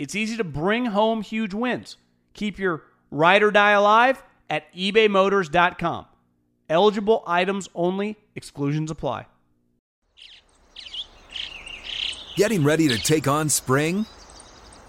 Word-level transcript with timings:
It's 0.00 0.14
easy 0.14 0.38
to 0.38 0.44
bring 0.44 0.86
home 0.86 1.20
huge 1.20 1.52
wins. 1.52 1.98
Keep 2.32 2.58
your 2.58 2.84
ride 3.10 3.42
or 3.42 3.50
die 3.50 3.72
alive 3.72 4.22
at 4.48 4.72
ebaymotors.com. 4.72 6.06
Eligible 6.70 7.22
items 7.26 7.68
only, 7.74 8.16
exclusions 8.34 8.90
apply. 8.90 9.26
Getting 12.34 12.64
ready 12.64 12.88
to 12.88 12.96
take 12.96 13.28
on 13.28 13.50
spring? 13.50 14.06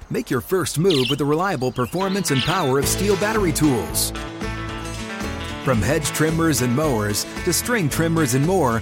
Make 0.10 0.30
your 0.30 0.40
first 0.40 0.80
move 0.80 1.08
with 1.10 1.20
the 1.20 1.26
reliable 1.26 1.74
performance 1.74 2.32
and 2.32 2.42
power 2.44 2.80
of 2.80 2.86
STIHL 2.86 3.20
battery 3.20 3.52
tools. 3.52 4.12
From 5.66 5.82
hedge 5.82 6.08
trimmers 6.08 6.62
and 6.62 6.74
mowers 6.74 7.26
to 7.44 7.52
string 7.52 7.90
trimmers 7.90 8.34
and 8.34 8.48
more, 8.48 8.82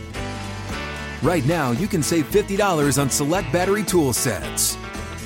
right 1.23 1.45
now 1.47 1.71
you 1.71 1.87
can 1.87 2.03
save 2.03 2.29
$50 2.29 3.01
on 3.01 3.09
select 3.09 3.51
battery 3.51 3.83
tool 3.83 4.13
sets. 4.13 4.77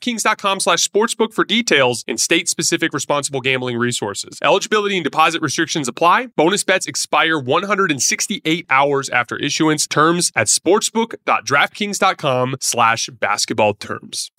DraftKings.com 0.00 0.60
slash 0.60 0.88
sportsbook 0.88 1.32
for 1.32 1.44
details 1.44 2.04
and 2.08 2.18
state-specific 2.20 2.92
responsible 2.92 3.40
gambling 3.40 3.76
resources. 3.76 4.38
Eligibility 4.42 4.96
and 4.96 5.04
deposit 5.04 5.40
restrictions 5.42 5.86
apply. 5.88 6.26
Bonus 6.36 6.64
bets 6.64 6.86
expire 6.86 7.38
168 7.38 8.66
hours 8.70 9.08
after 9.10 9.36
issuance. 9.36 9.86
Terms 9.86 10.32
at 10.34 10.48
sportsbook.draftkings.com 10.48 12.56
slash 12.60 13.08
basketball 13.08 13.74
terms. 13.74 14.30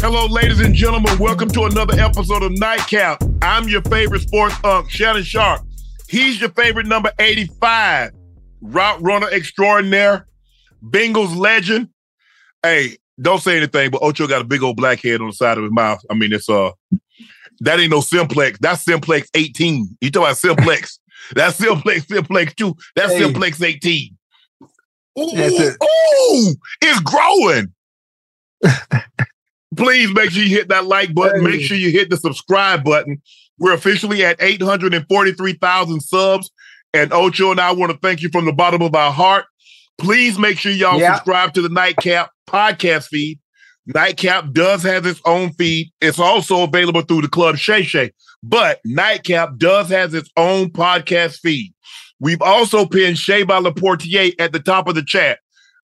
Hello, 0.00 0.26
ladies 0.26 0.60
and 0.60 0.74
gentlemen. 0.74 1.18
Welcome 1.18 1.48
to 1.50 1.64
another 1.64 1.98
episode 1.98 2.44
of 2.44 2.52
Nightcap. 2.52 3.20
I'm 3.42 3.68
your 3.68 3.82
favorite 3.82 4.22
sports 4.22 4.54
unk, 4.62 4.88
Shannon 4.90 5.24
Sharpe. 5.24 5.62
He's 6.08 6.40
your 6.40 6.50
favorite 6.50 6.86
number 6.86 7.10
85, 7.18 8.12
route 8.62 9.02
runner 9.02 9.28
extraordinaire, 9.30 10.28
Bengals 10.84 11.36
legend. 11.36 11.88
Hey, 12.62 12.96
don't 13.20 13.42
say 13.42 13.56
anything, 13.56 13.90
but 13.90 14.02
Ocho 14.02 14.26
got 14.26 14.40
a 14.40 14.44
big 14.44 14.62
old 14.62 14.76
black 14.76 15.00
head 15.02 15.20
on 15.20 15.28
the 15.28 15.32
side 15.32 15.58
of 15.58 15.64
his 15.64 15.72
mouth. 15.72 16.00
I 16.10 16.14
mean, 16.14 16.32
it's 16.32 16.48
uh 16.48 16.70
that 17.60 17.80
ain't 17.80 17.90
no 17.90 18.00
simplex. 18.00 18.58
That's 18.60 18.84
simplex 18.84 19.28
18. 19.34 19.96
You 20.00 20.10
talking 20.10 20.26
about 20.26 20.36
simplex. 20.38 21.00
That's 21.34 21.56
simplex, 21.56 22.06
simplex 22.06 22.54
2. 22.54 22.76
That's 22.94 23.12
Hey. 23.12 23.18
simplex 23.18 23.60
18. 23.60 24.16
Ooh, 25.18 25.30
That's 25.34 25.58
it. 25.58 25.76
ooh, 25.82 26.54
it's 26.80 27.00
growing. 27.00 27.72
Please 29.76 30.12
make 30.14 30.30
sure 30.30 30.42
you 30.42 30.48
hit 30.56 30.68
that 30.68 30.86
like 30.86 31.12
button. 31.14 31.42
Make 31.44 31.60
sure 31.60 31.76
you 31.76 31.90
hit 31.90 32.08
the 32.10 32.16
subscribe 32.16 32.84
button. 32.84 33.20
We're 33.58 33.74
officially 33.74 34.24
at 34.24 34.36
843,000 34.40 36.00
subs. 36.00 36.50
And 36.94 37.12
Ocho 37.12 37.50
and 37.50 37.60
I 37.60 37.72
want 37.72 37.92
to 37.92 37.98
thank 37.98 38.22
you 38.22 38.28
from 38.30 38.46
the 38.46 38.52
bottom 38.52 38.80
of 38.80 38.94
our 38.94 39.12
heart. 39.12 39.44
Please 39.98 40.38
make 40.38 40.58
sure 40.58 40.72
y'all 40.72 41.00
Yeah. 41.00 41.14
subscribe 41.14 41.54
to 41.54 41.62
the 41.62 41.68
Nightcap 41.68 42.30
podcast 42.48 43.08
feed. 43.08 43.38
Nightcap 43.86 44.52
does 44.52 44.82
have 44.82 45.06
its 45.06 45.20
own 45.24 45.52
feed. 45.54 45.90
It's 46.00 46.18
also 46.18 46.62
available 46.62 47.02
through 47.02 47.22
the 47.22 47.28
Club 47.28 47.56
Shay 47.56 47.82
Shay, 47.82 48.12
but 48.42 48.80
Nightcap 48.84 49.56
does 49.56 49.88
have 49.90 50.14
its 50.14 50.30
own 50.36 50.70
podcast 50.70 51.40
feed. 51.40 51.72
We've 52.20 52.42
also 52.42 52.84
pinned 52.86 53.18
Shay 53.18 53.42
by 53.44 53.60
Laportier 53.60 54.34
at 54.38 54.52
the 54.52 54.60
top 54.60 54.88
of 54.88 54.94
the 54.94 55.02
chat. 55.02 55.38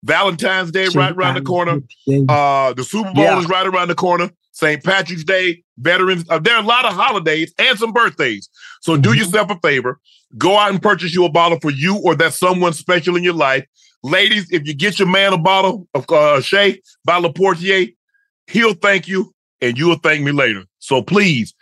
Valentine's 0.04 0.70
Day 0.70 0.86
right 0.94 1.12
around 1.12 1.34
the 1.34 1.40
corner. 1.40 1.80
Uh, 2.28 2.74
the 2.74 2.84
Super 2.84 3.10
Bowl 3.12 3.24
Yeah. 3.24 3.38
is 3.40 3.46
right 3.48 3.66
around 3.66 3.88
the 3.88 3.94
corner. 3.94 4.30
St. 4.52 4.84
Patrick's 4.84 5.24
Day, 5.24 5.62
Veterans. 5.78 6.24
Uh, 6.28 6.38
there 6.38 6.54
are 6.54 6.62
a 6.62 6.66
lot 6.66 6.84
of 6.84 6.92
holidays 6.92 7.52
and 7.58 7.76
some 7.78 7.92
birthdays. 7.92 8.48
So 8.82 8.96
do 8.96 9.10
Mhm. 9.10 9.16
yourself 9.16 9.50
a 9.50 9.58
favor. 9.66 9.98
Go 10.36 10.56
out 10.58 10.70
and 10.70 10.80
purchase 10.82 11.14
you 11.14 11.24
a 11.24 11.30
bottle 11.30 11.58
for 11.60 11.70
you 11.70 11.96
or 12.04 12.14
that 12.16 12.34
someone 12.34 12.72
special 12.74 13.16
in 13.16 13.24
your 13.24 13.32
life. 13.34 13.64
Ladies, 14.04 14.46
if 14.52 14.66
you 14.66 14.74
get 14.74 14.98
your 14.98 15.08
man 15.08 15.32
a 15.32 15.38
bottle 15.38 15.88
of 15.94 16.04
uh, 16.10 16.40
Shay 16.42 16.82
by 17.06 17.18
Laportier, 17.20 17.94
he'll 18.46 18.74
thank 18.74 19.08
you 19.08 19.34
and 19.62 19.78
you'll 19.78 19.96
thank 19.96 20.22
me 20.22 20.30
later. 20.30 20.64
So 20.78 21.02
please 21.02 21.54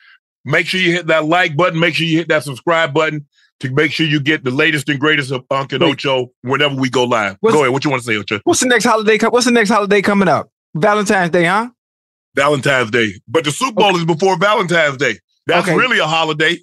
make 0.45 0.67
sure 0.67 0.81
you 0.81 0.91
hit 0.91 1.07
that 1.07 1.25
like 1.25 1.57
button. 1.57 1.79
Make 1.79 1.95
sure 1.95 2.05
you 2.05 2.19
hit 2.19 2.29
that 2.29 2.43
subscribe 2.43 2.93
button 2.93 3.27
to 3.61 3.71
make 3.71 3.93
sure 3.93 4.07
you 4.07 4.19
get 4.19 4.43
the 4.43 4.51
latest 4.51 4.89
and 4.89 4.99
greatest 4.99 5.31
of 5.31 5.45
Unc 5.53 5.73
and 5.73 5.85
Ocho 5.85 6.33
whenever 6.43 6.75
we 6.75 6.91
go 6.91 7.05
live. 7.05 7.37
What's- 7.39 7.55
go 7.55 7.61
ahead. 7.63 7.73
What 7.73 7.85
you 7.85 7.91
want 7.93 8.03
to 8.03 8.07
say, 8.07 8.17
Ocho? 8.17 8.41
What's 8.43 8.59
the 8.59 8.67
next 8.67 8.85
holiday? 8.87 9.19
What's 9.25 9.47
the 9.47 9.53
next 9.53 9.71
holiday 9.71 10.03
coming 10.03 10.27
up? 10.27 10.51
Valentine's 10.75 11.31
Day, 11.31 11.45
huh? 11.45 11.69
Valentine's 12.35 12.91
Day. 12.91 13.13
But 13.29 13.45
the 13.45 13.53
Super 13.53 13.75
Bowl 13.75 13.95
is 13.97 14.05
before 14.05 14.37
Valentine's 14.37 14.97
Day. 14.97 15.19
That's 15.47 15.69
Okay. 15.69 15.77
really 15.77 16.01
a 16.01 16.07
holiday. 16.07 16.59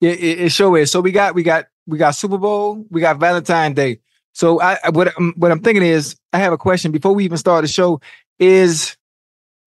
Yeah, 0.00 0.10
it, 0.10 0.40
it 0.40 0.48
sure 0.52 0.76
is. 0.78 0.90
So 0.90 1.00
we 1.00 1.12
got 1.12 1.36
we 1.36 1.44
got 1.44 1.66
we 1.86 1.98
got 1.98 2.12
Super 2.16 2.38
Bowl, 2.38 2.84
we 2.90 3.00
got 3.00 3.18
Valentine's 3.20 3.76
Day. 3.76 4.00
So 4.32 4.60
I 4.60 4.78
I- 4.84 4.90
what 4.90 5.12
I'm, 5.18 5.32
what 5.36 5.50
I'm 5.50 5.60
thinking 5.60 5.82
is 5.84 6.16
I 6.32 6.38
have 6.38 6.52
a 6.52 6.58
question 6.58 6.92
before 6.92 7.14
we 7.14 7.24
even 7.24 7.38
start 7.38 7.62
the 7.62 7.68
show. 7.68 8.00
Is 8.38 8.96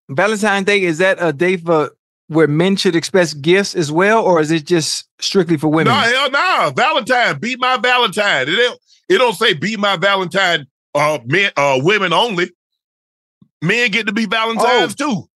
Valentine's 0.08 0.66
Day 0.66 0.82
is 0.82 0.98
that 0.98 1.18
a 1.20 1.32
day 1.32 1.56
for 1.56 1.90
where 2.28 2.48
men 2.48 2.76
should 2.76 2.96
expect 2.96 3.42
gifts 3.42 3.74
as 3.74 3.92
well, 3.92 4.24
or 4.24 4.40
is 4.40 4.50
it 4.50 4.64
just 4.64 5.06
strictly 5.20 5.56
for 5.58 5.68
women? 5.68 5.92
No, 5.92 6.00
hell 6.00 6.30
no. 6.30 6.72
Valentine. 6.74 7.38
Be 7.38 7.56
my 7.56 7.76
Valentine. 7.76 8.48
It 8.48 8.56
don't, 8.56 8.80
it 9.10 9.18
don't 9.18 9.34
say 9.34 9.52
be 9.54 9.76
my 9.76 9.96
Valentine 9.96 10.66
uh 10.94 11.18
men 11.26 11.50
uh 11.56 11.78
women 11.82 12.12
only. 12.12 12.50
Men 13.60 13.90
get 13.90 14.06
to 14.06 14.12
be 14.12 14.26
Valentines 14.26 14.94
too. 14.94 15.28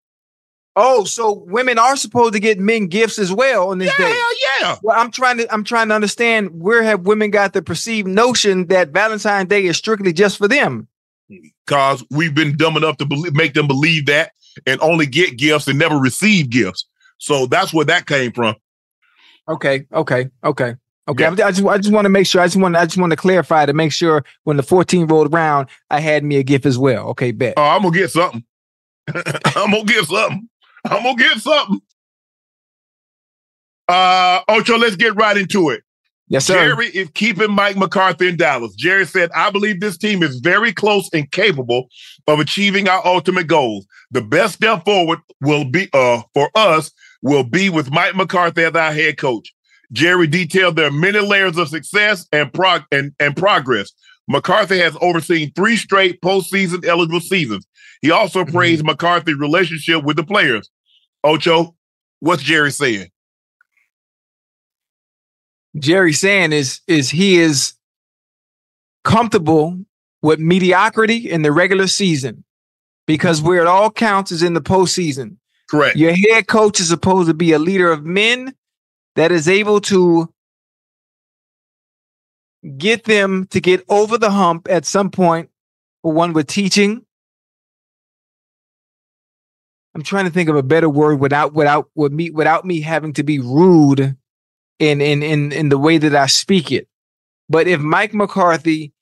Oh, 0.80 1.02
so 1.02 1.32
women 1.32 1.76
are 1.76 1.96
supposed 1.96 2.34
to 2.34 2.40
get 2.40 2.60
men 2.60 2.86
gifts 2.86 3.18
as 3.18 3.32
well 3.32 3.70
on 3.70 3.78
this 3.78 3.92
Yeah, 3.98 4.06
day. 4.06 4.14
hell 4.16 4.60
yeah. 4.60 4.76
Well, 4.80 4.96
I'm 4.96 5.10
trying 5.10 5.38
to 5.38 5.52
I'm 5.52 5.64
trying 5.64 5.88
to 5.88 5.94
understand 5.96 6.50
where 6.52 6.84
have 6.84 7.00
women 7.00 7.32
got 7.32 7.52
the 7.52 7.62
perceived 7.62 8.06
notion 8.06 8.68
that 8.68 8.90
Valentine's 8.90 9.48
Day 9.48 9.64
is 9.64 9.76
strictly 9.76 10.12
just 10.12 10.38
for 10.38 10.46
them. 10.46 10.86
Cause 11.66 12.04
we've 12.10 12.34
been 12.34 12.56
dumb 12.56 12.76
enough 12.76 12.96
to 12.98 13.06
believe, 13.06 13.34
make 13.34 13.54
them 13.54 13.66
believe 13.66 14.06
that 14.06 14.30
and 14.66 14.80
only 14.80 15.06
get 15.06 15.36
gifts 15.36 15.66
and 15.66 15.80
never 15.80 15.96
receive 15.96 16.48
gifts. 16.48 16.86
So 17.18 17.46
that's 17.46 17.74
where 17.74 17.84
that 17.86 18.06
came 18.06 18.30
from. 18.30 18.54
Okay, 19.48 19.84
okay, 19.92 20.30
okay, 20.44 20.76
okay. 21.08 21.24
Yeah. 21.24 21.30
I 21.44 21.50
just 21.50 21.64
I 21.66 21.78
just 21.78 21.92
want 21.92 22.04
to 22.04 22.10
make 22.10 22.26
sure. 22.28 22.40
I 22.40 22.46
just 22.46 22.56
want 22.56 22.76
I 22.76 22.84
just 22.84 22.98
want 22.98 23.10
to 23.10 23.16
clarify 23.16 23.66
to 23.66 23.72
make 23.72 23.92
sure 23.92 24.24
when 24.44 24.56
the 24.56 24.62
14 24.62 25.08
rolled 25.08 25.34
around, 25.34 25.68
I 25.90 25.98
had 25.98 26.22
me 26.22 26.36
a 26.36 26.44
gift 26.44 26.66
as 26.66 26.78
well. 26.78 27.08
Okay, 27.08 27.32
bet. 27.32 27.54
Oh, 27.56 27.62
I'm 27.62 27.82
gonna 27.82 27.96
get 27.96 28.12
something. 28.12 28.44
I'm 29.56 29.72
gonna 29.72 29.84
get 29.84 30.04
something. 30.04 30.48
I'm 30.84 31.02
gonna 31.02 31.16
get 31.16 31.38
something. 31.38 31.80
Uh 33.88 34.40
Ocho, 34.48 34.76
let's 34.76 34.96
get 34.96 35.14
right 35.16 35.36
into 35.36 35.70
it. 35.70 35.82
yes, 36.28 36.46
sir. 36.46 36.54
Jerry 36.54 36.88
is 36.88 37.08
keeping 37.14 37.50
Mike 37.50 37.76
McCarthy 37.76 38.28
in 38.28 38.36
Dallas. 38.36 38.74
Jerry 38.74 39.06
said, 39.06 39.30
I 39.34 39.50
believe 39.50 39.80
this 39.80 39.96
team 39.96 40.22
is 40.22 40.40
very 40.40 40.72
close 40.72 41.08
and 41.12 41.30
capable 41.30 41.88
of 42.26 42.38
achieving 42.38 42.88
our 42.88 43.04
ultimate 43.06 43.46
goals. 43.46 43.86
The 44.10 44.20
best 44.20 44.54
step 44.54 44.84
forward 44.84 45.20
will 45.40 45.64
be 45.64 45.88
uh 45.92 46.22
for 46.34 46.50
us 46.54 46.90
will 47.22 47.44
be 47.44 47.70
with 47.70 47.90
Mike 47.90 48.14
McCarthy 48.14 48.64
as 48.64 48.74
our 48.74 48.92
head 48.92 49.16
coach. 49.18 49.52
Jerry 49.90 50.26
detailed 50.26 50.76
there 50.76 50.88
are 50.88 50.92
many 50.92 51.18
layers 51.20 51.56
of 51.56 51.68
success 51.68 52.26
and 52.30 52.52
prog 52.52 52.82
and, 52.92 53.12
and 53.18 53.34
progress. 53.34 53.90
McCarthy 54.28 54.78
has 54.78 54.94
overseen 55.00 55.50
three 55.52 55.76
straight 55.76 56.20
postseason 56.20 56.84
eligible 56.84 57.20
seasons. 57.20 57.66
He 58.00 58.10
also 58.10 58.44
Mhm. 58.44 58.52
praised 58.52 58.84
McCarthy's 58.84 59.36
relationship 59.36 60.04
with 60.04 60.16
the 60.16 60.24
players. 60.24 60.70
Ocho, 61.24 61.74
what's 62.20 62.42
Jerry 62.42 62.70
saying? 62.70 63.10
Jerry 65.78 66.12
saying 66.12 66.52
is 66.52 66.80
is 66.86 67.10
he 67.10 67.38
is 67.38 67.74
comfortable 69.04 69.78
with 70.22 70.38
mediocrity 70.40 71.30
in 71.30 71.42
the 71.42 71.52
regular 71.52 71.86
season 71.86 72.44
because 73.06 73.40
where 73.40 73.60
it 73.60 73.66
all 73.66 73.90
counts 73.90 74.32
is 74.32 74.42
in 74.42 74.54
the 74.54 74.60
postseason. 74.60 75.36
Correct. 75.70 75.96
Your 75.96 76.14
head 76.14 76.48
coach 76.48 76.80
is 76.80 76.88
supposed 76.88 77.28
to 77.28 77.34
be 77.34 77.52
a 77.52 77.58
leader 77.58 77.92
of 77.92 78.04
men 78.04 78.54
that 79.14 79.30
is 79.30 79.48
able 79.48 79.80
to 79.82 80.32
get 82.76 83.04
them 83.04 83.46
to 83.48 83.60
get 83.60 83.84
over 83.88 84.18
the 84.18 84.30
hump 84.30 84.66
at 84.70 84.84
some 84.84 85.10
point. 85.10 85.50
For 86.02 86.12
one 86.12 86.32
with 86.32 86.46
teaching. 86.46 87.04
I'm 89.94 90.02
trying 90.02 90.26
to 90.26 90.30
think 90.30 90.48
of 90.48 90.56
a 90.56 90.62
better 90.62 90.88
word 90.88 91.20
without 91.20 91.54
without 91.54 91.90
with 91.94 92.12
me 92.12 92.30
without 92.30 92.64
me 92.64 92.80
having 92.80 93.12
to 93.14 93.22
be 93.22 93.38
rude 93.38 94.16
in 94.78 95.00
in 95.00 95.22
in 95.22 95.52
in 95.52 95.68
the 95.68 95.78
way 95.78 95.98
that 95.98 96.14
I 96.14 96.26
speak 96.26 96.70
it. 96.70 96.88
But 97.48 97.66
if 97.66 97.80
Mike 97.80 98.14
McCarthy 98.14 98.92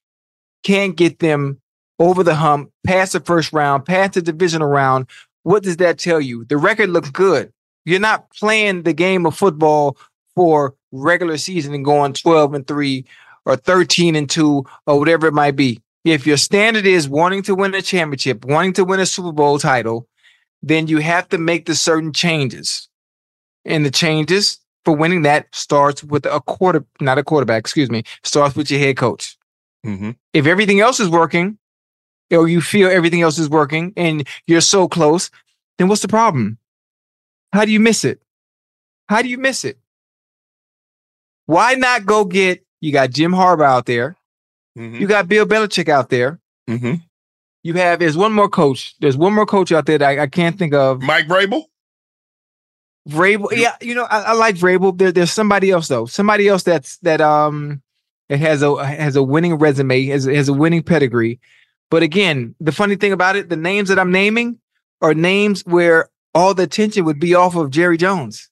can't 0.62 0.96
get 0.96 1.18
them 1.18 1.60
over 1.98 2.22
the 2.22 2.34
hump, 2.34 2.70
past 2.86 3.12
the 3.12 3.20
first 3.20 3.52
round, 3.52 3.84
past 3.84 4.14
the 4.14 4.22
divisional 4.22 4.68
round, 4.68 5.06
what 5.42 5.62
does 5.62 5.78
that 5.78 5.98
tell 5.98 6.20
you? 6.20 6.44
The 6.44 6.56
record 6.56 6.90
looks 6.90 7.10
good. 7.10 7.52
You're 7.84 8.00
not 8.00 8.30
playing 8.30 8.82
the 8.82 8.92
game 8.92 9.26
of 9.26 9.36
football 9.36 9.96
for 10.34 10.74
regular 10.92 11.38
season 11.38 11.74
and 11.74 11.84
going 11.84 12.12
12 12.12 12.54
and 12.54 12.66
3 12.66 13.04
or 13.44 13.56
13 13.56 14.16
and 14.16 14.28
2 14.28 14.64
or 14.86 14.98
whatever 14.98 15.26
it 15.26 15.34
might 15.34 15.56
be. 15.56 15.80
If 16.04 16.26
your 16.26 16.36
standard 16.36 16.86
is 16.86 17.08
wanting 17.08 17.42
to 17.44 17.54
win 17.54 17.74
a 17.74 17.82
championship, 17.82 18.44
wanting 18.44 18.74
to 18.74 18.84
win 18.84 19.00
a 19.00 19.06
Super 19.06 19.32
Bowl 19.32 19.58
title, 19.58 20.06
then 20.62 20.86
you 20.86 20.98
have 20.98 21.28
to 21.30 21.38
make 21.38 21.66
the 21.66 21.74
certain 21.74 22.12
changes. 22.12 22.88
And 23.64 23.84
the 23.84 23.90
changes 23.90 24.58
for 24.84 24.94
winning 24.94 25.22
that 25.22 25.46
starts 25.52 26.04
with 26.04 26.26
a 26.26 26.40
quarter, 26.40 26.84
not 27.00 27.18
a 27.18 27.24
quarterback, 27.24 27.60
excuse 27.60 27.90
me, 27.90 28.04
starts 28.22 28.54
with 28.54 28.70
your 28.70 28.78
head 28.80 28.96
coach. 28.96 29.36
Mm-hmm. 29.84 30.12
If 30.32 30.46
everything 30.46 30.80
else 30.80 31.00
is 31.00 31.08
working, 31.08 31.58
or 32.30 32.48
you 32.48 32.60
feel 32.60 32.88
everything 32.90 33.22
else 33.22 33.38
is 33.38 33.48
working 33.48 33.92
and 33.96 34.26
you're 34.46 34.60
so 34.60 34.88
close, 34.88 35.30
then 35.78 35.88
what's 35.88 36.02
the 36.02 36.08
problem? 36.08 36.58
How 37.52 37.64
do 37.64 37.70
you 37.72 37.80
miss 37.80 38.04
it? 38.04 38.20
How 39.08 39.22
do 39.22 39.28
you 39.28 39.38
miss 39.38 39.64
it? 39.64 39.78
Why 41.46 41.74
not 41.74 42.06
go 42.06 42.24
get, 42.24 42.64
you 42.80 42.92
got 42.92 43.10
Jim 43.10 43.32
Harbaugh 43.32 43.64
out 43.64 43.86
there, 43.86 44.16
Mm-hmm. 44.76 44.96
you 44.96 45.06
got 45.06 45.26
Bill 45.26 45.46
Belichick 45.46 45.88
out 45.88 46.10
there, 46.10 46.38
Mm-hmm. 46.68 46.96
You 47.66 47.74
have, 47.74 47.98
there's 47.98 48.16
one 48.16 48.32
more 48.32 48.48
coach, 48.48 48.94
there's 49.00 49.16
one 49.16 49.34
more 49.34 49.46
coach 49.46 49.72
out 49.72 49.86
there 49.86 49.98
that 49.98 50.18
I, 50.18 50.22
I 50.22 50.26
can't 50.28 50.56
think 50.58 50.72
of. 50.72 51.02
Mike 51.02 51.26
Vrabel? 51.26 51.64
Vrabel, 53.08 53.48
yeah, 53.52 53.76
you 53.80 53.94
know, 53.94 54.04
I, 54.04 54.18
I 54.20 54.32
like 54.32 54.56
Vrabel. 54.56 54.96
There, 54.96 55.12
there's 55.12 55.32
somebody 55.32 55.70
else 55.70 55.88
though, 55.88 56.06
somebody 56.06 56.48
else 56.48 56.62
that's 56.64 56.96
that 56.98 57.20
um, 57.20 57.82
it 58.28 58.38
has 58.40 58.62
a 58.62 58.84
has 58.84 59.14
a 59.16 59.22
winning 59.22 59.54
resume, 59.54 60.06
has 60.06 60.24
has 60.24 60.48
a 60.48 60.52
winning 60.52 60.82
pedigree. 60.82 61.38
But 61.90 62.02
again, 62.02 62.54
the 62.60 62.72
funny 62.72 62.96
thing 62.96 63.12
about 63.12 63.36
it, 63.36 63.48
the 63.48 63.56
names 63.56 63.88
that 63.90 63.98
I'm 63.98 64.10
naming 64.10 64.58
are 65.00 65.14
names 65.14 65.62
where 65.66 66.08
all 66.34 66.52
the 66.52 66.64
attention 66.64 67.04
would 67.04 67.20
be 67.20 67.34
off 67.34 67.54
of 67.54 67.70
Jerry 67.70 67.96
Jones. 67.96 68.50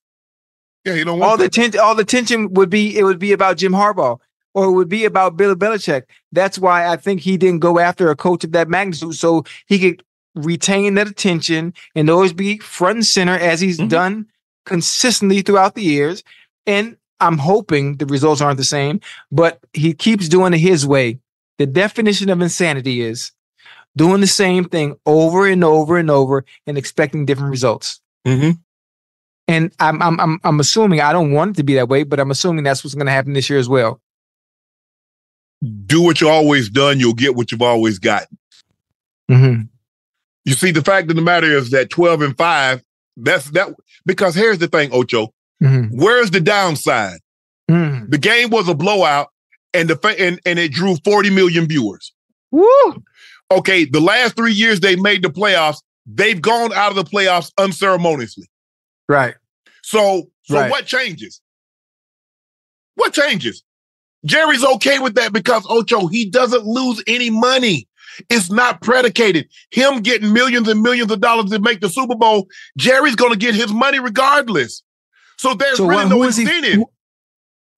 Yeah, 0.84 0.94
you 0.94 1.05
don't 1.05 1.19
want 1.19 1.22
All 1.22 1.28
want 1.31 1.38
the 1.38 1.44
that. 1.44 1.56
attention, 1.58 1.81
all 1.81 1.94
the 1.96 2.02
attention 2.02 2.55
would 2.55 2.70
be 2.70 2.96
it 2.96 3.02
would 3.02 3.19
be 3.19 3.32
about 3.32 3.56
Jim 3.56 3.72
Harbaugh 3.72 4.19
or 4.55 4.67
it 4.67 4.73
would 4.73 4.89
be 4.89 5.05
about 5.05 5.37
Bill 5.37 5.55
Belichick. 5.55 6.03
That's 6.33 6.59
why 6.59 6.87
I 6.87 6.97
think 6.97 7.21
he 7.21 7.37
didn't 7.37 7.61
go 7.61 7.79
after 7.79 8.11
a 8.11 8.17
coach 8.17 8.45
of 8.45 8.53
that 8.53 8.69
magnitude, 8.69 9.15
so 9.15 9.45
he 9.67 9.79
could 9.79 10.03
retain 10.35 10.95
that 10.95 11.09
attention 11.09 11.75
and 11.95 12.09
always 12.09 12.33
be 12.33 12.59
front 12.59 12.97
and 12.97 13.06
center 13.06 13.35
as 13.35 13.61
he's 13.61 13.79
Mhm. 13.79 13.89
done 13.89 14.27
consistently 14.67 15.43
throughout 15.43 15.75
the 15.75 15.83
years. 15.83 16.23
And 16.67 16.97
I'm 17.21 17.39
hoping 17.39 17.97
the 17.99 18.06
results 18.06 18.41
aren't 18.41 18.56
the 18.59 18.65
same, 18.65 19.01
but 19.31 19.61
he 19.73 19.93
keeps 19.93 20.29
doing 20.29 20.53
it 20.53 20.59
his 20.59 20.87
way. 20.87 21.21
The 21.59 21.67
definition 21.67 22.31
of 22.31 22.41
insanity 22.41 23.01
is 23.01 23.31
doing 23.97 24.21
the 24.21 24.27
same 24.27 24.65
thing 24.65 24.97
over 25.06 25.47
and 25.47 25.62
over 25.62 25.97
and 25.99 26.11
over 26.11 26.45
and 26.67 26.77
expecting 26.77 27.27
different 27.27 27.51
results. 27.53 28.01
Mhm. 28.27 28.59
And 29.47 29.73
I'm 29.79 30.03
I'm 30.03 30.19
I'm 30.19 30.41
I'm 30.43 30.59
assuming 30.59 31.01
I 31.01 31.12
don't 31.12 31.31
want 31.33 31.53
it 31.53 31.56
to 31.59 31.62
be 31.62 31.75
that 31.75 31.89
way, 31.89 32.03
but 32.03 32.19
I'm 32.19 32.31
assuming 32.33 32.65
that's 32.65 32.83
what's 32.83 32.95
going 32.95 33.06
to 33.06 33.12
happen 33.12 33.35
this 33.35 33.49
year 33.49 33.59
as 33.59 33.69
well. 33.69 34.01
Do 35.87 36.02
what 36.02 36.20
you 36.20 36.28
always 36.28 36.69
done, 36.69 37.00
you'll 37.00 37.14
get 37.14 37.34
what 37.37 37.50
you've 37.52 37.62
always 37.62 37.99
gotten. 37.99 38.37
Mm-hmm. 39.31 39.62
You 40.44 40.52
see, 40.52 40.70
the 40.72 40.82
fact 40.82 41.08
of 41.11 41.16
the 41.16 41.22
matter 41.22 41.46
is 41.46 41.70
that 41.70 41.88
12 41.90 42.20
and 42.22 42.37
5, 42.37 42.82
that's 43.16 43.50
that 43.52 43.69
because 44.05 44.34
here's 44.34 44.58
the 44.58 44.66
thing, 44.69 44.90
Ocho. 44.93 45.32
Mm-hmm. 45.62 45.96
Where's 45.99 46.31
the 46.31 46.40
downside? 46.40 47.19
Mm-hmm. 47.70 48.11
The 48.11 48.19
game 48.19 48.50
was 48.50 48.69
a 48.69 48.75
blowout 48.75 49.28
and 49.72 49.88
the 49.88 49.96
fa- 49.96 50.20
and, 50.20 50.39
and 50.44 50.58
it 50.58 50.72
drew 50.72 50.96
40 51.05 51.31
million 51.31 51.67
viewers. 51.67 52.12
Woo! 52.50 53.03
Okay, 53.50 53.84
the 53.84 54.00
last 54.00 54.36
three 54.36 54.53
years 54.53 54.81
they 54.81 54.96
made 54.96 55.22
the 55.22 55.29
playoffs, 55.31 55.79
they've 56.06 56.41
gone 56.43 56.72
out 56.74 56.91
of 56.91 56.96
the 56.96 57.05
playoffs 57.05 57.50
unceremoniously. 57.58 58.48
Right. 59.08 59.34
So, 59.82 60.31
so 60.43 60.56
Right. 60.56 60.70
what 60.70 60.86
changes? 60.86 61.41
What 62.96 63.12
changes? 63.15 63.62
Jerry's 64.24 64.64
okay 64.64 64.98
with 64.98 65.14
that 65.14 65.32
because 65.32 65.66
Ocho, 65.69 66.06
he 66.06 66.28
doesn't 66.28 66.64
lose 66.64 67.02
any 67.06 67.31
money. 67.31 67.86
It's 68.31 68.50
not 68.50 68.81
predicated. 68.81 69.48
Him 69.70 70.00
getting 70.00 70.32
millions 70.32 70.69
and 70.69 70.82
millions 70.82 71.10
of 71.10 71.20
dollars 71.20 71.50
to 71.50 71.58
make 71.58 71.81
the 71.81 71.88
Super 71.88 72.14
Bowl, 72.14 72.46
Jerry's 72.78 73.16
going 73.16 73.32
to 73.32 73.38
get 73.38 73.54
his 73.54 73.72
money 73.72 73.98
regardless. 73.98 74.82
So 75.36 75.54
there's 75.54 75.78
So 75.78 75.86
really 75.86 76.04
what, 76.04 76.10
no 76.10 76.16
who 76.16 76.24
is 76.24 76.36
he? 76.36 76.44
incentive. 76.44 76.74
Who, 76.74 76.90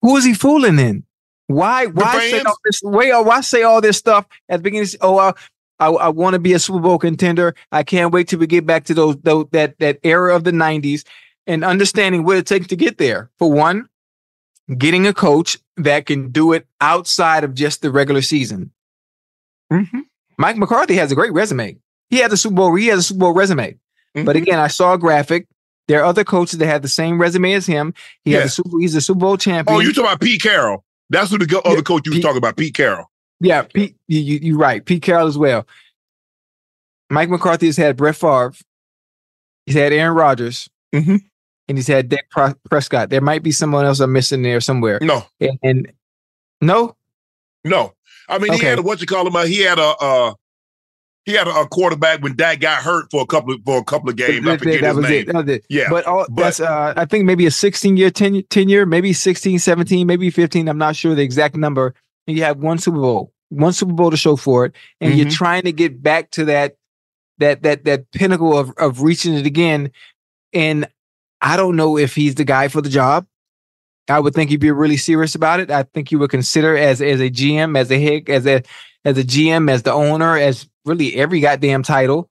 who 0.03 0.17
is 0.17 0.25
he 0.25 0.35
fooling 0.35 0.77
then? 0.77 1.05
Why? 1.47 1.87
Why 1.87 2.19
say 2.31 2.41
all 2.41 2.57
this? 2.65 2.83
Uh, 2.85 3.23
why 3.23 3.41
say 3.41 3.63
all 3.63 3.81
this 3.81 3.97
stuff 3.97 4.27
at 4.49 4.59
the 4.59 4.63
beginning? 4.63 4.89
Oh, 5.01 5.19
uh, 5.19 5.33
I, 5.79 5.89
I 5.89 6.09
want 6.09 6.35
to 6.35 6.39
be 6.41 6.53
a 6.53 6.59
Super 6.59 6.81
Bowl 6.81 6.99
contender. 6.99 7.55
I 7.73 7.83
can't 7.83 8.13
wait 8.13 8.29
till 8.29 8.39
we 8.39 8.47
get 8.47 8.67
back 8.67 8.85
to 8.85 8.95
those, 8.95 9.17
those 9.19 9.47
that 9.53 9.79
that 9.79 9.99
era 10.03 10.35
of 10.35 10.45
the 10.45 10.51
'90s 10.51 11.05
and 11.47 11.65
understanding 11.65 12.25
what 12.25 12.37
it 12.37 12.47
takes 12.47 12.67
to 12.69 12.77
get 12.77 12.99
there. 12.99 13.31
For 13.39 13.51
one, 13.51 13.89
getting 14.79 15.07
a 15.07 15.15
coach 15.15 15.59
that 15.77 16.07
can 16.07 16.31
do 16.31 16.53
it 16.53 16.67
outside 16.81 17.45
of 17.45 17.55
just 17.55 17.83
the 17.83 17.91
regular 17.91 18.23
season. 18.23 18.73
Mhm. 19.73 20.03
Mike 20.39 20.57
McCarthy 20.57 20.95
has 20.97 21.13
a 21.13 21.15
great 21.15 21.33
resume. 21.33 21.77
He 22.11 22.19
has 22.19 22.33
a 22.33 22.37
Super 22.37 22.55
Bowl. 22.57 22.75
He 22.75 22.87
has 22.89 23.01
a 23.01 23.03
Super 23.03 23.21
Bowl 23.21 23.33
resume. 23.35 23.77
But 24.15 24.37
Mhm. 24.37 24.43
again, 24.43 24.59
I 24.59 24.69
saw 24.69 24.95
a 24.95 24.99
graphic. 24.99 25.47
There 25.89 26.01
are 26.01 26.05
other 26.05 26.25
coaches 26.25 26.59
that 26.59 26.67
have 26.67 26.83
the 26.83 26.89
same 26.89 27.21
resume 27.21 27.53
as 27.53 27.67
him. 27.67 27.95
He 28.25 28.33
has 28.33 28.47
a 28.47 28.49
Super. 28.49 28.79
He's 28.81 28.95
a 28.95 29.01
Super 29.01 29.21
Bowl 29.21 29.37
champion. 29.37 29.77
oh, 29.77 29.81
you 29.81 29.93
talking 29.93 30.05
about 30.05 30.21
Pete 30.21 30.43
Carroll? 30.43 30.85
That's 31.11 31.31
who 31.31 31.39
the 31.39 31.47
go- 31.47 31.63
Yeah, 31.65 31.73
other 31.73 31.83
coach 31.83 32.07
you 32.07 32.13
was 32.13 32.21
talking 32.23 32.39
about, 32.39 32.57
Pete 32.57 32.75
Carroll. 32.75 33.11
Yeah, 33.41 33.63
Pete, 33.63 33.95
you, 34.09 34.19
you, 34.21 34.39
you're 34.43 34.59
right. 34.59 34.85
Pete 34.85 35.03
Carroll 35.03 35.29
as 35.29 35.39
well. 35.39 35.67
Mike 37.11 37.29
McCarthy 37.29 37.67
has 37.67 37.77
had 37.77 37.97
Brett 37.97 38.17
Favre. 38.17 38.53
He's 39.67 39.77
had 39.77 39.93
Aaron 39.93 40.17
Rodgers. 40.17 40.69
Mhm. 40.95 41.23
And 41.69 41.77
he's 41.79 41.89
had 41.89 42.09
Dak 42.09 42.27
Prescott. 42.71 43.11
There 43.11 43.21
might 43.21 43.43
be 43.43 43.51
someone 43.53 43.85
else 43.85 43.99
I'm 44.01 44.13
missing 44.13 44.43
there 44.43 44.61
somewhere. 44.61 44.99
No, 45.03 45.25
And, 45.41 45.59
and 45.63 45.93
no, 46.61 46.97
no. 47.65 47.93
I 48.29 48.39
mean, 48.39 48.53
he 48.53 48.61
had 48.61 48.79
a, 48.79 48.83
what 48.83 49.01
you 49.01 49.07
call 49.07 49.27
him? 49.27 49.49
He 49.49 49.61
had 49.63 49.79
a 49.79 49.95
uh, 50.01 50.35
he 51.25 51.33
had 51.33 51.49
a, 51.49 51.67
quarterback 51.67 52.23
when 52.23 52.37
Dak 52.37 52.61
got 52.61 52.83
hurt 52.83 53.07
for 53.11 53.21
a 53.23 53.27
couple 53.27 53.55
of 53.55 53.61
for 53.65 53.79
a 53.79 53.85
couple 53.85 54.09
of 54.11 54.17
games. 54.17 54.47
I 54.47 54.51
That- 54.53 54.59
forget 54.61 54.81
that 54.81 54.87
his 54.89 54.97
was 54.97 55.05
name. 55.09 55.21
it. 55.23 55.27
That 55.27 55.35
was 55.47 55.49
it. 55.57 55.67
Yeah, 55.69 55.87
But, 55.91 56.07
all, 56.07 56.25
but- 56.31 56.43
that's 56.43 56.61
uh, 56.61 56.95
I 56.97 57.05
think 57.05 57.25
maybe 57.25 57.47
a 57.47 57.51
16 57.51 57.97
year 57.97 58.11
tenure, 58.11 58.43
tenure, 58.43 58.87
maybe 58.87 59.13
16, 59.13 59.59
17, 59.59 60.07
maybe 60.07 60.31
15. 60.31 60.69
I'm 60.69 60.79
not 60.79 60.95
sure 60.97 61.15
the 61.17 61.23
exact 61.23 61.57
number. 61.57 61.95
And 62.29 62.37
you 62.37 62.43
have 62.45 62.59
one 62.59 62.79
Super 62.79 62.99
Bowl, 62.99 63.33
one 63.51 63.73
Super 63.73 63.93
Bowl 63.93 64.11
to 64.13 64.17
show 64.17 64.37
for 64.37 64.65
it, 64.67 64.73
and 65.01 65.15
you're 65.17 65.27
Mhm. 65.27 65.33
trying 65.35 65.63
to 65.63 65.73
get 65.73 66.01
back 66.03 66.31
to 66.33 66.45
that 66.47 66.77
that 67.39 67.63
that 67.65 67.85
that 67.85 68.11
pinnacle 68.13 68.57
of 68.57 68.73
of 68.79 69.03
reaching 69.03 69.35
it 69.35 69.47
again. 69.47 69.91
And 70.53 70.89
I 71.41 71.57
don't 71.57 71.77
know 71.77 71.97
if 71.99 72.15
he's 72.15 72.35
the 72.35 72.45
guy 72.45 72.69
for 72.69 72.81
the 72.81 72.89
job. 72.89 73.27
I 74.09 74.21
would 74.21 74.35
think 74.35 74.51
he'd 74.51 74.61
be 74.61 74.71
really 74.71 74.97
serious 74.97 75.35
about 75.35 75.61
it. 75.61 75.71
I 75.71 75.83
think 75.83 76.09
he 76.09 76.17
would 76.17 76.31
consider 76.31 76.77
as 76.77 77.03
as 77.03 77.21
a 77.21 77.29
GM, 77.31 77.77
as 77.77 77.91
a 77.91 78.01
head, 78.01 78.29
as 78.29 78.47
a 78.47 78.63
as 79.05 79.19
a 79.19 79.25
GM, 79.25 79.71
as 79.71 79.83
the 79.83 79.93
owner, 79.93 80.37
as 80.37 80.69
really 80.85 81.15
every 81.17 81.41
goddamn 81.41 81.83
title. 81.83 82.31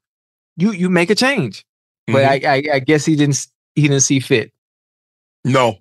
You 0.57 0.71
you 0.71 0.89
make 0.89 1.09
a 1.09 1.15
change 1.15 1.65
but 2.07 2.23
Mhm. 2.23 2.45
I, 2.45 2.53
I 2.55 2.63
I 2.75 2.79
guess 2.79 3.03
he 3.05 3.15
didn't 3.15 3.45
he 3.75 3.83
didn't 3.83 4.01
see 4.01 4.19
fit. 4.19 4.51
No, 5.43 5.77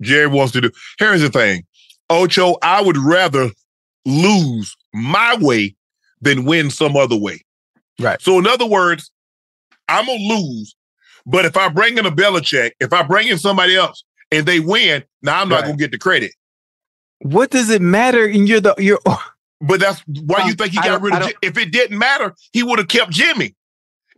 Jerry 0.00 0.26
wants 0.26 0.52
to 0.52 0.60
do. 0.60 0.70
Here's 0.98 1.20
the 1.20 1.28
thing, 1.28 1.64
Ocho. 2.08 2.56
I 2.62 2.80
would 2.82 2.96
rather 2.96 3.50
lose 4.06 4.76
my 4.94 5.36
way 5.40 5.76
than 6.22 6.44
win 6.44 6.70
some 6.70 6.96
other 6.96 7.16
way. 7.16 7.40
Right. 7.98 8.20
So 8.22 8.38
in 8.38 8.46
other 8.46 8.66
words, 8.66 9.10
I'm 9.88 10.06
gonna 10.06 10.18
lose, 10.18 10.74
but 11.26 11.44
if 11.44 11.56
I 11.56 11.68
bring 11.68 11.98
in 11.98 12.06
a 12.06 12.10
Belichick, 12.10 12.72
if 12.80 12.92
I 12.92 13.02
bring 13.02 13.28
in 13.28 13.38
somebody 13.38 13.76
else 13.76 14.04
and 14.30 14.46
they 14.46 14.60
win, 14.60 15.04
now 15.22 15.40
I'm 15.40 15.48
not 15.48 15.56
Right. 15.62 15.64
gonna 15.66 15.76
get 15.76 15.90
the 15.92 15.98
credit. 15.98 16.32
What 17.20 17.50
does 17.50 17.68
it 17.70 17.82
matter? 17.82 18.24
And 18.26 18.48
you're 18.48 18.60
the 18.60 18.74
you're 18.78 19.00
But 19.62 19.78
that's 19.80 20.00
why 20.06 20.44
you 20.46 20.52
Um, 20.52 20.56
think 20.56 20.72
he 20.72 20.78
I 20.78 20.84
got 20.86 21.02
rid 21.02 21.14
of. 21.14 21.22
Jim- 21.22 21.32
If 21.42 21.58
it 21.58 21.70
didn't 21.70 21.98
matter, 21.98 22.34
he 22.52 22.62
would 22.62 22.78
have 22.78 22.88
kept 22.88 23.10
Jimmy. 23.10 23.54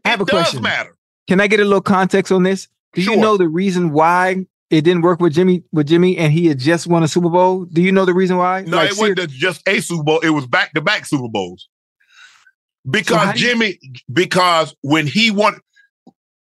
I 0.04 0.10
have 0.10 0.20
it 0.20 0.24
a 0.24 0.26
does 0.26 0.42
question. 0.44 0.62
matter. 0.62 0.96
Can 1.28 1.40
I 1.40 1.48
get 1.48 1.58
a 1.58 1.64
little 1.64 1.80
context 1.80 2.30
on 2.30 2.44
this? 2.44 2.68
Do 2.94 3.02
Sure. 3.02 3.14
you 3.14 3.20
know 3.20 3.36
the 3.36 3.48
reason 3.48 3.90
why 3.90 4.46
it 4.70 4.82
didn't 4.82 5.02
work 5.02 5.20
with 5.20 5.32
Jimmy 5.34 5.64
with 5.72 5.88
Jimmy 5.88 6.16
and 6.16 6.32
he 6.32 6.46
had 6.46 6.58
just 6.60 6.86
won 6.86 7.02
a 7.02 7.08
Super 7.08 7.28
Bowl? 7.28 7.64
Do 7.64 7.82
you 7.82 7.90
know 7.90 8.04
the 8.04 8.14
reason 8.14 8.36
why? 8.36 8.62
No, 8.62 8.76
Like, 8.76 8.92
it 8.92 8.98
wasn't 8.98 9.30
just 9.30 9.66
a 9.66 9.80
Super 9.80 10.04
Bowl. 10.04 10.20
It 10.20 10.30
was 10.30 10.46
back 10.46 10.72
to 10.74 10.80
back 10.80 11.06
Super 11.06 11.28
Bowls. 11.28 11.68
Because 12.88 13.16
how 13.16 13.32
do 13.32 13.40
you- 13.40 13.46
Jimmy, 13.48 13.78
because 14.12 14.74
when 14.82 15.06
he 15.06 15.30
wanted, 15.30 15.60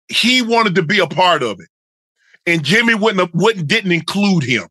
he 0.09 0.41
wanted 0.41 0.75
to 0.75 0.83
be 0.83 0.99
a 0.99 1.07
part 1.07 1.43
of 1.43 1.59
it, 1.59 1.69
and 2.45 2.63
Jimmy 2.63 2.93
wouldn't 2.95 3.19
have- 3.19 3.33
wouldn't 3.33 3.67
didn't 3.67 3.91
include 3.91 4.43
him. 4.43 4.67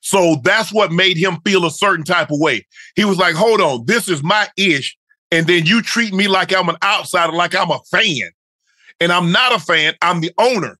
So 0.00 0.40
that's 0.42 0.72
what 0.72 0.92
made 0.92 1.16
him 1.18 1.38
feel 1.44 1.66
a 1.66 1.70
certain 1.70 2.04
type 2.04 2.30
of 2.30 2.40
way. 2.40 2.66
He 2.96 3.04
was 3.04 3.18
like, 3.18 3.34
"Hold 3.34 3.60
on, 3.60 3.84
this 3.86 4.08
is 4.08 4.22
my 4.22 4.48
ish," 4.56 4.96
and 5.30 5.46
then 5.46 5.66
you 5.66 5.82
treat 5.82 6.14
me 6.14 6.26
like 6.26 6.52
I'm 6.54 6.68
an 6.68 6.78
outsider, 6.82 7.32
like 7.32 7.54
I'm 7.54 7.70
a 7.70 7.80
fan, 7.90 8.30
and 8.98 9.12
I'm 9.12 9.30
not 9.30 9.52
a 9.52 9.58
fan. 9.58 9.94
I'm 10.02 10.20
the 10.20 10.32
owner. 10.38 10.78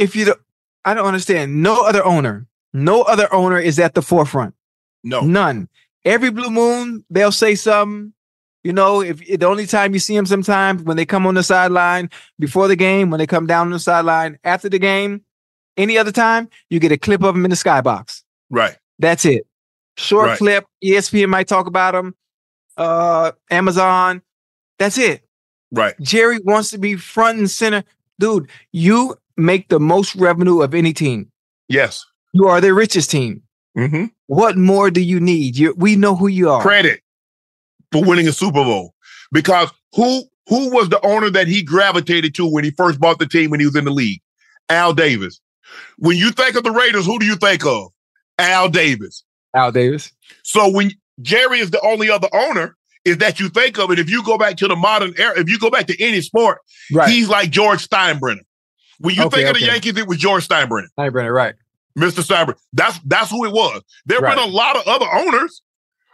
if 0.00 0.16
you 0.16 0.24
don't, 0.24 0.40
I 0.84 0.94
don't 0.94 1.06
understand. 1.06 1.62
No 1.62 1.82
other 1.82 2.02
owner, 2.04 2.46
no 2.72 3.02
other 3.02 3.32
owner 3.32 3.58
is 3.58 3.78
at 3.78 3.94
the 3.94 4.02
forefront. 4.02 4.54
No, 5.04 5.20
None. 5.20 5.68
Every 6.04 6.30
blue 6.30 6.50
moon, 6.50 7.04
they'll 7.10 7.30
say 7.30 7.54
something. 7.54 8.14
You 8.64 8.72
know, 8.74 9.00
if 9.00 9.18
the 9.26 9.46
only 9.46 9.66
time 9.66 9.94
you 9.94 9.98
see 9.98 10.14
them 10.14 10.26
sometimes 10.26 10.82
when 10.82 10.96
they 10.96 11.06
come 11.06 11.26
on 11.26 11.34
the 11.34 11.42
sideline 11.42 12.10
before 12.38 12.68
the 12.68 12.76
game, 12.76 13.10
when 13.10 13.18
they 13.18 13.26
come 13.26 13.46
down 13.46 13.66
on 13.68 13.72
the 13.72 13.78
sideline 13.78 14.38
after 14.44 14.68
the 14.68 14.78
game, 14.78 15.22
any 15.78 15.96
other 15.96 16.12
time, 16.12 16.48
you 16.68 16.78
get 16.78 16.92
a 16.92 16.98
clip 16.98 17.22
of 17.22 17.34
them 17.34 17.44
in 17.44 17.50
the 17.50 17.56
skybox. 17.56 18.22
right, 18.50 18.76
That's 18.98 19.24
it. 19.24 19.46
Short 19.96 20.28
Right. 20.28 20.38
clip. 20.38 20.66
ESPN 20.84 21.28
might 21.30 21.48
talk 21.48 21.66
about 21.66 21.92
them. 21.92 22.14
Uh, 22.76 23.32
Amazon. 23.50 24.22
That's 24.78 24.98
it. 24.98 25.22
right, 25.72 25.94
Jerry 26.00 26.38
wants 26.44 26.70
to 26.70 26.78
be 26.78 26.96
front 26.96 27.38
and 27.38 27.50
center. 27.50 27.84
Dude, 28.18 28.48
you 28.72 29.14
make 29.36 29.68
the 29.68 29.80
most 29.80 30.14
revenue 30.16 30.60
of 30.62 30.74
any 30.74 30.92
team. 30.92 31.30
yes, 31.68 32.04
You 32.32 32.46
are 32.48 32.60
the 32.60 32.74
richest 32.74 33.10
team. 33.10 33.42
hmm 33.74 34.06
What 34.26 34.56
more 34.58 34.90
do 34.90 35.00
you 35.00 35.18
need? 35.20 35.56
You, 35.56 35.74
we 35.78 35.96
know 35.96 36.14
who 36.16 36.26
you 36.28 36.50
are. 36.50 36.60
credit 36.62 37.00
for 37.92 38.02
winning 38.04 38.28
a 38.28 38.32
Super 38.32 38.62
Bowl 38.64 38.94
because 39.32 39.70
who 39.94 40.24
who 40.48 40.70
was 40.70 40.88
the 40.88 41.04
owner 41.04 41.30
that 41.30 41.46
he 41.46 41.62
gravitated 41.62 42.34
to 42.36 42.46
when 42.46 42.64
he 42.64 42.70
first 42.72 42.98
bought 43.00 43.18
the 43.18 43.26
team 43.26 43.50
when 43.50 43.60
he 43.60 43.66
was 43.66 43.76
in 43.76 43.84
the 43.84 43.90
league? 43.92 44.20
Al 44.68 44.92
Davis. 44.92 45.40
When 45.98 46.16
you 46.16 46.30
think 46.32 46.56
of 46.56 46.64
the 46.64 46.72
Raiders, 46.72 47.06
who 47.06 47.18
do 47.18 47.26
you 47.26 47.36
think 47.36 47.64
of? 47.64 47.88
Al 48.38 48.68
Davis. 48.68 49.22
Al 49.54 49.70
Davis. 49.70 50.10
So 50.42 50.68
when 50.68 50.90
Jerry 51.22 51.58
is 51.60 51.70
the 51.70 51.80
only 51.82 52.10
other 52.10 52.28
owner, 52.32 52.76
is 53.04 53.18
that 53.18 53.38
you 53.40 53.48
think 53.48 53.78
of 53.78 53.90
it. 53.90 53.98
If 53.98 54.10
you 54.10 54.22
go 54.24 54.36
back 54.38 54.56
to 54.58 54.68
the 54.68 54.76
modern 54.76 55.14
era, 55.18 55.38
if 55.38 55.48
you 55.48 55.58
go 55.58 55.70
back 55.70 55.86
to 55.86 56.02
any 56.02 56.20
sport, 56.20 56.58
Right. 56.92 57.08
he's 57.08 57.28
like 57.28 57.50
George 57.50 57.88
Steinbrenner. 57.88 58.40
When 58.98 59.14
you 59.14 59.24
Okay, 59.24 59.38
think 59.44 59.48
of 59.48 59.54
the. 59.60 59.66
Yankees, 59.66 59.96
it 59.96 60.06
was 60.06 60.18
George 60.18 60.46
Steinbrenner. 60.46 60.88
Hey, 60.96 61.08
Brennan, 61.08 61.32
right. 61.32 61.54
Mr. 61.98 62.22
Steinbrenner. 62.22 62.58
That's 62.72 62.98
that's 63.06 63.30
who 63.30 63.44
it 63.46 63.52
was. 63.52 63.82
There 64.06 64.16
have 64.18 64.24
Right. 64.24 64.36
been 64.36 64.44
a 64.48 64.52
lot 64.52 64.76
of 64.76 64.86
other 64.86 65.06
owners, 65.12 65.62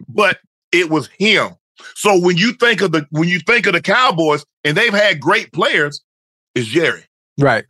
but 0.08 0.38
it 0.72 0.90
was 0.90 1.08
him. 1.18 1.50
So 1.94 2.18
when 2.18 2.36
you 2.36 2.52
think 2.52 2.80
of 2.80 2.92
the 2.92 3.06
when 3.10 3.28
you 3.28 3.40
think 3.40 3.66
of 3.66 3.72
the 3.74 3.82
Cowboys 3.82 4.44
and 4.64 4.76
they've 4.76 4.92
had 4.92 5.20
great 5.20 5.52
players, 5.52 6.02
it's 6.54 6.66
Jerry. 6.68 7.04
Right. 7.38 7.64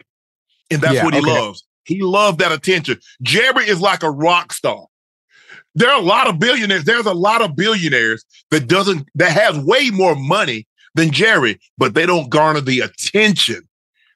And 0.71 0.81
that's 0.81 0.95
Yeah, 0.95 1.05
what 1.05 1.15
he 1.15 1.21
okay. 1.21 1.41
loves. 1.41 1.65
He 1.85 2.03
loved 2.03 2.41
that 2.41 2.53
attention. 2.53 2.99
Jerry 3.23 3.69
is 3.69 3.81
like 3.81 4.03
a 4.03 4.11
rock 4.11 4.53
star. 4.53 4.87
There 5.75 5.91
are 5.91 6.01
a 6.01 6.05
lot 6.05 6.27
of 6.27 6.39
billionaires. 6.39 6.85
There's 6.85 7.07
a 7.07 7.15
lot 7.15 7.43
of 7.43 7.55
billionaires 7.55 8.25
that 8.51 8.67
doesn't 8.67 9.09
that 9.15 9.33
has 9.33 9.59
way 9.65 9.91
more 9.91 10.17
money 10.17 10.67
than 10.95 11.11
Jerry, 11.11 11.61
but 11.77 11.95
they 11.95 12.07
don't 12.07 12.31
garner 12.31 12.61
the 12.61 12.81
attention 12.81 13.69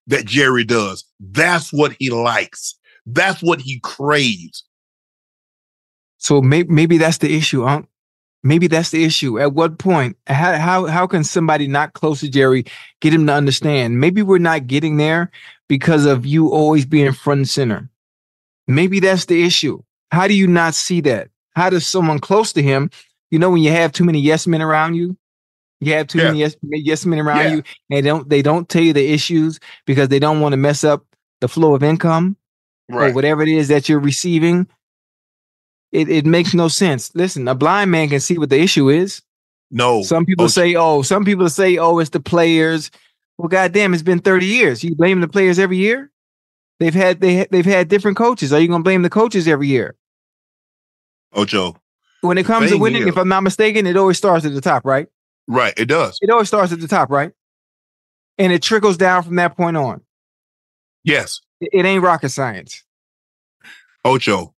that 0.07 0.25
Jerry 0.25 0.65
does. 0.65 1.05
That's 1.21 1.73
what 1.73 1.95
he 1.99 2.11
likes. 2.11 2.77
That's 3.07 3.43
what 3.43 3.61
he 3.61 3.79
craves. 3.81 4.65
So 6.19 6.41
maybe 6.41 6.73
maybe 6.73 6.99
that's 6.99 7.19
the 7.19 7.35
issue, 7.37 7.65
Unc. 7.65 7.87
Maybe 8.43 8.69
that's 8.69 8.91
the 8.91 9.05
issue. 9.05 9.39
At 9.39 9.53
what 9.53 9.79
point? 9.79 10.17
How 10.27 10.57
how 10.57 10.87
how 10.87 11.07
can 11.07 11.25
somebody 11.25 11.67
not 11.67 11.93
close 11.93 12.21
to 12.21 12.29
Jerry 12.31 12.65
get 13.01 13.13
him 13.13 13.27
to 13.27 13.35
understand? 13.35 14.01
Maybe 14.01 14.23
we're 14.23 14.39
not 14.39 14.67
getting 14.67 14.97
there 14.97 15.31
because 15.69 16.07
of 16.07 16.25
you 16.25 16.49
always 16.49 16.87
being 16.87 17.13
front 17.13 17.39
and 17.39 17.49
center. 17.49 17.91
Maybe 18.67 19.01
that's 19.01 19.27
the 19.27 19.43
issue. 19.45 19.83
How 20.11 20.27
do 20.27 20.35
you 20.35 20.47
not 20.47 20.75
see 20.75 21.01
that? 21.03 21.29
How 21.55 21.69
does 21.71 21.87
someone 21.87 22.19
close 22.19 22.53
to 22.55 22.63
him? 22.63 22.91
You 23.31 23.39
know, 23.39 23.51
when 23.51 23.63
you 23.63 23.71
have 23.73 23.93
too 23.93 24.05
many 24.05 24.21
yes 24.21 24.47
men 24.47 24.63
around 24.63 24.95
you, 24.95 25.17
you 25.81 25.93
have 25.93 26.07
too 26.07 26.19
Yeah. 26.19 26.25
many 26.25 26.39
yes, 26.41 26.57
yes 26.63 27.05
men 27.07 27.19
around 27.19 27.39
Yeah. 27.39 27.49
you, 27.57 27.63
and 27.91 27.97
they 27.99 28.01
don't 28.01 28.29
they 28.29 28.43
don't 28.43 28.69
tell 28.69 28.83
you 28.83 28.93
the 28.95 29.13
issues 29.13 29.61
because 29.87 30.09
they 30.09 30.19
don't 30.19 30.41
want 30.41 30.55
to 30.55 30.57
mess 30.57 30.83
up 30.83 31.05
the 31.41 31.49
flow 31.49 31.75
of 31.75 31.83
income 31.83 32.37
or 32.91 33.13
whatever 33.13 33.43
it 33.43 33.49
is 33.49 33.69
that 33.69 33.89
you're 33.89 34.01
receiving, 34.01 34.67
it, 35.93 36.09
it 36.09 36.27
makes 36.27 36.55
no 36.55 36.69
sense. 36.69 37.15
Listen, 37.15 37.49
a 37.49 37.55
blind 37.55 37.91
man 37.91 38.09
can 38.09 38.21
see 38.21 38.39
what 38.39 38.51
the 38.51 38.61
issue 38.61 38.89
is. 38.89 39.23
No. 39.71 40.03
Some 40.03 40.25
people 40.25 40.47
Oh, 40.47 40.49
say, 40.49 40.75
oh, 40.75 41.03
some 41.03 41.25
people 41.25 41.49
say, 41.49 41.77
oh, 41.79 41.99
it's 41.99 42.11
the 42.11 42.21
players. 42.21 42.91
Well, 43.39 43.49
goddamn, 43.49 43.95
it's 43.95 44.03
been 44.03 44.19
30 44.21 44.47
years. 44.47 44.83
You 44.85 44.95
blame 44.95 45.21
the 45.21 45.29
players 45.29 45.59
every 45.59 45.77
year? 45.79 46.11
They've 46.79 46.95
had 46.95 47.21
they 47.21 47.47
they've 47.51 47.65
had 47.67 47.89
different 47.89 48.17
coaches. 48.17 48.53
Are 48.53 48.59
you 48.61 48.67
gonna 48.69 48.83
blame 48.83 49.03
the 49.03 49.11
coaches 49.11 49.47
every 49.47 49.67
year? 49.69 49.97
Ocho. 51.35 51.77
When 52.23 52.39
it 52.39 52.47
comes 52.47 52.71
to 52.71 52.79
winning, 52.79 53.03
is- 53.03 53.09
if 53.09 53.17
I'm 53.19 53.29
not 53.29 53.43
mistaken, 53.43 53.87
it 53.87 53.97
always 53.97 54.17
starts 54.19 54.45
at 54.47 54.55
the 54.55 54.61
top, 54.61 54.85
right? 54.85 55.07
Right. 55.47 55.75
It 55.77 55.87
does. 55.87 56.19
It 56.23 56.31
always 56.31 56.49
starts 56.49 56.73
at 56.73 56.81
the 56.81 56.89
top, 56.89 57.11
right? 57.11 57.33
And 58.39 58.53
it 58.53 58.63
trickles 58.63 58.97
down 58.97 59.23
from 59.23 59.37
that 59.37 59.57
point 59.57 59.77
on. 59.77 60.01
Yes. 61.05 61.41
It, 61.61 61.71
it 61.73 61.85
ain't 61.85 62.03
rocket 62.03 62.31
science. 62.31 62.83
Ocho. 64.05 64.55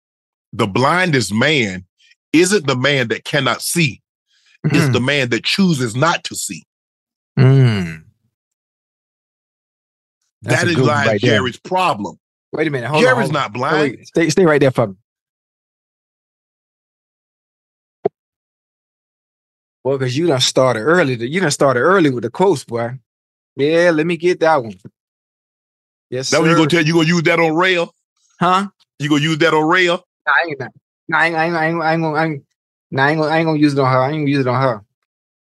The 0.53 0.67
blindest 0.67 1.33
man 1.33 1.85
isn't 2.33 2.67
the 2.67 2.77
man 2.77 3.09
that 3.09 3.25
cannot 3.25 3.63
see. 3.63 4.01
It's 4.65 4.87
Mm. 4.89 4.93
the 4.93 5.01
man 5.01 5.31
that 5.31 5.45
chooses 5.45 5.95
not 5.97 6.23
to 6.25 6.35
see. 6.35 6.65
Mm. 7.39 8.05
That's 10.43 10.63
That 10.63 10.67
a 10.67 10.71
is 10.71 10.77
good 10.77 10.87
one 10.87 10.95
like 10.97 11.07
right 11.07 11.21
there. 11.21 11.37
Jerry's 11.39 11.59
problem. 11.59 12.19
Wait 12.53 12.67
a 12.67 12.71
minute. 12.71 12.89
Hold 12.89 13.05
on, 13.05 13.11
Jerry's 13.15 13.29
on. 13.29 13.33
not 13.35 13.53
blind. 13.53 13.97
wait, 13.99 14.07
stay, 14.07 14.29
stay 14.31 14.45
right 14.45 14.61
there 14.61 14.71
for 14.71 14.89
me. 14.89 14.95
Well, 19.85 19.97
because 19.99 20.17
you 20.17 20.27
done 20.27 20.41
started 20.41 20.81
early. 20.81 21.15
You 21.27 21.41
done 21.41 21.51
started 21.51 21.81
early 21.81 22.11
with 22.11 22.23
the 22.25 22.31
quotes, 22.31 22.65
boy. 22.65 22.99
Yeah, 23.57 23.91
let 23.95 24.07
me 24.07 24.17
get 24.17 24.41
that 24.41 24.63
one. 24.63 24.75
Yes, 26.11 26.31
That 26.31 26.41
what 26.41 26.47
you 26.47 26.53
sir. 26.53 26.57
gonna 26.59 26.69
tell 26.71 26.85
you 26.85 26.93
gonna 26.95 27.07
use 27.09 27.23
that 27.23 27.41
on 27.41 27.55
rail? 27.55 27.95
Huh? 28.41 28.69
You 28.99 29.09
gonna 29.09 29.23
use 29.23 29.39
that 29.39 29.55
on 29.55 29.67
rail? 29.69 30.05
I 30.31 30.47
ain't, 30.49 30.61
nah, 31.09 31.19
I 31.19 31.27
ain't, 31.27 31.37
I 31.37 31.45
ain't, 31.47 31.55
I 31.57 31.67
ain't, 31.69 31.83
I 31.83 31.93
ain't, 31.95 32.03
gonna, 32.03 32.17
I 32.19 32.25
ain't, 32.27 32.45
nah, 32.91 33.05
I 33.05 33.11
ain't, 33.11 33.21
gonna, 33.21 33.31
I 33.33 33.39
ain't 33.39 33.47
gonna 33.47 33.59
use 33.59 33.73
it 33.75 33.79
on 33.79 33.91
her. 33.93 33.99
I 33.99 34.07
ain't 34.11 34.21
gonna 34.23 34.31
use 34.31 34.41
it 34.41 34.49
on 34.49 34.61
her. 34.61 34.85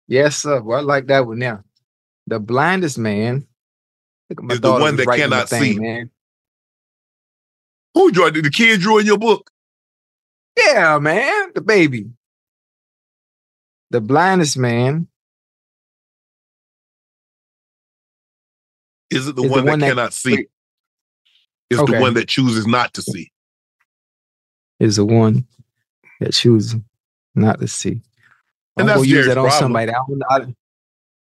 Yes, 0.08 0.38
sir. 0.38 0.62
Well, 0.62 0.79
I 0.79 0.81
like 0.81 1.08
that 1.08 1.25
one 1.27 1.39
now. 1.39 1.63
The 2.27 2.39
blindest 2.39 2.98
man. 2.98 3.48
Look 4.29 4.39
at 4.39 4.43
my 4.43 4.53
Is 4.55 4.62
the 4.62 4.72
one 4.72 4.96
that 4.98 5.08
cannot 5.08 5.50
thing, 5.50 5.74
see. 5.75 5.79
man. 5.79 6.12
Who 7.96 8.12
drew 8.12 8.27
it? 8.27 8.31
The 8.31 8.50
kid 8.51 8.81
drew 8.81 9.00
in 9.00 9.05
your 9.05 9.17
book. 9.17 9.50
Yeah, 10.58 11.00
man. 11.00 11.51
The 11.55 11.62
baby. 11.62 12.12
the 13.91 14.01
blindest 14.01 14.55
man 14.58 15.08
Is 19.10 19.27
it 19.27 19.36
the 19.36 19.41
Is 19.43 19.50
the 19.51 19.55
one 19.55 19.65
that 19.65 19.79
that- 19.79 19.89
cannot 19.89 20.13
see? 20.13 20.48
Is 21.72 21.79
Okay. 21.79 21.93
the 21.93 22.00
one 22.00 22.13
that 22.15 22.27
chooses 22.27 22.67
not 22.67 22.93
to 22.96 23.01
see. 23.01 23.31
Is 24.79 24.95
the 24.98 25.05
one 25.05 25.45
that 26.19 26.33
chooses 26.33 26.75
not 27.36 27.59
to 27.59 27.67
see. 27.67 28.01
I'm 28.77 28.81
And 28.81 28.89
that's 28.89 28.98
gonna 29.00 29.07
use 29.09 29.25
that 29.27 29.38
on 29.38 29.48
problem. 29.48 29.59
somebody. 29.59 29.91
I 30.29 30.36
I- 30.36 30.53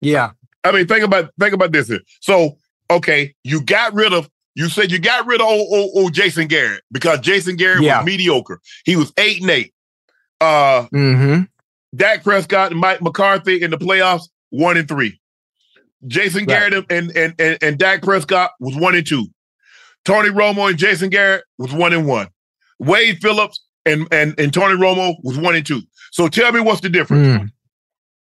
yeah, 0.02 0.32
I 0.64 0.72
mean, 0.72 0.88
think 0.88 1.04
about 1.04 1.32
think 1.40 1.54
about 1.54 1.72
this 1.72 1.88
here. 1.88 2.02
So, 2.20 2.58
okay, 2.90 3.34
you 3.44 3.62
got 3.62 3.94
rid 3.94 4.14
of 4.14 4.30
you 4.56 4.70
said 4.70 4.92
you 4.92 5.00
got 5.00 5.26
rid 5.26 5.42
of 5.42 5.48
old, 5.48 5.68
old, 5.74 5.92
old 5.96 6.14
Jason 6.14 6.48
Garrett 6.48 6.84
because 6.92 7.20
Jason 7.22 7.56
Garrett 7.56 7.82
Yeah. 7.84 8.00
was 8.00 8.06
mediocre. 8.06 8.60
He 8.86 8.96
was 8.96 9.12
eight 9.18 9.42
and 9.42 9.50
eight. 9.50 9.74
Uh 10.42 10.88
mm-hmm. 10.94 11.44
Dak 11.96 12.24
Prescott 12.24 12.72
and 12.72 12.80
Mike 12.80 13.02
McCarthy 13.02 13.62
in 13.62 13.72
the 13.72 13.78
playoffs, 13.78 14.30
one 14.50 14.78
and 14.78 14.88
three. 14.88 15.20
Jason 16.08 16.40
Right. 16.42 16.48
Garrett 16.72 16.86
and, 16.90 17.16
and 17.16 17.34
and 17.40 17.58
and 17.62 17.78
Dak 17.78 18.02
Prescott 18.02 18.52
was 18.60 18.76
one 18.76 18.96
and 18.96 19.08
two. 19.08 19.28
Tony 20.06 20.30
Romo 20.30 20.70
and 20.70 20.78
Jason 20.78 21.10
Garrett 21.10 21.46
was 21.58 21.72
one 21.72 21.94
and 21.94 22.06
one. 22.06 22.28
Wade 22.86 23.20
Phillips 23.22 23.62
and 23.86 24.08
and 24.12 24.38
and 24.40 24.54
Tony 24.54 24.76
Romo 24.76 25.16
was 25.24 25.38
one 25.38 25.56
and 25.56 25.66
two. 25.66 25.82
So 26.12 26.28
tell 26.28 26.52
me 26.52 26.60
what's 26.60 26.82
the 26.82 26.90
difference? 26.90 27.28
Mm. 27.28 27.52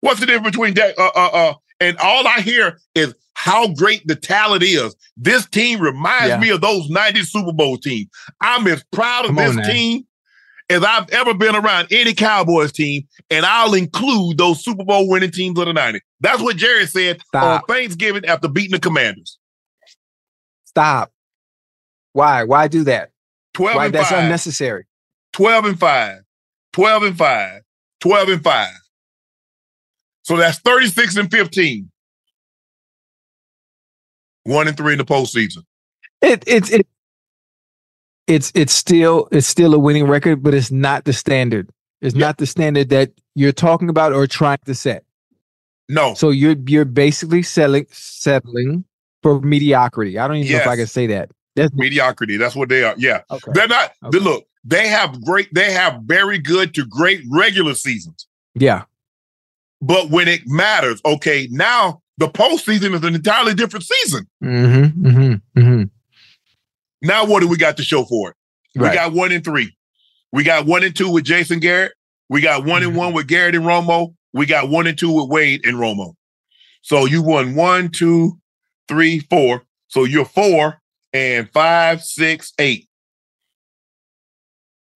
What's 0.01 0.19
the 0.19 0.25
difference 0.25 0.55
between 0.55 0.73
that? 0.75 0.97
Uh, 0.97 1.11
uh, 1.15 1.29
uh, 1.33 1.53
and 1.79 1.97
all 1.97 2.27
I 2.27 2.41
hear 2.41 2.79
is 2.95 3.13
how 3.35 3.73
great 3.73 4.05
the 4.05 4.15
talent 4.15 4.63
is. 4.63 4.95
This 5.17 5.45
team 5.47 5.79
reminds 5.79 6.29
Yeah. 6.29 6.39
me 6.39 6.49
of 6.49 6.61
those 6.61 6.89
'90s 6.89 7.29
Super 7.31 7.51
Bowl 7.53 7.77
teams. 7.77 8.09
I'm 8.41 8.67
as 8.67 8.83
proud 8.91 9.25
of 9.25 9.35
Come 9.35 9.55
this 9.55 9.67
team 9.67 10.05
as 10.69 10.83
I've 10.83 11.09
ever 11.09 11.33
been 11.33 11.55
around 11.55 11.87
any 11.91 12.13
Cowboys 12.13 12.71
team, 12.71 13.07
and 13.29 13.45
I'll 13.45 13.73
include 13.73 14.37
those 14.37 14.63
Super 14.63 14.83
Bowl 14.83 15.07
winning 15.09 15.31
teams 15.31 15.57
of 15.59 15.65
the 15.65 15.73
'90s. 15.73 16.01
That's 16.21 16.41
what 16.41 16.57
Jerry 16.57 16.85
said 16.85 17.21
Stop. 17.27 17.63
on 17.63 17.75
Thanksgiving 17.75 18.25
after 18.25 18.47
beating 18.47 18.71
the 18.71 18.79
Commanders. 18.79 19.37
Stop. 20.65 21.11
Why? 22.13 22.43
Why 22.43 22.67
do 22.67 22.83
that? 22.85 23.11
12 23.53 23.75
Why? 23.75 23.85
and 23.85 23.93
That's 23.93 24.09
5, 24.09 24.23
unnecessary. 24.23 24.85
12 25.33 25.65
and 25.65 25.79
5, 25.79 26.19
12 26.73 27.03
and 27.03 27.17
5, 27.17 27.61
12 28.01 28.29
and 28.29 28.43
5. 28.43 28.69
So 30.23 30.37
that's 30.37 30.59
36 30.59 31.17
and 31.17 31.29
15. 31.31 31.89
One 34.45 34.67
and 34.67 34.75
three 34.75 34.93
in 34.93 34.97
the 34.97 35.05
postseason. 35.05 35.63
It 36.21 36.43
it's 36.47 36.69
it, 36.71 36.85
it's 38.27 38.51
it's 38.55 38.73
still 38.73 39.27
it's 39.31 39.47
still 39.47 39.73
a 39.73 39.79
winning 39.79 40.05
record, 40.07 40.43
but 40.43 40.53
it's 40.53 40.71
not 40.71 41.05
the 41.05 41.13
standard. 41.13 41.69
It's 42.01 42.15
Yeah. 42.15 42.27
not 42.27 42.37
the 42.37 42.45
standard 42.45 42.89
that 42.89 43.11
you're 43.35 43.53
talking 43.53 43.89
about 43.89 44.11
or 44.13 44.27
trying 44.27 44.59
to 44.65 44.75
set. 44.75 45.05
No. 45.89 46.13
So 46.13 46.29
you're 46.29 46.55
you're 46.67 46.85
basically 46.85 47.41
selling 47.43 47.85
settling 47.91 48.83
for 49.21 49.39
mediocrity. 49.41 50.19
I 50.19 50.27
don't 50.27 50.37
even 50.37 50.51
know 50.51 50.59
if 50.59 50.67
I 50.67 50.75
can 50.75 50.87
say 50.87 51.07
that. 51.07 51.31
That's 51.55 51.73
mediocrity. 51.75 52.37
That's 52.37 52.55
what 52.55 52.69
they 52.69 52.83
are. 52.83 52.95
Yeah. 52.97 53.21
okay. 53.31 53.51
They're 53.53 53.67
not 53.67 53.91
Okay. 54.03 54.17
they, 54.17 54.23
look, 54.23 54.45
they 54.63 54.87
have 54.87 55.21
great, 55.23 55.53
they 55.53 55.71
have 55.71 56.01
very 56.03 56.37
good 56.39 56.73
to 56.75 56.85
great 56.85 57.21
regular 57.29 57.73
seasons. 57.73 58.27
Yeah. 58.55 58.83
But 59.81 60.09
when 60.09 60.27
it 60.27 60.41
matters, 60.45 61.01
okay, 61.05 61.47
now 61.51 62.01
the 62.17 62.27
postseason 62.27 62.93
is 62.95 63.03
an 63.03 63.15
entirely 63.15 63.53
different 63.53 63.85
season. 63.85 64.27
Mm-hmm. 64.43 65.07
Mm-hmm. 65.07 65.59
Mm-hmm. 65.59 65.83
Now 67.01 67.25
what 67.25 67.41
do 67.41 67.47
we 67.47 67.57
got 67.57 67.77
to 67.77 67.83
show 67.83 68.03
for 68.05 68.29
it? 68.31 68.35
Right. 68.79 68.91
We 68.91 68.95
got 68.95 69.13
one 69.13 69.31
and 69.31 69.43
three. 69.43 69.75
We 70.31 70.43
got 70.43 70.65
one 70.65 70.83
and 70.83 70.95
two 70.95 71.09
with 71.11 71.25
Jason 71.25 71.59
Garrett. 71.59 71.93
We 72.29 72.41
got 72.41 72.65
one 72.65 72.81
and 72.83 72.93
Mhm. 72.93 72.97
one 72.97 73.13
with 73.13 73.27
Garrett 73.27 73.55
and 73.55 73.65
Romo. 73.65 74.15
We 74.31 74.45
got 74.45 74.69
one 74.69 74.87
and 74.87 74.97
two 74.97 75.11
with 75.11 75.29
Wade 75.29 75.65
and 75.65 75.77
Romo. 75.77 76.13
So 76.81 77.05
you 77.05 77.21
won 77.21 77.53
one, 77.55 77.89
two, 77.89 78.39
three, 78.87 79.19
four. 79.29 79.63
So 79.89 80.05
you're 80.05 80.25
four 80.25 80.81
and 81.13 81.49
five, 81.51 82.03
six, 82.03 82.53
eight. 82.59 82.89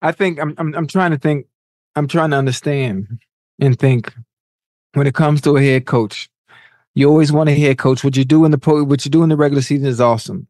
I 0.02 0.12
think 0.12 0.40
I'm, 0.40 0.54
I'm 0.58 0.74
I'm 0.74 0.86
trying 0.86 1.10
to 1.12 1.18
think. 1.18 1.46
I'm 1.94 2.08
trying 2.08 2.30
to 2.30 2.36
understand 2.36 3.20
and 3.60 3.78
think. 3.78 4.12
When 4.94 5.06
it 5.06 5.14
comes 5.14 5.42
to 5.42 5.58
a 5.58 5.62
head 5.62 5.84
coach, 5.84 6.30
you 6.94 7.06
always 7.06 7.30
want 7.30 7.50
a 7.50 7.54
head 7.54 7.76
coach. 7.76 8.02
What 8.02 8.16
you 8.16 8.24
do 8.24 8.46
in 8.46 8.50
the 8.50 8.56
pro, 8.56 8.82
what 8.82 9.04
you 9.04 9.10
do 9.10 9.22
in 9.22 9.28
the 9.28 9.36
regular 9.36 9.60
season 9.60 9.86
is 9.86 10.00
awesome, 10.00 10.46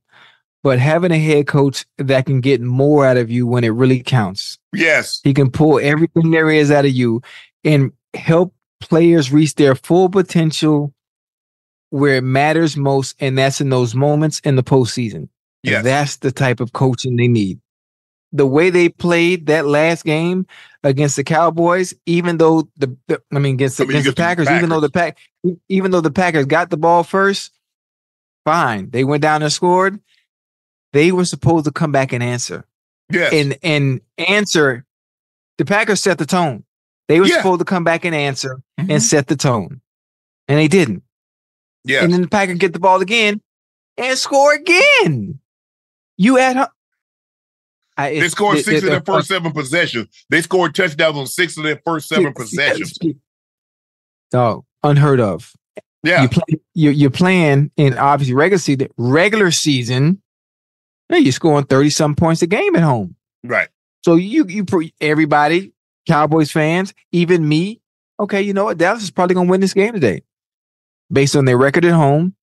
but 0.62 0.78
having 0.78 1.10
a 1.10 1.18
head 1.18 1.48
coach 1.48 1.84
that 1.98 2.26
can 2.26 2.40
get 2.40 2.60
more 2.60 3.04
out 3.04 3.16
of 3.16 3.28
you 3.28 3.44
when 3.44 3.64
it 3.64 3.70
really 3.70 4.04
counts. 4.04 4.56
Yes. 4.72 5.20
He 5.24 5.34
can 5.34 5.50
pull 5.50 5.80
everything 5.80 6.30
there 6.30 6.48
is 6.48 6.70
out 6.70 6.84
of 6.84 6.92
you 6.92 7.22
and 7.64 7.90
help 8.14 8.54
players 8.80 9.32
reach 9.32 9.56
their 9.56 9.74
full 9.74 10.08
potential 10.08 10.94
where 11.90 12.16
it 12.16 12.24
matters 12.24 12.76
most, 12.76 13.16
and 13.20 13.36
that's 13.36 13.60
in 13.60 13.70
those 13.70 13.96
moments 13.96 14.40
in 14.40 14.54
the 14.54 14.62
postseason. 14.62 15.28
Yes. 15.70 15.84
That's 15.84 16.16
the 16.16 16.32
type 16.32 16.60
of 16.60 16.72
coaching 16.72 17.16
they 17.16 17.28
need. 17.28 17.60
The 18.32 18.46
way 18.46 18.70
they 18.70 18.88
played 18.88 19.46
that 19.46 19.66
last 19.66 20.04
game 20.04 20.46
against 20.82 21.16
the 21.16 21.24
Cowboys, 21.24 21.94
even 22.06 22.36
though 22.38 22.68
the, 22.76 22.96
the- 23.08 23.22
I 23.32 23.38
mean 23.38 23.54
against, 23.54 23.78
the- 23.78 23.84
I 23.84 23.86
mean, 23.86 23.96
against 23.96 24.06
the 24.06 24.10
the 24.12 24.16
Packers, 24.16 24.50
even 24.50 24.68
though 24.68 24.80
the 24.80 24.90
pack 24.90 25.18
even 25.68 25.90
though 25.90 26.00
the 26.00 26.10
Packers 26.10 26.44
got 26.46 26.70
the 26.70 26.76
ball 26.76 27.02
first, 27.04 27.52
fine. 28.44 28.90
They 28.90 29.04
went 29.04 29.22
down 29.22 29.42
and 29.42 29.52
scored. 29.52 30.00
They 30.92 31.12
were 31.12 31.24
supposed 31.24 31.64
to 31.66 31.72
come 31.72 31.92
back 31.92 32.12
and 32.12 32.22
answer 32.22 32.64
Yes. 33.12 33.32
and 33.32 33.56
and 33.62 34.00
answer. 34.18 34.84
The 35.58 35.64
Packers 35.64 36.00
set 36.02 36.18
the 36.18 36.26
tone. 36.26 36.64
They 37.08 37.20
were 37.20 37.26
Yeah. 37.26 37.36
supposed 37.38 37.60
to 37.60 37.64
come 37.64 37.84
back 37.84 38.04
and 38.04 38.14
answer 38.14 38.60
Mhm. 38.80 38.90
and 38.90 39.02
set 39.02 39.28
the 39.28 39.36
tone, 39.36 39.80
and 40.48 40.58
they 40.58 40.68
didn't. 40.68 41.02
yes. 41.84 42.02
And 42.04 42.12
then 42.12 42.22
the 42.22 42.28
Packers 42.28 42.58
get 42.58 42.72
the 42.72 42.80
ball 42.80 43.00
again 43.00 43.40
and 43.96 44.18
score 44.18 44.52
again. 44.54 45.38
You 46.16 46.38
at 46.38 46.56
home. 46.56 46.66
I, 47.98 48.10
they 48.20 48.28
scored 48.28 48.58
six 48.58 48.82
it- 48.82 48.84
of 48.84 48.90
their 48.90 49.00
first 49.00 49.28
seven 49.28 49.52
possessions. 49.52 50.08
They 50.28 50.42
scored 50.42 50.74
touchdowns 50.74 51.16
on 51.16 51.26
six 51.26 51.56
of 51.56 51.62
their 51.64 51.80
first 51.84 52.08
seven 52.08 52.32
possessions. 52.34 52.98
Dog, 54.30 54.64
unheard 54.82 55.20
of. 55.20 55.52
Yeah. 56.02 56.22
You 56.22 56.28
play, 56.28 56.60
you, 56.74 56.90
you're 56.90 57.10
playing 57.10 57.70
in 57.76 57.96
obviously 57.98 58.34
regular 58.34 58.58
season. 58.58 58.88
Regular 58.96 59.50
season, 59.50 60.22
you're 61.10 61.32
scoring 61.32 61.64
thirty 61.64 61.90
some 61.90 62.14
points 62.14 62.42
a 62.42 62.46
game 62.46 62.76
at 62.76 62.82
home. 62.82 63.16
Right. 63.42 63.68
So 64.04 64.14
you 64.14 64.44
you 64.46 64.64
everybody, 65.00 65.72
Cowboys 66.06 66.52
fans, 66.52 66.94
even 67.12 67.48
me. 67.48 67.80
Okay, 68.20 68.42
you 68.42 68.52
know 68.52 68.64
what? 68.64 68.78
Dallas 68.78 69.02
is 69.02 69.10
probably 69.10 69.34
gonna 69.34 69.50
win 69.50 69.60
this 69.60 69.74
game 69.74 69.94
today, 69.94 70.22
based 71.10 71.34
on 71.34 71.44
their 71.44 71.58
record 71.58 71.84
at 71.84 71.92
home, 71.92 72.34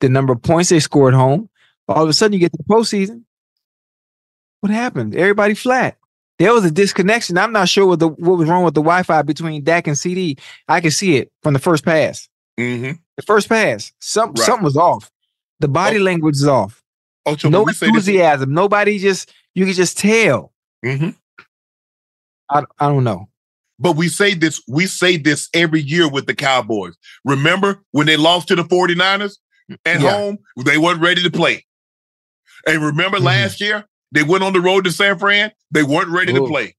the 0.00 0.08
number 0.08 0.32
of 0.32 0.40
points 0.42 0.70
they 0.70 0.80
scored 0.80 1.14
at 1.14 1.18
home. 1.18 1.48
All 1.88 2.02
of 2.02 2.08
a 2.08 2.12
sudden, 2.12 2.32
you 2.32 2.38
get 2.38 2.52
to 2.52 2.58
the 2.58 2.64
postseason. 2.74 3.24
What 4.60 4.72
happened? 4.72 5.14
Everybody 5.14 5.54
flat. 5.54 5.96
There 6.38 6.52
was 6.52 6.64
a 6.64 6.70
disconnection. 6.70 7.38
I'm 7.38 7.52
not 7.52 7.68
sure 7.68 7.86
what 7.86 8.00
the 8.00 8.08
what 8.08 8.38
was 8.38 8.48
wrong 8.48 8.64
with 8.64 8.74
the 8.74 8.80
Wi-Fi 8.82 9.22
between 9.22 9.62
Dak 9.62 9.86
and 9.86 9.96
CD. 9.96 10.36
I 10.68 10.80
can 10.80 10.90
see 10.90 11.16
it 11.16 11.30
from 11.42 11.52
the 11.52 11.60
first 11.60 11.84
pass. 11.84 12.28
Mm-hmm. 12.58 12.92
The 13.16 13.22
first 13.22 13.48
pass, 13.48 13.92
some 14.00 14.30
Right. 14.30 14.38
something 14.38 14.64
was 14.64 14.76
off. 14.76 15.10
The 15.60 15.68
body 15.68 15.98
language 15.98 16.36
is 16.36 16.46
off. 16.48 16.82
Oh, 17.26 17.36
so 17.36 17.48
no 17.48 17.64
this, 17.64 17.80
enthusiasm. 17.82 18.52
Nobody 18.52 18.98
just 18.98 19.32
you 19.54 19.64
can 19.64 19.74
just 19.74 19.98
tell. 19.98 20.52
Mhm. 20.84 21.14
I 22.50 22.64
I 22.80 22.88
don't 22.88 23.04
know. 23.04 23.28
But 23.78 23.96
we 23.96 24.08
say 24.08 24.34
this, 24.34 24.62
we 24.68 24.86
say 24.86 25.16
this 25.16 25.48
every 25.52 25.80
year 25.80 26.08
with 26.08 26.26
the 26.26 26.34
Cowboys. 26.34 26.94
Remember 27.24 27.82
when 27.90 28.06
they 28.06 28.16
lost 28.16 28.48
to 28.48 28.56
the 28.56 28.64
49ers 28.64 29.36
at 29.84 30.00
Yeah. 30.00 30.10
home? 30.12 30.38
They 30.64 30.78
weren't 30.78 31.00
ready 31.00 31.22
to 31.22 31.30
play. 31.30 31.64
And 32.66 32.82
remember 32.82 33.18
Mhm. 33.18 33.24
last 33.24 33.60
year, 33.60 33.84
they 34.12 34.22
went 34.22 34.44
on 34.44 34.52
the 34.52 34.60
road 34.60 34.84
to 34.84 34.92
San 34.92 35.18
Fran, 35.18 35.52
they 35.70 35.82
weren't 35.82 36.08
ready 36.08 36.32
to 36.32 36.46
play. 36.46 36.76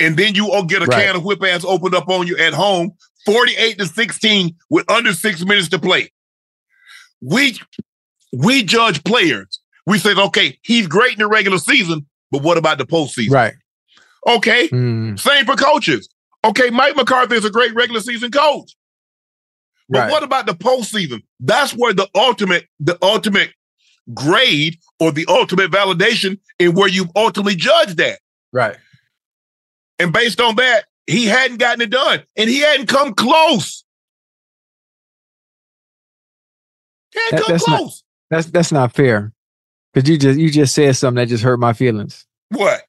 And 0.00 0.16
then 0.16 0.34
you 0.34 0.50
all 0.52 0.64
get 0.64 0.82
a 0.82 0.86
Right. 0.86 1.06
can 1.06 1.16
of 1.16 1.24
whip 1.24 1.42
ass 1.44 1.64
opened 1.64 1.94
up 1.94 2.08
on 2.08 2.26
you 2.26 2.36
at 2.36 2.52
home, 2.52 2.92
48 3.24 3.78
to 3.78 3.86
16 3.86 4.56
with 4.70 4.90
under 4.90 5.12
six 5.14 5.44
minutes 5.44 5.68
to 5.68 5.78
play. 5.78 6.10
We 7.20 7.58
we 8.32 8.64
judge 8.64 9.02
players. 9.04 9.60
We 9.86 9.98
said, 9.98 10.18
okay, 10.18 10.58
he's 10.62 10.88
great 10.88 11.12
in 11.12 11.18
the 11.20 11.28
regular 11.28 11.58
season, 11.58 12.06
but 12.32 12.42
what 12.42 12.58
about 12.58 12.78
the 12.78 12.86
postseason? 12.86 13.30
Right. 13.30 13.54
Okay. 14.26 14.68
Mm, 14.68 15.18
Same 15.20 15.44
for 15.46 15.54
coaches. 15.54 16.08
Okay, 16.42 16.70
Mike 16.70 16.96
McCarthy 16.96 17.36
is 17.36 17.44
a 17.44 17.50
great 17.50 17.72
regular 17.74 18.00
season 18.00 18.30
coach. 18.32 18.74
But 19.88 19.98
right. 20.00 20.10
what 20.10 20.22
about 20.24 20.46
the 20.46 20.54
postseason? 20.54 21.22
That's 21.38 21.72
where 21.72 21.92
the 21.92 22.08
ultimate, 22.14 22.66
the 22.80 22.98
ultimate 23.02 23.52
grade 24.12 24.78
or 25.00 25.12
the 25.12 25.24
ultimate 25.28 25.70
validation 25.70 26.38
in 26.58 26.74
where 26.74 26.88
you 26.88 27.06
ultimately 27.16 27.54
judge 27.56 27.94
that. 27.96 28.18
Right. 28.52 28.76
And 29.98 30.12
based 30.12 30.40
on 30.40 30.56
that, 30.56 30.84
he 31.06 31.26
hadn't 31.26 31.58
gotten 31.58 31.80
it 31.82 31.90
done. 31.90 32.22
And 32.36 32.50
he 32.50 32.60
hadn't 32.60 32.86
come 32.88 33.14
close. 33.14 33.84
He 37.12 37.20
hadn't 37.20 37.36
That- 37.36 37.42
come 37.44 37.52
that's 37.52 37.68
not- 37.68 37.78
close. 37.78 38.02
That's 38.30 38.46
that's 38.46 38.72
not 38.72 38.94
fair. 38.94 39.32
Cause 39.94 40.08
you 40.08 40.18
just 40.18 40.38
you 40.40 40.50
just 40.50 40.74
said 40.74 40.96
something 40.96 41.22
that 41.22 41.28
just 41.28 41.44
hurt 41.44 41.60
my 41.60 41.72
feelings. 41.72 42.26
what? 42.50 42.82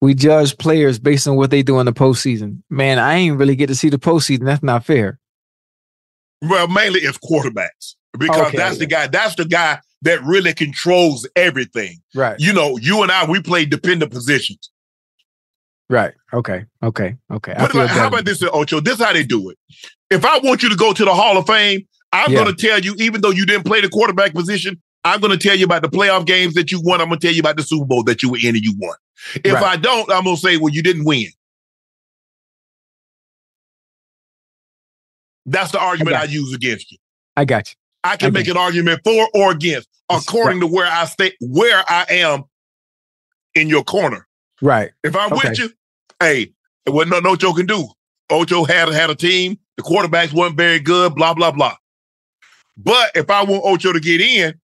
we 0.00 0.14
judge 0.14 0.56
players 0.58 0.96
based 1.00 1.26
on 1.26 1.34
what 1.34 1.50
they 1.50 1.60
do 1.60 1.80
in 1.80 1.86
the 1.86 1.92
postseason. 1.92 2.62
Man, 2.70 3.00
I 3.00 3.14
ain't 3.16 3.36
really 3.36 3.56
get 3.56 3.66
to 3.66 3.74
see 3.74 3.88
the 3.88 3.98
postseason. 3.98 4.44
That's 4.44 4.62
not 4.62 4.84
fair. 4.84 5.18
Well, 6.40 6.68
mainly 6.68 7.00
it's 7.00 7.18
quarterbacks 7.18 7.96
because 8.16 8.46
Okay, 8.48 8.56
that's 8.56 8.78
the 8.78 8.86
guy. 8.86 9.08
That's 9.08 9.34
the 9.34 9.44
guy 9.44 9.80
that 10.02 10.22
really 10.22 10.54
controls 10.54 11.28
everything. 11.36 12.00
Right. 12.14 12.38
You 12.38 12.52
know, 12.52 12.76
you 12.76 13.02
and 13.02 13.10
I, 13.10 13.28
we 13.28 13.42
play 13.42 13.64
dependent 13.64 14.12
positions. 14.12 14.70
Right. 15.90 16.14
Okay. 16.32 16.64
Okay. 16.82 17.16
Okay. 17.32 17.52
I 17.52 17.66
feel 17.66 17.82
about, 17.82 17.90
how 17.90 18.08
about 18.08 18.24
this, 18.24 18.42
Ocho? 18.42 18.80
This 18.80 18.98
is 18.98 19.04
how 19.04 19.12
they 19.12 19.24
do 19.24 19.50
it. 19.50 19.58
If 20.10 20.24
I 20.24 20.38
want 20.38 20.62
you 20.62 20.68
to 20.68 20.76
go 20.76 20.92
to 20.92 21.04
the 21.04 21.14
Hall 21.14 21.36
of 21.38 21.46
Fame, 21.46 21.86
I'm 22.12 22.32
Yeah. 22.32 22.44
going 22.44 22.54
to 22.54 22.66
tell 22.66 22.78
you, 22.78 22.94
even 22.98 23.20
though 23.22 23.30
you 23.30 23.46
didn't 23.46 23.64
play 23.64 23.80
the 23.80 23.88
quarterback 23.88 24.34
position, 24.34 24.80
I'm 25.04 25.20
going 25.20 25.36
to 25.36 25.38
tell 25.38 25.56
you 25.56 25.64
about 25.64 25.82
the 25.82 25.88
playoff 25.88 26.26
games 26.26 26.54
that 26.54 26.70
you 26.70 26.80
won. 26.82 27.00
I'm 27.00 27.08
going 27.08 27.18
to 27.20 27.26
tell 27.26 27.34
you 27.34 27.40
about 27.40 27.56
the 27.56 27.62
Super 27.62 27.86
Bowl 27.86 28.02
that 28.04 28.22
you 28.22 28.30
were 28.30 28.38
in 28.42 28.54
and 28.54 28.64
you 28.64 28.74
won. 28.78 28.96
If 29.44 29.54
Right. 29.54 29.64
I 29.64 29.76
don't, 29.76 30.10
I'm 30.12 30.24
going 30.24 30.36
to 30.36 30.42
say, 30.42 30.56
well, 30.58 30.72
you 30.72 30.82
didn't 30.82 31.04
win. 31.04 31.28
That's 35.46 35.72
the 35.72 35.80
argument 35.80 36.16
I, 36.16 36.26
got 36.26 36.30
use 36.30 36.52
against 36.54 36.92
you. 36.92 36.98
I 37.34 37.46
got 37.46 37.70
you. 37.70 37.76
I 38.04 38.16
can 38.16 38.28
Okay. 38.28 38.40
make 38.40 38.48
an 38.48 38.56
argument 38.56 39.00
for 39.04 39.28
or 39.34 39.52
against 39.52 39.88
according 40.10 40.60
to 40.60 40.66
where 40.66 40.86
I 40.86 41.04
stay, 41.04 41.32
where 41.40 41.82
I 41.88 42.06
am 42.10 42.44
in 43.54 43.68
your 43.68 43.84
corner. 43.84 44.26
Right. 44.62 44.90
If 45.04 45.14
I'm 45.16 45.32
Okay. 45.32 45.48
with 45.50 45.58
you, 45.58 45.70
hey, 46.20 46.52
what 46.86 47.08
no 47.08 47.20
no 47.20 47.30
Ocho 47.30 47.52
can 47.52 47.66
do. 47.66 47.88
Ocho 48.30 48.64
had 48.64 48.88
had 48.88 49.10
a 49.10 49.14
team. 49.14 49.58
The 49.76 49.82
quarterbacks 49.82 50.32
weren't 50.32 50.56
very 50.56 50.78
good. 50.80 51.14
Blah 51.14 51.34
blah 51.34 51.50
blah. 51.50 51.76
But 52.76 53.10
if 53.14 53.28
I 53.30 53.42
want 53.44 53.62
Ocho 53.64 53.92
to 53.92 54.00
get 54.00 54.20
in, 54.20 54.54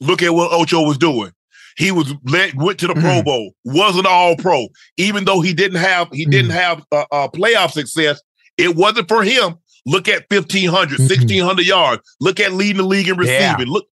look 0.00 0.22
at 0.22 0.34
what 0.34 0.52
Ocho 0.52 0.82
was 0.82 0.98
doing. 0.98 1.32
He 1.76 1.90
was 1.90 2.12
let 2.24 2.54
went 2.54 2.78
to 2.80 2.86
the 2.88 2.94
Pro 2.94 3.22
Mhm. 3.22 3.24
Bowl, 3.24 3.54
wasn't 3.64 4.06
all 4.06 4.36
Pro, 4.36 4.68
even 4.96 5.24
though 5.24 5.40
he 5.40 5.54
didn't 5.54 5.78
have 5.80 6.08
he 6.12 6.24
Mm-hmm. 6.24 6.30
didn't 6.30 6.50
have 6.50 6.84
uh, 6.92 7.04
uh, 7.10 7.28
playoff 7.28 7.72
success. 7.72 8.20
It 8.58 8.76
wasn't 8.76 9.08
for 9.08 9.22
him. 9.22 9.56
Look 9.86 10.08
at 10.08 10.26
1500, 10.30 10.98
Mhm. 10.98 11.08
1600 11.08 11.66
yards. 11.66 12.02
Look 12.20 12.38
at 12.40 12.52
leading 12.52 12.78
the 12.78 12.82
league 12.84 13.08
in 13.08 13.20
Yeah. 13.22 13.52
receiving. 13.54 13.72
Look, 13.72 13.86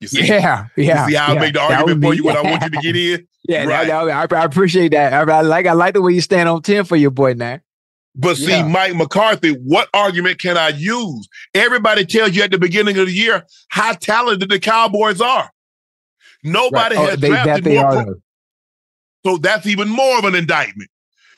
you 0.00 0.08
see, 0.08 0.26
Yeah. 0.26 0.66
Yeah. 0.76 1.06
you 1.06 1.10
see 1.12 1.16
how 1.16 1.30
I 1.30 1.34
yeah. 1.34 1.40
make 1.40 1.54
the 1.54 1.60
argument 1.60 1.86
would 1.86 2.02
for 2.02 2.14
you 2.14 2.24
when 2.24 2.36
I 2.36 2.42
want 2.42 2.62
you 2.62 2.70
to 2.70 2.76
get 2.82 2.96
in. 2.96 3.26
Yeah, 3.48 3.64
Right. 3.64 3.86
that- 3.88 4.32
I, 4.32 4.36
I 4.40 4.44
appreciate 4.44 4.90
that. 4.92 5.12
I, 5.14 5.20
I 5.32 5.40
like 5.40 5.66
I 5.66 5.72
like 5.72 5.94
the 5.94 6.02
way 6.02 6.12
you 6.12 6.20
stand 6.20 6.48
on 6.48 6.60
ten 6.62 6.84
for 6.84 6.96
your 6.96 7.10
boy 7.10 7.32
now. 7.34 7.60
But 8.14 8.36
see, 8.36 8.48
Yeah. 8.50 8.66
Mike 8.66 8.94
McCarthy, 8.96 9.52
what 9.52 9.88
argument 9.94 10.40
can 10.40 10.56
I 10.56 10.68
use? 10.70 11.28
Everybody 11.54 12.04
tells 12.04 12.34
you 12.34 12.42
at 12.42 12.50
the 12.50 12.58
beginning 12.58 12.98
of 12.98 13.06
the 13.06 13.12
year 13.12 13.44
how 13.68 13.92
talented 13.92 14.48
the 14.50 14.58
Cowboys 14.58 15.20
are. 15.20 15.50
Nobody 16.44 16.96
Right. 16.96 17.04
Oh, 17.06 17.10
has 17.10 17.18
they, 17.20 17.30
that 17.30 17.44
drafted 17.44 17.74
more. 17.74 18.04
pro- 18.04 18.14
so 19.26 19.36
that's 19.38 19.66
even 19.66 19.88
more 19.88 20.18
of 20.18 20.24
an 20.24 20.34
indictment. 20.34 20.90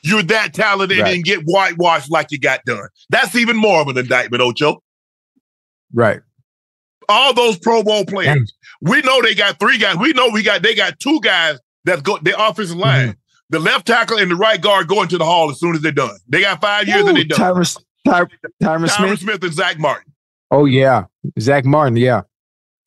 You're 0.03 0.23
that 0.23 0.53
talented 0.53 0.99
Right. 0.99 1.15
and 1.15 1.23
get 1.23 1.41
whitewashed 1.45 2.09
like 2.11 2.27
you 2.31 2.39
got 2.39 2.63
done. 2.65 2.87
That's 3.09 3.35
even 3.35 3.55
more 3.55 3.81
of 3.81 3.87
an 3.87 3.97
indictment, 3.97 4.41
Ocho. 4.41 4.81
Right. 5.93 6.21
All 7.09 7.33
those 7.33 7.57
Pro 7.59 7.83
Bowl 7.83 8.05
players. 8.05 8.53
We 8.81 9.01
know 9.01 9.21
they 9.21 9.35
got 9.35 9.59
three 9.59 9.77
guys. 9.77 9.97
We 9.97 10.13
know 10.13 10.29
we 10.29 10.43
got 10.43 10.61
they 10.63 10.73
got 10.75 10.99
two 10.99 11.19
guys 11.21 11.59
that 11.85 12.03
go 12.03 12.17
the 12.19 12.33
offensive 12.41 12.77
line. 12.77 13.09
Mm-hmm. 13.09 13.17
The 13.49 13.59
left 13.59 13.85
tackle 13.85 14.17
and 14.17 14.31
the 14.31 14.35
right 14.35 14.61
guard 14.61 14.87
going 14.87 15.09
to 15.09 15.17
the 15.17 15.25
hall 15.25 15.51
as 15.51 15.59
soon 15.59 15.75
as 15.75 15.81
they're 15.81 15.91
done. 15.91 16.15
They 16.29 16.39
got 16.41 16.61
five 16.61 16.87
years 16.87 17.01
and 17.01 17.09
Ooh, 17.09 17.13
they're 17.13 17.25
done. 17.25 17.55
Tyron, 17.55 17.83
Ty, 18.05 18.21
Tyron 18.23 18.29
Tyron 18.87 18.89
Smith. 18.89 19.19
Smith 19.19 19.43
and 19.43 19.53
Zack 19.53 19.77
Martin. 19.77 20.13
Oh 20.51 20.65
yeah, 20.65 21.03
Zack 21.39 21.65
Martin. 21.65 21.97
Yeah. 21.97 22.21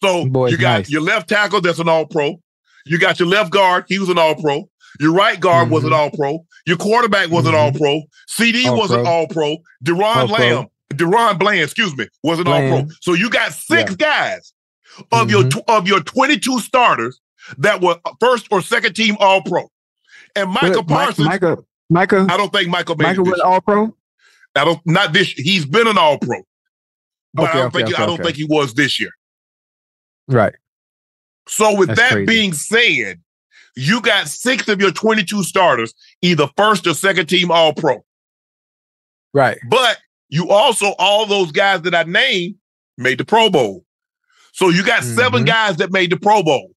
So 0.02 0.26
Boy, 0.26 0.48
you 0.48 0.56
got 0.56 0.78
nice. 0.78 0.90
your 0.90 1.02
left 1.02 1.28
tackle 1.28 1.60
that's 1.60 1.78
an 1.78 1.88
all 1.88 2.06
pro. 2.06 2.40
You 2.86 2.98
got 2.98 3.18
your 3.20 3.28
left 3.28 3.50
guard, 3.50 3.84
he 3.88 3.98
was 3.98 4.08
an 4.08 4.18
all 4.18 4.34
pro. 4.36 4.68
Your 5.00 5.12
right 5.12 5.38
guard 5.38 5.70
was 5.70 5.84
an 5.84 5.90
Mhm. 5.90 5.96
all 5.96 6.10
pro. 6.10 6.46
Your 6.66 6.76
quarterback 6.76 7.30
was 7.30 7.46
an 7.46 7.52
Mhm. 7.52 7.58
all 7.58 7.72
pro. 7.72 8.02
CD 8.26 8.66
All 8.68 8.76
was 8.78 8.90
an 8.90 9.02
pro. 9.02 9.10
all 9.12 9.26
pro. 9.28 9.56
DaRon 9.84 10.16
All 10.16 10.28
pro. 10.28 10.36
Lamb, 10.36 10.66
DaRon 10.94 11.38
Bland, 11.38 11.60
excuse 11.60 11.94
me, 11.96 12.06
was 12.22 12.38
an 12.38 12.46
all 12.48 12.60
pro. 12.60 12.86
So 13.02 13.12
you 13.14 13.28
got 13.30 13.52
six 13.52 13.90
Yeah. 13.90 13.96
guys 14.30 14.52
of 15.12 15.30
your 15.30 15.42
Mhm. 15.44 15.50
tw- 15.50 15.68
of 15.70 15.86
your 15.88 16.00
22 16.00 16.60
starters 16.60 17.20
that 17.58 17.80
were 17.82 17.98
first 18.20 18.46
or 18.50 18.62
second 18.62 18.94
team 18.94 19.16
all 19.20 19.42
pro. 19.42 19.70
And 20.34 20.50
Michael 20.50 20.82
But 20.82 20.94
Mike- 20.94 21.04
Parsons, 21.06 21.26
Micah, 21.28 21.56
Micah, 21.90 22.26
I 22.30 22.36
don't 22.36 22.52
think 22.52 22.68
Michael 22.70 22.96
made 22.96 23.04
Michael 23.08 23.24
was 23.24 23.40
all 23.40 23.60
pro. 23.60 23.94
I 24.56 24.64
don't 24.64 24.80
not 24.86 25.12
this 25.12 25.28
he's 25.28 25.66
been 25.66 25.86
an 25.86 25.98
all 25.98 26.18
pro. 26.18 26.42
But 27.34 27.42
Okay, 27.42 27.50
I 27.50 27.54
don't 27.56 27.66
okay, 27.66 27.78
think 27.78 27.94
okay, 27.94 28.02
I 28.02 28.06
don't 28.06 28.22
think 28.22 28.36
he 28.36 28.44
was 28.44 28.74
this 28.74 28.98
year. 29.00 29.10
Right. 30.28 30.54
So 31.48 31.74
with 31.76 31.88
That's 31.88 32.00
that 32.00 32.12
crazy. 32.12 32.26
being 32.26 32.52
said, 32.52 33.20
you 33.76 34.00
got 34.00 34.28
six 34.28 34.68
of 34.68 34.80
your 34.80 34.90
22 34.92 35.42
starters, 35.44 35.94
either 36.22 36.48
first 36.56 36.86
or 36.86 36.94
second 36.94 37.26
team 37.26 37.50
all 37.50 37.72
pro. 37.74 38.04
Right. 39.32 39.58
But 39.68 39.98
you 40.28 40.50
also, 40.50 40.94
all 40.98 41.26
those 41.26 41.50
guys 41.52 41.82
that 41.82 41.94
I 41.94 42.04
named 42.04 42.56
made 42.98 43.18
the 43.18 43.24
Pro 43.24 43.50
Bowl. 43.50 43.84
So 44.52 44.68
you 44.68 44.84
got 44.84 45.02
seven 45.02 45.42
Mhm. 45.42 45.46
guys 45.46 45.76
that 45.78 45.90
made 45.92 46.10
the 46.10 46.16
Pro 46.16 46.42
Bowl. 46.42 46.70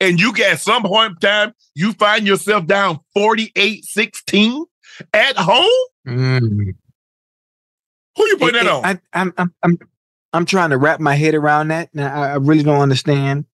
And 0.00 0.20
you 0.20 0.32
get 0.32 0.52
at 0.52 0.60
some 0.60 0.82
point 0.84 1.12
in 1.14 1.18
time, 1.18 1.54
you 1.74 1.92
find 1.94 2.26
yourself 2.26 2.66
down 2.66 3.00
48-16 3.16 4.64
at 5.12 5.36
home. 5.36 5.66
Mm. 6.06 6.74
Who 8.16 8.26
you 8.26 8.36
putting 8.36 8.60
It- 8.60 8.64
that 8.64 8.66
it- 8.66 8.72
on? 8.72 8.84
I, 8.84 9.00
I'm, 9.12 9.34
I'm, 9.38 9.54
I'm, 9.62 9.78
I'm 10.32 10.44
trying 10.46 10.70
to 10.70 10.78
wrap 10.78 11.00
my 11.00 11.14
head 11.14 11.34
around 11.34 11.68
that. 11.68 11.94
Now, 11.94 12.14
I, 12.14 12.28
I 12.32 12.36
really 12.36 12.62
don't 12.62 12.80
understand. 12.80 13.46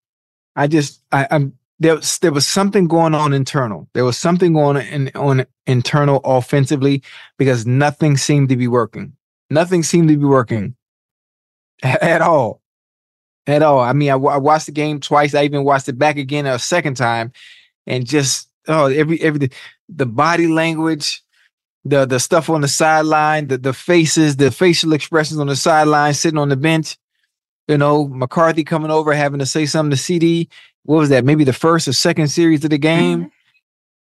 I 0.57 0.67
just, 0.67 1.03
I, 1.13 1.27
I'm 1.31 1.57
there. 1.83 1.97
Was, 1.97 2.19
there 2.19 2.33
was 2.33 2.47
something 2.47 2.87
going 2.87 3.15
on 3.15 3.33
internal. 3.33 3.89
There 3.95 4.05
was 4.05 4.17
something 4.17 4.53
going 4.53 4.77
on 4.77 4.83
in, 4.83 5.11
on 5.15 5.47
internal 5.67 6.21
offensively 6.25 7.03
because 7.39 7.67
nothing 7.67 8.17
seemed 8.17 8.49
to 8.51 8.57
be 8.57 8.69
working. 8.69 9.15
Nothing 9.51 9.83
seemed 9.83 10.09
to 10.09 10.17
be 10.17 10.25
working 10.25 10.77
at, 11.83 12.23
all. 12.23 12.63
At 13.47 13.63
all. 13.63 13.81
I 13.81 13.93
mean, 13.93 14.11
I, 14.11 14.15
I 14.15 14.37
watched 14.39 14.67
the 14.67 14.73
game 14.73 15.01
twice. 15.01 15.35
I 15.35 15.45
even 15.45 15.65
watched 15.65 15.89
it 15.89 15.99
back 15.99 16.17
again 16.17 16.47
a 16.47 16.59
second 16.59 16.97
time, 16.97 17.33
and 17.87 18.07
just 18.07 18.49
oh, 18.69 18.87
every 18.87 19.21
every 19.21 19.51
the 19.89 20.07
body 20.07 20.47
language, 20.47 21.23
the 21.85 22.07
the 22.07 22.21
stuff 22.21 22.49
on 22.49 22.61
the 22.61 22.69
sideline, 22.69 23.49
the 23.49 23.59
the 23.59 23.73
faces, 23.73 24.37
the 24.37 24.51
facial 24.51 24.93
expressions 24.93 25.41
on 25.41 25.49
the 25.49 25.57
sideline, 25.57 26.15
sitting 26.15 26.39
on 26.39 26.49
the 26.49 26.57
bench. 26.57 26.97
You 27.69 27.79
know, 27.79 28.09
McCarthy 28.09 28.65
coming 28.65 28.91
over, 28.91 29.13
having 29.13 29.39
to 29.39 29.47
say 29.47 29.67
something 29.67 29.91
to 29.91 29.97
CD. 29.97 30.49
What 30.85 30.97
was 30.99 31.09
that? 31.11 31.25
Maybe 31.25 31.45
the 31.45 31.53
first 31.53 31.87
or 31.89 31.93
second 31.93 32.29
series 32.29 32.65
of 32.65 32.71
the 32.71 32.79
game. 32.79 33.31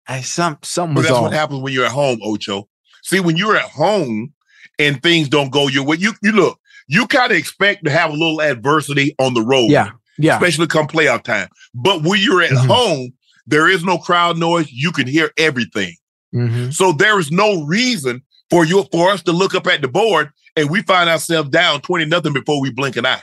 I 0.07 0.21
some 0.21 0.57
something 0.63 0.95
But 0.95 0.99
was 1.01 1.07
that's 1.07 1.15
off. 1.17 1.23
what 1.23 1.33
happens 1.33 1.61
when 1.61 1.73
you're 1.73 1.85
at 1.85 1.91
home, 1.91 2.19
Ocho. 2.23 2.67
See, 3.03 3.19
when 3.19 3.37
you're 3.37 3.55
at 3.55 3.69
home 3.69 4.33
and 4.77 5.01
things 5.01 5.29
don't 5.29 5.51
go 5.51 5.67
your 5.67 5.83
way, 5.85 5.97
you 5.99 6.13
you 6.23 6.31
look, 6.31 6.59
you 6.87 7.05
kind 7.07 7.31
of 7.31 7.37
expect 7.37 7.85
to 7.85 7.91
have 7.91 8.09
a 8.09 8.13
little 8.13 8.41
adversity 8.41 9.15
on 9.19 9.33
the 9.33 9.41
road. 9.41 9.69
Yeah, 9.69 9.91
yeah, 10.17 10.35
Especially 10.35 10.67
come 10.67 10.87
playoff 10.87 11.23
time. 11.23 11.47
But 11.73 12.03
when 12.03 12.19
you're 12.21 12.41
at 12.41 12.51
Mhm. 12.51 12.67
home, 12.67 13.13
there 13.45 13.67
is 13.69 13.83
no 13.83 13.97
crowd 13.97 14.37
noise. 14.37 14.71
You 14.71 14.91
can 14.91 15.07
hear 15.07 15.31
everything. 15.37 15.95
Mhm. 16.35 16.73
So 16.73 16.91
there 16.91 17.19
is 17.19 17.31
no 17.31 17.63
reason 17.63 18.21
for 18.49 18.65
you 18.65 18.85
for 18.91 19.11
us 19.11 19.21
to 19.23 19.31
look 19.31 19.53
up 19.55 19.67
at 19.67 19.81
the 19.81 19.87
board 19.87 20.29
and 20.55 20.69
we 20.69 20.81
find 20.83 21.09
ourselves 21.09 21.49
down 21.49 21.81
20 21.81 22.05
nothing 22.05 22.33
before 22.33 22.61
we 22.61 22.71
blink 22.71 22.95
an 22.97 23.05
eye. 23.05 23.21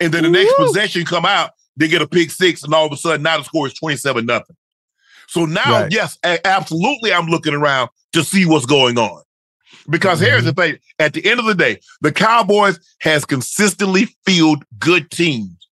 And 0.00 0.12
then 0.12 0.22
the 0.22 0.28
next 0.30 0.54
possession 0.56 1.04
come 1.04 1.24
out, 1.26 1.50
they 1.78 1.88
get 1.88 2.02
a 2.02 2.08
pick 2.08 2.30
six, 2.30 2.62
and 2.62 2.74
all 2.74 2.86
of 2.86 2.92
a 2.92 2.96
sudden 2.96 3.22
now 3.22 3.38
the 3.38 3.44
score 3.44 3.66
is 3.66 3.74
27 3.74 4.26
nothing. 4.26 4.56
So 5.28 5.44
now, 5.44 5.82
Right. 5.82 5.92
yes, 5.92 6.18
absolutely, 6.24 7.12
I'm 7.12 7.26
looking 7.26 7.54
around 7.54 7.90
to 8.12 8.24
see 8.24 8.46
what's 8.46 8.66
going 8.66 8.98
on. 8.98 9.22
Because 9.88 10.20
here's 10.20 10.44
the 10.44 10.52
mm-hmm. 10.52 10.72
thing: 10.72 10.78
at 10.98 11.12
the 11.12 11.24
end 11.24 11.38
of 11.38 11.46
the 11.46 11.54
day, 11.54 11.80
the 12.00 12.12
Cowboys 12.12 12.78
has 13.00 13.24
consistently 13.24 14.08
fielded 14.26 14.64
good 14.78 15.10
teams, 15.10 15.68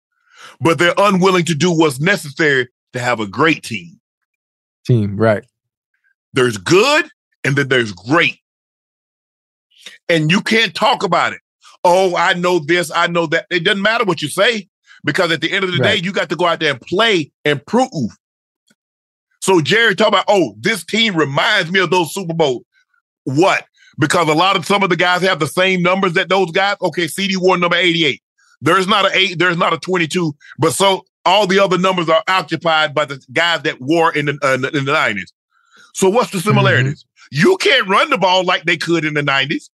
but 0.59 0.77
they're 0.77 0.93
unwilling 0.97 1.45
to 1.45 1.55
do 1.55 1.71
what's 1.71 1.99
necessary 1.99 2.67
to 2.93 2.99
have 2.99 3.19
a 3.19 3.27
great 3.27 3.63
team. 3.63 3.99
team 4.85 5.17
right. 5.17 5.45
There's 6.33 6.57
good 6.57 7.07
and 7.43 7.55
then 7.55 7.67
there's 7.67 7.91
great. 7.91 8.39
And 10.09 10.31
you 10.31 10.41
can't 10.41 10.73
talk 10.73 11.03
about 11.03 11.33
it. 11.33 11.39
Oh, 11.83 12.15
I 12.15 12.33
know 12.33 12.59
this, 12.59 12.91
I 12.91 13.07
know 13.07 13.27
that. 13.27 13.45
It 13.51 13.63
doesn't 13.63 13.81
matter 13.81 14.05
what 14.05 14.21
you 14.21 14.29
say 14.29 14.69
because 15.03 15.31
at 15.31 15.41
the 15.41 15.51
end 15.51 15.63
of 15.63 15.71
the 15.71 15.77
Right. 15.79 15.99
day, 15.99 16.05
you 16.05 16.11
got 16.11 16.29
to 16.29 16.35
go 16.35 16.45
out 16.45 16.59
there 16.59 16.71
and 16.71 16.81
play 16.81 17.31
and 17.45 17.65
prove. 17.65 18.11
So 19.41 19.59
Jerry 19.61 19.95
talk 19.95 20.07
about, 20.07 20.25
oh, 20.27 20.55
this 20.59 20.85
team 20.85 21.15
reminds 21.15 21.71
me 21.71 21.79
of 21.79 21.89
those 21.89 22.13
Super 22.13 22.33
Bowl. 22.33 22.63
What? 23.25 23.65
Because 23.99 24.27
a 24.29 24.33
lot 24.33 24.55
of 24.55 24.65
some 24.65 24.83
of 24.83 24.89
the 24.89 24.95
guys 24.95 25.21
have 25.21 25.39
the 25.39 25.47
same 25.47 25.81
numbers 25.81 26.13
that 26.13 26.29
those 26.29 26.51
guys. 26.51 26.77
Okay, 26.81 27.07
CD 27.07 27.35
wore 27.37 27.57
number 27.57 27.75
88. 27.75 28.21
There's 28.61 28.87
not 28.87 29.05
a 29.05 29.17
eight, 29.17 29.37
there's 29.39 29.57
not 29.57 29.73
a 29.73 29.77
22, 29.77 30.33
but 30.57 30.71
so 30.73 31.05
all 31.25 31.45
the 31.47 31.59
other 31.59 31.77
numbers 31.77 32.09
are 32.09 32.23
occupied 32.27 32.93
by 32.95 33.05
the 33.05 33.21
guys 33.33 33.61
that 33.63 33.81
wore 33.81 34.13
in 34.15 34.25
the, 34.27 34.39
uh, 34.41 34.53
in 34.55 34.85
the 34.85 34.91
90s. 34.91 35.31
So 35.93 36.09
what's 36.09 36.31
the 36.31 36.39
similarities? 36.39 37.05
You 37.31 37.57
can't 37.57 37.87
run 37.87 38.09
the 38.09 38.17
ball 38.17 38.43
like 38.45 38.63
they 38.63 38.77
could 38.77 39.05
in 39.05 39.13
the 39.13 39.21
90s. 39.21 39.69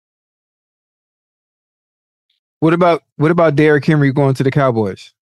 What 2.60 2.74
about 2.74 3.04
what 3.15 3.32
about 3.32 3.56
Derrick 3.56 3.86
Henry 3.86 4.12
going 4.12 4.34
to 4.36 4.44
the 4.44 4.52
Cowboys? 4.52 5.13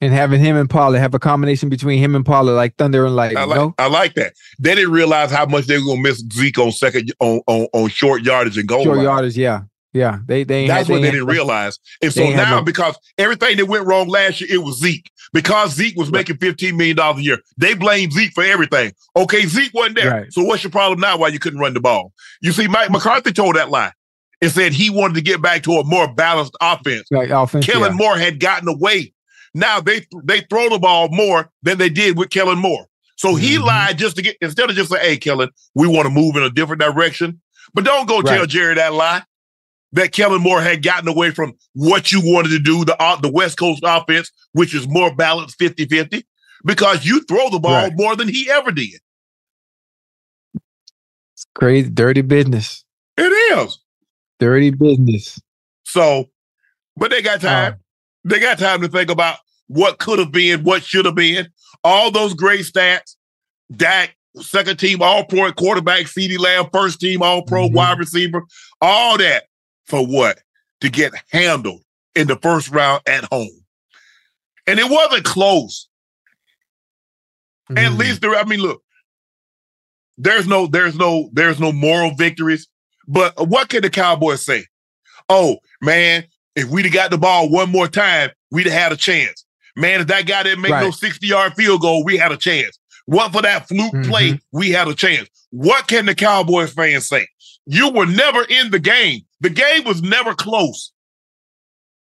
And 0.00 0.12
having 0.12 0.40
him 0.40 0.56
and 0.56 0.70
Pollard 0.70 0.98
have 0.98 1.14
a 1.14 1.18
combination 1.18 1.68
between 1.68 1.98
him 1.98 2.14
and 2.14 2.24
Pollard 2.24 2.54
like 2.54 2.76
thunder 2.76 3.04
and 3.04 3.16
lightning. 3.16 3.38
I 3.38 3.44
like, 3.44 3.56
no? 3.56 3.74
I 3.78 3.88
like 3.88 4.14
that. 4.14 4.34
They 4.58 4.74
didn't 4.74 4.92
realize 4.92 5.30
how 5.30 5.46
much 5.46 5.66
they 5.66 5.78
were 5.78 5.84
gonna 5.84 6.02
miss 6.02 6.22
Zeke 6.32 6.58
on 6.58 6.72
second 6.72 7.12
on 7.20 7.40
on, 7.46 7.66
on 7.72 7.88
short 7.88 8.22
yardage 8.22 8.58
and 8.58 8.68
goal. 8.68 8.84
Short 8.84 8.96
line. 8.98 9.04
yardage, 9.06 9.36
yeah. 9.36 9.62
Yeah. 9.92 10.18
They 10.26 10.44
they 10.44 10.66
That's 10.66 10.86
had- 10.86 10.92
what 10.92 11.00
they 11.00 11.08
ain't 11.08 11.14
didn't 11.14 11.28
realize. 11.28 11.78
And 12.02 12.12
so 12.12 12.20
they 12.20 12.34
now, 12.36 12.56
no- 12.58 12.62
because 12.62 12.96
everything 13.16 13.56
that 13.56 13.66
went 13.66 13.86
wrong 13.86 14.08
last 14.08 14.40
year, 14.40 14.50
it 14.52 14.62
was 14.62 14.78
Zeke. 14.78 15.10
Because 15.32 15.74
Zeke 15.74 15.96
was 15.96 16.10
making 16.10 16.36
$15 16.36 16.74
million 16.74 16.98
a 16.98 17.20
year. 17.20 17.38
They 17.58 17.74
blame 17.74 18.10
Zeke 18.10 18.32
for 18.32 18.44
everything. 18.44 18.92
Okay, 19.14 19.44
Zeke 19.44 19.74
wasn't 19.74 19.96
there. 19.96 20.10
Right. 20.10 20.32
So 20.32 20.42
what's 20.42 20.64
your 20.64 20.70
problem 20.70 21.00
now 21.00 21.18
why 21.18 21.28
you 21.28 21.38
couldn't 21.38 21.58
run 21.58 21.74
the 21.74 21.80
ball? 21.80 22.12
You 22.40 22.52
see, 22.52 22.66
Mike 22.66 22.90
McCarthy 22.90 23.32
told 23.32 23.56
that 23.56 23.68
lie 23.68 23.92
and 24.40 24.50
said 24.50 24.72
he 24.72 24.88
wanted 24.88 25.14
to 25.14 25.20
get 25.20 25.42
back 25.42 25.64
to 25.64 25.72
a 25.72 25.84
more 25.84 26.12
balanced 26.14 26.56
offense. 26.62 27.08
Like 27.10 27.28
offense. 27.28 27.66
Kellen 27.66 27.92
yeah. 27.92 27.96
Moore 27.96 28.16
had 28.16 28.40
gotten 28.40 28.68
away. 28.68 29.12
Now 29.54 29.80
they 29.80 30.06
they 30.24 30.40
throw 30.42 30.68
the 30.68 30.78
ball 30.78 31.08
more 31.10 31.50
than 31.62 31.78
they 31.78 31.88
did 31.88 32.16
with 32.18 32.30
Kellen 32.30 32.58
Moore. 32.58 32.86
So 33.16 33.34
he 33.34 33.56
Mhm. 33.56 33.64
lied 33.64 33.98
just 33.98 34.16
to 34.16 34.22
get 34.22 34.36
instead 34.40 34.70
of 34.70 34.76
just 34.76 34.90
saying, 34.90 35.04
"Hey, 35.04 35.16
Kellen, 35.16 35.50
we 35.74 35.86
want 35.88 36.06
to 36.06 36.10
move 36.10 36.36
in 36.36 36.42
a 36.42 36.50
different 36.50 36.80
direction." 36.80 37.40
But 37.74 37.84
don't 37.84 38.08
go 38.08 38.22
tell 38.22 38.46
Jerry 38.46 38.74
that 38.76 38.94
lie 38.94 39.22
that 39.92 40.12
Kellen 40.12 40.42
Moore 40.42 40.60
had 40.60 40.82
gotten 40.82 41.08
away 41.08 41.30
from 41.30 41.54
what 41.74 42.12
you 42.12 42.20
wanted 42.22 42.50
to 42.50 42.58
do, 42.58 42.84
the 42.84 43.00
uh, 43.02 43.16
the 43.20 43.30
West 43.30 43.58
Coast 43.58 43.80
offense, 43.84 44.30
which 44.52 44.74
is 44.74 44.86
more 44.86 45.14
balanced 45.14 45.58
50-50, 45.58 46.24
because 46.64 47.04
you 47.04 47.22
throw 47.24 47.48
the 47.50 47.58
ball 47.58 47.84
Right. 47.84 47.92
more 47.96 48.14
than 48.16 48.28
he 48.28 48.50
ever 48.50 48.70
did. 48.70 49.00
It's 51.34 51.46
crazy. 51.54 51.90
Dirty 51.90 52.22
business. 52.22 52.84
It 53.16 53.22
is. 53.58 53.78
Dirty 54.38 54.70
business. 54.70 55.40
So, 55.84 56.26
but 56.96 57.10
they 57.10 57.22
got 57.22 57.40
time. 57.40 57.74
Um, 57.74 57.78
They 58.24 58.40
got 58.40 58.58
time 58.58 58.80
to 58.82 58.88
think 58.88 59.10
about 59.10 59.38
what 59.68 59.98
could 59.98 60.18
have 60.18 60.32
been, 60.32 60.64
what 60.64 60.82
should 60.82 61.04
have 61.04 61.14
been. 61.14 61.48
All 61.84 62.10
those 62.10 62.34
great 62.34 62.60
stats. 62.60 63.16
Dak, 63.74 64.16
second 64.40 64.78
team 64.78 65.02
all 65.02 65.24
pro 65.24 65.52
quarterback, 65.52 66.06
CD 66.08 66.38
Lamb, 66.38 66.68
first 66.72 67.00
team 67.00 67.22
all 67.22 67.42
pro 67.42 67.68
Mhm. 67.68 67.72
wide 67.72 67.98
receiver. 67.98 68.42
All 68.80 69.18
that 69.18 69.44
for 69.86 70.06
what? 70.06 70.40
To 70.80 70.88
get 70.88 71.12
handled 71.30 71.82
in 72.14 72.28
the 72.28 72.36
first 72.36 72.68
round 72.70 73.02
at 73.06 73.24
home. 73.24 73.64
And 74.66 74.78
it 74.78 74.88
wasn't 74.88 75.24
close. 75.24 75.88
At 77.70 77.92
mm, 77.92 77.98
least 77.98 78.20
there, 78.20 78.34
I 78.34 78.44
mean, 78.44 78.60
look, 78.60 78.82
there's 80.16 80.46
no, 80.46 80.66
there's 80.66 80.94
no, 80.96 81.30
there's 81.32 81.60
no 81.60 81.72
moral 81.72 82.14
victories. 82.14 82.66
But 83.06 83.48
what 83.48 83.68
can 83.68 83.82
the 83.82 83.90
Cowboys 83.90 84.44
say? 84.44 84.66
Oh, 85.28 85.58
man, 85.82 86.26
if 86.58 86.68
we'd 86.68 86.84
have 86.84 86.94
got 86.94 87.10
the 87.10 87.18
ball 87.18 87.48
one 87.48 87.70
more 87.70 87.88
time, 87.88 88.30
we'd 88.50 88.66
have 88.66 88.80
had 88.80 88.92
a 88.92 88.96
chance. 88.96 89.44
Man, 89.76 90.00
if 90.00 90.06
that 90.08 90.26
guy 90.26 90.42
didn't 90.42 90.62
make 90.62 90.70
no 90.82 90.90
60-yard 90.90 91.54
field 91.54 91.80
goal, 91.80 92.04
we 92.04 92.16
had 92.16 92.32
a 92.32 92.36
chance. 92.36 92.78
What 93.06 93.32
for 93.32 93.42
that 93.42 93.68
fluke 93.68 93.92
play, 94.04 94.40
we 94.52 94.70
had 94.70 94.88
a 94.88 94.94
chance. 94.94 95.28
What 95.50 95.86
can 95.88 96.06
the 96.06 96.14
Cowboys 96.14 96.72
fans 96.72 97.08
say? 97.08 97.26
You 97.66 97.90
were 97.90 98.06
never 98.06 98.44
in 98.44 98.70
the 98.70 98.78
game. 98.78 99.20
The 99.40 99.50
game 99.50 99.84
was 99.84 100.02
never 100.02 100.34
close. 100.34 100.92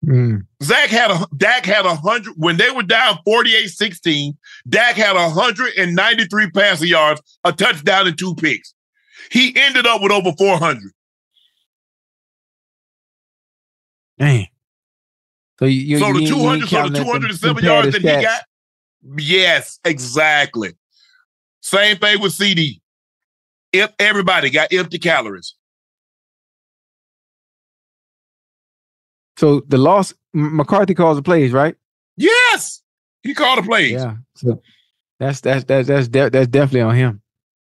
mm, 0.04 0.40
Zach 0.62 0.88
had 0.88 1.10
a 1.10 1.26
Dak 1.36 1.66
had 1.66 1.84
a 1.86 1.94
hundred 1.94 2.34
when 2.36 2.56
they 2.56 2.70
were 2.70 2.82
down 2.82 3.18
48-16. 3.26 4.36
Dak 4.68 4.94
had 4.96 5.16
a 5.16 5.28
hundred 5.28 5.72
and 5.76 5.94
93 5.94 6.50
passing 6.50 6.88
yards, 6.88 7.20
a 7.44 7.52
touchdown, 7.52 8.06
and 8.06 8.18
two 8.18 8.34
picks. 8.34 8.74
He 9.30 9.54
ended 9.56 9.86
up 9.86 10.00
with 10.00 10.12
over 10.12 10.32
400. 10.38 10.82
Dang. 14.18 14.48
So 15.58 15.64
you, 15.64 15.80
you 15.80 15.98
so 15.98 16.08
you 16.08 16.20
the 16.20 16.26
200, 16.26 16.60
ain't 16.62 16.68
so 16.68 16.88
the 16.88 16.98
207 16.98 17.64
yards 17.64 17.92
that 17.92 18.02
he 18.02 18.22
got. 18.22 18.42
Yes, 19.16 19.78
exactly. 19.84 20.74
Same 21.60 21.96
thing 21.96 22.20
with 22.20 22.32
CD. 22.32 22.80
If 23.72 23.92
everybody 23.98 24.50
got 24.50 24.72
empty 24.72 24.98
calories. 24.98 25.54
So 29.36 29.60
the 29.68 29.78
loss, 29.78 30.14
McCarthy 30.32 30.94
calls 30.94 31.16
the 31.16 31.22
plays, 31.22 31.52
right? 31.52 31.76
Yes, 32.16 32.82
he 33.22 33.34
called 33.34 33.58
the 33.58 33.62
plays. 33.62 33.92
Yeah. 33.92 34.16
So 34.34 34.60
that's 35.20 35.40
that's 35.40 35.64
that's 35.64 35.86
that's 35.86 36.08
de- 36.08 36.30
that's 36.30 36.48
definitely 36.48 36.80
on 36.80 36.96
him. 36.96 37.22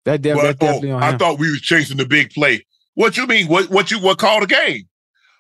That 0.05 0.23
def- 0.23 0.37
But, 0.37 0.43
that's 0.43 0.59
definitely 0.59 0.93
oh, 0.93 0.97
on 0.97 1.03
him. 1.03 1.15
I 1.15 1.19
thought 1.19 1.39
we 1.39 1.51
was 1.51 1.61
chasing 1.61 1.99
the 1.99 2.07
big 2.07 2.31
play. 2.31 2.67
What 2.95 3.17
you 3.17 3.27
mean? 3.27 3.47
What 3.49 3.69
what 3.69 3.91
you 3.91 4.01
what 4.01 4.19
called 4.19 4.43
the 4.43 4.47
game? 4.47 4.89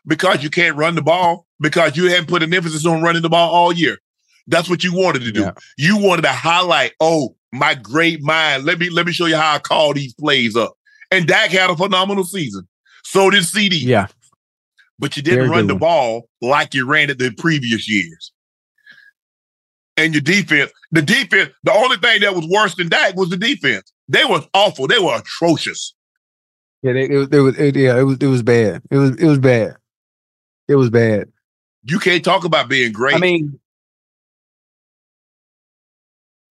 Because 0.07 0.43
you 0.43 0.51
can't 0.51 0.77
run 0.77 0.95
the 0.95 1.03
ball. 1.03 1.47
Because 1.61 1.97
you 1.97 2.07
hadn't 2.07 2.29
put 2.29 2.43
an 2.43 2.55
emphasis 2.55 2.87
on 2.87 3.03
running 3.03 3.23
the 3.23 3.29
ball 3.29 3.51
all 3.51 3.73
year. 3.73 3.99
That's 4.47 4.69
what 4.71 4.83
you 4.83 4.95
wanted 4.95 5.23
to 5.23 5.33
do. 5.33 5.41
Yeah. 5.43 5.53
You 5.77 5.97
wanted 5.99 6.23
to 6.23 6.33
highlight, 6.33 6.93
oh, 7.01 7.37
my 7.53 7.75
great 7.75 8.23
mind. 8.23 8.65
Let 8.65 8.79
me 8.79 8.89
let 8.91 9.07
me 9.07 9.13
show 9.13 9.27
you 9.27 9.37
how 9.37 9.55
I 9.55 9.59
call 9.59 9.93
these 9.93 10.15
plays 10.15 10.57
up. 10.57 10.75
And 11.11 11.27
Dak 11.27 11.51
had 11.51 11.69
a 11.71 11.77
phenomenal 11.77 12.25
season. 12.25 12.67
So 13.05 13.29
did 13.31 13.45
CD. 13.45 13.77
yeah. 13.79 14.07
But 14.99 15.17
you 15.17 15.23
didn't 15.23 15.41
Very 15.41 15.51
run 15.51 15.67
the 15.67 15.75
one. 15.75 15.81
ball 15.81 16.29
like 16.41 16.75
you 16.75 16.87
ran 16.87 17.11
it 17.11 17.19
the 17.19 17.31
previous 17.33 17.89
years. 17.89 18.33
And 19.97 20.15
your 20.15 20.21
defense, 20.23 20.71
the 20.93 21.03
defense, 21.03 21.51
the 21.63 21.73
only 21.73 21.97
thing 21.99 22.21
that 22.23 22.35
was 22.35 22.47
worse 22.49 22.75
than 22.75 22.89
Dak 22.89 23.17
was 23.17 23.29
the 23.31 23.37
defense. 23.37 23.93
They 24.09 24.25
were 24.25 24.41
awful. 24.55 24.87
They 24.87 24.99
were 24.99 25.17
atrocious. 25.17 25.95
Yeah. 26.83 26.93
It, 26.93 27.11
it, 27.11 27.17
was- 27.17 27.29
it 27.31 27.41
was 27.41 27.59
it, 27.59 27.77
yeah. 27.77 27.99
It 27.99 28.03
was 28.05 28.17
it 28.21 28.27
was 28.27 28.43
bad. 28.43 28.83
It 28.91 28.97
was 28.97 29.11
it 29.17 29.27
was 29.27 29.39
bad. 29.39 29.77
It 30.71 30.77
was 30.77 30.89
bad. 30.89 31.29
You 31.83 31.99
can't 31.99 32.25
talk 32.25 32.45
about 32.45 32.69
being 32.69 32.93
great. 32.93 33.17
I 33.17 33.19
mean, 33.19 33.59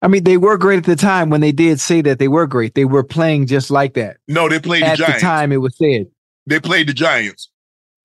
I 0.03 0.09
mean, 0.09 0.25
they 0.25 0.37
were 0.37 0.57
great 0.59 0.79
at 0.79 0.85
the 0.85 0.97
time 0.97 1.31
when 1.31 1.41
they 1.41 1.53
did 1.53 1.79
say 1.81 2.03
that 2.03 2.19
they 2.19 2.27
were 2.27 2.47
great. 2.49 2.75
They 2.75 2.85
were 2.85 3.05
playing 3.05 3.47
just 3.47 3.71
like 3.71 3.95
that. 3.95 4.17
no, 4.27 4.49
they 4.49 4.59
played 4.59 4.83
the 4.83 4.87
At 4.89 4.99
the 4.99 5.05
Giants. 5.05 5.23
time, 5.23 5.53
it 5.53 5.59
was 5.59 5.77
said. 5.77 6.07
They 6.47 6.59
played 6.59 6.89
the 6.89 6.95
Giants. 6.95 7.49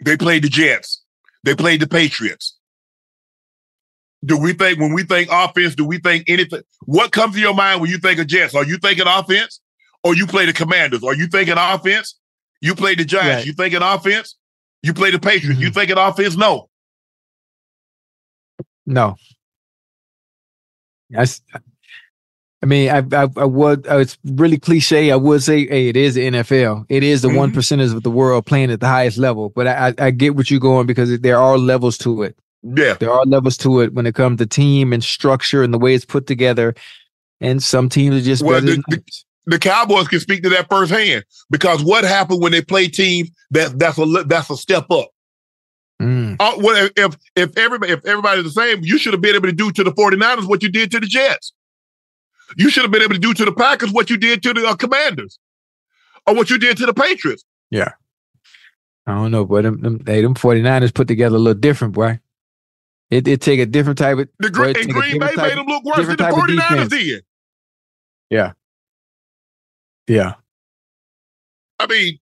They 0.06 0.16
played 0.16 0.44
the 0.44 0.50
Jets. 0.50 1.02
They 1.44 1.56
played 1.56 1.80
the 1.82 1.88
Patriots. 1.88 2.58
Do 4.24 4.38
we 4.38 4.54
think 4.54 4.80
when 4.80 4.94
we 4.94 5.04
think 5.04 5.30
offense, 5.32 5.74
do 5.76 5.86
we 5.86 5.98
think 5.98 6.30
anything? 6.30 6.62
What 6.86 7.12
comes 7.12 7.34
to 7.36 7.42
your 7.42 7.56
mind 7.56 7.82
when 7.82 7.90
you 7.90 7.98
think 7.98 8.20
of 8.20 8.28
Jets? 8.28 8.54
Are 8.54 8.66
you 8.66 8.78
thinking 8.78 9.08
offense? 9.08 9.60
Or 10.04 10.16
you 10.16 10.28
play 10.28 10.46
the 10.46 10.54
Commanders? 10.54 11.04
Are 11.04 11.16
you 11.16 11.26
thinking 11.28 11.56
offense? 11.58 12.20
You 12.62 12.76
play 12.76 12.94
the 12.96 13.04
Giants. 13.06 13.38
Right. 13.38 13.46
You 13.46 13.54
thinking 13.54 13.82
offense? 13.82 14.36
You 14.84 14.94
play 14.94 15.12
the 15.12 15.20
Patriots. 15.20 15.60
You 15.62 15.70
Mhm. 15.70 15.74
thinking 15.74 15.98
offense? 15.98 16.36
No. 16.36 16.70
No. 18.86 19.16
That's, 21.10 21.42
I 22.62 22.66
mean, 22.66 22.90
I, 22.90 22.98
I, 23.14 23.28
I 23.38 23.46
would, 23.46 23.88
uh, 23.88 23.98
it's 24.00 24.18
really 24.26 24.58
cliche. 24.58 25.12
I 25.12 25.16
would 25.16 25.42
say, 25.42 25.68
hey, 25.68 25.88
it 25.88 25.96
is 25.98 26.16
the 26.16 26.26
NFL. 26.28 26.86
It 26.90 27.04
is 27.04 27.22
the 27.22 27.30
Mhm. 27.30 27.38
one 27.38 27.52
percenters 27.54 27.96
of 27.96 28.04
the 28.04 28.12
world 28.12 28.46
playing 28.46 28.72
at 28.72 28.80
the 28.82 28.88
highest 28.88 29.18
level. 29.18 29.50
But 29.50 29.68
I, 29.68 29.88
I, 29.90 29.94
I 30.08 30.12
get 30.12 30.36
what 30.36 30.52
you're 30.52 30.60
going 30.60 30.86
because 30.88 31.18
there 31.20 31.40
are 31.40 31.58
levels 31.58 31.98
to 32.00 32.24
it. 32.24 32.38
Yeah. 32.64 32.94
There 32.96 33.12
are 33.12 33.26
levels 33.26 33.58
to 33.58 33.82
it 33.82 33.94
when 33.94 34.06
it 34.06 34.16
comes 34.16 34.38
to 34.40 34.46
team 34.46 34.92
and 34.94 35.04
structure 35.04 35.64
and 35.64 35.74
the 35.74 35.78
way 35.80 35.94
it's 35.94 36.06
put 36.06 36.28
together. 36.28 36.74
And 37.42 37.62
some 37.64 37.90
teams 37.90 38.16
are 38.16 38.22
just 38.26 38.44
Well, 38.44 38.62
better 38.62 38.76
the- 38.78 38.84
the-. 38.90 39.04
The 39.46 39.60
Cowboys 39.60 40.08
can 40.08 40.20
speak 40.20 40.42
to 40.44 40.50
that 40.50 40.70
firsthand 40.70 41.26
because 41.50 41.84
what 41.84 42.04
happened 42.06 42.42
when 42.42 42.52
they 42.54 42.62
play 42.62 42.88
teams 42.88 43.30
that 43.52 43.78
that's 43.78 43.98
a 43.98 44.06
that's 44.26 44.50
a 44.50 44.56
step 44.58 44.90
up. 44.90 45.10
Mm, 46.02 46.38
Uh, 46.40 46.54
well, 46.58 46.90
if 46.96 47.16
if 47.36 47.58
everybody 47.58 47.92
if 47.94 48.06
everybody's 48.06 48.46
the 48.46 48.52
same, 48.52 48.84
you 48.84 48.98
should 48.98 49.14
have 49.14 49.22
been 49.22 49.36
able 49.36 49.48
to 49.48 49.54
do 49.54 49.72
to 49.72 49.84
the 49.84 49.92
49ers 49.92 50.48
what 50.48 50.64
you 50.64 50.70
did 50.70 50.92
to 50.92 51.00
the 51.00 51.06
Jets. 51.08 51.54
You 52.58 52.70
should 52.70 52.84
have 52.84 52.92
been 52.92 53.02
able 53.02 53.14
to 53.16 53.20
do 53.20 53.34
to 53.34 53.46
the 53.46 53.52
Packers 53.52 53.92
what 53.92 54.10
you 54.10 54.18
did 54.18 54.44
to 54.44 54.54
the 54.54 54.66
uh, 54.66 54.76
Commanders, 54.76 55.40
or 56.28 56.36
what 56.36 56.50
you 56.50 56.58
did 56.58 56.78
to 56.78 56.86
the 56.86 56.94
Patriots. 56.94 57.44
Yeah, 57.70 57.92
I 59.06 59.14
don't 59.16 59.32
know, 59.32 59.46
but 59.46 59.64
them, 59.64 59.82
them, 59.82 60.04
hey, 60.06 60.22
them 60.22 60.36
49ers 60.36 60.94
put 60.94 61.08
together 61.08 61.36
a 61.36 61.40
little 61.40 61.60
different, 61.60 61.94
boy. 61.94 62.20
It, 63.10 63.28
it 63.28 63.42
take 63.42 63.60
a 63.60 63.66
different 63.66 63.98
type 64.00 64.18
of 64.18 64.30
The 64.40 64.50
Green, 64.50 64.76
and 64.76 64.92
Green 64.92 65.20
Bay 65.20 65.36
made 65.36 65.58
them 65.58 65.68
look 65.68 65.84
worse 65.84 65.98
than 65.98 66.08
the 66.08 66.16
type 66.18 66.34
of 66.34 66.40
49ers 66.40 66.90
did. 66.90 67.26
Yeah. 68.30 68.54
I 71.80 71.88
mean, 71.88 72.20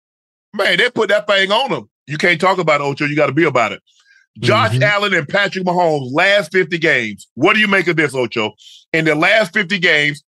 man, 0.55 0.79
they 0.79 0.91
put 0.91 1.09
that 1.11 1.27
thing 1.27 1.51
on 1.51 1.71
them. 1.71 1.91
You 2.07 2.19
can't 2.19 2.41
talk 2.41 2.59
about 2.59 2.81
Ocho. 2.81 3.05
You 3.07 3.17
got 3.17 3.27
to 3.27 3.33
be 3.33 3.45
about 3.45 3.73
it. 3.73 3.83
Josh 4.39 4.73
Mhm. 4.73 4.83
Allen 4.83 5.15
and 5.15 5.29
Patrick 5.29 5.65
Mahomes 5.65 6.11
last 6.13 6.53
50 6.53 6.79
games. 6.79 7.27
What 7.35 7.55
do 7.55 7.61
you 7.61 7.69
make 7.69 7.87
of 7.89 7.97
this, 7.97 8.15
Ocho? 8.15 8.55
In 8.93 9.05
the 9.07 9.15
last 9.15 9.55
50 9.55 9.79
games, 9.79 10.23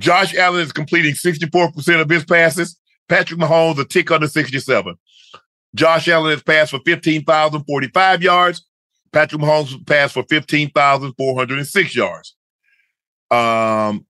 Josh 0.00 0.34
Allen 0.34 0.60
is 0.62 0.72
completing 0.72 1.14
64% 1.14 2.00
of 2.00 2.10
his 2.10 2.24
passes. 2.24 2.76
Patrick 3.08 3.38
Mahomes 3.38 3.78
a 3.78 3.84
tick 3.84 4.10
under 4.10 4.26
67. 4.26 4.96
Josh 5.74 6.08
Allen 6.08 6.32
has 6.32 6.42
passed 6.42 6.70
for 6.72 6.80
15,045 6.84 8.22
yards. 8.22 8.66
Patrick 9.12 9.40
Mahomes 9.40 9.86
passed 9.86 10.14
for 10.14 10.24
15,406 10.24 11.94
yards. 11.94 12.34
Um, 13.30 14.06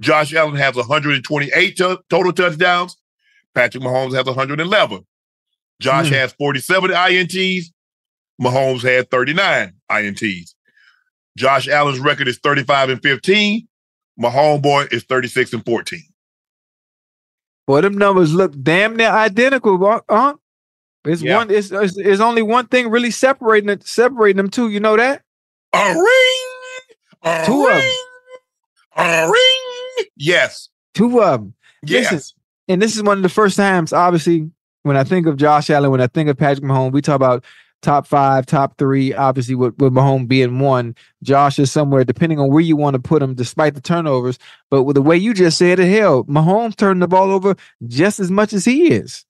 Josh 0.00 0.32
Allen 0.34 0.56
has 0.56 0.76
128 0.76 1.76
to- 1.78 2.00
total 2.08 2.32
touchdowns. 2.32 2.96
Patrick 3.54 3.82
Mahomes 3.82 4.14
has 4.14 4.26
111. 4.26 5.04
Josh 5.80 6.08
Hmm. 6.08 6.14
has 6.14 6.32
47 6.34 6.92
INTs. 6.92 7.72
Mahomes 8.40 8.82
had 8.82 9.10
39 9.10 9.72
INTs. 9.90 10.54
Josh 11.36 11.68
Allen's 11.68 11.98
record 11.98 12.28
is 12.28 12.38
35 12.42 12.90
and 12.90 13.02
15. 13.02 13.66
My 14.16 14.28
homeboy 14.30 14.92
is 14.92 15.04
36 15.04 15.52
and 15.52 15.64
14. 15.64 16.02
Boy, 17.66 17.80
them 17.82 17.98
numbers 17.98 18.32
look 18.32 18.52
damn 18.62 18.96
near 18.96 19.10
identical, 19.10 20.02
huh? 20.08 20.34
It's 21.04 21.22
Yeah. 21.22 21.36
one. 21.38 21.50
It's, 21.50 21.70
it's 21.70 21.96
it's 21.96 22.20
only 22.20 22.42
one 22.42 22.66
thing 22.66 22.90
really 22.90 23.10
separating 23.10 23.68
it, 23.70 23.86
separating 23.86 24.36
them 24.38 24.50
two. 24.50 24.68
You 24.68 24.80
know 24.80 24.96
that? 24.96 25.22
A 25.74 25.94
ring, 25.94 26.96
a 27.22 27.44
Two 27.46 27.66
of 27.66 27.72
'em. 27.74 27.78
ring, 27.80 27.96
a 28.96 29.30
ring. 29.30 29.77
Yes, 30.16 30.68
Two 30.94 31.22
of 31.22 31.40
them. 31.40 31.54
yes. 31.84 32.12
Listen, 32.12 32.36
and 32.68 32.82
this 32.82 32.96
is 32.96 33.02
one 33.02 33.16
of 33.16 33.22
the 33.22 33.28
first 33.28 33.56
times, 33.56 33.92
obviously, 33.92 34.50
when 34.82 34.96
I 34.96 35.04
think 35.04 35.26
of 35.26 35.36
Josh 35.36 35.70
Allen, 35.70 35.90
when 35.90 36.00
I 36.00 36.06
think 36.06 36.28
of 36.28 36.36
Patrick 36.36 36.64
Mahomes, 36.64 36.92
we 36.92 37.00
talk 37.00 37.16
about 37.16 37.44
top 37.82 38.06
five, 38.06 38.46
top 38.46 38.76
three. 38.78 39.14
Obviously, 39.14 39.54
with, 39.54 39.76
with 39.78 39.92
Mahomes 39.92 40.28
being 40.28 40.58
one, 40.58 40.94
Josh 41.22 41.58
is 41.58 41.70
somewhere, 41.70 42.04
depending 42.04 42.40
on 42.40 42.50
where 42.50 42.60
you 42.60 42.76
want 42.76 42.94
to 42.94 43.00
put 43.00 43.22
him, 43.22 43.34
despite 43.34 43.74
the 43.74 43.80
turnovers. 43.80 44.38
But 44.70 44.84
with 44.84 44.94
the 44.94 45.02
way 45.02 45.16
you 45.16 45.34
just 45.34 45.58
said 45.58 45.78
it, 45.78 45.90
hell, 45.90 46.24
Mahomes 46.24 46.76
turned 46.76 47.02
the 47.02 47.08
ball 47.08 47.30
over 47.30 47.56
just 47.86 48.20
as 48.20 48.30
much 48.30 48.52
as 48.52 48.64
he 48.64 48.92
is. 48.92 49.24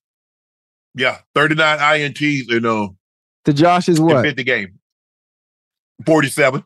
Yeah, 0.95 1.19
39 1.35 1.77
INTs 1.79 2.49
you 2.49 2.57
uh, 2.57 2.59
know. 2.59 2.95
To 3.45 3.53
Josh 3.53 3.87
is 3.89 3.99
what? 3.99 4.23
50 4.23 4.43
game. 4.43 4.79
47. 6.05 6.63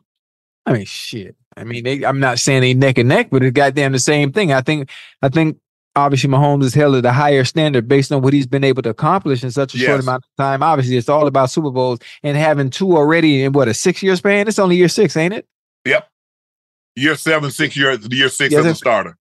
I 0.66 0.72
mean, 0.72 0.84
shit. 0.86 1.36
I 1.56 1.64
mean, 1.64 1.84
they, 1.84 2.04
I'm 2.04 2.20
not 2.20 2.38
saying 2.38 2.62
they 2.62 2.74
neck 2.74 2.98
and 2.98 3.08
neck, 3.08 3.28
but 3.30 3.42
it's 3.42 3.54
goddamn 3.54 3.92
the 3.92 3.98
same 3.98 4.32
thing. 4.32 4.52
I 4.52 4.60
think, 4.60 4.90
I 5.22 5.28
think 5.28 5.58
obviously 5.96 6.28
Mahomes 6.30 6.64
is 6.64 6.74
held 6.74 6.96
at 6.96 7.04
a 7.06 7.12
higher 7.12 7.44
standard 7.44 7.86
based 7.88 8.10
on 8.10 8.22
what 8.22 8.32
he's 8.32 8.46
been 8.46 8.64
able 8.64 8.82
to 8.82 8.90
accomplish 8.90 9.44
in 9.44 9.50
such 9.50 9.74
a 9.74 9.78
short 9.78 10.00
amount 10.00 10.24
of 10.24 10.36
time. 10.36 10.62
Obviously, 10.62 10.96
it's 10.96 11.08
all 11.08 11.26
about 11.26 11.50
Super 11.50 11.70
Bowls 11.70 12.00
and 12.22 12.36
having 12.36 12.70
two 12.70 12.96
already 12.96 13.44
in 13.44 13.52
what 13.52 13.68
a 13.68 13.74
six 13.74 14.02
year 14.02 14.16
span. 14.16 14.48
It's 14.48 14.58
only 14.58 14.76
year 14.76 14.88
six, 14.88 15.16
ain't 15.16 15.34
it? 15.34 15.46
Yep. 15.84 16.08
Year 16.96 17.14
seven, 17.16 17.50
six 17.50 17.76
year, 17.76 17.92
year 18.10 18.28
six 18.28 18.52
Yeah, 18.52 18.60
as 18.60 18.66
a 18.66 18.74
starter. 18.74 19.16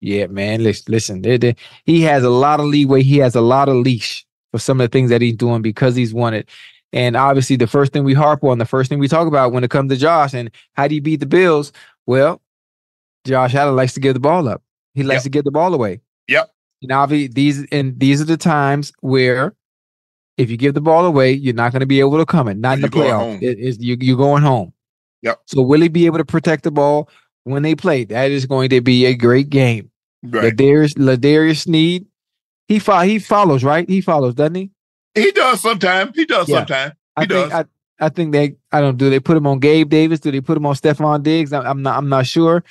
Yeah, 0.00 0.26
man. 0.26 0.62
Listen, 0.62 0.84
listen 0.92 1.22
they- 1.22 1.38
they- 1.38 1.56
he 1.84 2.02
has 2.02 2.24
a 2.24 2.30
lot 2.30 2.60
of 2.60 2.66
leeway. 2.66 3.02
He 3.02 3.18
has 3.18 3.34
a 3.34 3.40
lot 3.40 3.68
of 3.68 3.76
leash 3.76 4.24
for 4.52 4.58
some 4.58 4.80
of 4.80 4.84
the 4.90 4.92
things 4.92 5.10
that 5.10 5.22
he's 5.22 5.36
doing 5.36 5.62
because 5.62 5.96
he's 5.96 6.12
won 6.12 6.34
it. 6.34 6.48
And 6.94 7.16
obviously, 7.16 7.56
the 7.56 7.66
first 7.66 7.92
thing 7.92 8.04
we 8.04 8.14
harp 8.14 8.42
on, 8.44 8.58
the 8.58 8.64
first 8.64 8.88
thing 8.88 9.00
we 9.00 9.08
talk 9.08 9.26
about 9.26 9.52
when 9.52 9.64
it 9.64 9.70
comes 9.70 9.90
to 9.90 9.96
Josh 9.96 10.32
and 10.32 10.48
how 10.74 10.86
do 10.88 10.94
you 10.94 11.00
beat 11.02 11.18
the 11.20 11.26
Bills? 11.26 11.72
Well, 12.06 12.40
Josh 13.26 13.54
Allen 13.54 13.74
likes 13.74 13.94
to 13.94 14.00
give 14.00 14.14
the 14.14 14.20
ball 14.20 14.48
up. 14.48 14.62
He 14.94 15.02
likes 15.02 15.18
Yep. 15.18 15.22
to 15.24 15.30
give 15.30 15.44
the 15.44 15.50
ball 15.50 15.74
away. 15.74 16.00
Yep. 16.28 16.54
And 16.82 16.92
obviously, 16.92 17.28
these 17.28 17.66
and 17.72 17.98
these 17.98 18.20
are 18.20 18.24
the 18.26 18.36
times 18.36 18.92
where 19.00 19.54
if 20.38 20.50
you 20.50 20.56
give 20.56 20.74
the 20.74 20.80
ball 20.80 21.04
away, 21.04 21.32
you're 21.32 21.52
not 21.54 21.72
going 21.72 21.80
to 21.80 21.86
be 21.86 21.98
able 22.00 22.16
to 22.18 22.26
come 22.26 22.46
in. 22.48 22.60
Not 22.60 22.74
in 22.78 22.82
the 22.82 22.88
playoff. 22.88 23.42
It 23.42 23.58
is 23.58 23.78
you, 23.82 23.96
you're 24.00 24.16
going 24.16 24.42
home. 24.42 24.72
Yep. 25.22 25.40
So 25.46 25.62
will 25.62 25.80
he 25.80 25.88
be 25.88 26.06
able 26.06 26.18
to 26.18 26.24
protect 26.24 26.62
the 26.62 26.70
ball 26.70 27.08
when 27.42 27.62
they 27.62 27.74
play? 27.74 28.04
That 28.04 28.30
is 28.30 28.46
going 28.46 28.68
to 28.70 28.80
be 28.80 29.04
a 29.06 29.14
great 29.16 29.48
game. 29.50 29.90
Right. 30.22 30.52
L'Jarius 30.54 30.94
L'Jarius 30.98 31.62
Sneed, 31.62 32.06
he 32.68 32.78
fo- 32.78 33.00
he 33.00 33.18
follows, 33.18 33.64
right? 33.64 33.88
He 33.88 34.00
follows, 34.00 34.34
doesn't 34.34 34.54
he? 34.54 34.70
He 35.14 35.30
does 35.32 35.60
sometimes. 35.60 36.16
He 36.16 36.24
does 36.26 36.48
Yeah. 36.48 36.58
sometimes. 36.58 36.92
I 37.16 37.20
He 37.22 37.26
think. 37.28 37.52
I, 37.52 37.64
I 38.00 38.08
think 38.08 38.32
they 38.32 38.56
I 38.72 38.80
don't 38.80 38.96
do 38.98 39.08
they 39.10 39.20
put 39.20 39.36
him 39.36 39.46
on 39.46 39.60
Gabe 39.60 39.88
Davis? 39.88 40.20
Do 40.20 40.30
they 40.32 40.40
put 40.40 40.56
him 40.56 40.66
on 40.66 40.74
Stefon 40.74 41.22
Diggs? 41.22 41.52
I, 41.52 41.60
I'm 41.60 41.82
not 41.82 41.96
I'm 41.96 42.08
not 42.08 42.26
sure. 42.26 42.64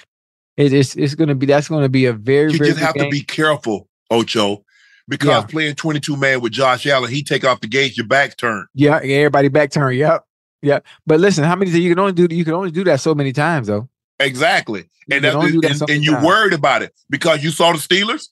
It, 0.57 0.73
it's 0.73 0.95
it's 0.95 1.15
gonna 1.15 1.35
be 1.35 1.45
that's 1.45 1.67
gonna 1.69 1.89
be 1.89 2.05
a 2.05 2.13
very 2.13 2.51
You 2.51 2.57
very 2.57 2.71
just 2.71 2.81
have 2.81 2.93
to 2.95 3.07
be 3.09 3.21
careful, 3.21 3.87
Ocho, 4.11 4.63
because 5.07 5.29
Yeah. 5.29 5.41
playing 5.43 5.75
22 5.75 6.17
man 6.17 6.41
with 6.41 6.51
Josh 6.51 6.85
Allen, 6.85 7.09
he 7.09 7.23
take 7.23 7.45
off 7.45 7.61
the 7.61 7.67
gauge, 7.67 7.97
your 7.97 8.05
back 8.05 8.35
turn. 8.37 8.67
yeah 8.73 8.97
everybody 8.97 9.47
back 9.47 9.71
turn 9.71 9.95
yep 9.95 10.25
yep. 10.61 10.85
But 11.07 11.19
listen, 11.21 11.43
how 11.45 11.55
many 11.55 11.71
times 11.71 11.83
you 11.83 11.89
can 11.89 11.99
only 11.99 12.13
do 12.13 12.27
you 12.35 12.43
can 12.43 12.53
only 12.53 12.71
do 12.71 12.83
that 12.83 12.99
so 12.99 13.15
many 13.15 13.31
times 13.31 13.67
though. 13.67 13.87
Exactly. 14.19 14.89
You 15.07 15.15
And 15.15 15.23
that's 15.25 15.35
that 15.35 15.81
and, 15.81 15.89
and 15.89 16.03
you're 16.03 16.21
worried 16.21 16.53
about 16.53 16.81
it 16.83 16.93
because 17.09 17.43
you 17.43 17.49
saw 17.49 17.71
the 17.71 17.77
Steelers. 17.79 18.27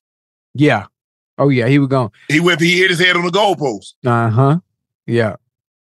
Yeah. 0.53 0.85
Oh 1.41 1.49
yeah, 1.49 1.67
he 1.67 1.79
was 1.79 1.87
going. 1.87 2.11
He 2.29 2.39
went 2.39 2.61
he 2.61 2.77
hit 2.79 2.91
his 2.91 2.99
head 2.99 3.15
on 3.17 3.25
the 3.25 3.31
goalpost. 3.31 3.93
Uh 4.05 4.29
huh. 4.29 4.59
Yeah. 5.07 5.35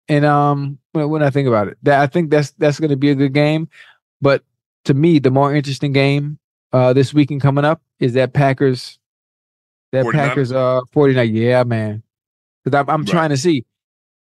And 0.09 0.25
um, 0.25 0.79
when, 0.93 1.09
when 1.09 1.23
I 1.23 1.31
think 1.31 1.47
about 1.49 1.69
it, 1.69 1.79
that 1.85 2.01
I 2.01 2.07
think 2.09 2.31
that's 2.31 2.51
that's 2.53 2.81
going 2.81 2.91
to 2.91 2.97
be 2.97 3.11
a 3.11 3.15
good 3.15 3.33
game. 3.33 3.69
But 4.21 4.43
to 4.85 4.95
me, 4.95 5.19
the 5.21 5.31
more 5.31 5.55
interesting 5.55 5.93
game 5.93 6.39
uh 6.73 6.93
this 6.93 7.15
weekend 7.15 7.41
coming 7.41 7.65
up 7.65 7.81
is 8.01 8.15
that 8.15 8.33
Packers, 8.33 8.99
that 9.93 10.05
49ers? 10.05 10.13
Packers 10.13 10.53
uh 10.53 10.81
49. 10.93 11.33
Yeah, 11.35 11.63
man. 11.63 12.03
Because 12.65 12.81
I'm 12.81 12.91
I'm 12.91 13.01
Right. 13.03 13.09
trying 13.11 13.31
to 13.31 13.37
see 13.37 13.65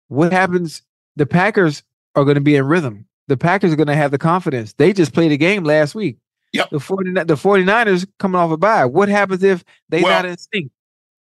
what 0.08 0.30
happens. 0.30 0.82
The 1.16 1.24
Packers 1.26 1.82
are 2.14 2.24
going 2.24 2.34
to 2.34 2.40
be 2.42 2.56
in 2.56 2.66
rhythm. 2.66 3.06
The 3.28 3.38
Packers 3.38 3.72
are 3.72 3.76
going 3.76 3.86
to 3.86 3.96
have 3.96 4.10
the 4.10 4.18
confidence. 4.18 4.74
They 4.74 4.92
just 4.92 5.14
played 5.14 5.32
a 5.32 5.38
game 5.38 5.64
last 5.64 5.94
week. 5.94 6.18
Yep. 6.52 6.70
The 6.70 6.80
49 6.80 7.26
the 7.26 7.34
49ers 7.34 8.06
coming 8.18 8.38
off 8.38 8.50
a 8.50 8.56
bye. 8.58 8.84
What 8.84 9.08
happens 9.08 9.42
if 9.42 9.64
they 9.88 10.02
Well, 10.02 10.12
not 10.12 10.26
in 10.26 10.36
sync? 10.36 10.70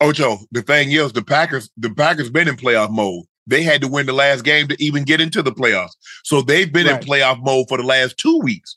Ocho, 0.00 0.38
the 0.52 0.62
thing 0.62 0.92
is, 0.92 1.12
the 1.12 1.22
Packers, 1.22 1.70
the 1.76 1.90
Packers 1.90 2.30
been 2.30 2.48
in 2.48 2.56
playoff 2.56 2.90
mode. 2.90 3.24
They 3.46 3.62
had 3.62 3.80
to 3.80 3.88
win 3.88 4.06
the 4.06 4.12
last 4.12 4.44
game 4.44 4.68
to 4.68 4.76
even 4.82 5.04
get 5.04 5.20
into 5.20 5.42
the 5.42 5.52
playoffs. 5.52 5.92
So 6.24 6.42
they've 6.42 6.72
been 6.72 6.86
Right. 6.86 7.02
in 7.02 7.08
playoff 7.08 7.42
mode 7.42 7.66
for 7.68 7.78
the 7.78 7.82
last 7.84 8.16
two 8.18 8.38
weeks. 8.40 8.76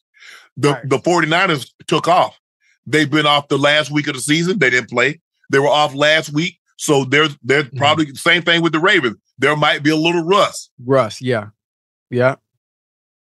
The 0.57 0.71
Right. 0.73 0.89
the 0.89 0.97
49ers 0.99 1.71
took 1.87 2.07
off. 2.07 2.37
They've 2.87 3.09
been 3.09 3.25
off 3.25 3.49
the 3.49 3.57
last 3.59 3.91
week 3.91 4.07
of 4.07 4.15
the 4.15 4.21
season. 4.21 4.59
They 4.59 4.69
didn't 4.69 4.89
play. 4.89 5.19
They 5.51 5.59
were 5.59 5.67
off 5.67 5.93
last 5.93 6.31
week. 6.33 6.57
So 6.77 7.03
there's 7.05 7.35
there's 7.43 7.65
Mm-hmm. 7.65 7.77
probably 7.77 8.05
the 8.05 8.15
same 8.17 8.41
thing 8.41 8.61
with 8.61 8.71
the 8.73 8.79
Ravens. 8.79 9.17
There 9.37 9.55
might 9.55 9.83
be 9.83 9.89
a 9.91 9.95
little 9.95 10.23
rust. 10.23 10.71
Rust, 10.83 11.21
yeah. 11.21 11.47
Yeah. 12.09 12.35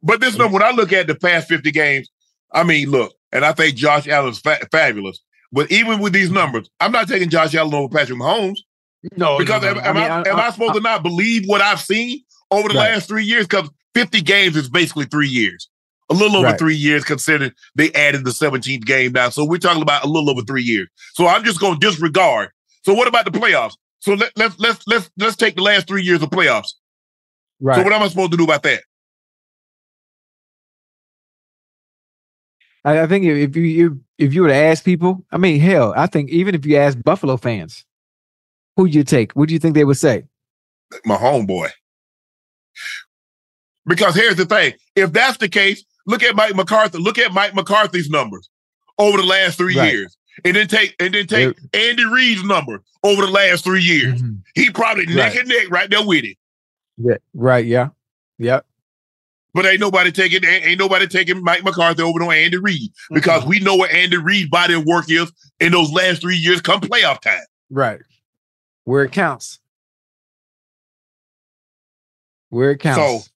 But 0.02 0.20
this 0.20 0.36
number, 0.36 0.54
when 0.54 0.62
I 0.62 0.70
look 0.70 0.92
at 0.92 1.06
the 1.06 1.14
past 1.14 1.48
50 1.48 1.70
games, 1.70 2.08
I 2.52 2.62
mean, 2.62 2.90
look, 2.90 3.14
and 3.32 3.44
I 3.44 3.52
think 3.52 3.76
Josh 3.76 4.06
Allen's 4.08 4.38
fa- 4.38 4.66
fabulous. 4.70 5.20
But 5.54 5.70
even 5.70 6.00
with 6.00 6.12
these 6.12 6.30
numbers, 6.30 6.68
I'm 6.80 6.90
not 6.92 7.06
taking 7.08 7.30
Josh 7.30 7.54
Allen 7.54 7.72
over 7.72 7.88
Patrick 7.88 8.18
Mahomes. 8.18 8.58
No, 9.16 9.38
Because 9.38 9.62
am, 9.64 9.78
am 9.78 9.96
I, 9.96 10.28
am 10.28 10.40
I 10.40 10.50
supposed 10.50 10.74
to 10.74 10.80
not 10.80 11.02
believe 11.02 11.44
what 11.46 11.60
I've 11.60 11.80
seen 11.80 12.22
over 12.50 12.68
the 12.68 12.74
Right. 12.74 12.92
last 12.94 13.06
three 13.06 13.22
years? 13.24 13.46
Because 13.46 13.70
50 13.94 14.20
games 14.22 14.56
is 14.56 14.68
basically 14.68 15.04
three 15.04 15.28
years, 15.28 15.68
a 16.10 16.14
little 16.14 16.38
over 16.38 16.46
Right. 16.48 16.58
three 16.58 16.74
years, 16.74 17.04
considering 17.04 17.52
they 17.76 17.92
added 17.92 18.24
the 18.24 18.32
17th 18.32 18.84
game 18.84 19.12
now. 19.12 19.28
So 19.28 19.44
we're 19.44 19.58
talking 19.58 19.82
about 19.82 20.02
a 20.04 20.08
little 20.08 20.28
over 20.30 20.42
three 20.42 20.62
years. 20.62 20.88
So 21.14 21.26
I'm 21.28 21.44
just 21.44 21.60
going 21.60 21.78
to 21.78 21.86
disregard. 21.86 22.50
So 22.84 22.92
what 22.94 23.06
about 23.06 23.24
the 23.26 23.30
playoffs? 23.30 23.74
So 24.00 24.14
let, 24.14 24.32
let's 24.36 24.58
let's 24.58 24.82
let's 24.86 25.08
let's 25.18 25.36
take 25.36 25.54
the 25.54 25.62
last 25.62 25.86
three 25.86 26.02
years 26.02 26.20
of 26.22 26.30
playoffs. 26.30 26.72
right? 27.60 27.76
So 27.76 27.82
what 27.84 27.92
am 27.92 28.02
I 28.02 28.08
supposed 28.08 28.32
to 28.32 28.36
do 28.36 28.44
about 28.44 28.62
that? 28.64 28.82
I, 32.84 33.00
I 33.02 33.06
think 33.06 33.24
if, 33.24 33.50
if 33.50 33.56
you, 33.56 33.62
you 33.62 34.00
if 34.18 34.34
you 34.34 34.42
were 34.42 34.48
to 34.48 34.54
ask 34.54 34.84
people, 34.84 35.24
I 35.32 35.38
mean, 35.38 35.60
hell, 35.60 35.92
I 35.96 36.06
think 36.06 36.30
even 36.30 36.54
if 36.54 36.64
you 36.66 36.76
ask 36.76 37.00
Buffalo 37.02 37.36
fans, 37.36 37.84
who 38.76 38.86
you 38.86 39.04
take, 39.04 39.32
what 39.32 39.48
do 39.48 39.54
you 39.54 39.60
think 39.60 39.74
they 39.74 39.84
would 39.84 39.96
say? 39.96 40.24
my 41.04 41.16
homeboy. 41.16 41.70
Because 43.86 44.14
here's 44.14 44.36
the 44.36 44.46
thing: 44.46 44.74
if 44.96 45.12
that's 45.12 45.36
the 45.38 45.48
case, 45.48 45.84
look 46.06 46.22
at 46.22 46.34
Mike 46.36 46.54
McCarthy. 46.54 46.98
Look 46.98 47.18
at 47.18 47.32
Mike 47.32 47.54
McCarthy's 47.54 48.08
numbers 48.08 48.48
over 48.98 49.18
the 49.18 49.24
last 49.26 49.58
three 49.58 49.76
Right. 49.76 49.92
years, 49.92 50.16
and 50.44 50.56
then 50.56 50.68
take 50.68 50.94
and 51.00 51.12
then 51.14 51.26
take 51.26 51.56
Andy 51.74 52.04
Reid's 52.04 52.44
number 52.44 52.80
over 53.02 53.22
the 53.26 53.30
last 53.32 53.64
three 53.64 53.82
years. 53.82 54.22
Mm-hmm. 54.22 54.34
He 54.54 54.70
probably 54.70 55.06
neck 55.06 55.32
Right. 55.34 55.40
and 55.40 55.48
neck 55.48 55.70
right 55.70 55.90
there 55.90 56.06
with 56.06 56.24
it. 56.24 56.36
Yeah, 56.96 57.16
right. 57.34 57.64
Yeah, 57.66 57.88
yeah. 58.38 58.60
But 59.54 59.66
ain't 59.66 59.80
nobody 59.80 60.10
taking 60.10 60.44
ain't 60.44 60.80
nobody 60.80 61.06
taking 61.06 61.42
Mike 61.42 61.62
McCarthy 61.62 62.02
over 62.02 62.18
no 62.18 62.30
Andy 62.32 62.56
Reid 62.58 62.90
because 63.10 63.44
we 63.44 63.60
know 63.60 63.76
what 63.76 63.90
Andy 63.92 64.16
Reid's 64.16 64.50
body 64.50 64.74
of 64.74 64.84
work 64.84 65.08
is 65.08 65.32
in 65.60 65.70
those 65.72 65.92
last 65.92 66.20
three 66.20 66.36
years 66.36 66.60
come 66.60 66.80
playoff 66.80 67.20
time. 67.20 67.44
Right. 67.70 68.00
Where 68.82 69.04
it 69.04 69.12
counts. 69.12 69.60
Where 72.50 72.72
it 72.72 72.78
counts. 72.78 72.98
So 72.98 73.30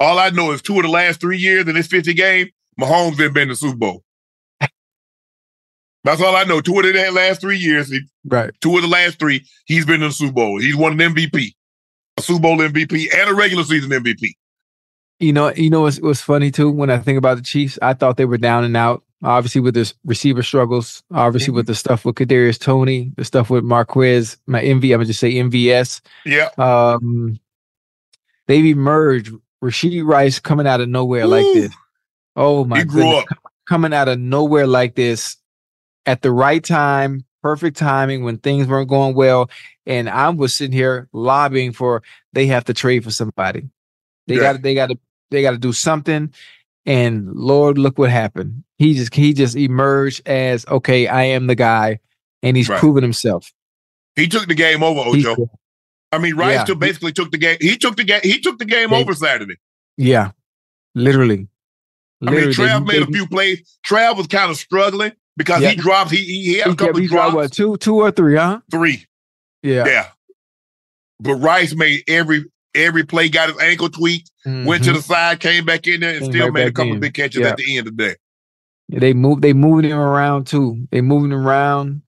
all 0.00 0.18
I 0.18 0.30
know 0.30 0.50
is 0.52 0.60
two 0.60 0.76
of 0.76 0.82
the 0.82 0.88
last 0.88 1.20
three 1.20 1.38
years 1.38 1.66
in 1.68 1.74
this 1.74 1.86
50 1.86 2.14
game, 2.14 2.50
Mahomes 2.80 3.20
ain't 3.20 3.34
been 3.34 3.48
to 3.48 3.52
the 3.54 3.56
Super 3.56 3.76
Bowl. 3.76 4.02
That's 6.04 6.20
all 6.20 6.34
I 6.34 6.42
know. 6.44 6.60
Two 6.60 6.76
of 6.78 6.84
the 6.84 7.10
last 7.12 7.40
three 7.40 7.58
years, 7.58 7.88
he- 7.88 8.00
right. 8.26 8.50
two 8.60 8.74
of 8.74 8.82
the 8.82 8.88
last 8.88 9.20
three, 9.20 9.46
he's 9.66 9.86
been 9.86 10.02
in 10.02 10.08
the 10.08 10.12
Super 10.12 10.32
Bowl. 10.32 10.58
He's 10.60 10.74
won 10.74 11.00
an 11.00 11.14
MVP, 11.14 11.54
a 12.16 12.22
Super 12.22 12.40
Bowl 12.40 12.58
MVP, 12.58 13.06
and 13.16 13.30
a 13.30 13.34
regular 13.34 13.62
season 13.62 13.90
MVP. 13.90 14.32
You 15.22 15.32
know, 15.32 15.52
you 15.54 15.70
know 15.70 15.82
what's, 15.82 16.00
what's 16.00 16.20
funny 16.20 16.50
too 16.50 16.70
when 16.70 16.90
I 16.90 16.98
think 16.98 17.16
about 17.16 17.36
the 17.36 17.42
Chiefs. 17.42 17.78
I 17.80 17.94
thought 17.94 18.16
they 18.16 18.24
were 18.24 18.38
down 18.38 18.64
and 18.64 18.76
out. 18.76 19.04
Obviously, 19.22 19.60
with 19.60 19.74
this 19.74 19.94
receiver 20.04 20.42
struggles. 20.42 21.04
Obviously, 21.12 21.54
with 21.54 21.66
the 21.68 21.76
stuff 21.76 22.04
with 22.04 22.16
Kadarius 22.16 22.58
Toney, 22.58 23.12
the 23.16 23.24
stuff 23.24 23.48
with 23.50 23.62
Marquez, 23.62 24.36
my 24.46 24.60
MV. 24.60 24.82
I'm 24.86 24.90
gonna 24.90 25.04
just 25.04 25.20
say 25.20 25.34
MVS. 25.34 26.00
Yeah. 26.26 26.48
Um, 26.58 27.38
they've 28.48 28.64
emerged. 28.66 29.32
Rasheed 29.62 30.04
Rice 30.04 30.40
coming 30.40 30.66
out 30.66 30.80
of 30.80 30.88
nowhere 30.88 31.24
like 31.24 31.44
this. 31.54 31.72
Oh 32.34 32.64
my 32.64 32.80
He 32.80 32.84
grew 32.84 33.02
goodness. 33.02 33.22
up. 33.22 33.26
Com- 33.28 33.38
Coming 33.68 33.94
out 33.94 34.08
of 34.08 34.18
nowhere 34.18 34.66
like 34.66 34.96
this 34.96 35.36
at 36.04 36.20
the 36.20 36.32
right 36.32 36.62
time, 36.64 37.24
perfect 37.44 37.76
timing 37.76 38.24
when 38.24 38.38
things 38.38 38.66
weren't 38.66 38.88
going 38.88 39.14
well. 39.14 39.48
And 39.86 40.10
I 40.10 40.28
was 40.30 40.52
sitting 40.52 40.76
here 40.76 41.08
lobbying 41.12 41.72
for 41.72 42.02
they 42.32 42.46
have 42.48 42.64
to 42.64 42.74
trade 42.74 43.04
for 43.04 43.12
somebody. 43.12 43.70
They 44.26 44.34
Yeah. 44.34 44.54
got 44.54 44.62
they 44.62 44.74
got 44.74 44.88
to 44.88 44.98
They 45.32 45.42
got 45.42 45.50
to 45.52 45.58
do 45.58 45.72
something. 45.72 46.32
And 46.86 47.32
Lord, 47.34 47.78
look 47.78 47.98
what 47.98 48.10
happened. 48.10 48.62
He 48.78 48.94
just 48.94 49.14
he 49.14 49.32
just 49.32 49.56
emerged 49.56 50.26
as 50.26 50.64
okay, 50.66 51.06
I 51.08 51.24
am 51.24 51.46
the 51.46 51.54
guy, 51.54 51.98
and 52.42 52.56
he's 52.56 52.68
Right. 52.68 52.78
proven 52.80 53.02
himself. 53.02 53.52
He 54.16 54.28
took 54.28 54.46
the 54.46 54.54
game 54.54 54.82
over, 54.82 55.00
Ojo. 55.00 55.32
Ocho. 55.32 55.50
I 56.12 56.18
mean, 56.18 56.36
Rice 56.36 56.56
Yeah. 56.56 56.64
took, 56.64 56.78
basically 56.78 57.12
took 57.12 57.30
the 57.30 57.38
game. 57.38 57.56
He 57.60 57.76
took 57.78 57.96
the 57.96 58.04
game. 58.04 58.20
He 58.22 58.38
took 58.40 58.58
the 58.58 58.64
game 58.66 58.90
They- 58.90 58.96
over 59.00 59.14
Saturday. 59.14 59.54
yeah, 59.96 60.32
literally. 60.94 61.48
I 62.26 62.30
mean, 62.30 62.44
Trav 62.50 62.86
they- 62.86 62.98
made 62.98 63.08
a 63.08 63.10
few 63.10 63.26
plays. 63.26 63.78
Trav 63.86 64.16
was 64.16 64.26
kind 64.26 64.50
of 64.50 64.56
struggling 64.56 65.12
because 65.36 65.62
Yeah. 65.62 65.70
he 65.70 65.76
dropped. 65.76 66.10
He 66.10 66.18
he, 66.18 66.42
he 66.44 66.54
had 66.58 66.66
He, 66.66 66.72
a 66.72 66.76
couple 66.76 66.98
he 67.00 67.06
of 67.06 67.10
dropped 67.10 67.32
drops. 67.32 67.34
what 67.50 67.52
two, 67.52 67.76
two 67.78 67.96
or 67.96 68.10
three, 68.10 68.36
huh? 68.36 68.60
Three. 68.70 69.06
Yeah. 69.62 69.86
Yeah. 69.86 70.08
But 71.20 71.36
Rice 71.36 71.74
made 71.74 72.02
every 72.08 72.44
every 72.74 73.04
play, 73.04 73.28
got 73.28 73.48
his 73.50 73.58
ankle 73.60 73.88
tweaked, 73.88 74.30
went 74.44 74.84
to 74.84 74.90
Mhm. 74.90 74.94
the 74.94 75.02
side, 75.02 75.40
came 75.40 75.64
back 75.64 75.86
in 75.86 76.00
there, 76.00 76.10
and 76.14 76.20
Came 76.22 76.30
still 76.32 76.44
right 76.46 76.52
made 76.54 76.68
a 76.68 76.72
couple 76.72 76.92
in. 76.94 77.00
big 77.00 77.14
catches 77.14 77.40
Yeah. 77.40 77.48
at 77.48 77.56
the 77.56 77.76
end 77.78 77.86
of 77.88 77.96
the 77.96 78.04
day. 78.04 78.14
They 78.88 79.12
move. 79.14 79.40
They 79.40 79.52
moving 79.52 79.90
him 79.90 79.98
around 79.98 80.46
too. 80.46 80.86
They 80.90 81.00
moving 81.00 81.32
him 81.32 81.46
around. 81.46 82.02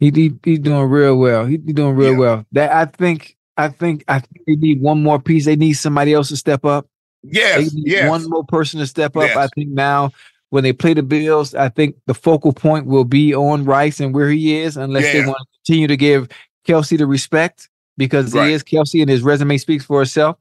He, 0.00 0.10
he 0.10 0.32
he's 0.44 0.58
doing 0.58 0.88
real 0.88 1.16
well. 1.18 1.44
He, 1.46 1.52
he 1.64 1.72
doing 1.72 1.94
real 1.94 2.12
Yeah. 2.12 2.18
well. 2.18 2.46
That 2.52 2.72
I 2.72 2.86
think. 2.86 3.36
I 3.56 3.68
think. 3.68 4.04
I 4.08 4.18
think 4.20 4.44
they 4.46 4.56
need 4.56 4.80
one 4.80 5.02
more 5.02 5.20
piece. 5.20 5.44
They 5.44 5.56
need 5.56 5.74
somebody 5.74 6.14
else 6.14 6.28
to 6.28 6.36
step 6.36 6.64
up. 6.64 6.86
Yes, 7.22 7.70
yes. 7.74 8.08
one 8.08 8.28
more 8.30 8.44
person 8.44 8.80
to 8.80 8.86
step 8.86 9.14
up. 9.16 9.24
Yes. 9.24 9.36
I 9.36 9.48
think 9.54 9.68
now 9.68 10.10
when 10.48 10.64
they 10.64 10.72
play 10.72 10.94
the 10.94 11.02
Bills, 11.02 11.54
I 11.54 11.68
think 11.68 11.96
the 12.06 12.14
focal 12.14 12.52
point 12.54 12.86
will 12.86 13.04
be 13.04 13.34
on 13.34 13.64
Rice 13.66 14.00
and 14.00 14.14
where 14.14 14.30
he 14.30 14.56
is, 14.56 14.76
unless 14.78 15.12
they 15.12 15.24
want 15.26 15.36
to 15.38 15.46
continue 15.64 15.86
to 15.86 15.96
give 15.98 16.28
Kelce 16.66 16.96
the 16.96 17.06
respect 17.06 17.68
because 18.00 18.32
Right. 18.34 18.48
he 18.48 18.52
is 18.54 18.62
Kelce 18.64 19.00
and 19.02 19.08
his 19.10 19.22
resume 19.22 19.58
speaks 19.58 19.84
for 19.84 20.00
itself. 20.02 20.36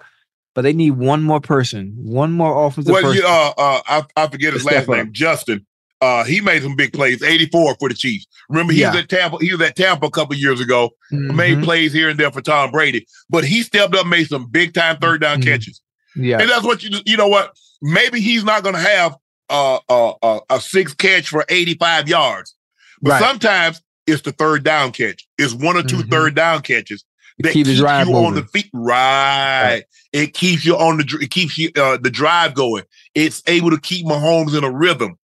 But 0.55 0.63
they 0.63 0.73
need 0.73 0.91
one 0.91 1.21
more 1.21 1.39
person, 1.39 1.93
one 1.95 2.31
more 2.31 2.65
offensive 2.65 2.91
Well, 2.91 3.03
person. 3.03 3.17
you, 3.21 3.27
uh, 3.27 3.53
uh, 3.57 3.81
I, 3.87 4.03
I 4.15 4.27
forget 4.27 4.53
his 4.53 4.65
last 4.65 4.87
name, 4.89 4.99
up. 5.07 5.11
Justin. 5.11 5.65
Uh, 6.01 6.23
he 6.23 6.39
made 6.41 6.63
some 6.63 6.75
big 6.77 6.93
plays, 6.93 7.21
84 7.21 7.75
for 7.79 7.89
the 7.89 7.93
Chiefs. 7.95 8.25
Remember, 8.49 8.71
he 8.73 8.83
was 8.85 8.95
at 8.95 9.09
Tampa. 9.09 9.37
He 9.41 9.51
was 9.51 9.61
at 9.61 9.75
Tampa 9.75 10.07
a 10.07 10.09
couple 10.09 10.33
years 10.35 10.59
ago. 10.61 10.91
Made 11.11 11.57
Mhm. 11.59 11.63
plays 11.65 11.91
here 11.93 12.07
and 12.09 12.17
there 12.19 12.31
for 12.31 12.41
Tom 12.41 12.71
Brady, 12.71 13.05
but 13.29 13.43
he 13.43 13.61
stepped 13.63 13.93
up, 13.95 14.07
made 14.07 14.27
some 14.27 14.47
big 14.49 14.73
time 14.73 14.97
third 14.97 15.21
down 15.21 15.41
Mhm. 15.41 15.45
catches. 15.45 15.81
Yeah. 16.15 16.39
And 16.39 16.49
that's 16.49 16.63
what 16.63 16.81
you 16.83 16.97
you 17.05 17.15
know 17.17 17.27
what? 17.27 17.53
Maybe 17.81 18.19
he's 18.21 18.43
not 18.45 18.63
going 18.63 18.75
to 18.75 18.81
have 18.81 19.15
uh, 19.49 19.79
uh, 19.89 20.13
uh, 20.23 20.39
a 20.49 20.61
six 20.61 20.93
catch 20.93 21.27
for 21.29 21.43
85 21.49 22.07
yards, 22.07 22.53
but 23.01 23.11
Right. 23.11 23.21
sometimes 23.21 23.81
it's 24.07 24.21
the 24.21 24.31
third 24.31 24.63
down 24.63 24.91
catch. 24.91 25.27
It's 25.37 25.53
one 25.53 25.75
or 25.75 25.83
2 25.83 25.97
Mhm. 26.03 26.09
third 26.11 26.35
down 26.35 26.61
catches 26.61 27.03
that 27.39 27.53
keep 27.53 27.65
the 27.67 27.75
drive 27.75 28.07
you 28.07 28.15
on 28.15 28.35
the 28.35 28.43
feet. 28.43 28.69
Right. 28.73 29.83
It 30.13 30.33
keeps 30.33 30.65
you 30.65 30.75
on 30.77 30.97
the 30.97 31.17
it 31.21 31.31
keeps 31.31 31.57
you 31.57 31.71
uh, 31.77 31.97
the 31.97 32.09
drive 32.09 32.53
going. 32.53 32.83
It's 33.15 33.41
able 33.47 33.69
to 33.71 33.79
keep 33.79 34.05
Mahomes 34.05 34.57
in 34.57 34.63
a 34.63 34.71
rhythm. 34.71 35.17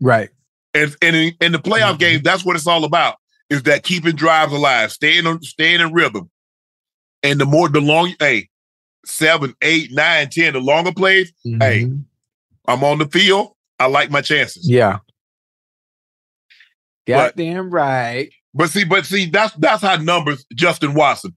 Right. 0.00 0.30
And 0.74 0.94
and 1.02 1.14
in, 1.16 1.34
in 1.40 1.52
the 1.52 1.58
playoff 1.58 1.94
Mhm. 1.96 1.98
games, 2.00 2.22
that's 2.22 2.44
what 2.44 2.56
it's 2.56 2.66
all 2.66 2.84
about. 2.84 3.16
Is 3.50 3.62
that 3.64 3.82
keeping 3.84 4.16
drives 4.16 4.52
alive, 4.52 4.90
staying 4.92 5.26
on 5.26 5.42
staying 5.42 5.80
in 5.80 5.92
rhythm. 5.92 6.30
And 7.22 7.40
the 7.40 7.46
more 7.46 7.68
the 7.68 7.80
long 7.80 8.14
hey, 8.18 8.48
seven, 9.06 9.54
eight, 9.62 9.92
nine, 9.92 10.30
ten, 10.30 10.54
the 10.54 10.60
longer 10.60 10.92
plays, 10.92 11.32
Hey. 11.44 11.84
Mhm. 11.84 12.04
I'm 12.66 12.82
on 12.82 12.98
the 12.98 13.06
field. 13.06 13.52
I 13.78 13.86
like 13.86 14.10
my 14.10 14.22
chances. 14.22 14.68
Yeah. 14.68 14.98
Goddamn 17.06 17.70
right. 17.70 18.32
But 18.54 18.70
see, 18.70 18.84
but 18.84 19.04
see, 19.04 19.26
that's 19.26 19.54
that's 19.54 19.82
how 19.82 19.96
numbers, 19.96 20.46
Justin 20.54 20.94
Watson. 20.94 21.34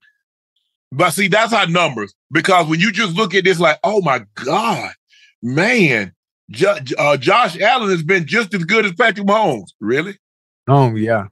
But 0.92 1.12
see, 1.12 1.28
that's 1.28 1.52
how 1.52 1.66
numbers, 1.66 2.14
because 2.32 2.68
when 2.68 2.80
you 2.80 2.92
just 2.92 3.16
look 3.16 3.34
at 3.34 3.44
this, 3.44 3.60
like, 3.60 3.80
oh 3.84 4.02
my 4.02 4.24
God, 4.36 4.92
man, 5.42 6.14
Jo- 6.52 6.78
uh, 6.98 7.18
Josh 7.18 7.60
Allen 7.60 7.90
has 7.90 8.04
been 8.04 8.26
just 8.26 8.54
as 8.54 8.64
good 8.64 8.86
as 8.86 8.94
Patrick 8.94 9.28
Mahomes. 9.28 9.70
Really? 9.82 10.18
Oh 10.68 10.96
yeah. 10.96 11.28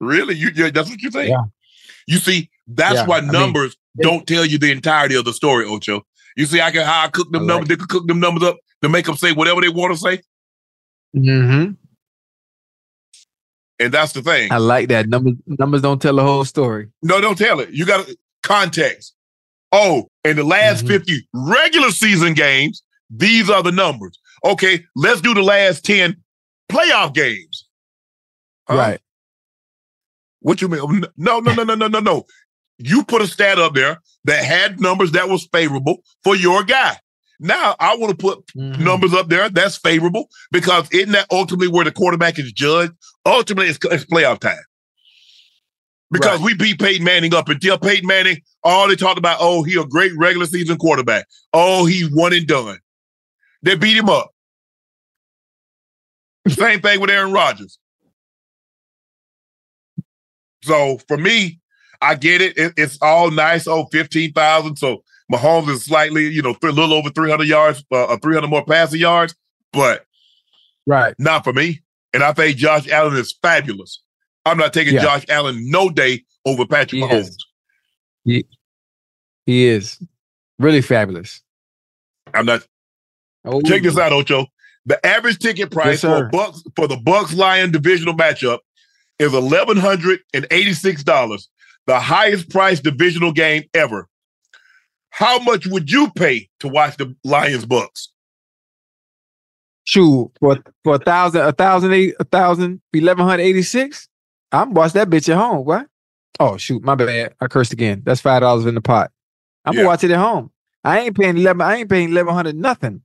Really? 0.00 0.34
You, 0.34 0.50
that's 0.70 0.90
what 0.90 1.00
you 1.00 1.10
think? 1.10 1.30
Yeah. 1.30 1.44
You 2.06 2.18
see, 2.18 2.50
that's 2.66 2.96
Yeah, 2.96 3.06
why 3.06 3.18
I 3.18 3.20
mean, 3.20 3.32
numbers 3.32 3.76
don't 4.00 4.26
tell 4.26 4.44
you 4.44 4.58
the 4.58 4.70
entirety 4.70 5.14
of 5.14 5.24
the 5.24 5.32
story, 5.32 5.66
Ocho. 5.66 6.04
You 6.36 6.46
see, 6.46 6.60
I 6.60 6.70
can 6.70 6.84
how 6.84 7.04
I 7.04 7.08
cook 7.08 7.30
them 7.30 7.42
I 7.42 7.44
like 7.44 7.48
numbers, 7.48 7.68
they 7.68 7.76
can 7.76 7.86
cook 7.86 8.06
them 8.06 8.20
numbers 8.20 8.42
up 8.42 8.58
to 8.82 8.88
make 8.88 9.06
them 9.06 9.16
say 9.16 9.32
whatever 9.32 9.60
they 9.60 9.68
want 9.68 9.94
to 9.94 9.98
say. 9.98 10.22
Mm-hmm. 11.16 11.72
And 13.80 13.92
that's 13.92 14.12
the 14.12 14.22
thing. 14.22 14.52
I 14.52 14.58
like 14.58 14.88
that. 14.90 15.08
Numbers 15.08 15.34
numbers 15.46 15.80
don't 15.82 16.00
tell 16.00 16.14
the 16.16 16.22
whole 16.22 16.44
story. 16.44 16.88
No, 17.02 17.20
don't 17.20 17.38
tell 17.38 17.60
it. 17.60 17.70
You 17.70 17.86
got 17.86 18.06
context. 18.42 19.14
Oh, 19.72 20.08
in 20.24 20.36
the 20.36 20.44
last 20.44 20.84
Mhm. 20.84 20.88
50 20.88 21.28
regular 21.32 21.90
season 21.90 22.34
games, 22.34 22.82
these 23.08 23.48
are 23.48 23.62
the 23.62 23.72
numbers. 23.72 24.18
Okay, 24.44 24.84
let's 24.94 25.20
do 25.20 25.32
the 25.32 25.42
last 25.42 25.84
10 25.84 26.16
playoff 26.70 27.14
games. 27.14 27.66
Huh? 28.68 28.76
Right. 28.76 29.00
What 30.40 30.60
you 30.60 30.68
mean? 30.68 31.04
No, 31.16 31.40
no, 31.40 31.52
no, 31.54 31.64
no, 31.64 31.74
no, 31.74 31.88
no, 31.88 32.00
no. 32.00 32.26
You 32.78 33.04
put 33.04 33.22
a 33.22 33.26
stat 33.26 33.58
up 33.58 33.74
there 33.74 34.00
that 34.24 34.44
had 34.44 34.80
numbers 34.80 35.12
that 35.12 35.28
was 35.28 35.46
favorable 35.52 36.02
for 36.24 36.34
your 36.34 36.64
guy. 36.64 36.96
Now 37.38 37.74
I 37.80 37.96
want 37.96 38.10
to 38.10 38.16
put 38.16 38.46
Mhm. 38.56 38.80
numbers 38.80 39.14
up 39.14 39.28
there 39.28 39.48
that's 39.48 39.76
favorable 39.76 40.28
because 40.50 40.86
isn't 40.92 41.12
that 41.12 41.26
ultimately 41.30 41.68
where 41.68 41.84
the 41.84 41.92
quarterback 41.92 42.38
is 42.38 42.52
judged? 42.52 42.92
Ultimately, 43.26 43.68
it's, 43.70 43.78
it's 43.84 44.04
playoff 44.04 44.38
time. 44.40 44.56
Because 46.12 46.40
Right. 46.40 46.46
we 46.46 46.54
beat 46.54 46.80
Peyton 46.80 47.04
Manning 47.04 47.34
up 47.34 47.48
until 47.48 47.78
Peyton 47.78 48.06
Manning, 48.06 48.40
all 48.64 48.88
they 48.88 48.96
talked 48.96 49.18
about, 49.18 49.36
oh, 49.40 49.62
he 49.62 49.76
a 49.78 49.84
great 49.84 50.12
regular 50.16 50.46
season 50.46 50.76
quarterback. 50.76 51.26
Oh, 51.52 51.86
he 51.86 52.02
one 52.12 52.32
and 52.32 52.46
done. 52.48 52.78
They 53.62 53.76
beat 53.76 53.96
him 53.96 54.08
up. 54.08 54.30
Same 56.48 56.80
thing 56.80 57.00
with 57.00 57.10
Aaron 57.10 57.32
Rodgers. 57.32 57.78
So 60.64 60.98
for 61.08 61.16
me, 61.16 61.60
I 62.02 62.14
get 62.16 62.40
it. 62.40 62.56
It- 62.58 62.74
it's 62.76 62.98
all 63.00 63.30
nice. 63.30 63.66
Oh, 63.66 63.86
15,000. 63.92 64.76
So 64.76 65.04
Mahomes 65.32 65.68
is 65.70 65.84
slightly, 65.84 66.26
you 66.28 66.42
know, 66.42 66.56
a 66.62 66.66
little 66.66 66.92
over 66.94 67.10
300 67.10 67.46
yards, 67.46 67.84
uh, 67.92 68.04
uh, 68.06 68.16
300 68.18 68.48
more 68.48 68.64
passing 68.64 69.00
yards, 69.00 69.34
but 69.72 70.04
Right. 70.86 71.14
not 71.18 71.44
for 71.44 71.52
me. 71.52 71.82
And 72.12 72.22
I 72.22 72.32
think 72.32 72.56
Josh 72.56 72.88
Allen 72.88 73.16
is 73.16 73.32
fabulous. 73.42 74.02
I'm 74.44 74.58
not 74.58 74.72
taking 74.72 74.94
Yeah. 74.94 75.02
Josh 75.02 75.24
Allen 75.28 75.70
no 75.70 75.90
day 75.90 76.24
over 76.44 76.66
Patrick 76.66 77.02
He 77.02 77.08
Mahomes. 77.08 77.30
is. 78.26 78.44
He 79.46 79.64
is 79.66 79.98
really 80.58 80.82
fabulous. 80.82 81.42
I'm 82.34 82.46
not. 82.46 82.66
Oh, 83.44 83.60
Check 83.62 83.82
this 83.82 83.98
out, 83.98 84.12
Ocho. 84.12 84.46
The 84.86 85.04
average 85.06 85.38
ticket 85.38 85.70
price 85.70 86.02
Yes, 86.02 86.12
for 86.20 86.28
Bucs 86.30 86.62
for 86.76 86.86
the 86.86 86.96
Bucs 86.96 87.34
Lion 87.36 87.70
divisional 87.70 88.14
matchup 88.14 88.58
is 89.18 89.34
eleven 89.34 89.76
hundred 89.76 90.20
and 90.34 90.46
eighty 90.50 90.72
six 90.72 91.02
dollars, 91.02 91.48
the 91.86 91.98
highest 92.00 92.50
priced 92.50 92.82
divisional 92.84 93.32
game 93.32 93.64
ever. 93.74 94.08
How 95.10 95.38
much 95.40 95.66
would 95.66 95.90
you 95.90 96.10
pay 96.12 96.48
to 96.60 96.68
watch 96.68 96.96
the 96.96 97.14
Lions 97.24 97.66
Bucs? 97.66 98.08
Shoot 99.84 100.30
for 100.40 100.58
for 100.84 100.96
a 100.96 100.98
thousand, 100.98 101.40
a 101.42 101.52
thousand 101.52 101.92
eight, 101.92 102.14
a 102.20 102.24
thousand, 102.24 102.80
eleven 102.92 103.24
hundred 103.26 103.42
eighty 103.42 103.62
six. 103.62 104.08
I'm 104.52 104.72
watch 104.74 104.92
that 104.92 105.08
bitch 105.10 105.28
at 105.28 105.36
home. 105.38 105.64
What? 105.64 105.86
Oh 106.38 106.56
shoot, 106.56 106.82
my 106.82 106.94
bad. 106.94 107.34
I 107.40 107.46
cursed 107.48 107.72
again. 107.72 108.02
That's 108.04 108.20
five 108.20 108.40
dollars 108.42 108.66
in 108.66 108.74
the 108.74 108.80
pot. 108.80 109.10
I'm 109.64 109.72
Yeah. 109.74 109.78
gonna 109.80 109.88
watch 109.88 110.04
it 110.04 110.10
at 110.10 110.18
home. 110.18 110.50
I 110.84 111.00
ain't 111.00 111.16
paying 111.18 111.36
eleven. 111.36 111.60
I 111.62 111.76
ain't 111.76 111.88
paying 111.90 112.10
eleven 112.10 112.34
hundred 112.34 112.56
nothing. 112.56 113.02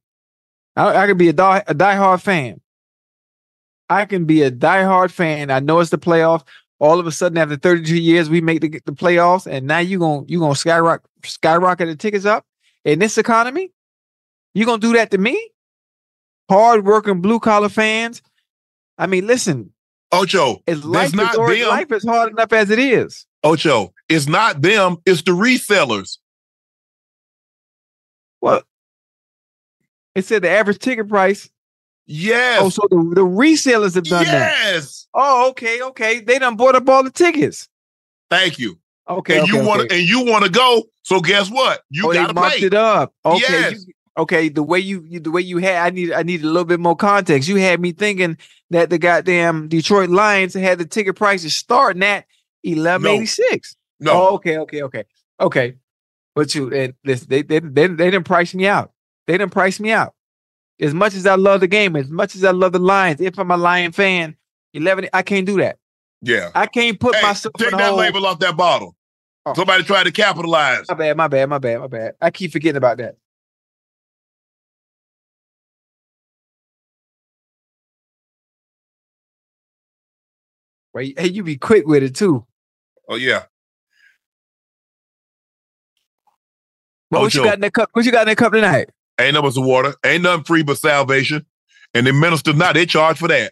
I, 0.76 0.96
I 0.96 1.08
could 1.08 1.18
be 1.18 1.30
a 1.30 1.34
die 1.34 1.64
a 1.68 1.74
diehard 1.74 2.22
fan. 2.22 2.62
I 3.90 4.06
can 4.06 4.26
be 4.26 4.42
a 4.42 4.52
diehard 4.52 5.12
fan. 5.12 5.52
I 5.52 5.60
know 5.60 5.80
it's 5.80 5.92
the 5.92 5.98
playoffs. 5.98 6.44
All 6.80 7.00
of 7.00 7.08
a 7.08 7.12
sudden, 7.12 7.38
after 7.38 7.56
32 7.56 7.96
years, 7.98 8.30
we 8.30 8.42
make 8.42 8.60
the, 8.60 8.68
the 8.86 8.92
playoffs, 8.92 9.48
and 9.50 9.66
now 9.66 9.78
you 9.80 9.98
gonna 9.98 10.26
you 10.28 10.40
gonna 10.40 10.56
skyrocket 10.56 11.10
skyrocket 11.24 11.88
the 11.88 11.96
tickets 11.96 12.26
up 12.26 12.46
in 12.84 13.00
this 13.00 13.18
economy. 13.18 13.72
You 14.54 14.66
gonna 14.66 14.80
do 14.82 14.94
that 14.94 15.12
to 15.12 15.18
me? 15.18 15.52
Hard 16.50 16.86
working 16.86 17.22
blue 17.22 17.40
collar 17.40 17.70
fans. 17.70 18.22
I 18.98 19.08
mean, 19.08 19.28
listen, 19.28 19.74
Ocho, 20.12 20.62
it's 20.68 20.84
life 20.86 21.14
not 21.14 21.34
is 21.34 21.40
already, 21.40 21.60
them. 21.62 21.70
life 21.70 21.92
is 21.92 22.04
hard 22.06 22.32
enough 22.32 22.54
as 22.54 22.70
it 22.70 22.80
is. 22.80 23.26
Ocho, 23.44 23.94
it's 24.08 24.28
not 24.28 24.62
them, 24.62 24.98
it's 25.06 25.22
the 25.24 25.32
resellers. 25.32 26.18
Well, 28.42 28.62
it 30.14 30.26
said 30.26 30.44
the 30.44 30.50
average 30.50 30.80
ticket 30.80 31.10
price. 31.10 31.50
Yes. 32.06 32.62
Oh, 32.62 32.70
so 32.70 32.84
the, 32.90 32.98
the 33.16 33.26
resellers 33.26 33.96
have 33.96 34.04
done 34.04 34.26
that. 34.26 34.54
yes. 34.64 35.08
Oh, 35.14 35.50
okay, 35.50 35.82
okay. 35.82 36.20
They 36.20 36.38
done 36.38 36.56
bought 36.56 36.76
up 36.76 36.88
all 36.88 37.04
the 37.04 37.10
tickets. 37.10 37.68
Thank 38.30 38.60
you. 38.60 38.78
Okay, 39.10 39.40
and 39.40 39.48
you 39.48 39.58
okay, 39.58 39.68
want 39.68 39.90
to 39.90 39.96
and 39.96 40.08
you 40.08 40.24
want 40.26 40.46
to 40.46 40.52
go. 40.52 40.84
So 41.04 41.20
guess 41.20 41.50
what? 41.50 41.82
You 41.90 42.10
oh, 42.10 42.14
gotta 42.14 42.34
marked 42.34 42.58
pay. 42.58 42.66
it 42.68 42.74
up. 42.74 43.14
Okay, 43.26 43.40
Yes. 43.40 43.86
you- 43.88 43.94
okay. 44.18 44.50
The 44.50 44.64
way 44.64 44.80
you, 44.80 45.04
you, 45.08 45.20
the 45.20 45.32
way 45.32 45.42
you 45.42 45.58
had, 45.58 45.78
I 45.86 45.90
need, 45.90 46.12
I 46.14 46.24
need 46.24 46.42
a 46.44 46.48
little 46.48 46.66
bit 46.66 46.80
more 46.80 46.96
context. 46.96 47.48
You 47.50 47.56
had 47.58 47.80
me 47.80 47.92
thinking 47.92 48.38
that 48.70 48.90
the 48.90 48.98
goddamn 48.98 49.68
Detroit 49.68 50.10
Lions 50.10 50.54
had 50.54 50.78
the 50.78 50.86
ticket 50.86 51.16
prices 51.16 51.56
starting 51.56 52.04
at 52.04 52.26
eleven 52.64 53.08
eighty 53.12 53.26
six. 53.26 53.76
No, 54.00 54.12
Oh, 54.14 54.36
okay, 54.36 54.58
okay, 54.58 54.82
okay, 54.84 55.04
okay. 55.40 55.76
But 56.36 56.54
you, 56.54 56.74
and 56.74 56.94
this, 57.04 57.22
they, 57.22 57.42
they, 57.44 57.60
they, 57.60 57.88
they 57.88 58.12
didn't 58.12 58.26
price 58.26 58.54
me 58.54 58.68
out. 58.68 58.92
They 59.28 59.38
didn't 59.38 59.54
price 59.54 59.80
me 59.80 59.92
out. 59.92 60.14
As 60.82 60.94
much 60.94 61.14
as 61.16 61.26
I 61.26 61.36
love 61.36 61.62
the 61.62 61.68
game, 61.68 61.96
as 61.96 62.10
much 62.10 62.36
as 62.36 62.44
I 62.44 62.52
love 62.52 62.74
the 62.74 62.80
Lions, 62.80 63.22
if 63.22 63.40
I'm 63.40 63.50
a 63.52 63.56
Lion 63.58 63.94
fan, 63.94 64.36
11, 64.74 65.08
I 65.14 65.22
can't 65.22 65.46
do 65.46 65.56
that. 65.62 65.78
Yeah. 66.22 66.52
I 66.54 66.66
can't 66.66 67.00
put 67.00 67.16
Hey, 67.16 67.22
myself 67.22 67.54
take 67.58 67.72
that 67.72 67.80
hole- 67.80 67.98
label 67.98 68.26
off 68.26 68.40
that 68.40 68.58
bottle. 68.58 68.96
Oh. 69.46 69.54
Somebody 69.54 69.84
tried 69.84 70.06
to 70.06 70.12
capitalize. 70.12 70.86
My 70.90 70.96
bad, 70.96 71.16
my 71.16 71.28
bad, 71.30 71.48
my 71.50 71.58
bad, 71.60 71.80
my 71.80 71.88
bad. 71.88 72.16
I 72.20 72.32
keep 72.32 72.52
forgetting 72.52 72.76
about 72.78 72.98
that. 72.98 73.16
Right. 80.96 81.14
Hey, 81.20 81.28
you 81.28 81.44
be 81.44 81.58
quick 81.58 81.86
with 81.86 82.04
it 82.04 82.16
too. 82.16 82.46
Oh 83.10 83.16
yeah. 83.16 83.44
But 87.12 87.18
Oh, 87.20 87.22
what 87.24 87.36
you 87.36 87.44
got 87.44 87.56
in 87.56 87.60
that 87.62 87.74
cup? 87.74 87.90
What 87.92 88.06
you 88.06 88.12
got 88.14 88.22
in 88.22 88.28
that 88.30 88.38
cup 88.38 88.54
tonight? 88.54 88.90
Ain't 89.20 89.34
nothing 89.34 89.48
but 89.48 89.54
some 89.54 89.66
water. 89.66 89.94
Ain't 90.06 90.24
nothing 90.24 90.46
free 90.46 90.64
but 90.64 90.78
salvation. 90.78 91.46
And 91.94 92.08
the 92.08 92.14
ministers 92.14 92.56
now 92.56 92.72
they 92.74 92.86
charge 92.86 93.18
for 93.18 93.28
that. 93.28 93.52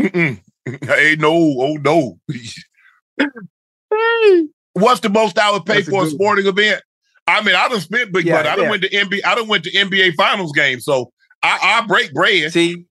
Mm-mm. 0.00 0.40
Ain't 0.68 1.20
no, 1.20 1.32
oh 1.32 1.74
no. 1.74 2.18
What's 4.74 5.00
the 5.00 5.08
most 5.08 5.36
I 5.38 5.50
would 5.50 5.66
pay 5.66 5.76
That's 5.76 5.88
for 5.88 5.94
a 5.96 5.98
one. 5.98 6.10
sporting 6.10 6.46
event? 6.46 6.82
I 7.26 7.42
mean, 7.42 7.56
I 7.56 7.68
don't 7.68 7.80
spent 7.80 8.12
big 8.12 8.24
Yeah, 8.24 8.36
money. 8.36 8.48
I 8.48 8.56
done 8.56 8.64
yeah. 8.66 8.70
went 8.70 8.82
to 8.84 8.90
NBA. 8.90 9.24
I 9.24 9.34
don't 9.34 9.48
went 9.48 9.64
to 9.64 9.72
NBA 9.72 10.14
Finals 10.14 10.52
game, 10.52 10.78
so 10.80 11.12
I, 11.42 11.80
I 11.82 11.86
break 11.86 12.12
bread. 12.14 12.52
See, 12.52 12.84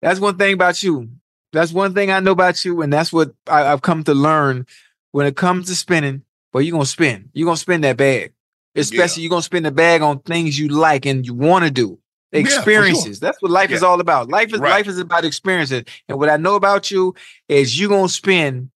that's 0.00 0.20
one 0.20 0.38
thing 0.38 0.54
about 0.54 0.82
you. 0.82 1.10
That's 1.54 1.72
one 1.72 1.94
thing 1.94 2.10
I 2.10 2.20
know 2.20 2.32
about 2.32 2.64
you, 2.64 2.82
and 2.82 2.92
that's 2.92 3.12
what 3.12 3.32
I, 3.48 3.72
I've 3.72 3.82
come 3.82 4.04
to 4.04 4.14
learn. 4.14 4.66
When 5.12 5.26
it 5.26 5.36
comes 5.36 5.68
to 5.68 5.74
spending, 5.76 6.22
well, 6.52 6.62
you're 6.62 6.72
gonna 6.72 6.86
spend. 6.86 7.30
You're 7.32 7.46
gonna 7.46 7.56
spend 7.56 7.84
that 7.84 7.96
bag. 7.96 8.32
Especially 8.74 9.22
you're 9.22 9.30
gonna 9.30 9.42
spend 9.42 9.64
the 9.64 9.70
bag 9.70 10.02
on 10.02 10.18
things 10.20 10.58
you 10.58 10.68
like 10.68 11.06
and 11.06 11.24
you 11.24 11.32
want 11.34 11.64
to 11.64 11.70
do. 11.70 11.98
Yeah, 12.32 12.40
sure. 12.40 12.58
Experiences. 12.58 13.20
That's 13.20 13.40
what 13.40 13.52
life 13.52 13.70
is 13.70 13.84
all 13.84 14.00
about. 14.00 14.28
Life 14.28 14.52
is 14.52 14.58
Right. 14.58 14.70
life 14.70 14.88
is 14.88 14.98
about 14.98 15.24
experiences. 15.24 15.84
And 16.08 16.18
what 16.18 16.28
I 16.28 16.36
know 16.36 16.56
about 16.56 16.90
you 16.90 17.14
is 17.48 17.78
you're 17.78 17.88
gonna 17.88 18.08
spend 18.08 18.70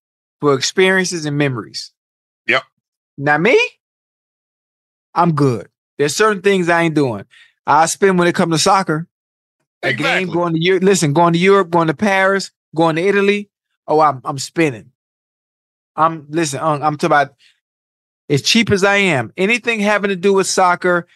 for 0.41 0.55
experiences 0.55 1.25
and 1.25 1.39
memories. 1.39 1.93
Yep. 2.49 2.65
Now 3.17 3.39
me, 3.39 3.57
I'm 5.15 5.33
good. 5.35 5.69
There's 5.99 6.17
certain 6.17 6.43
things 6.43 6.69
I 6.69 6.83
ain't 6.83 6.95
doing. 6.95 7.25
I 7.67 7.87
spend 7.87 8.19
when 8.19 8.27
it 8.29 8.35
comes 8.35 8.55
to 8.55 8.59
soccer. 8.59 9.07
A 9.85 9.93
game 9.93 10.29
going 10.29 10.55
to 10.55 10.61
Europe. 10.61 10.83
Listen, 10.83 11.13
going 11.13 11.35
to 11.35 11.39
Europe, 11.39 11.71
going 11.71 11.89
to 11.89 11.95
Paris, 11.95 12.51
going 12.75 12.97
to 12.97 13.03
Italy. 13.03 13.51
Oh, 13.87 14.01
I'm 14.01 14.21
I'm 14.25 14.39
spinning. 14.39 14.91
I'm 15.97 16.27
listen. 16.29 16.61
um, 16.61 16.83
I'm 16.83 16.97
talking 16.97 17.07
about 17.07 17.35
as 18.29 18.43
cheap 18.43 18.71
as 18.71 18.85
I 18.85 18.97
am. 18.97 19.33
Anything 19.37 19.81
having 19.81 20.09
to 20.09 20.17
do 20.17 20.33
with 20.33 20.47
soccer, 20.47 21.07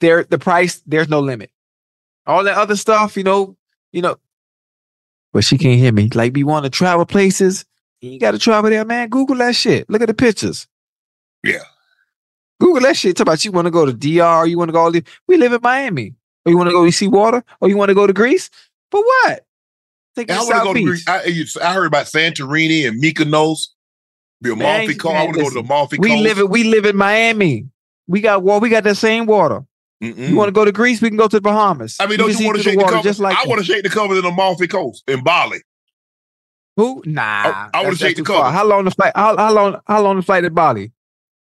there 0.00 0.24
the 0.24 0.38
price 0.38 0.82
there's 0.86 1.08
no 1.08 1.20
limit. 1.20 1.50
All 2.26 2.44
that 2.44 2.56
other 2.56 2.76
stuff, 2.76 3.16
you 3.16 3.24
know, 3.24 3.56
you 3.92 4.02
know. 4.02 4.16
But 5.32 5.44
she 5.44 5.58
can't 5.58 5.78
hear 5.78 5.92
me. 5.92 6.08
Like 6.12 6.34
we 6.34 6.44
want 6.44 6.64
to 6.64 6.70
travel 6.70 7.06
places. 7.06 7.64
You 8.00 8.18
got 8.18 8.32
to 8.32 8.38
travel 8.38 8.68
there, 8.70 8.84
man. 8.84 9.08
Google 9.08 9.36
that 9.36 9.54
shit. 9.54 9.88
Look 9.88 10.02
at 10.02 10.08
the 10.08 10.14
pictures. 10.14 10.66
Yeah. 11.44 11.62
Google 12.60 12.82
that 12.82 12.96
shit. 12.96 13.16
Talk 13.16 13.26
about 13.26 13.44
you 13.44 13.52
want 13.52 13.66
to 13.66 13.70
go 13.70 13.86
to 13.86 13.92
DR. 13.92 14.46
You 14.46 14.58
want 14.58 14.68
to 14.68 14.72
go. 14.72 14.80
All 14.80 14.90
the, 14.90 15.04
we 15.28 15.36
live 15.36 15.52
in 15.52 15.60
Miami. 15.62 16.14
Or 16.44 16.50
you 16.50 16.58
want 16.58 16.68
to 16.68 16.72
go 16.72 16.88
see 16.90 17.06
water? 17.08 17.44
Or 17.60 17.68
you 17.68 17.76
want 17.76 17.90
to 17.90 17.94
go 17.94 18.06
to 18.06 18.12
Greece? 18.12 18.50
For 18.90 19.00
what? 19.00 19.46
Take 20.16 20.30
I 20.30 20.38
want 20.38 20.48
to 20.48 20.60
go 20.60 20.72
to 20.72 20.74
Beach. 20.74 21.04
Greece. 21.04 21.08
I, 21.08 21.68
I 21.68 21.72
heard 21.72 21.86
about 21.86 22.06
Santorini 22.06 22.86
and 22.86 23.02
Mykonos. 23.02 23.68
Be 24.42 24.50
a 24.50 24.56
Man, 24.56 24.80
Amalfi 24.80 24.94
Coast. 24.94 25.14
I 25.14 25.24
want 25.24 25.36
to 25.36 25.42
go 25.42 25.48
to 25.48 25.54
the 25.54 25.60
Amalfi 25.60 25.98
We 25.98 26.16
live 26.16 26.38
in 26.38 26.48
we 26.48 26.64
live 26.64 26.84
in 26.84 26.96
Miami. 26.96 27.68
We 28.08 28.20
got 28.20 28.42
water. 28.42 28.60
We 28.60 28.68
got 28.68 28.84
the 28.84 28.94
same 28.94 29.26
water. 29.26 29.64
Mm-mm. 30.02 30.30
You 30.30 30.36
want 30.36 30.48
to 30.48 30.52
go 30.52 30.64
to 30.64 30.72
Greece? 30.72 31.00
We 31.00 31.08
can 31.08 31.16
go 31.16 31.28
to 31.28 31.36
the 31.36 31.40
Bahamas. 31.40 31.96
I 32.00 32.06
mean, 32.06 32.18
don't 32.18 32.36
you 32.36 32.44
want 32.44 32.58
to 32.58 32.62
shake 32.62 32.76
the 32.76 32.82
water 32.82 32.96
cover? 32.96 33.04
Just 33.04 33.20
like 33.20 33.36
I 33.36 33.48
want 33.48 33.60
to 33.60 33.64
shake 33.64 33.84
the 33.84 33.88
covers 33.88 34.18
in 34.18 34.24
the 34.24 34.30
Amalfi 34.30 34.66
Coast 34.66 35.04
in 35.06 35.22
Bali. 35.22 35.60
who? 36.76 37.02
Nah. 37.06 37.70
I 37.72 37.84
wanna 37.84 37.94
shake 37.94 38.16
the 38.16 38.24
too 38.24 38.32
far. 38.32 38.50
How 38.50 38.66
long 38.66 38.84
the 38.84 38.90
flight? 38.90 39.12
How, 39.14 39.36
how 39.36 39.52
long? 39.52 39.80
How 39.86 40.02
long 40.02 40.16
the 40.16 40.22
flight 40.22 40.42
to 40.42 40.50
Bali? 40.50 40.90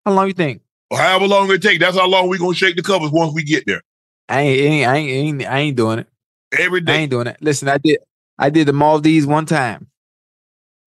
How 0.05 0.13
long 0.13 0.29
you 0.29 0.35
think? 0.35 0.63
Or 0.91 0.99
however 0.99 1.27
long 1.27 1.51
it 1.51 1.61
take. 1.61 1.81
That's 1.81 1.97
how 1.97 2.07
long 2.07 2.29
we 2.29 2.39
gonna 2.39 2.55
shake 2.55 2.77
the 2.77 2.83
covers 2.83 3.11
once 3.11 3.35
we 3.35 3.43
get 3.43 3.67
there. 3.67 3.83
I 4.29 4.41
ain't, 4.43 4.87
I 4.87 4.97
ain't, 4.97 5.11
I 5.11 5.15
ain't, 5.15 5.47
I 5.47 5.59
ain't 5.59 5.77
doing 5.77 5.99
it. 6.01 6.09
Every 6.57 6.83
I 6.87 6.93
ain't 6.93 7.11
doing 7.11 7.27
it. 7.27 7.37
Listen, 7.41 7.69
I 7.69 7.79
did, 7.79 7.99
I 8.39 8.51
did 8.51 8.69
the 8.69 8.73
Maldives 8.73 9.27
one 9.27 9.47
time. 9.47 9.89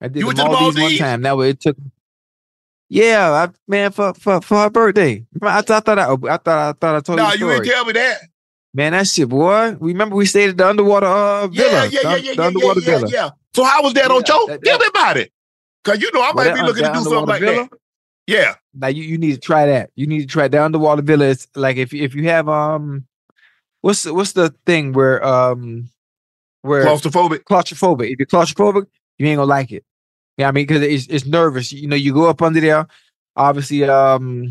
I 0.01 0.07
did 0.07 0.19
You 0.21 0.27
the 0.27 0.33
to 0.33 0.41
the 0.41 0.47
Maldives, 0.49 0.79
one 0.81 0.97
time. 0.97 1.21
That 1.23 1.37
way 1.37 1.49
it 1.51 1.59
took. 1.61 1.77
Yeah, 2.89 3.31
I, 3.31 3.53
man, 3.67 3.91
for 3.91 4.13
for 4.13 4.41
for 4.41 4.57
her 4.57 4.69
birthday. 4.69 5.25
I, 5.41 5.61
thought- 5.61 5.71
I 5.89 5.95
thought 5.95 5.99
I, 5.99 6.33
I 6.33 6.37
thought 6.37 6.47
I 6.47 6.73
thought 6.73 6.95
I 6.95 6.99
told 7.01 7.19
Nah, 7.19 7.31
you. 7.33 7.39
the 7.39 7.45
you 7.45 7.51
story. 7.51 7.67
tell 7.67 7.85
me 7.85 7.93
that. 7.93 8.21
Man, 8.73 8.91
that 8.93 9.07
shit, 9.07 9.27
boy. 9.27 9.75
Remember 9.79 10.15
we 10.15 10.25
stayed 10.25 10.49
at 10.51 10.57
the 10.57 10.67
underwater 10.67 11.07
uh, 11.07 11.47
villa. 11.47 11.87
yeah, 11.87 12.01
yeah, 12.01 12.01
yeah, 12.01 12.15
the 12.15 12.19
yeah, 12.25 12.31
yeah, 12.37 12.43
underwater 12.43 12.79
yeah, 12.81 12.85
villa. 12.85 13.07
yeah. 13.09 13.29
So 13.55 13.63
how 13.63 13.81
was 13.81 13.93
that 13.93 14.11
on 14.11 14.17
Yeah, 14.17 14.23
Joe? 14.23 14.57
Tell 14.63 14.79
me 14.79 14.85
about 14.87 15.17
it. 15.17 15.31
Cause 15.83 16.01
you 16.01 16.11
know 16.13 16.21
I 16.21 16.31
Well, 16.33 16.45
might 16.45 16.53
be 16.53 16.61
looking 16.61 16.83
to 16.85 16.91
do 16.93 17.03
something 17.03 17.25
like 17.27 17.39
villa? 17.41 17.69
that. 17.71 17.79
Yeah. 18.27 18.55
Now 18.73 18.87
you, 18.87 19.03
you 19.03 19.17
need 19.17 19.33
to 19.33 19.39
try 19.39 19.65
that. 19.65 19.89
You 19.95 20.05
need 20.05 20.19
to 20.21 20.27
try 20.27 20.47
the 20.47 20.63
underwater 20.63 21.01
villa. 21.01 21.25
It's 21.25 21.47
like 21.55 21.77
if 21.77 21.93
if 21.93 22.13
you 22.13 22.25
have 22.25 22.47
um, 22.49 23.07
what's 23.81 24.03
the, 24.03 24.13
what's 24.13 24.33
the 24.33 24.53
thing 24.65 24.93
where 24.93 25.23
um, 25.25 25.89
where 26.67 26.85
Claustrophobic. 26.85 27.39
claustrophobic. 27.43 28.11
If 28.11 28.19
you're 28.19 28.25
claustrophobic, 28.27 28.85
you 29.17 29.27
ain't 29.27 29.37
gonna 29.37 29.45
like 29.49 29.71
it. 29.71 29.83
Yeah, 30.37 30.49
I 30.49 30.51
mean, 30.51 30.67
because 30.67 30.83
it's 30.83 31.07
it's 31.07 31.25
nervous. 31.25 31.71
You 31.71 31.87
know, 31.87 31.95
you 31.95 32.13
go 32.13 32.29
up 32.29 32.41
under 32.41 32.59
there. 32.61 32.85
Obviously, 33.35 33.83
um, 33.85 34.49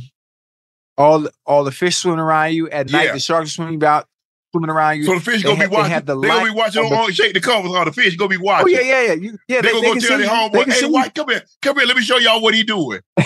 all 0.99 1.29
all 1.45 1.65
the 1.65 1.71
fish 1.73 1.97
swimming 1.97 2.21
around 2.21 2.55
you 2.55 2.69
at 2.71 2.91
night. 2.91 3.05
Yeah. 3.07 3.13
The 3.13 3.21
sharks 3.21 3.53
swimming 3.53 3.77
about, 3.77 4.09
swimming 4.53 4.71
around 4.71 4.97
you. 4.99 5.05
So 5.05 5.15
the 5.15 5.21
fish 5.21 5.43
gonna 5.43 5.57
have- 5.57 5.71
be 5.71 5.77
watching. 5.77 5.93
They 5.93 6.01
the 6.01 6.21
gonna 6.21 6.45
be 6.45 6.51
watching 6.51 6.83
on 6.85 6.93
on, 6.93 7.07
the- 7.09 7.13
shake 7.13 7.35
the 7.35 7.41
covers 7.41 7.71
on 7.73 7.85
the 7.85 7.93
fish 7.93 8.17
gonna 8.17 8.29
be 8.31 8.37
oh 8.37 8.41
watching. 8.43 8.75
yeah, 8.75 8.81
yeah, 8.81 9.03
yeah. 9.03 9.13
You, 9.13 9.39
yeah, 9.49 9.61
They, 9.61 9.69
they, 9.69 9.73
gonna 9.81 9.95
they 9.95 10.01
go 10.01 10.09
tell 10.09 10.19
their 10.19 10.29
homeboy, 10.29 10.73
hey 10.73 10.87
white, 10.89 11.15
come 11.15 11.29
here, 11.29 11.43
come 11.63 11.77
here, 11.79 11.87
let 11.87 11.97
me 11.97 12.03
show 12.03 12.17
y'all 12.19 12.41
what 12.43 12.55
he 12.55 12.63
doing. 12.65 13.01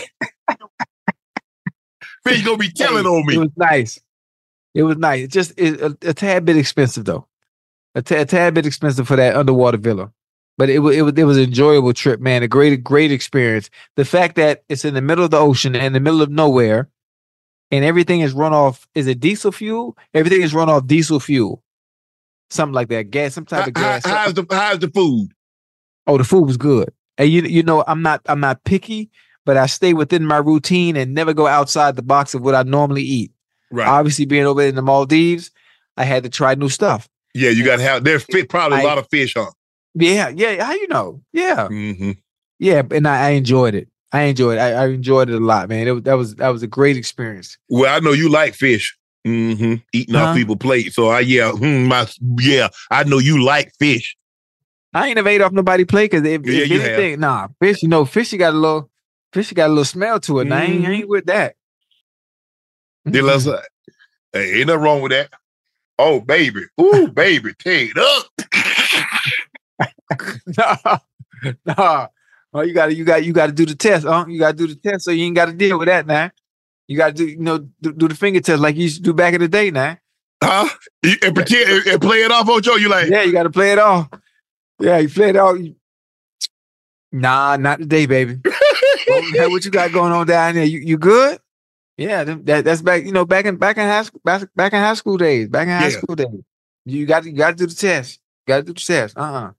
fish 2.25 2.43
gonna 2.45 2.57
be 2.59 2.71
telling 2.71 3.07
on 3.07 3.25
me. 3.27 3.35
It 3.37 3.39
was 3.39 3.51
nice. 3.57 4.01
It 4.75 4.83
was 4.83 4.97
nice. 4.99 5.25
It 5.25 5.31
just 5.31 5.53
it, 5.57 5.81
a, 5.81 5.97
a 6.11 6.15
tad 6.15 6.45
bit 6.45 6.57
expensive 6.57 7.05
though. 7.05 7.27
A, 7.95 8.03
tad 8.03 8.55
bit 8.55 8.67
expensive 8.67 9.09
for 9.09 9.17
that 9.17 9.35
underwater 9.37 9.77
villa, 9.79 10.13
but 10.57 10.71
it 10.71 10.79
was 10.79 10.97
it 10.97 11.03
was 11.03 11.15
it 11.17 11.25
was 11.25 11.37
an 11.39 11.45
enjoyable 11.45 11.93
trip, 11.93 12.21
man. 12.21 12.43
A 12.43 12.49
great 12.49 12.85
great 12.85 13.11
experience. 13.11 13.69
The 13.97 14.05
fact 14.05 14.37
that 14.37 14.63
it's 14.69 14.85
in 14.85 14.95
the 14.95 15.03
middle 15.03 15.25
of 15.25 15.31
the 15.33 15.39
ocean 15.39 15.75
and 15.75 15.85
in 15.87 15.93
the 15.93 16.01
middle 16.01 16.23
of 16.23 16.31
nowhere, 16.31 16.89
and 17.73 17.85
everything 17.85 18.21
is 18.21 18.33
run 18.33 18.53
off. 18.53 18.87
Is 18.95 19.07
it 19.09 19.19
diesel 19.19 19.51
fuel? 19.51 19.97
Everything 20.15 20.43
is 20.43 20.55
run 20.55 20.69
off 20.71 20.87
diesel 20.87 21.19
fuel, 21.19 21.63
something 22.49 22.75
like 22.75 22.89
that. 22.91 23.11
Gas, 23.11 23.35
some 23.35 23.45
type 23.45 23.67
of 23.67 23.75
gas. 23.75 24.07
how- 24.07 24.17
how's 24.19 24.35
the 24.35 24.47
how's 24.51 24.79
the 24.79 24.89
food? 24.89 25.31
Oh, 26.07 26.17
the 26.17 26.25
food 26.25 26.47
was 26.47 26.57
good. 26.57 26.93
And 27.19 27.29
you 27.29 27.43
you 27.43 27.63
know, 27.65 27.83
I'm 27.89 28.03
not 28.03 28.21
I'm 28.27 28.41
not 28.41 28.63
picky, 28.65 29.11
but 29.45 29.57
I 29.57 29.67
stay 29.67 29.95
within 29.95 30.25
my 30.25 30.39
routine 30.39 30.97
and 30.97 31.13
never 31.13 31.35
go 31.35 31.49
outside 31.49 31.97
the 31.97 32.03
box 32.03 32.35
of 32.35 32.43
what 32.43 32.55
I 32.55 32.63
normally 32.63 33.03
eat. 33.03 33.33
Right. 33.73 33.89
Obviously, 33.89 34.27
being 34.27 34.47
over 34.47 34.63
in 34.63 34.77
the 34.77 34.83
Maldives, 34.83 35.51
I 35.97 36.05
had 36.05 36.23
to 36.23 36.29
try 36.29 36.55
new 36.55 36.69
stuff. 36.69 37.09
Yeah, 37.35 37.51
you 37.51 37.65
gotta 37.65 37.83
have 37.83 38.05
there's 38.05 38.25
fit 38.25 38.49
probably 38.49 38.79
a 38.79 38.81
I- 38.83 38.85
lot 38.85 38.99
of 38.99 39.09
fish, 39.11 39.35
huh? 39.37 39.51
Yeah, 39.95 40.29
yeah. 40.29 40.65
How 40.65 40.73
you 40.73 40.87
know? 40.89 41.21
Yeah, 41.33 41.67
Mm-hmm. 41.69 42.13
yeah. 42.61 42.83
And 42.93 43.09
I, 43.09 43.27
I 43.27 43.31
enjoyed 43.31 43.75
it. 43.75 43.89
I 44.13 44.23
enjoyed. 44.23 44.59
It. 44.59 44.61
I, 44.61 44.73
I 44.73 44.87
enjoyed 44.89 45.29
it 45.31 45.35
a 45.35 45.45
lot, 45.45 45.69
man. 45.69 45.89
It, 45.89 46.05
that 46.05 46.15
was 46.15 46.37
that 46.37 46.49
was 46.51 46.63
a 46.63 46.67
great 46.69 46.97
experience. 46.97 47.59
Well, 47.69 47.93
I 47.95 47.99
know 48.01 48.13
you 48.13 48.29
like 48.29 48.55
fish. 48.55 48.97
Mm-hmm. 49.27 49.75
Eating 49.93 50.15
off 50.17 50.29
Huh? 50.29 50.35
people's 50.35 50.59
plate. 50.59 50.93
So 50.95 51.09
I 51.09 51.21
yeah, 51.21 51.51
hmm, 51.53 51.87
my 51.87 52.07
yeah, 52.39 52.69
I 52.91 53.05
know 53.05 53.19
you 53.19 53.43
like 53.45 53.73
fish. 53.79 54.17
I 54.95 55.09
ain't 55.09 55.17
never 55.17 55.29
ate 55.29 55.41
off 55.41 55.53
nobody 55.53 55.85
plate 55.85 56.11
because 56.11 56.27
if, 56.27 56.45
Yeah, 56.47 56.63
if 56.65 56.69
you 56.71 56.81
have. 56.81 57.19
nah, 57.19 57.49
fish. 57.61 57.83
You 57.83 57.89
know, 57.89 58.05
fish. 58.05 58.33
You 58.33 58.39
got 58.39 58.55
a 58.55 58.57
little 58.59 58.91
fish. 59.33 59.51
You 59.51 59.55
got 59.57 59.67
a 59.67 59.75
little 59.75 59.85
smell 59.85 60.19
to 60.21 60.39
it. 60.41 60.45
Nah, 60.47 60.57
I, 60.57 60.63
ain't, 60.63 60.87
I 60.87 60.91
ain't 60.93 61.09
with 61.09 61.27
that. 61.27 61.55
Uh, 63.07 63.61
hey, 64.33 64.59
ain't 64.61 64.67
nothing 64.69 64.83
wrong 64.83 65.01
with 65.03 65.13
that. 65.13 65.31
Oh 66.03 66.19
baby, 66.21 66.63
ooh 66.81 67.09
baby, 67.09 67.53
take 67.59 67.93
it 67.95 67.99
up. 67.99 68.27
nah, 70.57 70.99
nah. 71.67 72.07
Oh, 72.55 72.63
you 72.63 72.73
gotta, 72.73 72.95
you 72.95 73.05
got, 73.05 73.23
you 73.23 73.33
gotta 73.35 73.53
do 73.53 73.67
the 73.67 73.75
test. 73.75 74.07
Huh? 74.07 74.25
You 74.27 74.39
gotta 74.39 74.57
do 74.57 74.67
the 74.67 74.75
test, 74.77 75.05
so 75.05 75.11
you 75.11 75.25
ain't 75.27 75.37
got 75.37 75.47
to 75.47 75.53
deal 75.53 75.79
with 75.79 75.89
that 75.89 76.07
now. 76.07 76.31
You 76.89 76.97
gotta 76.97 77.13
do, 77.13 77.27
you 77.27 77.37
know, 77.39 77.59
do, 77.83 77.93
do 77.93 78.09
the 78.09 78.15
finger 78.15 78.41
test 78.41 78.61
like 78.63 78.77
you 78.77 78.85
used 78.85 78.97
to 78.97 79.03
do 79.03 79.13
back 79.13 79.35
in 79.35 79.41
the 79.43 79.49
day. 79.49 79.71
Now, 79.71 79.99
Huh? 80.43 80.69
And 81.23 81.35
pretend 81.35 81.87
and- 81.87 82.01
play 82.01 82.23
it 82.23 82.33
off, 82.33 82.49
Ocho. 82.49 82.77
You 82.77 82.89
like, 82.89 83.11
yeah, 83.11 83.23
you 83.23 83.33
got 83.33 83.43
to 83.45 83.51
play 83.51 83.73
it 83.73 83.79
off. 83.79 84.09
Yeah, 84.81 84.97
you 84.99 85.09
play 85.11 85.29
it 85.29 85.37
off. 85.37 85.59
Nah, 87.13 87.57
not 87.57 87.79
today, 87.81 88.07
baby. 88.07 88.39
Hey, 89.07 89.49
what 89.49 89.65
you 89.65 89.73
got 89.73 89.93
going 89.93 90.13
on 90.13 90.25
down 90.25 90.55
there? 90.55 90.65
You 90.65 90.79
you 90.79 90.97
good? 90.97 91.41
Yeah, 92.01 92.25
that, 92.25 92.65
that's 92.65 92.81
back. 92.81 93.05
You 93.05 93.13
know, 93.13 93.27
back 93.27 93.45
in 93.45 93.57
back 93.57 93.77
in 93.77 93.83
high 93.83 94.03
school, 94.05 94.23
back, 94.25 94.49
back 94.57 94.73
in 94.73 94.79
high 94.79 94.95
school 94.95 95.19
days. 95.19 95.49
Back 95.49 95.65
in 95.69 95.75
high 95.75 95.89
Yeah. 95.89 95.99
school 95.99 96.17
days, 96.17 96.29
you 96.87 97.05
got 97.05 97.25
you 97.27 97.33
got 97.33 97.51
to 97.51 97.57
do 97.57 97.67
the 97.67 97.75
test. 97.75 98.21
Got 98.49 98.57
to 98.57 98.63
do 98.63 98.73
the 98.73 98.81
test. 98.81 99.19
Uh 99.19 99.21
uh 99.21 99.51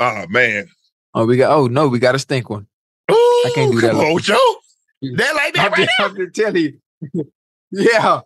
oh 0.00 0.26
man. 0.28 0.68
Oh, 1.12 1.26
we 1.26 1.36
got. 1.36 1.54
Oh 1.54 1.66
no, 1.66 1.86
we 1.88 1.98
got 1.98 2.14
a 2.14 2.18
stink 2.18 2.48
one. 2.48 2.66
Ooh, 3.10 3.50
can't 3.54 3.72
do 3.72 3.80
that 3.82 3.90
Come 3.90 3.98
like- 3.98 4.06
on, 4.06 4.12
Ocho. 4.16 4.36
That 5.02 5.34
like 5.34 5.54
that 5.54 5.66
I'm 5.66 5.72
right 5.72 5.86
just, 5.86 6.00
I'm 6.00 6.16
just 6.16 6.34
telling 6.34 6.78
you. 7.12 7.30
yeah. 7.72 8.20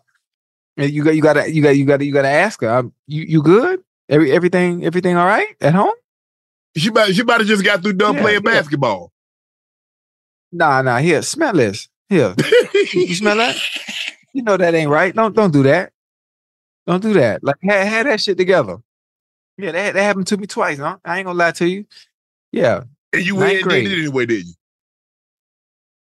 And 0.76 0.90
you 0.90 1.02
got 1.04 1.14
you 1.16 1.22
gotta 1.22 1.52
you 1.52 1.60
got 1.62 1.70
you 1.76 1.84
gotta 1.84 2.04
you 2.04 2.12
gotta 2.12 2.28
ask 2.30 2.60
her. 2.60 2.70
Um, 2.70 2.92
you 3.08 3.24
you 3.24 3.42
good? 3.42 3.82
Every 4.08 4.30
everything 4.30 4.84
everything 4.84 5.16
all 5.16 5.26
right 5.26 5.48
at 5.60 5.74
home? 5.74 5.92
She 6.76 6.88
about 6.88 7.12
she 7.12 7.22
about 7.22 7.38
to 7.38 7.44
just 7.44 7.64
got 7.64 7.82
through 7.82 7.94
done 7.94 8.14
Yeah, 8.14 8.20
playing 8.22 8.42
yeah. 8.44 8.52
basketball. 8.52 9.12
Nah, 10.52 10.82
nah. 10.82 10.98
Here, 10.98 11.20
smell 11.22 11.52
this. 11.54 11.88
Here, 12.12 12.34
you 12.92 13.14
smell 13.14 13.38
that? 13.38 13.56
You 14.34 14.42
know 14.42 14.58
that 14.58 14.74
ain't 14.74 14.90
right. 14.90 15.14
Don't 15.14 15.34
don't 15.34 15.50
do 15.50 15.62
that. 15.62 15.92
Don't 16.86 17.02
do 17.02 17.14
that. 17.14 17.42
Like 17.42 17.56
had, 17.62 17.86
had 17.86 18.06
that 18.06 18.20
shit 18.20 18.36
together. 18.36 18.76
Yeah, 19.56 19.72
that, 19.72 19.94
that 19.94 20.02
happened 20.02 20.26
to 20.26 20.36
me 20.36 20.46
twice. 20.46 20.78
Huh? 20.78 20.98
I 21.06 21.18
ain't 21.18 21.26
gonna 21.26 21.38
lie 21.38 21.52
to 21.52 21.66
you. 21.66 21.86
Yeah. 22.50 22.82
and 23.14 23.24
you 23.24 23.36
went 23.36 23.62
and 23.62 23.70
did 23.70 23.86
it 23.86 23.98
anyway, 24.00 24.26
did 24.26 24.46
you? 24.46 24.52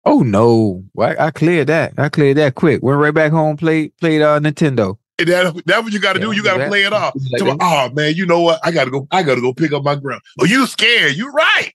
Oh 0.05 0.23
no. 0.23 0.83
I, 0.99 1.27
I 1.27 1.31
cleared 1.31 1.69
that. 1.69 1.93
I 1.97 2.09
cleared 2.09 2.39
that 2.39 2.57
quick. 2.57 2.83
Went 2.83 2.99
right 2.99 3.15
back 3.15 3.31
home. 3.31 3.57
Played 3.57 3.97
played 3.99 4.21
uh 4.21 4.41
Nintendo. 4.41 4.99
And 5.21 5.29
that, 5.29 5.63
that's 5.65 5.85
what 5.85 5.93
you 5.93 6.01
got 6.01 6.15
to 6.15 6.19
Yeah, 6.19 6.27
do. 6.27 6.33
You 6.33 6.43
got 6.43 6.57
to 6.57 6.67
play 6.67 6.83
it 6.83 6.93
off. 6.93 7.15
Like 7.39 7.57
oh 7.61 7.91
man, 7.91 8.15
you 8.17 8.27
know 8.27 8.41
what? 8.41 8.59
I 8.65 8.73
gotta 8.73 8.91
go. 8.91 9.07
I 9.13 9.23
gotta 9.23 9.41
go 9.41 9.53
pick 9.53 9.73
up 9.73 9.85
my 9.85 9.95
ground. 9.95 10.23
Oh, 10.41 10.45
you 10.45 10.67
scared? 10.67 11.15
You 11.15 11.31
right? 11.31 11.73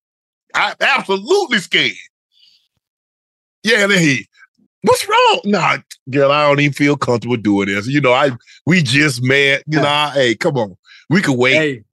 I'm 0.53 0.75
absolutely 0.81 1.59
scared. 1.59 1.93
Yeah, 3.65 3.87
then 3.87 3.99
he. 3.99 4.27
What's 4.83 5.07
wrong? 5.09 5.41
Nah, 5.45 5.77
girl, 6.11 6.31
I 6.31 6.47
don't 6.47 6.59
even 6.59 6.73
feel 6.73 6.95
comfortable 6.95 7.37
doing 7.37 7.67
this. 7.67 7.87
You 7.87 7.99
know, 7.99 8.13
I 8.13 8.31
we 8.67 8.83
just 8.83 9.23
met. 9.23 9.63
You 9.65 9.81
know, 9.81 9.87
I- 9.87 10.11
hey, 10.13 10.35
come 10.35 10.57
on, 10.57 10.77
we 11.09 11.21
could 11.21 11.37
wait. 11.37 11.53
Hey, 11.55 11.83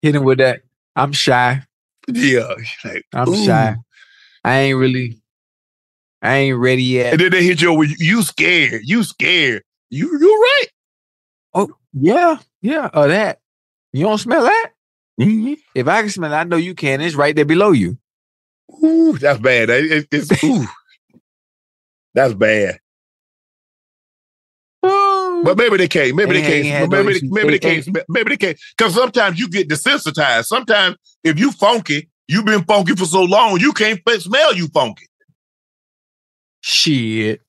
hit 0.00 0.14
him 0.14 0.24
with 0.24 0.38
that. 0.38 0.62
I'm 0.96 1.12
shy. 1.12 1.62
Yeah, 2.08 2.54
like, 2.84 3.04
I'm 3.12 3.28
ooh. 3.28 3.44
shy. 3.44 3.76
I 4.44 4.58
ain't 4.60 4.78
really. 4.78 5.18
I 6.22 6.36
ain't 6.36 6.58
ready 6.58 6.82
yet. 6.82 7.12
And 7.12 7.20
then 7.20 7.30
they 7.30 7.44
hit 7.44 7.60
you 7.60 7.72
with 7.74 7.94
you 8.00 8.22
scared. 8.22 8.80
You 8.84 9.04
scared. 9.04 9.62
You 9.90 10.06
you 10.18 10.40
right. 10.42 10.66
Oh 11.54 11.70
yeah, 11.92 12.38
yeah. 12.62 12.88
Or 12.94 13.08
that. 13.08 13.40
You 13.92 14.04
don't 14.06 14.18
smell 14.18 14.42
that? 14.44 14.70
Mm-hmm. 15.20 15.54
If 15.74 15.86
I 15.86 16.00
can 16.00 16.10
smell 16.10 16.32
it, 16.32 16.36
I 16.36 16.44
know 16.44 16.56
you 16.56 16.74
can. 16.74 17.00
It's 17.02 17.14
right 17.14 17.36
there 17.36 17.44
below 17.44 17.72
you. 17.72 17.98
Ooh, 18.82 19.18
that's 19.18 19.38
bad. 19.40 19.68
It- 19.70 19.92
it- 19.92 20.08
it's 20.10 20.44
ooh, 20.44 20.66
that's 22.18 22.34
bad. 22.34 22.80
But 24.82 25.56
maybe 25.56 25.76
they 25.76 25.86
can't. 25.86 26.16
Maybe 26.16 26.32
they 26.32 26.42
can't. 26.42 26.66
had 26.66 26.90
but 26.90 26.96
no 26.96 27.02
Maybe, 27.04 27.20
they, 27.20 27.28
maybe 27.28 27.50
they 27.50 27.58
can't. 27.60 27.98
Maybe 28.08 28.30
they 28.30 28.36
can't. 28.36 28.58
Because 28.76 28.94
sometimes 28.94 29.38
you 29.38 29.48
get 29.48 29.68
desensitized. 29.68 30.46
Sometimes 30.46 30.96
if 31.22 31.38
you 31.38 31.52
funky, 31.52 32.10
you've 32.26 32.44
been 32.44 32.64
funky 32.64 32.96
for 32.96 33.04
so 33.04 33.22
long, 33.22 33.60
you 33.60 33.72
can't 33.72 34.00
smell 34.18 34.52
you 34.52 34.66
funky. 34.68 35.06
Shit. 36.60 37.40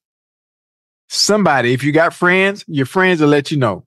Somebody, 1.08 1.74
if 1.74 1.84
you 1.84 1.92
got 1.92 2.14
friends, 2.14 2.64
your 2.68 2.86
friends 2.86 3.22
will 3.22 3.30
let 3.30 3.50
you 3.50 3.58
know. 3.58 3.86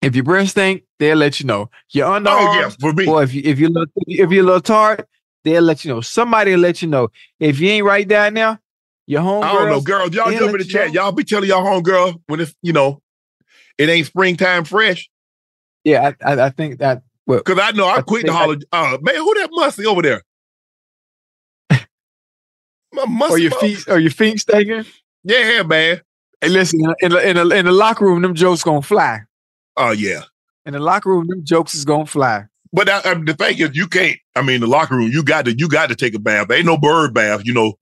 If 0.00 0.16
your 0.16 0.24
breath 0.24 0.48
stink, 0.48 0.82
they'll 0.98 1.16
let 1.16 1.38
you 1.38 1.46
know. 1.46 1.70
Your 1.90 2.08
underarms, 2.08 2.48
Oh 2.48 2.60
yeah, 2.60 2.70
for 2.80 2.92
me. 2.92 3.06
or 3.06 3.22
if 3.22 3.32
you 3.32 3.42
if 3.44 3.60
you 3.60 3.68
look 3.68 3.88
if 4.08 4.32
you're 4.32 4.42
a 4.42 4.46
little 4.46 4.60
tired, 4.60 5.06
they'll 5.44 5.62
let 5.62 5.84
you 5.84 5.94
know. 5.94 6.00
Somebody 6.00 6.50
will 6.50 6.58
let 6.58 6.82
you 6.82 6.88
know. 6.88 7.08
If 7.38 7.60
you 7.60 7.68
ain't 7.68 7.86
right 7.86 8.06
down 8.08 8.34
now, 8.34 8.58
your 9.12 9.22
home. 9.22 9.44
I 9.44 9.52
don't 9.52 9.68
know, 9.68 9.80
girls. 9.80 10.12
Y'all 10.12 10.30
jump 10.30 10.52
in 10.52 10.58
the 10.58 10.64
chat. 10.64 10.92
Y'all 10.92 11.12
be 11.12 11.24
telling 11.24 11.48
y'all 11.48 11.64
homegirl 11.64 12.20
when 12.26 12.40
it's 12.40 12.54
you 12.62 12.72
know, 12.72 13.00
it 13.78 13.88
ain't 13.88 14.06
springtime 14.06 14.64
fresh. 14.64 15.08
Yeah, 15.84 16.12
I, 16.22 16.32
I, 16.32 16.46
I 16.46 16.50
think 16.50 16.78
that. 16.78 17.02
Well, 17.26 17.40
Cause 17.42 17.58
I 17.60 17.70
know 17.70 17.86
I 17.86 17.96
I 17.96 18.02
quit 18.02 18.26
the 18.26 18.32
holler. 18.32 18.56
Uh, 18.72 18.98
man, 19.00 19.14
who 19.14 19.34
that 19.34 19.48
musty 19.52 19.86
over 19.86 20.02
there? 20.02 20.22
My 22.92 23.04
musty 23.06 23.34
or 23.34 23.38
your 23.38 23.50
feet, 23.52 23.88
or 23.88 23.98
your 23.98 24.10
feet 24.10 24.40
stinking. 24.40 24.86
Yeah, 25.22 25.62
man. 25.62 26.00
Hey, 26.40 26.48
listen, 26.48 26.84
uh, 26.84 26.94
in 27.00 27.12
the, 27.12 27.28
in 27.28 27.36
the 27.36 27.56
in 27.56 27.64
the 27.66 27.72
locker 27.72 28.04
room, 28.04 28.22
them 28.22 28.34
jokes 28.34 28.64
gonna 28.64 28.82
fly. 28.82 29.20
Oh 29.76 29.92
yeah. 29.92 30.22
In 30.66 30.72
the 30.72 30.80
locker 30.80 31.10
room, 31.10 31.28
them 31.28 31.44
jokes 31.44 31.74
is 31.74 31.84
gonna 31.84 32.06
fly. 32.06 32.46
But 32.72 32.88
I, 32.88 32.98
I 33.04 33.14
the 33.14 33.34
thing 33.34 33.58
is, 33.58 33.76
you 33.76 33.86
can't. 33.86 34.18
I 34.34 34.42
mean, 34.42 34.60
the 34.60 34.66
locker 34.66 34.96
room, 34.96 35.10
you 35.12 35.22
got 35.22 35.44
to, 35.44 35.56
you 35.56 35.68
got 35.68 35.90
to 35.90 35.94
take 35.94 36.14
a 36.14 36.18
bath. 36.18 36.48
There 36.48 36.56
ain't 36.56 36.66
no 36.66 36.78
bird 36.78 37.12
bath, 37.12 37.42
you 37.44 37.52
know. 37.52 37.74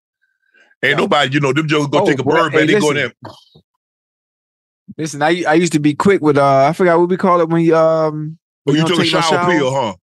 Ain't 0.83 0.97
nobody, 0.97 1.35
you 1.35 1.41
know, 1.41 1.53
them 1.53 1.69
jokers 1.69 1.89
go 1.89 2.01
Oh, 2.01 2.07
take 2.07 2.19
a 2.19 2.25
bird 2.25 2.53
hey, 2.53 2.59
bath. 2.61 2.67
They 2.69 2.81
go 2.81 2.93
there. 2.95 3.13
Listen, 4.97 5.23
I 5.23 5.45
I 5.47 5.55
used 5.55 5.73
to 5.75 5.79
be 5.79 5.95
quick 5.95 6.21
with 6.23 6.37
uh 6.39 6.67
I 6.69 6.73
forgot 6.73 6.99
what 6.99 7.09
we 7.09 7.17
call 7.17 7.41
it 7.41 7.49
when 7.49 7.63
you 7.63 7.77
um 7.77 8.39
Oh, 8.67 8.73
when 8.73 8.77
you 8.77 8.87
took 8.87 8.99
a 9.01 9.05
no 9.05 9.21
shower, 9.21 9.51
pill, 9.51 9.71
huh? 9.73 9.95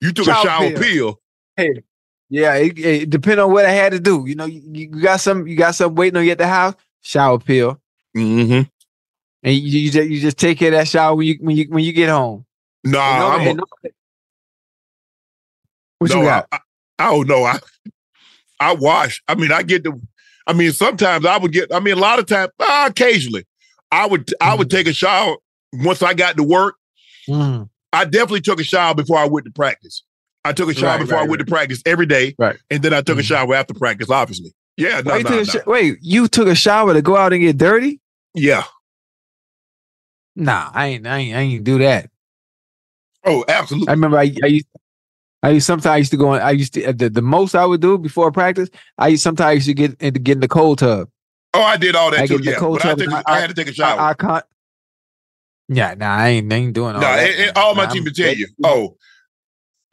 You 0.00 0.12
took 0.12 0.26
a 0.26 0.34
Shower 0.34 0.44
shower 0.44 0.70
pill. 0.70 0.80
pill. 0.80 1.20
Hey, 1.56 1.82
yeah, 2.28 2.54
it, 2.54 2.78
it 2.78 3.10
depend 3.10 3.40
on 3.40 3.52
what 3.52 3.64
I 3.66 3.70
had 3.70 3.92
to 3.92 4.00
do. 4.00 4.24
You 4.26 4.34
know, 4.34 4.46
you, 4.46 4.62
you 4.72 4.86
got 5.02 5.20
some 5.20 5.46
you 5.46 5.56
got 5.56 5.74
some 5.74 5.94
waiting 5.94 6.16
on 6.16 6.24
you 6.24 6.30
at 6.32 6.38
the 6.38 6.46
house, 6.46 6.74
shower 7.02 7.38
pill, 7.38 7.80
Mm-hmm. 8.16 8.62
and 9.42 9.54
you 9.54 9.78
you 9.80 9.90
just, 9.90 10.08
you 10.08 10.20
just 10.20 10.38
take 10.38 10.58
care 10.58 10.68
of 10.68 10.72
that 10.74 10.88
shower 10.88 11.14
when 11.14 11.26
you 11.26 11.36
when 11.40 11.56
you 11.56 11.66
when 11.68 11.84
you 11.84 11.92
get 11.92 12.08
home. 12.08 12.46
Nah, 12.84 13.36
And 13.38 13.58
no- 13.58 13.64
I'm 13.66 13.86
a, 13.86 13.90
what 15.98 16.10
no, 16.10 16.16
you 16.16 16.22
got? 16.24 16.48
I, 16.50 16.56
I, 16.56 16.60
I 16.98 17.10
don't 17.10 17.28
know. 17.28 17.44
I 17.44 17.58
I 18.62 18.74
wash. 18.74 19.22
I 19.28 19.34
mean, 19.34 19.52
I 19.52 19.62
get 19.62 19.84
the. 19.84 20.00
I 20.46 20.52
mean, 20.52 20.72
sometimes 20.72 21.24
I 21.26 21.36
would 21.38 21.52
get. 21.52 21.72
I 21.74 21.80
mean, 21.80 21.96
a 21.96 22.00
lot 22.00 22.18
of 22.18 22.26
times, 22.26 22.50
uh, 22.60 22.86
occasionally, 22.88 23.44
I 23.90 24.06
would 24.06 24.32
I 24.40 24.50
Mm-hmm. 24.50 24.58
would 24.58 24.70
take 24.70 24.86
a 24.86 24.92
shower 24.92 25.36
once 25.72 26.02
I 26.02 26.14
got 26.14 26.36
to 26.36 26.42
work. 26.42 26.76
Mm, 27.28 27.68
I 27.92 28.04
definitely 28.04 28.40
took 28.40 28.60
a 28.60 28.64
shower 28.64 28.94
before 28.94 29.18
I 29.18 29.26
went 29.26 29.46
to 29.46 29.52
practice. 29.52 30.02
I 30.44 30.52
took 30.52 30.68
a 30.70 30.74
shower 30.74 30.90
Right, 30.96 31.00
before 31.00 31.18
right, 31.18 31.24
I 31.26 31.28
went 31.28 31.38
to 31.40 31.44
practice 31.46 31.80
every 31.86 32.06
day, 32.06 32.34
Right. 32.38 32.56
and 32.70 32.82
then 32.82 32.92
I 32.92 33.00
took 33.02 33.18
a 33.18 33.22
Mhm. 33.22 33.26
shower 33.26 33.54
after 33.54 33.74
practice. 33.74 34.10
Obviously, 34.10 34.52
yeah, 34.76 35.00
no, 35.04 35.16
you 35.16 35.22
no, 35.24 35.30
no. 35.30 35.44
sh- 35.44 35.56
wait, 35.66 35.98
you 36.00 36.26
took 36.26 36.48
a 36.48 36.54
shower 36.56 36.92
to 36.94 37.02
go 37.02 37.16
out 37.16 37.32
and 37.32 37.40
get 37.42 37.58
dirty? 37.58 38.00
yeah. 38.34 38.64
Nah, 40.34 40.70
I 40.72 40.86
ain't 40.86 41.06
I 41.06 41.18
ain't 41.18 41.36
I 41.36 41.40
ain't 41.40 41.64
do 41.64 41.78
that. 41.78 42.08
Oh, 43.24 43.44
absolutely. 43.46 43.88
I 43.88 43.92
remember 43.92 44.18
I, 44.18 44.34
I 44.42 44.46
used 44.46 44.66
I 45.42 45.50
used 45.50 45.66
sometimes 45.66 45.86
I 45.86 45.96
used 45.96 46.10
to 46.12 46.16
go 46.16 46.34
in, 46.34 46.42
I 46.42 46.50
used 46.52 46.74
to 46.74 46.84
uh, 46.84 46.92
the, 46.92 47.10
the 47.10 47.22
most 47.22 47.54
I 47.54 47.64
would 47.66 47.80
do 47.80 47.98
before 47.98 48.30
practice, 48.30 48.68
I 48.98 49.08
used 49.08 49.22
sometimes 49.22 49.48
I 49.48 49.52
used 49.52 49.66
to 49.66 49.74
get 49.74 50.00
into 50.00 50.20
get 50.20 50.32
in 50.36 50.40
the 50.40 50.48
cold 50.48 50.78
tub. 50.78 51.08
oh, 51.54 51.62
I 51.62 51.76
did 51.76 51.96
all 51.96 52.10
that 52.12 52.20
I 52.20 52.26
too. 52.26 52.38
Yeah, 52.42 52.54
cold 52.56 52.78
but 52.78 52.86
I, 52.86 52.88
tub 52.90 52.98
took, 52.98 53.06
and 53.08 53.16
a- 53.16 53.28
I- 53.30 53.36
I 53.36 53.40
had 53.40 53.48
to 53.50 53.54
take 53.54 53.68
a 53.68 53.72
shower. 53.74 54.00
I, 54.00 54.10
I 54.10 54.14
can't. 54.14 54.44
Yeah, 55.68 55.94
nah, 55.94 56.14
I 56.14 56.28
ain't, 56.28 56.52
I 56.52 56.56
ain't 56.56 56.72
doing 56.74 56.94
all 56.94 57.00
no, 57.00 57.06
that. 57.06 57.30
and 57.38 57.56
all 57.58 57.74
my 57.74 57.84
Nah, 57.86 57.90
team 57.92 58.04
I'm- 58.04 58.12
tell 58.14 58.34
you. 58.34 58.46
Oh, 58.64 58.96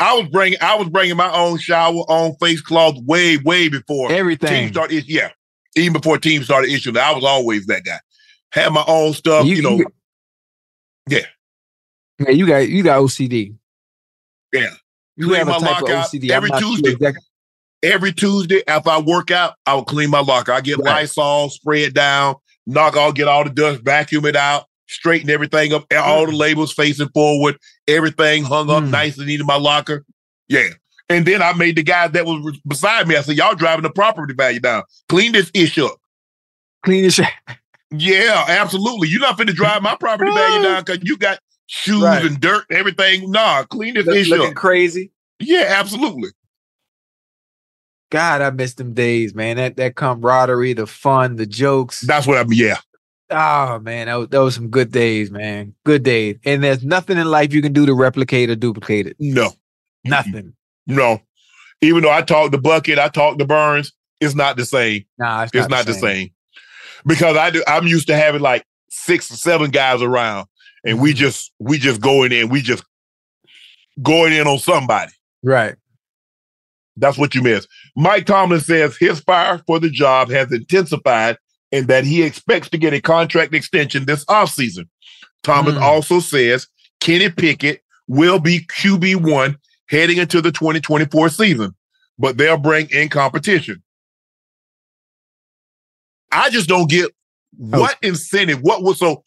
I 0.01 0.13
was 0.17 0.29
bringing 0.29 0.57
I 0.61 0.75
was 0.75 0.87
bringing 0.89 1.17
my 1.17 1.31
own 1.33 1.57
shower, 1.57 2.03
own 2.09 2.35
face 2.39 2.61
cloth 2.61 2.95
way 3.05 3.37
way 3.37 3.67
before 3.69 4.09
team 4.09 4.17
everything. 4.17 4.71
started. 4.71 5.05
Yeah, 5.09 5.29
even 5.75 5.93
before 5.93 6.17
team 6.19 6.43
started 6.43 6.69
issuing, 6.71 6.95
I 6.97 7.11
was 7.13 7.23
always 7.25 7.65
that 7.65 7.83
guy. 7.83 7.99
Had 8.51 8.71
my 8.71 8.83
own 8.87 9.13
stuff. 9.13 9.45
You, 9.45 9.61
know. 9.61 9.79
yeah. 11.09 11.19
yeah, 12.19 12.29
you 12.29 12.47
got 12.47 12.69
you 12.69 12.81
got 12.83 13.01
OCD. 13.01 13.55
Yeah. 14.53 14.69
You 15.19 15.27
Clean 15.27 15.45
my 15.45 15.57
lockout 15.57 16.13
every 16.31 16.51
I'm 16.51 16.59
sure 16.59 16.69
Tuesday. 16.71 16.91
exactly- 16.93 17.23
every 17.83 18.11
Tuesday 18.13 18.61
after 18.67 18.89
I 18.89 18.99
work 18.99 19.31
out, 19.31 19.55
I 19.65 19.73
will 19.75 19.85
clean 19.85 20.09
my 20.09 20.19
locker. 20.21 20.51
I 20.51 20.61
get 20.61 20.79
Right. 20.79 21.01
Lysol, 21.01 21.49
spray 21.49 21.83
it 21.83 21.93
down, 21.93 22.35
knock 22.65 22.97
all, 22.97 23.11
get 23.13 23.27
all 23.27 23.43
the 23.43 23.49
dust, 23.49 23.81
vacuum 23.83 24.25
it 24.25 24.35
out, 24.35 24.65
straighten 24.87 25.29
everything 25.29 25.73
up, 25.73 25.85
all 25.93 26.25
the 26.25 26.31
labels 26.31 26.73
facing 26.73 27.09
forward, 27.09 27.57
everything 27.87 28.43
hung 28.43 28.69
up 28.69 28.83
Mm. 28.83 28.89
nice 28.89 29.17
and 29.17 29.27
neat 29.27 29.39
in 29.39 29.45
my 29.45 29.55
locker. 29.57 30.03
Yeah. 30.47 30.69
And 31.09 31.25
then 31.25 31.41
I 31.41 31.53
made 31.53 31.75
the 31.75 31.83
guys 31.83 32.11
that 32.11 32.25
was 32.25 32.57
beside 32.67 33.07
me, 33.07 33.15
I 33.15 33.21
said, 33.21 33.35
Y'all 33.37 33.55
driving 33.55 33.83
the 33.83 33.89
property 33.89 34.33
value 34.33 34.59
down. 34.59 34.83
Clean 35.07 35.31
this 35.31 35.49
ish 35.53 35.77
up. 35.79 35.95
Clean 36.85 37.03
this." 37.03 37.15
shit. 37.15 37.25
Yeah, 37.91 38.45
absolutely. 38.47 39.07
You're 39.07 39.19
not 39.21 39.35
finna 39.35 39.51
drive 39.55 39.81
my 39.81 39.95
property 39.95 40.31
value 40.31 40.61
down 40.61 40.83
because 40.83 40.99
you 41.01 41.17
got 41.17 41.39
shoes 41.71 42.01
Right. 42.01 42.25
and 42.25 42.39
dirt 42.41 42.65
everything. 42.71 43.29
Nah, 43.29 43.63
clean 43.63 43.93
this 43.93 44.07
ish 44.07 44.27
looking 44.29 44.47
up. 44.49 44.55
crazy. 44.55 45.11
Yeah, 45.39 45.65
absolutely. 45.67 46.29
God, 48.11 48.41
I 48.41 48.49
miss 48.49 48.73
them 48.73 48.93
days, 48.93 49.35
man. 49.35 49.57
That 49.57 49.77
that 49.77 49.95
camaraderie, 49.95 50.73
the 50.73 50.87
fun, 50.87 51.35
the 51.35 51.45
jokes. 51.45 52.01
That's 52.01 52.25
what 52.25 52.39
I 52.39 52.43
mean. 52.43 52.59
Yeah. 52.59 52.77
Oh 53.29 53.77
man, 53.79 54.07
that 54.07 54.15
was, 54.15 54.27
that 54.29 54.39
was 54.39 54.55
some 54.55 54.69
good 54.69 54.91
days, 54.91 55.29
man. 55.29 55.75
Good 55.85 56.01
days. 56.01 56.37
And 56.43 56.63
there's 56.63 56.83
nothing 56.83 57.19
in 57.19 57.27
life 57.29 57.53
you 57.53 57.61
can 57.61 57.71
do 57.73 57.85
to 57.85 57.93
replicate 57.93 58.49
or 58.49 58.55
duplicate 58.55 59.05
it. 59.05 59.15
No. 59.19 59.51
Nothing. 60.03 60.53
No. 60.87 61.21
Even 61.81 62.01
though 62.01 62.11
I 62.11 62.23
talked 62.23 62.51
to 62.53 62.57
Bucket, 62.57 62.97
I 62.97 63.07
talked 63.09 63.37
to 63.39 63.45
Burns, 63.45 63.93
it's 64.19 64.33
not 64.33 64.57
the 64.57 64.65
same. 64.65 65.05
Nah, 65.19 65.43
it's, 65.43 65.51
It's 65.53 65.69
not, 65.69 65.85
the 65.85 65.93
same. 65.93 66.31
Because 67.05 67.37
I 67.37 67.51
do 67.51 67.63
I'm 67.67 67.85
used 67.85 68.07
to 68.07 68.15
having 68.15 68.41
like 68.41 68.65
six 68.89 69.31
or 69.31 69.35
seven 69.35 69.69
guys 69.69 70.01
around 70.01 70.47
and 70.83 70.99
we 70.99 71.13
just 71.13 71.51
we 71.59 71.77
just 71.77 72.01
going 72.01 72.31
in, 72.31 72.49
we 72.49 72.61
just 72.61 72.83
going 74.01 74.33
in 74.33 74.47
on 74.47 74.59
somebody. 74.59 75.11
Right. 75.43 75.75
That's 76.97 77.17
what 77.17 77.33
you 77.33 77.41
miss. 77.41 77.65
Mike 77.95 78.25
Tomlin 78.25 78.59
says 78.59 78.97
his 78.97 79.19
fire 79.21 79.61
for 79.65 79.79
the 79.79 79.89
job 79.89 80.29
has 80.29 80.51
intensified 80.51 81.37
and 81.71 81.87
that 81.87 82.03
he 82.03 82.23
expects 82.23 82.69
to 82.69 82.77
get 82.77 82.93
a 82.93 83.01
contract 83.01 83.53
extension 83.53 84.05
this 84.05 84.25
offseason. 84.25 84.87
Thomas 85.43 85.75
Mm. 85.75 85.81
also 85.81 86.19
says 86.19 86.67
Kenny 86.99 87.29
Pickett 87.29 87.81
will 88.07 88.39
be 88.39 88.65
QB1 88.65 89.55
heading 89.87 90.17
into 90.17 90.41
the 90.41 90.51
2024 90.51 91.29
season, 91.29 91.73
but 92.17 92.37
they'll 92.37 92.57
bring 92.57 92.89
in 92.89 93.07
competition. 93.07 93.81
I 96.31 96.49
just 96.49 96.67
don't 96.67 96.89
get 96.89 97.11
what 97.57 97.97
incentive, 98.01 98.61
what 98.61 98.83
was 98.83 98.99
so 98.99 99.23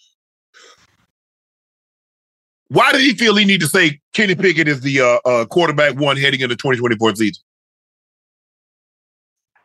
Why 2.72 2.90
did 2.90 3.02
he 3.02 3.12
feel 3.12 3.36
he 3.36 3.44
need 3.44 3.60
to 3.60 3.66
say 3.66 4.00
Kenny 4.14 4.34
Pickett 4.34 4.66
is 4.66 4.80
the 4.80 5.02
uh, 5.02 5.18
uh, 5.28 5.44
quarterback 5.44 5.94
one 5.96 6.16
heading 6.16 6.40
into 6.40 6.56
2024 6.56 7.16
season? 7.16 7.42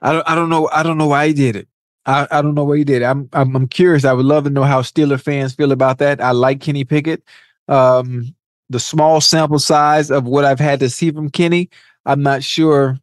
I 0.02 0.12
don't 0.12 0.30
I 0.30 0.36
don't 0.36 0.50
know 0.50 0.70
I 0.74 0.84
don't 0.84 0.98
know 0.98 1.08
why 1.08 1.28
he 1.28 1.34
did 1.34 1.56
it. 1.56 1.70
I, 2.06 2.28
I 2.30 2.42
don't 2.42 2.54
know 2.54 2.66
why 2.66 2.78
he 2.78 2.84
did 2.84 3.02
it. 3.02 3.06
I'm, 3.06 3.30
I'm 3.32 3.56
I'm 3.56 3.68
curious. 3.70 4.04
I 4.04 4.12
would 4.12 4.26
love 4.26 4.44
to 4.44 4.50
know 4.50 4.64
how 4.64 4.82
Steeler 4.82 5.22
fans 5.22 5.56
feel 5.56 5.72
about 5.72 6.00
that. 6.00 6.20
I 6.20 6.32
like 6.32 6.60
Kenny 6.60 6.84
Pickett. 6.84 7.24
Um, 7.70 8.36
the 8.70 8.80
small 8.80 9.22
sample 9.22 9.60
size 9.60 10.12
of 10.12 10.26
what 10.26 10.44
I've 10.44 10.60
had 10.60 10.82
to 10.82 10.90
see 10.90 11.10
from 11.12 11.30
Kenny, 11.30 11.70
I'm 12.06 12.22
not 12.22 12.44
sure 12.44 12.98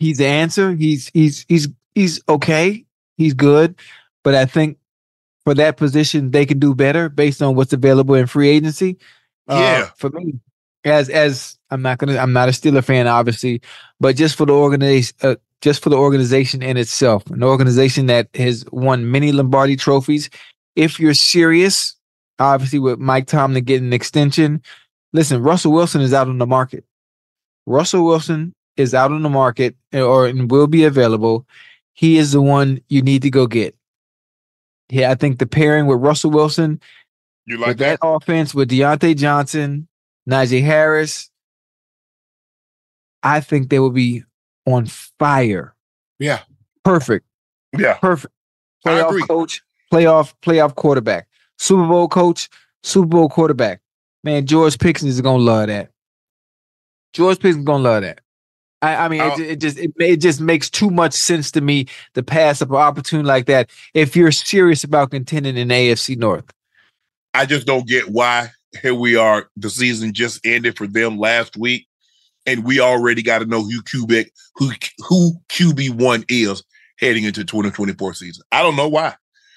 he's 0.00 0.18
the 0.18 0.26
answer. 0.26 0.74
He's 0.74 1.08
he's 1.14 1.46
he's 1.48 1.68
he's 1.94 2.20
okay. 2.28 2.84
He's 3.16 3.32
good, 3.32 3.76
but 4.24 4.34
I 4.34 4.44
think 4.44 4.78
for 5.44 5.54
that 5.54 5.76
position 5.76 6.32
they 6.32 6.44
can 6.44 6.58
do 6.58 6.74
better 6.74 7.08
based 7.08 7.40
on 7.42 7.54
what's 7.54 7.72
available 7.72 8.16
in 8.16 8.26
free 8.26 8.48
agency. 8.48 8.98
Uh, 9.48 9.54
Yeah. 9.54 9.90
for 9.96 10.10
me, 10.10 10.34
as 10.84 11.08
as 11.08 11.58
I'm 11.70 11.82
not 11.82 11.98
gonna 11.98 12.16
I'm 12.18 12.32
not 12.32 12.48
a 12.48 12.52
Steeler 12.52 12.84
fan, 12.84 13.06
obviously, 13.06 13.60
but 14.00 14.16
just 14.16 14.36
for 14.36 14.46
the 14.46 14.52
organization, 14.54 15.16
uh, 15.22 15.36
just 15.62 15.82
for 15.82 15.90
the 15.90 15.96
organization 15.96 16.62
in 16.62 16.76
itself, 16.76 17.26
an 17.30 17.42
organization 17.42 18.06
that 18.06 18.28
has 18.34 18.64
won 18.72 19.10
many 19.10 19.32
Lombardi 19.32 19.76
trophies. 19.76 20.30
If 20.76 21.00
you're 21.00 21.14
serious, 21.14 21.96
obviously 22.38 22.78
with 22.78 22.98
Mike 22.98 23.26
Tomlin 23.26 23.64
getting 23.64 23.86
an 23.88 23.92
extension, 23.92 24.62
listen, 25.12 25.42
Russell 25.42 25.72
Wilson 25.72 26.02
is 26.02 26.12
out 26.12 26.28
on 26.28 26.38
the 26.38 26.46
market. 26.46 26.84
Russell 27.66 28.04
Wilson 28.04 28.52
is 28.76 28.94
out 28.94 29.10
on 29.10 29.22
the 29.22 29.28
market 29.30 29.74
uh, 29.94 30.02
or 30.02 30.26
and 30.26 30.50
will 30.50 30.66
be 30.66 30.84
available. 30.84 31.46
He 31.94 32.18
is 32.18 32.32
the 32.32 32.42
one 32.42 32.80
you 32.88 33.00
need 33.02 33.22
to 33.22 33.30
go 33.30 33.46
get. 33.46 33.74
Yeah, 34.90 35.10
I 35.10 35.14
think 35.14 35.38
the 35.38 35.46
pairing 35.46 35.86
with 35.86 35.98
Russell 36.00 36.30
Wilson 36.30 36.80
You 37.46 37.58
like 37.58 37.68
with 37.68 37.78
that? 37.78 38.00
that 38.00 38.06
offense 38.06 38.54
with 38.54 38.70
Diontae 38.70 39.16
Johnson, 39.16 39.88
Najee 40.28 40.62
Harris, 40.62 41.30
I 43.22 43.40
think 43.40 43.70
they 43.70 43.78
will 43.78 43.90
be 43.90 44.24
on 44.66 44.86
fire. 44.86 45.74
Yeah. 46.18 46.40
Perfect. 46.84 47.26
Yeah. 47.76 47.94
Perfect. 47.94 48.32
Playoff 48.84 49.26
coach, 49.26 49.62
playoff, 49.92 50.34
playoff 50.42 50.74
quarterback, 50.74 51.26
Super 51.58 51.86
Bowl 51.86 52.08
coach, 52.08 52.48
Super 52.82 53.06
Bowl 53.06 53.28
quarterback. 53.28 53.80
Man, 54.22 54.46
George 54.46 54.78
Pickens 54.78 55.14
is 55.14 55.20
gonna 55.20 55.42
love 55.42 55.68
that. 55.68 55.90
George 57.12 57.38
Pickens 57.38 57.58
is 57.58 57.64
gonna 57.64 57.82
love 57.82 58.02
that. 58.02 58.20
I, 58.82 58.96
I 58.96 59.08
mean, 59.08 59.22
it, 59.22 59.32
oh. 59.36 59.40
it 59.40 59.56
just 59.60 59.78
it, 59.78 59.92
it 59.98 60.16
just 60.18 60.40
makes 60.40 60.70
too 60.70 60.90
much 60.90 61.14
sense 61.14 61.50
to 61.52 61.60
me 61.60 61.86
to 62.14 62.22
pass 62.22 62.62
up 62.62 62.70
an 62.70 62.76
opportunity 62.76 63.26
like 63.26 63.46
that 63.46 63.70
if 63.94 64.14
you're 64.14 64.32
serious 64.32 64.84
about 64.84 65.10
contending 65.10 65.56
in 65.56 65.68
AFC 65.68 66.16
North. 66.16 66.44
I 67.36 67.46
just 67.46 67.66
don't 67.66 67.86
get 67.86 68.08
why 68.08 68.50
here 68.82 68.94
we 68.94 69.16
are. 69.16 69.48
The 69.56 69.70
season 69.70 70.12
just 70.12 70.44
ended 70.44 70.76
for 70.76 70.86
them 70.86 71.18
last 71.18 71.56
week, 71.56 71.86
and 72.46 72.64
we 72.64 72.80
already 72.80 73.22
got 73.22 73.38
to 73.40 73.46
know 73.46 73.62
who 73.62 73.82
QB 73.82 74.26
who 74.56 74.70
who 75.06 75.34
QB 75.48 75.90
one 76.00 76.24
is 76.28 76.62
heading 76.98 77.24
into 77.24 77.44
2024 77.44 78.14
season. 78.14 78.44
I 78.52 78.62
don't 78.62 78.76
know 78.76 78.88
why. 78.88 79.14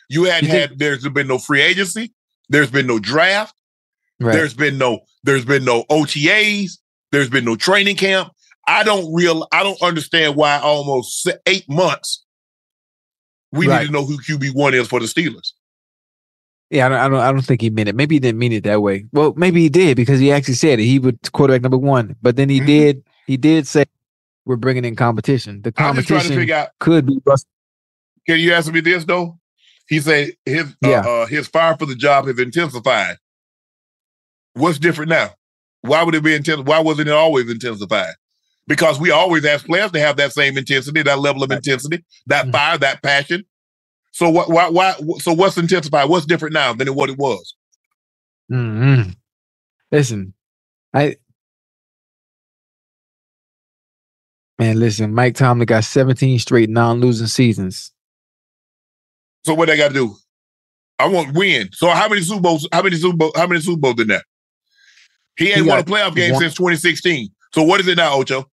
You 0.10 0.26
hadn't 0.26 0.50
had. 0.50 0.80
There's 0.80 1.08
been 1.08 1.28
no 1.28 1.38
free 1.38 1.62
agency. 1.62 2.14
There's 2.50 2.72
been 2.72 2.88
no 2.88 3.00
draft. 3.00 3.56
Right. 4.20 4.34
There's 4.34 4.54
been 4.54 4.78
no. 4.78 5.00
There's 5.24 5.46
been 5.46 5.64
no 5.64 5.84
OTAs. 5.90 6.72
There's 7.12 7.30
been 7.30 7.46
no 7.46 7.56
training 7.56 7.96
camp. 7.96 8.30
I 8.68 8.84
don't 8.84 9.14
real. 9.14 9.48
I 9.52 9.64
don't 9.64 9.82
understand 9.82 10.36
why 10.36 10.60
almost 10.60 11.30
eight 11.46 11.70
months. 11.70 12.26
We 13.52 13.68
Right. 13.68 13.82
need 13.82 13.88
to 13.88 13.92
know 13.94 14.06
who 14.06 14.20
QB 14.20 14.54
one 14.54 14.74
is 14.74 14.88
for 14.88 15.00
the 15.00 15.06
Steelers. 15.08 15.54
Yeah, 16.70 16.86
I 16.86 16.90
don't, 16.90 16.98
I 17.00 17.08
don't, 17.10 17.20
I 17.20 17.32
don't 17.32 17.42
think 17.42 17.62
he 17.62 17.70
meant 17.72 17.90
it. 17.90 17.96
Maybe 17.96 18.16
he 18.16 18.20
didn't 18.20 18.38
mean 18.38 18.52
it 18.54 18.64
that 18.66 18.82
way. 18.82 19.06
Well, 19.12 19.34
maybe 19.36 19.62
he 19.62 19.70
did 19.70 19.98
because 19.98 20.20
he 20.20 20.32
actually 20.32 20.54
said 20.54 20.80
it. 20.80 20.84
He 20.86 21.00
would 21.00 21.20
quarterback 21.32 21.64
number 21.64 21.78
one, 21.78 22.16
but 22.22 22.36
then 22.36 22.48
he 22.50 22.62
Mhm. 22.62 22.66
did, 22.68 23.04
he 23.26 23.38
did 23.38 23.66
say 23.68 23.86
we're 24.46 24.56
bringing 24.56 24.86
in 24.86 24.96
competition. 24.96 25.62
The 25.64 25.74
I'm 25.78 25.96
just 25.96 26.08
trying 26.08 26.22
to 26.22 26.28
competition 26.28 26.52
out. 26.56 26.70
could 26.80 27.06
be 27.08 27.20
Russell. 27.26 27.48
Can 28.28 28.40
you 28.40 28.54
answer 28.54 28.72
me 28.72 28.82
this 28.82 29.04
though? 29.06 29.40
He 29.88 30.00
said 30.00 30.34
his 30.46 30.76
Yeah. 30.82 31.02
uh, 31.04 31.10
uh, 31.10 31.26
his 31.26 31.48
fire 31.48 31.76
for 31.76 31.88
the 31.88 31.96
job 31.96 32.28
has 32.28 32.38
intensified. 32.38 33.18
What's 34.54 34.78
different 34.78 35.10
now? 35.10 35.32
Why 35.82 36.04
would 36.04 36.14
it 36.14 36.24
be 36.24 36.36
intense? 36.36 36.62
Why 36.62 36.80
wasn't 36.80 37.08
it 37.08 37.14
always 37.14 37.50
intensified? 37.50 38.14
Because 38.68 39.00
we 39.00 39.10
always 39.10 39.46
ask 39.46 39.66
players 39.66 39.92
to 39.92 40.00
have 40.00 40.18
that 40.18 40.34
same 40.34 40.58
intensity, 40.58 41.02
that 41.02 41.18
level 41.20 41.42
of 41.42 41.52
intensity, 41.52 42.04
that 42.28 42.46
Mhm. 42.48 42.52
fire, 42.52 42.78
that 42.78 43.02
passion. 43.02 43.44
So 44.12 44.30
what? 44.30 44.50
Why? 44.50 44.70
Why? 44.70 44.94
So 45.20 45.34
what's 45.34 45.58
intensified? 45.58 46.10
What's 46.10 46.26
different 46.26 46.54
now 46.54 46.74
than 46.74 46.94
what 46.96 47.10
it 47.10 47.18
was? 47.18 47.56
Mm-hmm. 48.52 49.12
Listen, 49.92 50.34
I 50.94 51.16
man, 54.58 54.80
listen. 54.80 55.14
Mike 55.14 55.36
Tomlin 55.36 55.66
got 55.66 55.84
17 55.84 56.40
straight 56.40 56.70
non-losing 56.70 57.28
seasons. 57.28 57.92
So 59.46 59.54
what 59.54 59.68
they 59.68 59.78
got 59.78 59.90
to 59.90 59.94
do? 59.94 60.16
I 60.98 61.08
want 61.08 61.34
win. 61.36 61.70
So 61.72 61.90
how 61.90 62.10
many 62.10 62.22
Super 62.22 62.42
Bowls? 62.42 62.68
How 62.74 62.82
many 62.82 62.98
Super 62.98 63.16
Bowl? 63.16 63.32
How 63.36 63.48
many 63.48 63.62
Super 63.62 63.80
Bowls 63.80 64.02
in 64.02 64.08
that? 64.10 64.26
He 65.38 65.48
ain't 65.50 65.64
He 65.64 65.70
won 65.70 65.80
a 65.80 65.84
playoff 65.84 66.16
game 66.16 66.34
one- 66.34 66.42
since 66.42 66.56
2016. 66.56 67.30
So 67.54 67.64
what 67.64 67.80
is 67.80 67.88
it 67.88 67.98
now, 67.98 68.14
Ocho? 68.16 68.50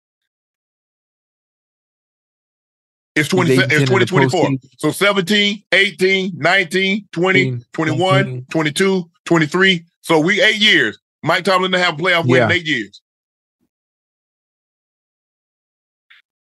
It's 3.21 3.29
20, 3.29 3.51
He's 3.51 3.59
it's 3.63 3.73
18 3.73 3.81
in 3.93 3.99
the 3.99 4.07
2024. 4.07 4.71
So 4.79 4.91
17, 4.91 5.63
18, 5.73 6.33
19, 6.37 7.09
20, 7.13 7.41
18, 7.41 7.65
21, 7.73 8.15
19. 8.25 8.47
22, 8.51 9.11
23. 9.25 9.85
So 10.03 10.19
we 10.21 10.41
eight 10.43 10.57
years. 10.61 10.99
Mike 11.23 11.45
Tomlin 11.45 11.73
to 11.73 11.79
have 11.79 11.95
a 11.99 12.03
playoff 12.03 12.27
win 12.27 12.43
in 12.43 12.49
Yeah. 12.51 12.55
eight 12.57 12.67
years. 12.67 13.01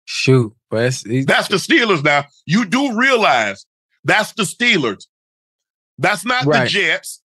Shoot, 0.06 0.54
but 0.70 0.82
that's, 0.84 1.04
he- 1.04 1.24
That's 1.24 1.48
the 1.48 1.58
Steelers 1.58 2.04
now. 2.04 2.26
You 2.46 2.66
do 2.66 2.98
realize 2.98 3.66
that's 4.04 4.34
the 4.34 4.44
Steelers. 4.44 5.06
That's 5.98 6.24
not 6.26 6.46
the 6.46 6.66
Jets. 6.70 7.22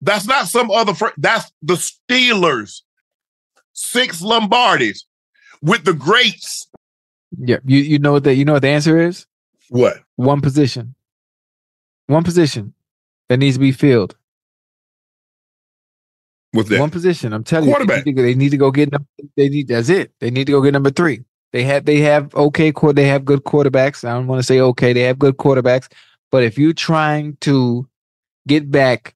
That's 0.00 0.26
not 0.26 0.46
some 0.48 0.70
other. 0.70 0.94
Fr- 0.94 1.08
that's 1.18 1.50
the 1.62 1.74
Steelers. 1.74 2.82
Six 3.72 4.22
Lombardis 4.22 5.00
with 5.60 5.84
the 5.84 5.92
greats. 5.92 6.68
Yeah. 7.38 7.58
You 7.64 7.78
you 7.78 7.98
know 7.98 8.12
what 8.12 8.24
the 8.24 8.34
you 8.34 8.44
know 8.44 8.54
what 8.54 8.62
the 8.62 8.68
answer 8.68 8.98
is? 8.98 9.26
What? 9.68 9.98
One 10.16 10.40
position, 10.40 10.94
one 12.06 12.24
position 12.24 12.74
that 13.28 13.38
needs 13.38 13.56
to 13.56 13.60
be 13.60 13.72
filled. 13.72 14.16
With 16.52 16.68
that? 16.68 16.80
One 16.80 16.90
position. 16.90 17.32
I'm 17.32 17.44
telling 17.44 17.68
you, 17.68 17.86
they 17.86 18.02
need, 18.02 18.16
to, 18.16 18.22
they 18.22 18.34
need 18.34 18.50
to 18.50 18.56
go 18.56 18.70
get. 18.70 18.90
Number, 18.90 19.06
they 19.36 19.48
need. 19.48 19.68
That's 19.68 19.88
it. 19.88 20.12
They 20.20 20.30
need 20.30 20.46
to 20.46 20.52
go 20.52 20.62
get 20.62 20.72
number 20.72 20.90
three. 20.90 21.24
They 21.52 21.64
have. 21.64 21.84
They 21.84 21.98
have 21.98 22.34
okay. 22.34 22.72
They 22.92 23.06
have 23.06 23.24
good 23.24 23.44
quarterbacks. 23.44 24.08
I 24.08 24.14
don't 24.14 24.26
want 24.26 24.38
to 24.38 24.46
say 24.46 24.60
okay. 24.60 24.92
They 24.92 25.02
have 25.02 25.18
good 25.18 25.36
quarterbacks. 25.36 25.90
But 26.30 26.44
if 26.44 26.58
you're 26.58 26.72
trying 26.72 27.36
to 27.42 27.88
get 28.48 28.70
back 28.70 29.14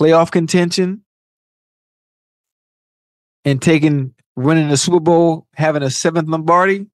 playoff 0.00 0.30
contention 0.30 1.02
and 3.44 3.60
taking 3.60 4.14
winning 4.36 4.68
the 4.68 4.76
Super 4.76 5.00
Bowl, 5.00 5.46
having 5.54 5.82
a 5.82 5.90
seventh 5.90 6.28
Lombardi, 6.28 6.86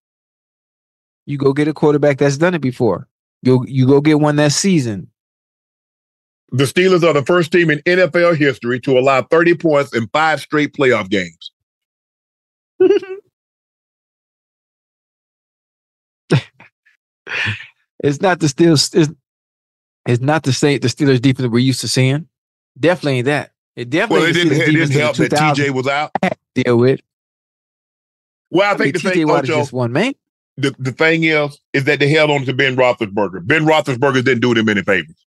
you 1.26 1.38
go 1.38 1.52
get 1.52 1.68
a 1.68 1.72
quarterback 1.74 2.18
that's 2.18 2.36
done 2.38 2.54
it 2.54 2.60
before. 2.60 3.08
You 3.42 3.64
you 3.66 3.86
go 3.86 4.00
get 4.00 4.20
one 4.20 4.36
that 4.36 4.52
season. 4.52 5.08
The 6.52 6.64
Steelers 6.64 7.04
are 7.04 7.12
the 7.12 7.24
first 7.24 7.52
team 7.52 7.70
in 7.70 7.78
NFL 7.80 8.36
history 8.36 8.80
to 8.80 8.98
allow 8.98 9.22
30 9.22 9.54
points 9.54 9.94
in 9.94 10.08
five 10.08 10.40
straight 10.40 10.74
playoff 10.74 11.08
games. 11.08 11.52
It's 18.02 18.20
not 18.20 18.40
the 18.40 18.46
Steelers. 18.46 18.94
It's, 18.94 19.12
it's 20.06 20.22
not 20.22 20.42
the 20.42 20.52
same. 20.52 20.80
The 20.80 20.88
Steelers 20.88 21.20
defense 21.20 21.48
we're 21.50 21.58
used 21.58 21.80
to 21.82 21.88
seeing. 21.88 22.26
Definitely 22.78 23.18
ain't 23.18 23.26
that. 23.26 23.52
It 23.76 23.90
definitely 23.90 24.22
Well, 24.22 24.30
it 24.30 24.32
didn't, 24.32 24.52
it 24.54 24.72
didn't 24.72 24.90
help 24.92 25.16
that 25.16 25.30
TJ 25.32 25.70
was 25.70 25.86
out. 25.86 26.10
deal 26.54 26.78
with. 26.78 27.00
Well, 28.50 28.68
I 28.68 28.74
I 28.74 28.76
mean, 28.76 28.92
think 28.92 29.02
the 29.02 29.10
TJ 29.10 29.12
thing, 29.12 29.28
Watt 29.28 29.44
is 29.44 29.50
Ocho, 29.50 29.58
uh, 29.58 29.62
just 29.62 29.72
one 29.72 29.92
man. 29.92 30.14
The, 30.60 30.74
the 30.78 30.92
thing 30.92 31.24
is, 31.24 31.58
is 31.72 31.84
that 31.84 31.98
they 32.00 32.08
held 32.08 32.30
on 32.30 32.44
to 32.44 32.52
Ben 32.54 32.76
Roethlisberger. 32.76 33.46
Ben 33.46 33.64
Roethlisberger 33.64 34.24
didn't 34.24 34.40
do 34.40 34.54
them 34.54 34.68
any 34.68 34.82
favors. 34.82 35.24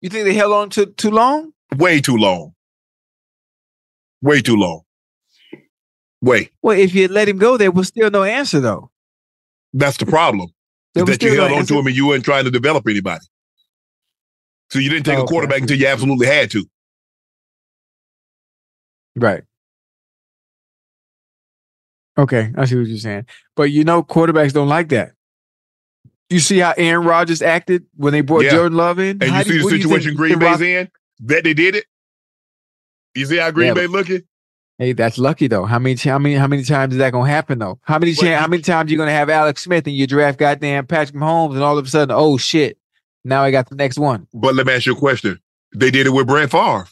You 0.00 0.10
think 0.10 0.24
they 0.24 0.34
held 0.34 0.52
on 0.52 0.70
to 0.70 0.86
too 0.86 1.10
long? 1.10 1.52
Way 1.76 2.00
too 2.00 2.16
long. 2.16 2.52
Way 4.22 4.40
too 4.42 4.56
long. 4.56 4.82
Way. 6.22 6.50
Well, 6.62 6.78
if 6.78 6.94
you 6.94 7.08
let 7.08 7.28
him 7.28 7.38
go, 7.38 7.56
there 7.56 7.70
was 7.70 7.88
still 7.88 8.10
no 8.10 8.22
answer 8.22 8.60
though. 8.60 8.90
That's 9.72 9.96
the 9.98 10.06
problem. 10.06 10.48
There 10.94 11.02
is 11.04 11.08
was 11.10 11.18
that 11.18 11.24
you 11.24 11.30
still 11.30 11.42
no 11.42 11.48
held 11.48 11.52
on 11.52 11.58
answer. 11.60 11.74
to 11.74 11.80
him 11.80 11.86
and 11.86 11.96
you 11.96 12.06
weren't 12.06 12.24
trying 12.24 12.44
to 12.44 12.50
develop 12.50 12.86
anybody. 12.88 13.24
So 14.70 14.78
you 14.78 14.90
didn't 14.90 15.06
take 15.06 15.18
a 15.18 15.20
Okay. 15.22 15.28
quarterback 15.28 15.60
until 15.62 15.78
you 15.78 15.86
absolutely 15.86 16.26
had 16.26 16.50
to. 16.52 16.64
Right. 19.14 19.42
Okay, 22.18 22.52
I 22.56 22.64
see 22.64 22.76
what 22.76 22.86
you're 22.86 22.98
saying. 22.98 23.26
But 23.56 23.64
you 23.64 23.84
know, 23.84 24.02
quarterbacks 24.02 24.52
don't 24.52 24.68
like 24.68 24.88
that. 24.90 25.12
You 26.30 26.40
see 26.40 26.58
how 26.58 26.74
Aaron 26.76 27.06
Rodgers 27.06 27.42
acted 27.42 27.84
when 27.94 28.12
they 28.12 28.20
brought 28.20 28.44
Yeah. 28.44 28.50
Jordan 28.52 28.76
Love 28.76 28.98
in? 28.98 29.22
And 29.22 29.30
How 29.30 29.38
you 29.38 29.44
see 29.44 29.58
the 29.58 29.68
do 29.68 29.76
you 29.76 29.82
situation 29.82 30.16
Green 30.16 30.38
Rock- 30.38 30.58
Bay's 30.58 30.68
in? 30.68 30.90
that 31.20 31.44
they 31.44 31.54
did 31.54 31.76
it. 31.76 31.84
You 33.14 33.26
see 33.26 33.36
how 33.36 33.50
Green 33.50 33.68
Yeah, 33.68 33.74
Bay 33.74 33.86
looking? 33.86 34.22
Hey, 34.78 34.92
that's 34.92 35.16
lucky 35.18 35.46
though. 35.46 35.64
How 35.64 35.78
many 35.78 35.94
how 35.96 36.18
many 36.18 36.34
how 36.34 36.46
many 36.46 36.62
times 36.64 36.94
is 36.94 36.98
that 36.98 37.12
gonna 37.12 37.30
happen 37.30 37.58
though? 37.58 37.78
How 37.82 37.98
many 37.98 38.12
you- 38.12 38.34
how 38.34 38.46
many 38.46 38.62
times 38.62 38.90
you 38.90 38.98
gonna 38.98 39.10
have 39.10 39.30
Alex 39.30 39.62
Smith 39.62 39.86
and 39.86 39.96
you 39.96 40.06
draft 40.06 40.38
goddamn 40.38 40.86
Patrick 40.86 41.16
Mahomes 41.16 41.54
and 41.54 41.62
all 41.62 41.78
of 41.78 41.86
a 41.86 41.88
sudden, 41.88 42.14
oh 42.14 42.36
shit, 42.36 42.76
now 43.24 43.42
I 43.42 43.50
got 43.50 43.68
the 43.70 43.74
next 43.76 43.98
one. 43.98 44.26
But 44.34 44.54
let 44.54 44.66
me 44.66 44.74
ask 44.74 44.84
you 44.84 44.92
a 44.92 44.96
question. 44.96 45.40
They 45.74 45.90
did 45.90 46.06
it 46.06 46.10
with 46.10 46.26
Brett 46.26 46.50
Favre. 46.50 46.86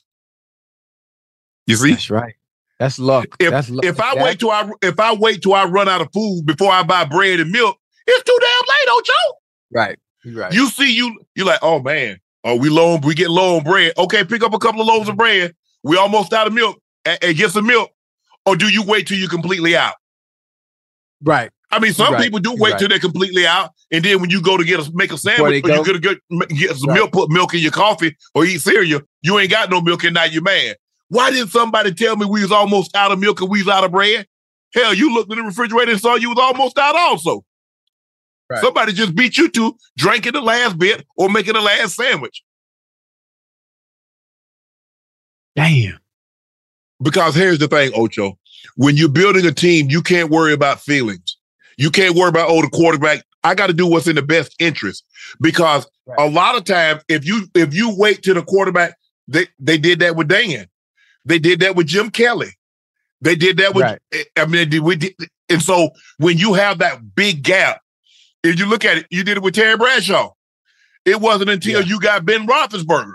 You 1.67 1.77
see? 1.77 1.91
That's 1.91 2.11
right. 2.11 2.35
That's 2.81 2.99
luck. 2.99 3.29
If 3.39 3.51
that's 3.51 3.71
luck. 3.71 3.85
if 3.85 4.01
I 4.01 4.15
That- 4.15 4.25
wait 4.25 4.39
till 4.41 4.51
I 4.51 4.69
if 4.83 4.99
I 4.99 5.13
wait 5.15 5.43
till 5.43 5.55
I 5.55 5.65
run 5.65 5.89
out 5.89 6.01
of 6.01 6.09
food 6.13 6.43
before 6.47 6.73
I 6.73 6.83
buy 6.83 7.05
bread 7.05 7.41
and 7.41 7.51
milk, 7.51 7.77
it's 8.07 8.23
too 8.25 8.39
damn 8.41 8.97
late, 8.97 9.05
Joe. 9.05 9.35
right, 9.73 9.99
you're 10.25 10.41
right. 10.43 10.53
You 10.53 10.69
see, 10.69 10.93
you 10.93 11.19
you're 11.35 11.47
like, 11.47 11.61
oh 11.63 11.81
man, 11.81 12.19
oh 12.45 12.57
we 12.57 12.69
low, 12.69 12.95
on- 12.95 13.01
we 13.03 13.15
get 13.15 13.31
low 13.31 13.57
on 13.59 13.65
bread. 13.65 13.93
Okay, 13.97 14.25
pick 14.25 14.43
up 14.43 14.53
a 14.55 14.59
couple 14.59 14.81
of 14.81 14.87
loaves 14.87 15.09
of 15.09 15.17
bread. 15.17 15.55
We 15.83 15.97
almost 15.97 16.33
out 16.33 16.47
of 16.47 16.53
milk 16.53 16.79
and, 17.05 17.19
and 17.23 17.37
get 17.37 17.51
some 17.53 17.67
milk, 17.67 17.91
or 18.47 18.57
do 18.57 18.69
you 18.69 18.83
wait 18.83 19.07
till 19.07 19.19
you're 19.19 19.29
completely 19.29 19.77
out? 19.77 19.95
right. 21.23 21.51
I 21.71 21.81
mean, 21.81 21.93
some 21.93 22.15
Right, 22.15 22.23
people 22.23 22.39
do 22.39 22.55
wait 22.57 22.73
right. 22.73 22.79
till 22.79 22.89
they're 22.89 23.01
completely 23.01 23.45
out, 23.49 23.71
and 23.91 24.05
then 24.05 24.21
when 24.21 24.31
you 24.31 24.41
go 24.41 24.57
to 24.57 24.63
get 24.65 24.79
a 24.79 24.89
make 24.95 25.11
a 25.13 25.19
sandwich, 25.19 25.41
or 25.41 25.55
you 25.55 25.63
go. 25.63 25.83
gonna 25.83 25.99
get, 25.99 26.19
get 26.51 26.77
some 26.77 26.91
Right. 26.91 26.95
milk, 26.99 27.11
put 27.13 27.31
milk 27.31 27.53
in 27.55 27.61
your 27.61 27.73
coffee, 27.73 28.17
or 28.33 28.45
eat 28.45 28.61
cereal, 28.61 29.01
you 29.23 29.39
ain't 29.41 29.51
got 29.51 29.71
no 29.71 29.81
milk, 29.81 30.05
and 30.05 30.15
now 30.15 30.23
you're 30.25 30.43
mad. 30.43 30.77
Why 31.15 31.31
didn't 31.31 31.51
somebody 31.51 31.95
tell 31.95 32.17
me 32.17 32.27
we 32.27 32.43
was 32.43 32.51
almost 32.51 32.97
out 32.97 33.13
of 33.13 33.21
milk 33.21 33.41
and 33.41 33.49
we 33.49 33.63
was 33.63 33.73
out 33.73 33.85
of 33.85 33.93
bread? 33.93 34.27
Hell, 34.75 34.93
you 34.93 35.15
looked 35.15 35.31
in 35.31 35.39
the 35.39 35.45
refrigerator 35.45 35.93
and 35.93 36.01
saw 36.01 36.17
you 36.17 36.31
was 36.31 36.39
almost 36.41 36.77
out 36.77 36.97
also. 36.97 37.45
Right. 38.51 38.61
Somebody 38.61 38.93
just 38.95 39.15
beat 39.15 39.39
you 39.39 39.49
to 39.49 39.77
drinking 39.97 40.33
the 40.33 40.41
last 40.41 40.77
bit 40.77 41.07
or 41.17 41.31
making 41.31 41.55
the 41.55 41.61
last 41.61 41.95
sandwich. 41.95 42.43
Damn. 45.55 46.01
Because 47.01 47.37
here's 47.37 47.61
the 47.61 47.69
thing, 47.69 47.93
Ocho. 47.95 48.37
When 48.75 48.97
you're 48.97 49.09
building 49.09 49.47
a 49.47 49.53
team, 49.53 49.91
you 49.91 50.03
can't 50.03 50.31
worry 50.31 50.53
about 50.53 50.81
feelings. 50.81 51.37
You 51.79 51.93
can't 51.93 52.17
worry 52.17 52.31
about, 52.31 52.51
oh, 52.51 52.61
the 52.61 52.69
quarterback. 52.71 53.23
I 53.45 53.55
got 53.55 53.69
to 53.69 53.73
do 53.73 53.87
what's 53.87 54.09
in 54.09 54.17
the 54.17 54.23
best 54.23 54.57
interest. 54.59 55.05
Because 55.41 55.87
Right. 56.07 56.17
a 56.19 56.29
lot 56.29 56.57
of 56.57 56.65
times, 56.65 57.03
if 57.09 57.25
you 57.25 57.47
if 57.55 57.73
you 57.73 57.95
wait 57.97 58.23
to 58.25 58.35
the 58.35 58.43
quarterback, 58.43 58.97
they 59.29 59.47
they 59.61 59.79
did 59.79 60.01
that 60.01 60.17
with 60.17 60.29
Dan. 60.29 60.67
They 61.25 61.39
did 61.39 61.61
that 61.61 61.75
with 61.77 61.87
Jim 61.87 62.11
Kelly. 62.11 62.51
They 63.21 63.35
did 63.37 63.57
that 63.59 63.75
with 63.75 63.85
Right. 63.85 64.01
I 64.37 64.45
mean, 64.47 64.69
did 64.69 64.81
we 64.83 64.97
did, 64.97 65.15
and 65.49 65.63
so 65.63 65.91
when 66.19 66.37
you 66.37 66.55
have 66.55 66.79
that 66.79 67.15
big 67.15 67.43
gap, 67.43 67.81
if 68.43 68.59
you 68.59 68.67
look 68.67 68.85
at 68.85 68.99
it, 68.99 69.07
you 69.11 69.25
did 69.25 69.39
it 69.39 69.43
with 69.43 69.55
Terry 69.55 69.77
Bradshaw. 69.77 70.33
It 71.07 71.21
wasn't 71.21 71.51
until 71.51 71.81
Yeah. 71.81 71.87
you 71.87 72.01
got 72.01 72.25
Ben 72.27 72.47
Roethlisberger. 72.47 73.15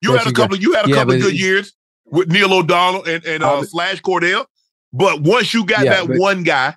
You 0.00 0.12
had 0.12 0.22
a 0.22 0.28
you 0.28 0.32
got- 0.32 0.42
couple. 0.44 0.56
You 0.58 0.72
had 0.74 0.86
a 0.86 0.88
yeah, 0.90 0.94
couple 0.96 1.14
of 1.14 1.20
good 1.20 1.38
years 1.38 1.74
with 2.06 2.28
Neil 2.28 2.52
O'Donnell 2.54 3.04
and, 3.04 3.24
and 3.24 3.42
uh, 3.42 3.62
Slash 3.64 4.00
Kordell, 4.00 4.46
but 4.92 5.20
once 5.20 5.52
you 5.52 5.66
got 5.66 5.84
Yeah, 5.84 5.94
that 6.00 6.08
but- 6.08 6.18
one 6.18 6.42
guy, 6.44 6.74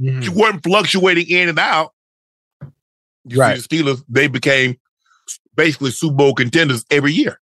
Mhm. 0.00 0.22
you 0.22 0.32
weren't 0.32 0.62
fluctuating 0.62 1.26
in 1.28 1.48
and 1.48 1.58
out. 1.58 1.92
You 3.24 3.38
Right. 3.40 3.60
see, 3.60 3.82
the 3.82 3.82
Steelers 3.94 4.04
they 4.08 4.28
became 4.28 4.76
basically 5.56 5.90
Super 5.90 6.14
Bowl 6.14 6.34
contenders 6.34 6.84
every 6.90 7.12
year. 7.12 7.40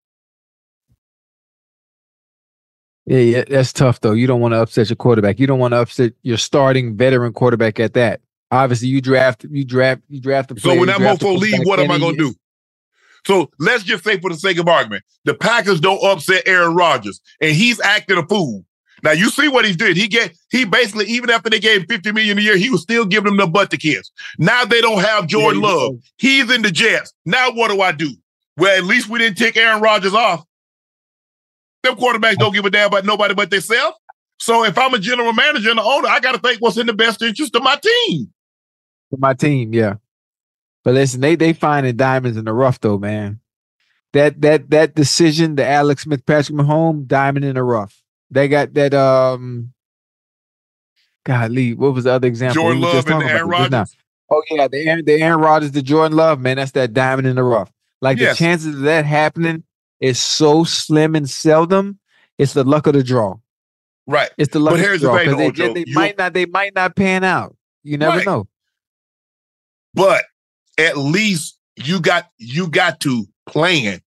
Yeah, 3.06 3.18
yeah, 3.18 3.44
that's 3.48 3.72
tough 3.72 4.00
though. 4.00 4.12
You 4.12 4.26
don't 4.26 4.40
want 4.40 4.52
to 4.52 4.60
upset 4.60 4.90
your 4.90 4.96
quarterback. 4.96 5.38
You 5.38 5.46
don't 5.46 5.60
want 5.60 5.72
to 5.72 5.78
upset 5.78 6.12
your 6.22 6.36
starting 6.36 6.96
veteran 6.96 7.32
quarterback 7.32 7.78
at 7.78 7.94
that. 7.94 8.20
Obviously, 8.50 8.88
you 8.88 9.00
draft, 9.00 9.44
you 9.50 9.64
draft, 9.64 10.02
you 10.08 10.20
draft 10.20 10.48
the. 10.48 10.60
So 10.60 10.74
when 10.76 10.86
that 10.86 10.98
mofo 10.98 11.38
leave, 11.38 11.60
what 11.64 11.78
am 11.78 11.90
I 11.90 11.98
gonna 11.98 12.16
do? 12.16 12.34
So 13.26 13.50
let's 13.58 13.82
just 13.82 14.04
say, 14.04 14.20
for 14.20 14.30
the 14.30 14.36
sake 14.36 14.58
of 14.58 14.68
argument, 14.68 15.04
the 15.24 15.34
Packers 15.34 15.80
don't 15.80 16.02
upset 16.04 16.44
Aaron 16.46 16.74
Rodgers, 16.74 17.20
and 17.40 17.52
he's 17.52 17.80
acting 17.80 18.18
a 18.18 18.26
fool. 18.26 18.64
Now 19.02 19.12
you 19.12 19.30
see 19.30 19.48
what 19.48 19.64
he 19.64 19.72
did. 19.72 19.96
He 19.96 20.08
get 20.08 20.36
he 20.50 20.64
basically 20.64 21.06
even 21.06 21.30
after 21.30 21.50
they 21.50 21.60
gave 21.60 21.82
him 21.82 21.86
fifty 21.86 22.12
million 22.12 22.38
a 22.38 22.40
year, 22.40 22.56
he 22.56 22.70
was 22.70 22.82
still 22.82 23.04
giving 23.04 23.26
them 23.26 23.36
the 23.36 23.46
butt 23.46 23.70
to 23.70 23.76
kiss. 23.76 24.10
Now 24.38 24.64
they 24.64 24.80
don't 24.80 25.00
have 25.00 25.26
Jordan 25.26 25.62
Yeah, 25.62 25.68
Love. 25.68 25.96
He's 26.18 26.50
in 26.50 26.62
the 26.62 26.70
Jets. 26.70 27.12
Now 27.24 27.50
what 27.52 27.70
do 27.70 27.80
I 27.82 27.92
do? 27.92 28.12
Well, 28.56 28.76
at 28.76 28.84
least 28.84 29.08
we 29.08 29.18
didn't 29.18 29.36
take 29.36 29.56
Aaron 29.56 29.82
Rodgers 29.82 30.14
off. 30.14 30.44
Them 31.86 31.96
quarterbacks 31.96 32.36
don't 32.36 32.52
give 32.52 32.64
a 32.64 32.70
damn 32.70 32.88
about 32.88 33.04
nobody 33.04 33.34
but 33.34 33.50
themselves. 33.50 33.96
So 34.38 34.64
if 34.64 34.76
I'm 34.76 34.92
a 34.92 34.98
general 34.98 35.32
manager 35.32 35.70
and 35.70 35.78
the 35.78 35.82
owner, 35.82 36.08
I 36.08 36.20
got 36.20 36.32
to 36.32 36.38
think 36.38 36.60
what's 36.60 36.76
in 36.76 36.86
the 36.86 36.92
best 36.92 37.22
interest 37.22 37.54
of 37.56 37.62
my 37.62 37.76
team. 37.76 38.32
for 39.10 39.16
my 39.18 39.34
team, 39.34 39.72
yeah. 39.72 39.94
But 40.84 40.94
listen, 40.94 41.20
they 41.20 41.36
they 41.36 41.52
finding 41.52 41.96
diamonds 41.96 42.36
in 42.36 42.44
the 42.44 42.52
rough 42.52 42.80
though, 42.80 42.98
man. 42.98 43.40
That 44.12 44.40
that 44.42 44.70
that 44.70 44.94
decision, 44.94 45.56
the 45.56 45.66
Alex 45.66 46.02
Smith, 46.02 46.24
Patrick 46.26 46.56
Mahomes, 46.58 47.06
diamond 47.06 47.44
in 47.44 47.54
the 47.54 47.62
rough. 47.62 48.02
They 48.30 48.48
got 48.48 48.74
that 48.74 48.94
um 48.94 49.72
God 51.24 51.50
Lee, 51.50 51.74
what 51.74 51.92
was 51.94 52.04
the 52.04 52.12
other 52.12 52.28
example? 52.28 52.62
Jordan 52.62 52.80
We 52.80 52.86
Love 52.86 53.06
and 53.06 53.22
Aaron 53.22 53.48
about 53.48 53.58
this 53.58 53.58
just 53.58 53.70
now. 53.70 53.78
Rodgers. 53.78 53.96
Oh 54.30 54.42
yeah, 54.50 54.68
the 54.68 54.86
Aaron, 54.88 55.04
the 55.04 55.22
Aaron 55.22 55.40
Rodgers, 55.40 55.72
the 55.72 55.82
Jordan 55.82 56.16
Love, 56.16 56.40
man, 56.40 56.56
that's 56.56 56.72
that 56.72 56.92
diamond 56.92 57.26
in 57.26 57.36
the 57.36 57.42
rough. 57.42 57.72
Like 58.00 58.18
Yes. 58.18 58.38
the 58.38 58.44
chances 58.44 58.74
of 58.76 58.80
that 58.82 59.04
happening 59.04 59.64
is 60.00 60.18
so 60.18 60.64
slim 60.64 61.14
and 61.14 61.28
seldom. 61.28 61.98
It's 62.38 62.52
the 62.52 62.64
luck 62.64 62.86
of 62.86 62.92
the 62.94 63.02
draw. 63.02 63.36
Right. 64.06 64.30
It's 64.38 64.52
the 64.52 64.60
luck 64.60 64.72
But 64.74 64.80
of 64.80 64.86
here's 64.86 65.00
the 65.00 65.08
the 65.08 65.12
draw 65.12 65.24
thing, 65.24 65.36
they, 65.36 65.46
Ocho, 65.48 65.74
they 65.74 65.84
might 65.92 66.16
not 66.18 66.32
they 66.34 66.46
might 66.46 66.74
not 66.74 66.94
pan 66.96 67.24
out. 67.24 67.56
You 67.82 67.98
never 67.98 68.18
Right. 68.18 68.26
know. 68.26 68.46
but 69.94 70.24
at 70.78 70.96
least 70.98 71.58
you 71.76 72.00
got 72.00 72.28
you 72.38 72.68
got 72.68 73.00
to 73.00 73.24
plan. 73.48 74.00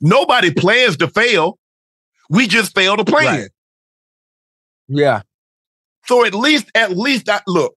Nobody 0.00 0.50
plans 0.52 0.96
to 0.98 1.08
fail. 1.08 1.58
We 2.30 2.46
just 2.46 2.74
fail 2.74 2.96
to 2.96 3.04
plan. 3.04 3.40
Right. 3.40 3.50
Yeah. 4.88 5.22
So 6.06 6.24
at 6.24 6.34
least, 6.34 6.70
at 6.74 6.96
least 6.96 7.28
I 7.28 7.40
look, 7.46 7.74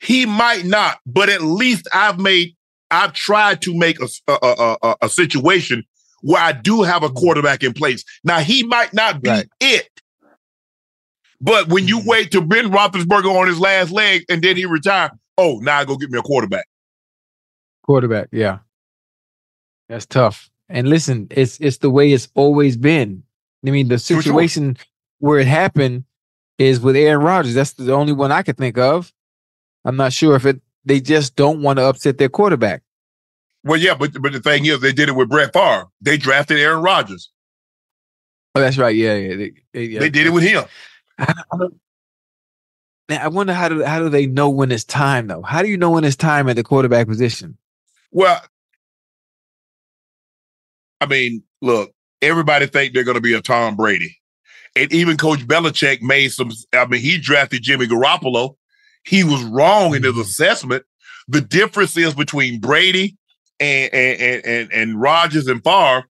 he 0.00 0.26
might 0.26 0.64
not, 0.64 0.98
but 1.06 1.28
at 1.28 1.42
least 1.42 1.88
I've 1.94 2.18
made, 2.20 2.54
I've 2.90 3.12
tried 3.14 3.62
to 3.62 3.76
make 3.76 3.98
a, 4.00 4.08
a, 4.28 4.38
a, 4.42 4.76
a, 4.82 4.96
a 5.02 5.08
situation 5.08 5.84
where 6.22 6.42
I 6.42 6.52
do 6.52 6.82
have 6.82 7.02
a 7.02 7.10
quarterback 7.10 7.62
in 7.62 7.72
place. 7.72 8.04
Now 8.24 8.40
he 8.40 8.62
might 8.64 8.92
not 8.92 9.22
be 9.22 9.30
Right. 9.30 9.48
it. 9.60 9.88
But 11.40 11.68
when 11.68 11.88
you 11.88 12.00
Mhm. 12.00 12.06
wait 12.06 12.30
to 12.32 12.40
Ben 12.42 12.70
Roethlisberger 12.70 13.34
on 13.34 13.46
his 13.46 13.58
last 13.58 13.90
leg 13.90 14.24
and 14.28 14.42
then 14.42 14.56
he 14.56 14.66
retire, 14.66 15.10
oh, 15.38 15.58
now 15.62 15.78
I 15.78 15.84
go 15.84 15.96
get 15.96 16.10
me 16.10 16.18
a 16.18 16.22
quarterback. 16.22 16.66
Quarterback, 17.82 18.28
yeah. 18.30 18.58
That's 19.88 20.06
tough. 20.06 20.50
And 20.68 20.88
listen, 20.88 21.26
it's 21.30 21.58
it's 21.58 21.78
the 21.78 21.90
way 21.90 22.12
it's 22.12 22.28
always 22.34 22.76
been. 22.76 23.22
I 23.66 23.70
mean, 23.70 23.88
the 23.88 23.98
sure. 23.98 24.22
situation 24.22 24.76
where 25.18 25.38
it 25.38 25.46
happened 25.46 26.04
is 26.58 26.78
with 26.80 26.94
Aaron 26.96 27.24
Rodgers. 27.24 27.54
That's 27.54 27.72
the 27.72 27.92
only 27.92 28.12
one 28.12 28.30
I 28.30 28.42
could 28.42 28.56
think 28.56 28.78
of. 28.78 29.12
I'm 29.84 29.96
not 29.96 30.12
sure 30.12 30.36
if 30.36 30.46
it 30.46 30.60
they 30.84 31.00
just 31.00 31.36
don't 31.36 31.62
want 31.62 31.78
to 31.78 31.84
upset 31.84 32.18
their 32.18 32.28
quarterback. 32.28 32.82
Well, 33.64 33.78
yeah, 33.78 33.94
but 33.94 34.20
but 34.20 34.32
the 34.32 34.40
thing 34.40 34.66
is, 34.66 34.80
they 34.80 34.92
did 34.92 35.08
it 35.08 35.16
with 35.16 35.28
Brett 35.28 35.52
Favre. 35.52 35.86
They 36.00 36.16
drafted 36.16 36.58
Aaron 36.58 36.82
Rodgers. 36.82 37.30
Oh, 38.54 38.60
that's 38.60 38.78
right. 38.78 38.94
Yeah, 38.94 39.14
yeah. 39.14 39.36
They, 39.36 39.52
they- 39.72 39.84
yeah. 39.84 40.00
They 40.00 40.10
did 40.10 40.26
it 40.26 40.30
with 40.30 40.42
him. 40.42 40.64
I, 41.18 41.34
I 41.52 41.56
don't- 41.56 41.80
Man, 43.10 43.20
I 43.20 43.26
wonder 43.26 43.52
how 43.52 43.68
do 43.68 43.82
how 43.84 43.98
do 43.98 44.08
they 44.08 44.26
know 44.26 44.48
when 44.48 44.70
it's 44.70 44.84
time 44.84 45.26
though? 45.26 45.42
How 45.42 45.62
do 45.62 45.68
you 45.68 45.76
know 45.76 45.90
when 45.90 46.04
it's 46.04 46.14
time 46.14 46.48
at 46.48 46.54
the 46.54 46.62
quarterback 46.62 47.08
position? 47.08 47.58
Well, 48.12 48.40
I 51.00 51.06
mean, 51.06 51.42
look, 51.60 51.92
everybody 52.22 52.68
think 52.68 52.94
they're 52.94 53.02
going 53.02 53.16
to 53.16 53.20
be 53.20 53.34
a 53.34 53.40
Tom 53.40 53.74
Brady, 53.74 54.16
and 54.76 54.92
even 54.92 55.16
Coach 55.16 55.40
Belichick 55.40 56.00
made 56.02 56.30
some. 56.30 56.52
I 56.72 56.86
mean, 56.86 57.00
he 57.00 57.18
drafted 57.18 57.62
Jimmy 57.64 57.88
Garoppolo. 57.88 58.54
He 59.04 59.24
was 59.24 59.42
wrong 59.42 59.96
in 59.96 60.04
his 60.04 60.14
mm. 60.14 60.20
assessment. 60.20 60.84
The 61.26 61.40
difference 61.40 61.96
is 61.96 62.14
between 62.14 62.60
Brady 62.60 63.16
and 63.60 63.94
and 63.94 64.44
and 64.44 64.72
and, 64.72 65.00
Rodgers 65.00 65.46
and 65.46 65.62
Favre. 65.62 66.04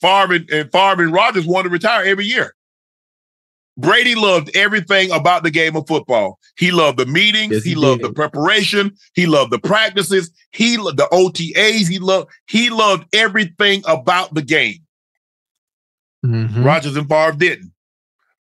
Favre 0.00 0.34
and, 0.34 0.50
and 0.50 0.72
Favre 0.72 1.02
and 1.02 1.12
Rodgers 1.12 1.46
want 1.46 1.64
to 1.64 1.70
retire 1.70 2.04
every 2.04 2.24
year. 2.26 2.54
Brady 3.76 4.14
loved 4.14 4.54
everything 4.54 5.10
about 5.10 5.42
the 5.42 5.50
game 5.50 5.76
of 5.76 5.86
football. 5.86 6.38
He 6.58 6.70
loved 6.70 6.98
the 6.98 7.06
meetings. 7.06 7.52
Yes, 7.52 7.62
he, 7.64 7.70
he 7.70 7.76
loved 7.76 8.02
the 8.02 8.12
preparation. 8.12 8.94
He 9.14 9.26
loved 9.26 9.52
the 9.52 9.58
practices. 9.58 10.30
He 10.50 10.76
loved 10.76 10.98
the 10.98 11.08
OTAs. 11.12 11.88
He 11.88 11.98
loved 11.98 12.30
he 12.48 12.68
loved 12.68 13.04
everything 13.14 13.82
about 13.86 14.34
the 14.34 14.42
game. 14.42 14.78
Mhm. 16.24 16.64
Rodgers 16.64 16.96
and 16.96 17.08
Favre 17.08 17.36
didn't. 17.36 17.72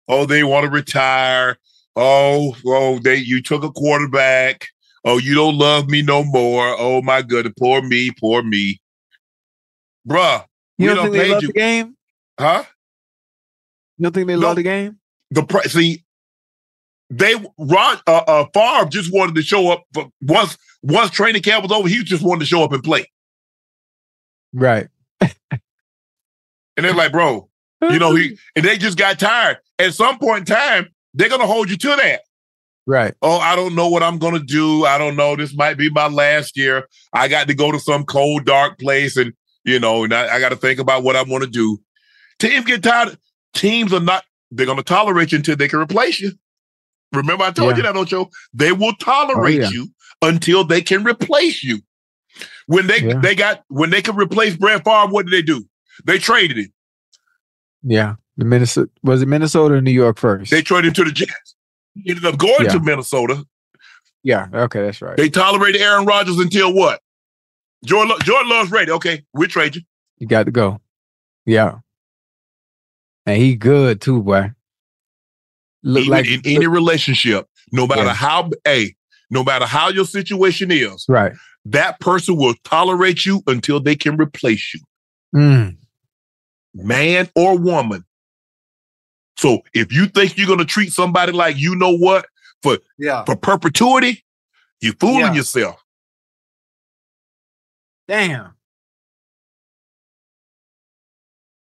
Oh, 0.07 0.27
they 0.27 0.45
want 0.45 0.65
to 0.65 0.71
retire. 0.71 1.57
Oh, 1.97 2.57
oh, 2.67 2.99
they 2.99 3.17
you 3.17 3.43
took 3.43 3.65
a 3.65 3.71
quarterback. 3.71 4.69
Oh, 5.05 5.19
you 5.19 5.35
don't 5.35 5.59
love 5.59 5.89
me 5.89 6.03
no 6.03 6.25
more. 6.25 6.75
Oh 6.79 7.03
my 7.03 7.21
goodness, 7.23 7.55
poor 7.59 7.83
me, 7.83 8.11
poor 8.19 8.43
me. 8.43 8.81
Bruh, 10.09 10.45
You 10.79 10.89
we 10.91 10.95
don't 10.95 11.05
think 11.05 11.15
they 11.15 11.29
love 11.31 11.43
you. 11.43 11.49
the 11.49 11.53
game? 11.55 11.97
huh? 12.39 12.65
You 13.99 14.03
don't 14.05 14.13
think 14.13 14.27
they 14.27 14.35
No. 14.37 14.41
love 14.49 14.57
the 14.57 14.63
game? 14.63 14.99
the 15.31 15.43
pri- 15.45 15.63
see 15.63 16.05
they 17.11 17.35
Rod 17.59 18.01
uh, 18.07 18.23
uh 18.27 18.45
Favre 18.55 18.89
just 18.89 19.13
wanted 19.13 19.35
to 19.35 19.43
show 19.43 19.71
up 19.71 19.85
for 19.93 20.09
once 20.23 20.57
once 20.83 21.11
training 21.11 21.43
camp 21.43 21.63
was 21.63 21.73
over. 21.73 21.89
He 21.89 22.03
just 22.05 22.23
wanted 22.23 22.41
to 22.41 22.47
show 22.47 22.63
up 22.63 22.73
and 22.73 22.83
play. 22.83 23.07
Right. 24.53 24.89
and 25.21 25.33
they're 26.77 26.95
like, 26.95 27.13
bro, 27.13 27.49
you 27.83 27.99
know, 27.99 28.15
he 28.15 28.37
and 28.57 28.65
they 28.65 28.79
just 28.79 28.97
got 28.99 29.19
tired. 29.19 29.59
At 29.79 29.95
some 29.95 30.19
point 30.19 30.49
in 30.49 30.55
time, 30.55 30.89
they're 31.15 31.29
gonna 31.29 31.47
hold 31.47 31.69
you 31.71 31.77
to 31.77 31.89
that. 31.89 32.21
Right. 32.87 33.15
Oh, 33.23 33.39
I 33.39 33.57
don't 33.57 33.75
know 33.75 33.89
what 33.89 34.03
I'm 34.03 34.19
gonna 34.19 34.41
do. 34.41 34.85
I 34.85 34.99
don't 34.99 35.17
know. 35.17 35.37
This 35.37 35.55
might 35.55 35.79
be 35.79 35.89
my 35.91 36.07
last 36.09 36.57
year. 36.57 36.87
I 37.15 37.29
got 37.29 37.49
to 37.49 37.55
go 37.55 37.73
to 37.73 37.79
some 37.81 38.05
cold, 38.05 38.45
dark 38.45 38.79
place, 38.79 39.17
and 39.17 39.33
you 39.65 39.79
know, 39.81 40.05
and 40.05 40.13
I, 40.13 40.37
I 40.37 40.41
got 40.41 40.51
to 40.51 40.57
think 40.57 40.79
about 40.79 41.03
what 41.03 41.17
I 41.17 41.23
want 41.23 41.45
to 41.45 41.51
do. 41.51 41.79
Teams 42.39 42.67
get 42.67 42.83
tired. 42.83 43.17
Teams 43.55 43.93
are 43.93 44.01
not. 44.01 44.25
They're 44.51 44.67
gonna 44.67 44.83
tolerate 44.83 45.33
you 45.33 45.39
until 45.39 45.57
they 45.57 45.69
can 45.69 45.79
replace 45.79 46.21
you. 46.21 46.33
Remember, 47.13 47.45
I 47.45 47.53
told 47.53 47.71
Yeah. 47.71 47.77
you 47.77 47.83
that, 47.85 47.97
Ocho. 47.97 48.29
They 48.53 48.73
will 48.73 48.95
tolerate 48.95 49.61
oh, 49.61 49.63
yeah. 49.65 49.71
you 49.71 49.89
until 50.21 50.65
they 50.65 50.83
can 50.83 51.05
replace 51.05 51.63
you. 51.65 51.81
When 52.67 52.87
they 52.87 52.99
Yeah. 53.01 53.21
they 53.21 53.35
got 53.35 53.63
when 53.69 53.91
they 53.91 54.03
could 54.03 54.17
replace 54.17 54.57
Brad 54.57 54.85
Favre, 54.85 55.11
what 55.11 55.27
did 55.27 55.33
they 55.33 55.43
do? 55.43 55.65
They 56.05 56.19
traded 56.19 56.59
him. 56.59 56.73
Yeah. 57.83 58.15
The 58.37 58.45
Minnesota 58.45 58.91
was 59.03 59.23
it 59.23 59.29
Minnesota 59.29 59.75
or 59.77 59.81
New 59.81 59.93
York 59.93 60.19
first? 60.19 60.51
They 60.51 60.61
traded 60.63 60.89
him 60.89 60.95
to 60.95 61.05
the 61.05 61.13
Jets. 61.13 61.54
Ended 62.07 62.25
up 62.25 62.37
going 62.39 62.65
Yeah. 62.65 62.73
to 62.73 62.81
Minnesota. 62.81 63.45
yeah. 64.23 64.49
Okay, 64.53 64.83
that's 64.83 65.01
right. 65.03 65.17
They 65.17 65.29
tolerated 65.29 65.81
Aaron 65.81 66.07
Rodgers 66.07 66.39
until 66.39 66.73
what? 66.75 67.01
Jordan, 67.85 68.11
Lo- 68.11 68.19
Jordan 68.23 68.49
loves 68.51 68.71
Brady. 68.71 68.91
Okay, 68.93 69.25
we 69.35 69.47
trade 69.47 69.77
you. 69.77 69.83
You 70.19 70.27
got 70.27 70.45
to 70.47 70.51
go. 70.53 70.81
Yeah. 71.47 71.79
And 73.27 73.41
he 73.41 73.55
good 73.57 74.01
too, 74.01 74.23
boy. 74.23 74.53
Look 75.83 76.03
Even 76.05 76.11
like 76.11 76.27
in 76.27 76.41
any 76.45 76.67
relationship, 76.67 77.47
no 77.73 77.87
matter 77.87 78.05
Yeah. 78.05 78.15
how 78.15 78.51
hey, 78.65 78.95
no 79.31 79.45
matter 79.45 79.67
how 79.67 79.89
your 79.91 80.05
situation 80.07 80.71
is, 80.71 81.05
right. 81.09 81.33
that 81.67 82.01
person 82.01 82.37
will 82.37 82.55
tolerate 82.65 83.25
you 83.27 83.43
until 83.47 83.81
they 83.81 83.95
can 83.97 84.17
replace 84.17 84.73
you, 84.75 84.81
Mm. 85.35 85.77
man 86.75 87.29
or 87.35 87.59
woman. 87.59 88.05
So 89.37 89.63
if 89.73 89.93
you 89.93 90.07
think 90.07 90.37
you're 90.37 90.47
gonna 90.47 90.65
treat 90.65 90.93
somebody 90.93 91.33
like 91.33 91.57
you 91.57 91.75
know 91.77 91.97
what 91.97 92.27
for 92.63 92.79
Yeah. 92.99 93.25
for 93.25 93.37
perpetuity, 93.37 94.25
you're 94.81 94.95
fooling 94.95 95.19
Yeah. 95.21 95.35
yourself. 95.35 95.81
Damn. 98.09 98.55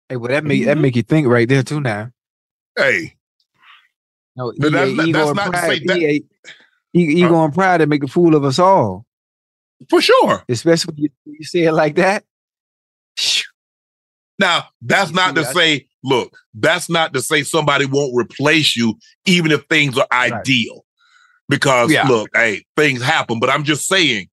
Hey, 0.10 0.16
well, 0.18 0.30
that 0.30 0.44
make 0.44 0.60
Mm-hmm. 0.62 0.68
that 0.68 0.78
make 0.78 0.96
you 0.96 1.04
think 1.04 1.28
right 1.28 1.48
there 1.48 1.64
too. 1.64 1.82
Now, 1.82 2.12
Hey, 2.78 3.16
no, 4.36 4.54
But 4.60 4.72
that's 4.72 4.92
not- 4.94 5.12
that's 5.12 5.36
not 5.36 5.52
to 5.54 5.60
say 5.60 5.80
that- 5.86 5.98
EA 5.98 6.24
ego 6.94 7.44
and 7.44 7.54
pride 7.54 7.88
make 7.90 8.04
a 8.04 8.08
fool 8.08 8.36
of 8.36 8.44
us 8.46 8.60
all, 8.60 9.06
for 9.90 10.00
sure. 10.02 10.44
especially 10.48 10.94
when 10.94 11.04
you, 11.04 11.10
you 11.40 11.44
say 11.44 11.64
it 11.64 11.72
like 11.74 11.96
that. 11.96 12.24
Now, 14.40 14.70
that's 14.82 15.12
not 15.12 15.34
to 15.36 15.46
say, 15.46 15.87
look, 16.04 16.38
that's 16.54 16.90
not 16.90 17.14
to 17.14 17.22
say 17.22 17.44
somebody 17.44 17.86
won't 17.86 18.16
replace 18.16 18.76
you, 18.76 18.98
even 19.26 19.52
if 19.52 19.64
things 19.66 19.98
are 19.98 20.08
Right. 20.12 20.34
ideal. 20.34 20.86
Because 21.50 21.92
Yeah. 21.92 22.08
look, 22.08 22.30
hey, 22.34 22.66
things 22.76 23.02
happen. 23.02 23.40
But 23.40 23.50
I'm 23.50 23.64
just 23.64 23.88
saying, 23.88 24.30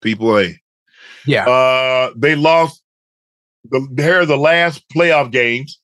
people, 0.00 0.36
hey, 0.36 0.58
Yeah, 1.24 1.48
uh, 1.48 2.12
they 2.16 2.34
lost 2.34 2.82
the 3.64 3.86
here 3.96 4.20
are 4.20 4.26
the 4.26 4.36
last 4.38 4.88
playoff 4.88 5.30
games 5.30 5.80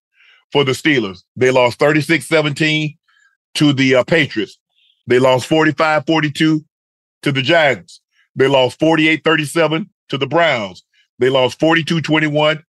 for 0.52 0.64
the 0.64 0.72
Steelers. 0.72 1.22
They 1.36 1.50
lost 1.50 1.78
36-17 1.78 2.96
to 3.54 3.72
the 3.72 3.96
uh, 3.96 4.04
Patriots. 4.04 4.58
They 5.06 5.18
lost 5.18 5.48
45-42 5.48 6.64
to 7.22 7.32
the 7.32 7.42
Jags. 7.42 8.00
They 8.36 8.48
lost 8.48 8.78
48-37 8.80 9.88
to 10.08 10.18
the 10.18 10.26
Browns. 10.26 10.84
They 11.18 11.30
lost 11.30 11.60
42-21 11.60 12.62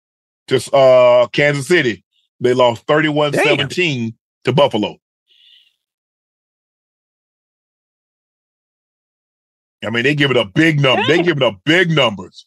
to 0.47 0.75
uh, 0.75 1.27
Kansas 1.27 1.67
City. 1.67 2.03
They 2.39 2.53
lost 2.53 2.85
31-17 2.87 4.13
to 4.43 4.53
Buffalo. 4.53 4.97
I 9.85 9.89
mean, 9.89 10.03
they 10.03 10.15
give 10.15 10.31
it 10.31 10.37
a 10.37 10.45
big 10.45 10.79
number. 10.79 11.03
They 11.07 11.21
give 11.21 11.37
it 11.37 11.43
a 11.43 11.51
big 11.65 11.89
numbers. 11.91 12.45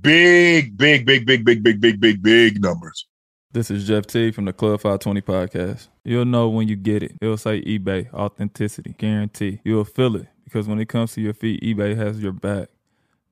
Big, 0.00 0.76
big, 0.76 1.06
big, 1.06 1.24
big, 1.24 1.44
big, 1.44 1.62
big, 1.62 1.80
big, 1.80 2.00
big, 2.00 2.22
big 2.22 2.60
numbers. 2.60 3.06
This 3.52 3.70
is 3.70 3.86
Jeff 3.86 4.06
Teague 4.06 4.34
from 4.34 4.46
the 4.46 4.52
Club 4.52 4.80
520 4.80 5.20
podcast. 5.20 5.88
You'll 6.04 6.24
know 6.24 6.48
when 6.48 6.66
you 6.66 6.74
get 6.74 7.04
it. 7.04 7.12
It'll 7.20 7.36
say 7.36 7.62
eBay, 7.62 8.12
authenticity, 8.12 8.96
guarantee. 8.98 9.60
You'll 9.62 9.84
feel 9.84 10.16
it 10.16 10.26
because 10.42 10.66
when 10.66 10.80
it 10.80 10.88
comes 10.88 11.12
to 11.12 11.20
your 11.20 11.34
feet, 11.34 11.62
eBay 11.62 11.96
has 11.96 12.20
your 12.20 12.32
back. 12.32 12.68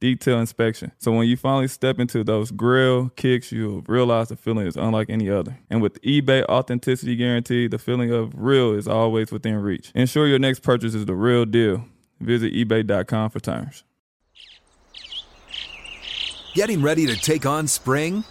detailed 0.00 0.40
inspection. 0.40 0.92
So 0.98 1.12
when 1.12 1.26
you 1.26 1.36
finally 1.36 1.68
step 1.68 1.98
into 1.98 2.24
those 2.24 2.50
grill 2.50 3.10
kicks, 3.16 3.52
you'll 3.52 3.82
realize 3.82 4.28
the 4.28 4.36
feeling 4.36 4.66
is 4.66 4.76
unlike 4.76 5.10
any 5.10 5.30
other. 5.30 5.58
And 5.70 5.80
with 5.80 6.00
eBay 6.02 6.44
authenticity 6.44 7.16
guarantee, 7.16 7.68
the 7.68 7.78
feeling 7.78 8.12
of 8.12 8.32
real 8.34 8.72
is 8.72 8.86
always 8.86 9.32
within 9.32 9.56
reach. 9.56 9.92
Ensure 9.94 10.26
your 10.26 10.38
next 10.38 10.60
purchase 10.60 10.94
is 10.94 11.06
the 11.06 11.14
real 11.14 11.44
deal. 11.44 11.84
Visit 12.20 12.52
eBay.com 12.52 13.30
for 13.30 13.40
terms. 13.40 13.84
Getting 16.54 16.82
ready 16.82 17.06
to 17.06 17.16
take 17.16 17.46
on 17.46 17.66
spring? 17.66 18.24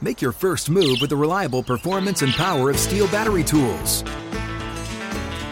Make 0.00 0.20
your 0.20 0.32
first 0.32 0.70
move 0.70 0.98
with 1.00 1.10
the 1.10 1.16
reliable 1.16 1.62
performance 1.62 2.22
and 2.22 2.32
power 2.32 2.70
of 2.70 2.76
STIHL 2.76 3.10
battery 3.12 3.44
tools. 3.44 4.02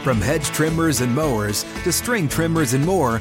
From 0.02 0.20
hedge 0.20 0.46
trimmers 0.46 1.00
and 1.00 1.12
mowers 1.14 1.64
to 1.82 1.92
string 1.92 2.28
trimmers 2.28 2.74
and 2.74 2.84
more, 2.84 3.20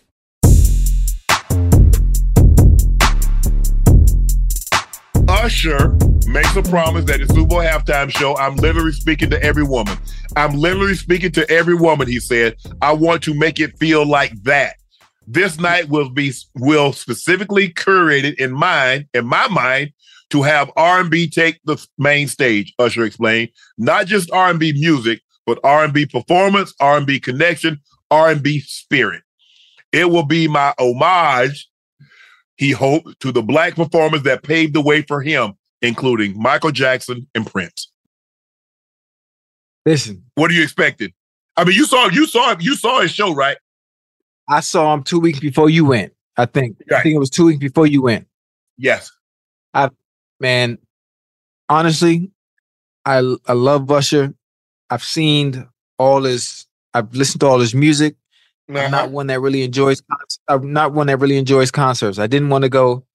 Usher 5.41 5.97
makes 6.27 6.55
a 6.55 6.61
promise 6.61 7.05
that 7.05 7.19
the 7.19 7.25
Super 7.33 7.47
Bowl 7.47 7.59
halftime 7.61 8.11
show, 8.11 8.37
I'm 8.37 8.57
literally 8.57 8.91
speaking 8.91 9.31
to 9.31 9.41
every 9.41 9.63
woman. 9.63 9.97
I'm 10.35 10.53
literally 10.53 10.93
speaking 10.93 11.31
to 11.31 11.49
every 11.49 11.73
woman, 11.73 12.07
he 12.07 12.19
said. 12.19 12.57
I 12.79 12.93
want 12.93 13.23
to 13.23 13.33
make 13.33 13.59
it 13.59 13.75
feel 13.79 14.05
like 14.05 14.33
that. 14.43 14.75
This 15.25 15.59
night 15.59 15.89
will 15.89 16.11
be 16.11 16.31
will 16.59 16.93
specifically 16.93 17.69
curated 17.69 18.35
in 18.35 18.51
mind, 18.51 19.07
in 19.15 19.25
my 19.25 19.47
mind, 19.47 19.93
to 20.29 20.43
have 20.43 20.69
R&B 20.77 21.27
take 21.31 21.59
the 21.65 21.83
main 21.97 22.27
stage, 22.27 22.71
Usher 22.77 23.03
explained. 23.03 23.49
Not 23.79 24.05
just 24.05 24.31
R&B 24.31 24.73
music, 24.73 25.21
but 25.47 25.57
R&B 25.63 26.05
performance, 26.05 26.71
R&B 26.79 27.19
connection, 27.19 27.81
R&B 28.11 28.59
spirit. 28.59 29.23
It 29.91 30.11
will 30.11 30.25
be 30.25 30.47
my 30.47 30.75
homage 30.77 31.67
he 32.61 32.69
hoped, 32.69 33.19
to 33.21 33.31
the 33.31 33.41
black 33.41 33.75
performers 33.75 34.21
that 34.21 34.43
paved 34.43 34.75
the 34.75 34.81
way 34.81 35.01
for 35.01 35.19
him, 35.19 35.53
including 35.81 36.39
Michael 36.39 36.69
Jackson 36.71 37.27
and 37.33 37.43
Prince. 37.43 37.91
listen, 39.83 40.23
What 40.35 40.51
are 40.51 40.53
you 40.53 40.61
expecting? 40.61 41.11
I 41.57 41.63
mean, 41.63 41.75
you 41.75 41.85
saw 41.85 42.07
you 42.09 42.27
saw 42.27 42.55
you 42.59 42.75
saw 42.75 43.01
his 43.01 43.11
show, 43.11 43.33
right? 43.33 43.57
I 44.47 44.59
saw 44.59 44.93
him 44.93 45.01
two 45.01 45.19
weeks 45.19 45.39
before 45.39 45.71
you 45.71 45.85
went. 45.85 46.13
I 46.37 46.45
think. 46.45 46.77
I 46.91 47.01
think 47.01 47.15
it 47.15 47.19
was 47.19 47.31
two 47.31 47.45
weeks 47.47 47.59
before 47.59 47.87
you 47.87 48.03
went. 48.03 48.27
Yes. 48.77 49.11
I 49.73 49.89
man, 50.39 50.77
honestly, 51.67 52.29
I 53.05 53.37
I 53.47 53.53
love 53.53 53.89
Usher. 53.89 54.35
I've 54.91 55.03
seen 55.03 55.67
all 55.97 56.23
his. 56.23 56.67
I've 56.93 57.11
listened 57.15 57.41
to 57.41 57.47
all 57.47 57.59
his 57.59 57.73
music. 57.73 58.17
I'm 58.69 58.75
Uh-huh. 58.77 58.89
not 58.89 59.11
one 59.11 59.27
that 59.27 59.39
really 59.41 59.63
enjoys. 59.63 60.01
I'm 60.47 60.71
not 60.73 60.93
one 60.93 61.07
that 61.07 61.17
really 61.17 61.37
enjoys 61.37 61.71
concerts. 61.71 62.19
I 62.19 62.27
didn't 62.27 62.49
want 62.49 62.63
to 62.63 62.69
go. 62.69 63.05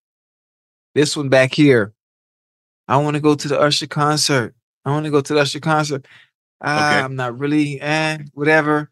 This 0.95 1.17
one 1.17 1.29
back 1.29 1.53
here. 1.55 1.93
I 2.89 2.97
want 2.99 3.15
to 3.15 3.21
go 3.21 3.35
to 3.35 3.49
the 3.49 3.59
Usher 3.61 3.87
concert. 3.87 4.55
I 4.85 4.91
want 4.91 5.05
to 5.05 5.11
go 5.11 5.21
to 5.21 5.35
the 5.35 5.41
Usher 5.41 5.61
concert. 5.61 6.07
Okay. 6.63 6.73
I'm 6.73 7.17
not 7.17 7.39
really. 7.39 7.81
Eh, 7.81 8.19
whatever. 8.33 8.91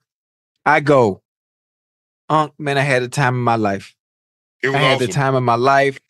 I 0.66 0.80
go. 0.80 1.22
Unc, 2.28 2.52
man, 2.58 2.78
I 2.78 2.82
had 2.82 3.02
the 3.02 3.08
time 3.08 3.34
of 3.34 3.40
my 3.42 3.56
life. 3.56 3.94
I 4.64 4.68
had 4.68 4.94
awesome. 4.96 5.06
the 5.06 5.12
time 5.12 5.34
of 5.34 5.42
my 5.42 5.56
life. 5.56 6.00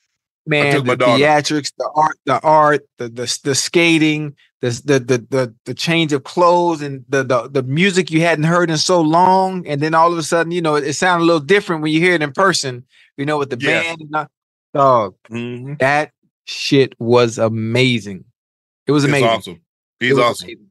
Man, 0.47 0.86
my 0.86 0.95
the 0.95 1.05
theatrics, 1.05 1.72
the 1.76 1.90
art, 1.95 2.16
the 2.26 2.40
art, 2.40 2.86
the 2.99 3.09
the 3.09 3.38
the 3.45 3.55
skating, 3.55 4.36
the 4.73 4.99
the 4.99 5.27
the 5.31 5.55
the, 5.65 5.75
change 5.75 6.12
of 6.12 6.25
clothes, 6.25 6.81
and 6.83 7.05
the, 7.09 7.23
the 7.25 7.49
the 7.49 7.62
music 7.62 8.11
you 8.11 8.21
hadn't 8.21 8.45
heard 8.45 8.71
in 8.71 8.79
so 8.79 9.01
long, 9.01 9.67
and 9.67 9.81
then 9.81 9.95
all 9.95 10.11
of 10.12 10.19
a 10.19 10.23
sudden, 10.23 10.53
you 10.53 10.62
know, 10.62 10.77
it, 10.77 10.85
it 10.85 10.95
sounded 10.95 11.25
a 11.25 11.27
little 11.27 11.41
different 11.41 11.83
when 11.83 11.93
you 11.93 12.01
hear 12.01 12.15
it 12.15 12.23
in 12.23 12.33
person. 12.33 12.85
You 13.17 13.27
know, 13.27 13.39
with 13.39 13.51
the 13.51 13.59
Yes. 13.61 13.87
band. 13.87 14.01
And 14.01 14.17
all- 14.17 14.29
dog, 14.75 15.15
Mhm. 15.31 15.79
that 15.79 16.12
shit 16.47 16.95
was 16.99 17.39
amazing. 17.39 18.25
It 18.87 18.93
was 18.93 19.05
It's 19.05 19.11
amazing. 19.11 19.29
awesome. 19.29 19.61
He's 20.01 20.12
It 20.19 20.21
awesome. 20.21 20.45
amazing. 20.47 20.67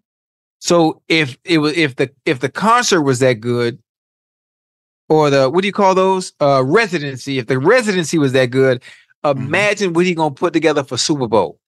So 0.59 1.01
if 1.07 1.37
it 1.45 1.59
was 1.59 1.73
if 1.77 1.95
the 1.95 2.09
if 2.25 2.39
the 2.39 2.49
concert 2.49 3.01
was 3.03 3.19
that 3.19 3.35
good, 3.41 3.79
or 5.09 5.29
the 5.29 5.49
what 5.49 5.61
do 5.61 5.67
you 5.67 5.73
call 5.73 5.95
those 5.95 6.33
uh 6.41 6.63
residency? 6.65 7.37
If 7.37 7.47
the 7.47 7.59
residency 7.59 8.17
was 8.17 8.31
that 8.33 8.47
good, 8.47 8.81
Mm-hmm. 9.23 9.41
imagine 9.47 9.93
what 9.93 10.05
he 10.05 10.13
gonna 10.15 10.33
put 10.35 10.51
together 10.53 10.83
for 10.83 10.97
Super 10.97 11.27
Bowl. 11.27 11.59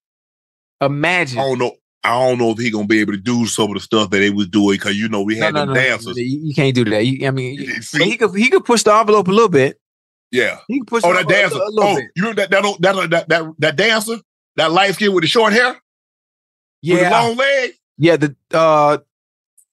Imagine. 0.81 1.39
Oh 1.39 1.55
know. 1.55 1.75
I 2.05 2.27
don't 2.29 2.37
know 2.37 2.51
if 2.51 2.57
he 2.59 2.69
gonna 2.71 2.85
be 2.87 3.01
able 3.01 3.13
to 3.13 3.17
do 3.19 3.45
some 3.47 3.69
of 3.69 3.73
the 3.73 3.79
stuff 3.79 4.09
that 4.11 4.19
they 4.19 4.29
was 4.29 4.47
doing 4.47 4.77
because 4.77 4.95
you 4.97 5.09
know 5.09 5.23
we 5.23 5.37
had 5.37 5.53
no, 5.53 5.65
no, 5.65 5.73
no, 5.73 5.79
dancers. 5.79 6.15
You, 6.17 6.39
you 6.43 6.53
can't 6.53 6.75
do 6.75 6.85
that. 6.85 7.05
You, 7.05 7.27
I 7.27 7.31
mean, 7.31 7.55
you- 7.59 7.81
See? 7.81 8.03
he 8.03 8.17
could 8.17 8.35
he 8.35 8.49
could 8.49 8.63
push 8.63 8.83
the 8.83 8.93
envelope 8.93 9.27
a 9.27 9.31
little 9.31 9.49
bit. 9.49 9.79
Yeah. 10.31 10.59
He 10.67 10.79
could 10.79 10.87
push 10.87 11.03
Oh, 11.05 11.13
that 11.13 11.27
dancer. 11.27 11.55
a, 11.57 11.59
a 11.59 11.69
little 11.69 11.91
Oh, 11.91 11.95
bit. 11.95 12.05
you 12.15 12.23
remember 12.23 12.47
that 12.47 12.51
that 12.51 12.81
that 12.81 13.09
that 13.09 13.29
that, 13.29 13.53
that 13.59 13.75
dancer, 13.75 14.17
that 14.57 14.71
light 14.71 14.93
skin 14.93 15.13
with 15.13 15.23
the 15.23 15.27
short 15.27 15.53
hair, 15.53 15.69
with 15.69 15.79
the 16.81 16.89
Yeah, 17.01 17.09
long 17.09 17.35
leg. 17.37 17.71
yeah. 17.97 18.17
The 18.17 18.35
uh, 18.53 18.97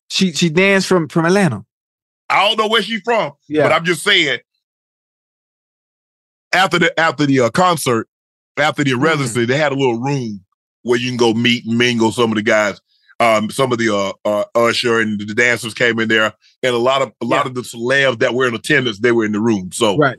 she 0.09 0.33
she 0.33 0.49
danced 0.49 0.87
from 0.87 1.09
from 1.09 1.27
Atlanta. 1.27 1.65
I 2.31 2.49
don't 2.49 2.59
know 2.59 2.69
where 2.69 2.83
she's 2.83 3.03
from, 3.05 3.33
Yeah. 3.49 3.65
but 3.65 3.73
I'm 3.73 3.85
just 3.85 4.03
saying. 4.03 4.41
After 6.55 6.79
the 6.79 6.99
after 7.01 7.27
the 7.27 7.41
uh, 7.41 7.51
concert, 7.51 8.09
after 8.57 8.85
the 8.85 8.95
residency, 8.95 9.45
they 9.47 9.57
had 9.57 9.73
a 9.73 9.75
little 9.75 9.99
room 10.01 10.45
where 10.83 10.99
you 10.99 11.09
can 11.09 11.17
go 11.17 11.33
meet 11.35 11.65
and 11.67 11.77
mingle 11.79 12.13
some 12.13 12.31
of 12.31 12.37
the 12.37 12.43
guys. 12.43 12.81
Um, 13.21 13.51
some 13.51 13.71
of 13.71 13.79
the 13.79 13.95
uh, 13.95 14.13
uh, 14.25 14.45
usher 14.55 15.01
and 15.01 15.21
the 15.21 15.35
dancers 15.35 15.75
came 15.75 16.01
in 16.01 16.09
there, 16.09 16.33
and 16.63 16.75
a 16.75 16.79
lot 16.79 17.03
of 17.03 17.13
a 17.21 17.25
lot 17.25 17.45
Yeah. 17.45 17.51
of 17.51 17.55
the 17.55 17.61
celebs 17.61 18.19
that 18.19 18.35
were 18.35 18.49
in 18.49 18.55
attendance, 18.55 18.99
they 18.99 19.13
were 19.13 19.25
in 19.25 19.33
the 19.33 19.41
room. 19.41 19.71
So 19.73 19.97
Right. 19.97 20.19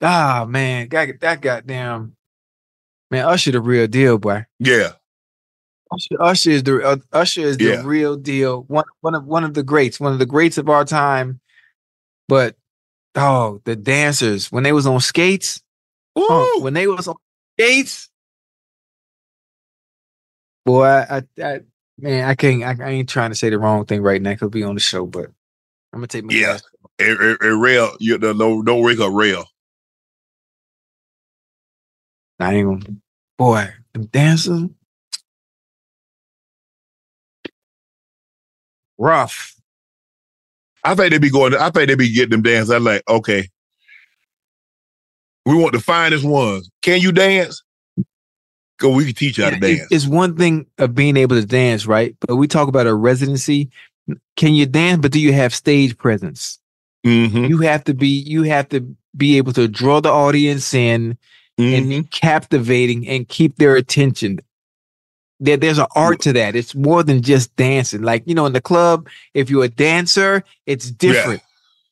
Ah 0.00 0.44
man, 0.48 0.88
that 0.90 1.20
that 1.20 1.40
goddamn 1.40 2.16
man, 3.10 3.24
Usher 3.26 3.52
the 3.52 3.60
real 3.60 3.86
deal, 3.86 4.18
boy. 4.18 4.46
yeah, 4.58 4.92
Usher, 5.92 6.20
Usher 6.22 6.50
is 6.50 6.62
the 6.64 6.82
uh, 6.82 6.96
Usher 7.12 7.40
is 7.42 7.58
the 7.58 7.64
Yeah. 7.64 7.82
real 7.84 8.16
deal. 8.16 8.62
One 8.68 8.84
one 9.00 9.14
of 9.14 9.24
one 9.24 9.44
of 9.44 9.54
the 9.54 9.62
greats, 9.62 9.98
one 10.00 10.12
of 10.12 10.18
the 10.18 10.26
greats 10.26 10.58
of 10.58 10.68
our 10.68 10.84
time. 10.84 11.40
But 12.28 12.56
oh, 13.14 13.60
the 13.64 13.74
dancers 13.76 14.50
when 14.52 14.62
they 14.64 14.72
was 14.72 14.86
on 14.86 15.00
skates, 15.00 15.62
oh, 16.16 16.58
when 16.62 16.74
they 16.74 16.86
was 16.86 17.08
on 17.08 17.16
skates, 17.58 18.07
boy, 20.68 20.84
I, 20.84 21.16
I, 21.16 21.22
I 21.42 21.60
man, 21.98 22.28
I 22.28 22.34
can't. 22.34 22.62
I, 22.62 22.84
I 22.84 22.90
ain't 22.90 23.08
trying 23.08 23.30
to 23.30 23.36
say 23.36 23.48
the 23.50 23.58
wrong 23.58 23.86
thing 23.86 24.02
right 24.02 24.20
now. 24.20 24.34
Could 24.34 24.50
be 24.50 24.62
on 24.62 24.74
the 24.74 24.80
show, 24.80 25.06
but 25.06 25.26
I'm 25.92 26.00
gonna 26.00 26.08
take 26.08 26.24
my 26.24 26.34
Yeah. 26.34 26.58
and, 26.98 27.18
and, 27.18 27.38
and 27.40 27.62
rail, 27.62 27.96
you 28.00 28.18
know, 28.18 28.32
no, 28.32 28.62
don't 28.62 29.00
a 29.00 29.10
rail. 29.10 29.46
I 32.38 32.54
ain't 32.54 32.82
gonna. 32.82 32.96
Boy, 33.38 33.68
them 33.94 34.06
dancers, 34.06 34.64
rough. 38.98 39.54
I 40.84 40.94
think 40.94 41.12
they 41.12 41.18
be 41.18 41.30
going. 41.30 41.54
I 41.54 41.70
think 41.70 41.88
they 41.88 41.94
be 41.94 42.12
getting 42.12 42.30
them 42.30 42.42
dance. 42.42 42.68
I'm 42.68 42.84
like, 42.84 43.02
okay, 43.08 43.48
we 45.46 45.54
want 45.54 45.72
the 45.72 45.80
finest 45.80 46.24
ones. 46.24 46.68
Can 46.82 47.00
you 47.00 47.12
dance? 47.12 47.62
Go, 48.78 48.90
we 48.90 49.06
can 49.06 49.14
teach 49.14 49.38
you 49.38 49.44
how 49.44 49.50
to 49.50 49.56
Yeah, 49.56 49.76
dance. 49.76 49.88
It's 49.90 50.06
one 50.06 50.36
thing 50.36 50.66
of 50.78 50.94
being 50.94 51.16
able 51.16 51.36
to 51.36 51.46
dance, 51.46 51.86
right? 51.86 52.16
But 52.20 52.36
we 52.36 52.46
talk 52.46 52.68
about 52.68 52.86
a 52.86 52.94
residency. 52.94 53.70
Can 54.36 54.54
you 54.54 54.66
dance? 54.66 55.00
But 55.00 55.12
do 55.12 55.20
you 55.20 55.32
have 55.32 55.54
stage 55.54 55.98
presence? 55.98 56.58
Mm-hmm. 57.04 57.44
You 57.44 57.58
have 57.58 57.84
to 57.84 57.94
be. 57.94 58.08
You 58.08 58.44
have 58.44 58.68
to 58.70 58.96
be 59.16 59.36
able 59.36 59.52
to 59.54 59.68
draw 59.68 60.00
the 60.00 60.10
audience 60.10 60.72
in 60.74 61.18
Mm-hmm. 61.58 61.74
and 61.74 61.88
be 61.88 62.02
captivating 62.10 63.08
and 63.08 63.28
keep 63.28 63.56
their 63.56 63.74
attention. 63.74 64.38
There, 65.40 65.56
there's 65.56 65.78
an 65.78 65.88
art 65.96 66.20
to 66.20 66.32
that. 66.34 66.54
It's 66.54 66.72
more 66.72 67.02
than 67.02 67.20
just 67.20 67.56
dancing. 67.56 68.02
Like 68.02 68.22
you 68.26 68.34
know, 68.36 68.46
in 68.46 68.52
the 68.52 68.60
club, 68.60 69.08
if 69.34 69.50
you're 69.50 69.64
a 69.64 69.68
dancer, 69.68 70.44
it's 70.66 70.88
different. 70.88 71.42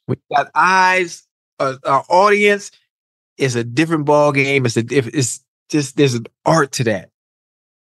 When 0.07 0.19
you 0.31 0.37
got 0.37 0.53
eyes, 0.55 1.27
a 1.59 1.75
audience, 2.09 2.71
it's 3.39 3.57
a 3.57 3.65
different 3.65 4.05
ball 4.05 4.31
game. 4.31 4.67
It's 4.67 4.77
a 4.77 4.85
It's 4.89 5.41
just 5.69 5.97
there's 5.97 6.15
an 6.15 6.27
art 6.45 6.73
to 6.73 6.85
that. 6.85 7.11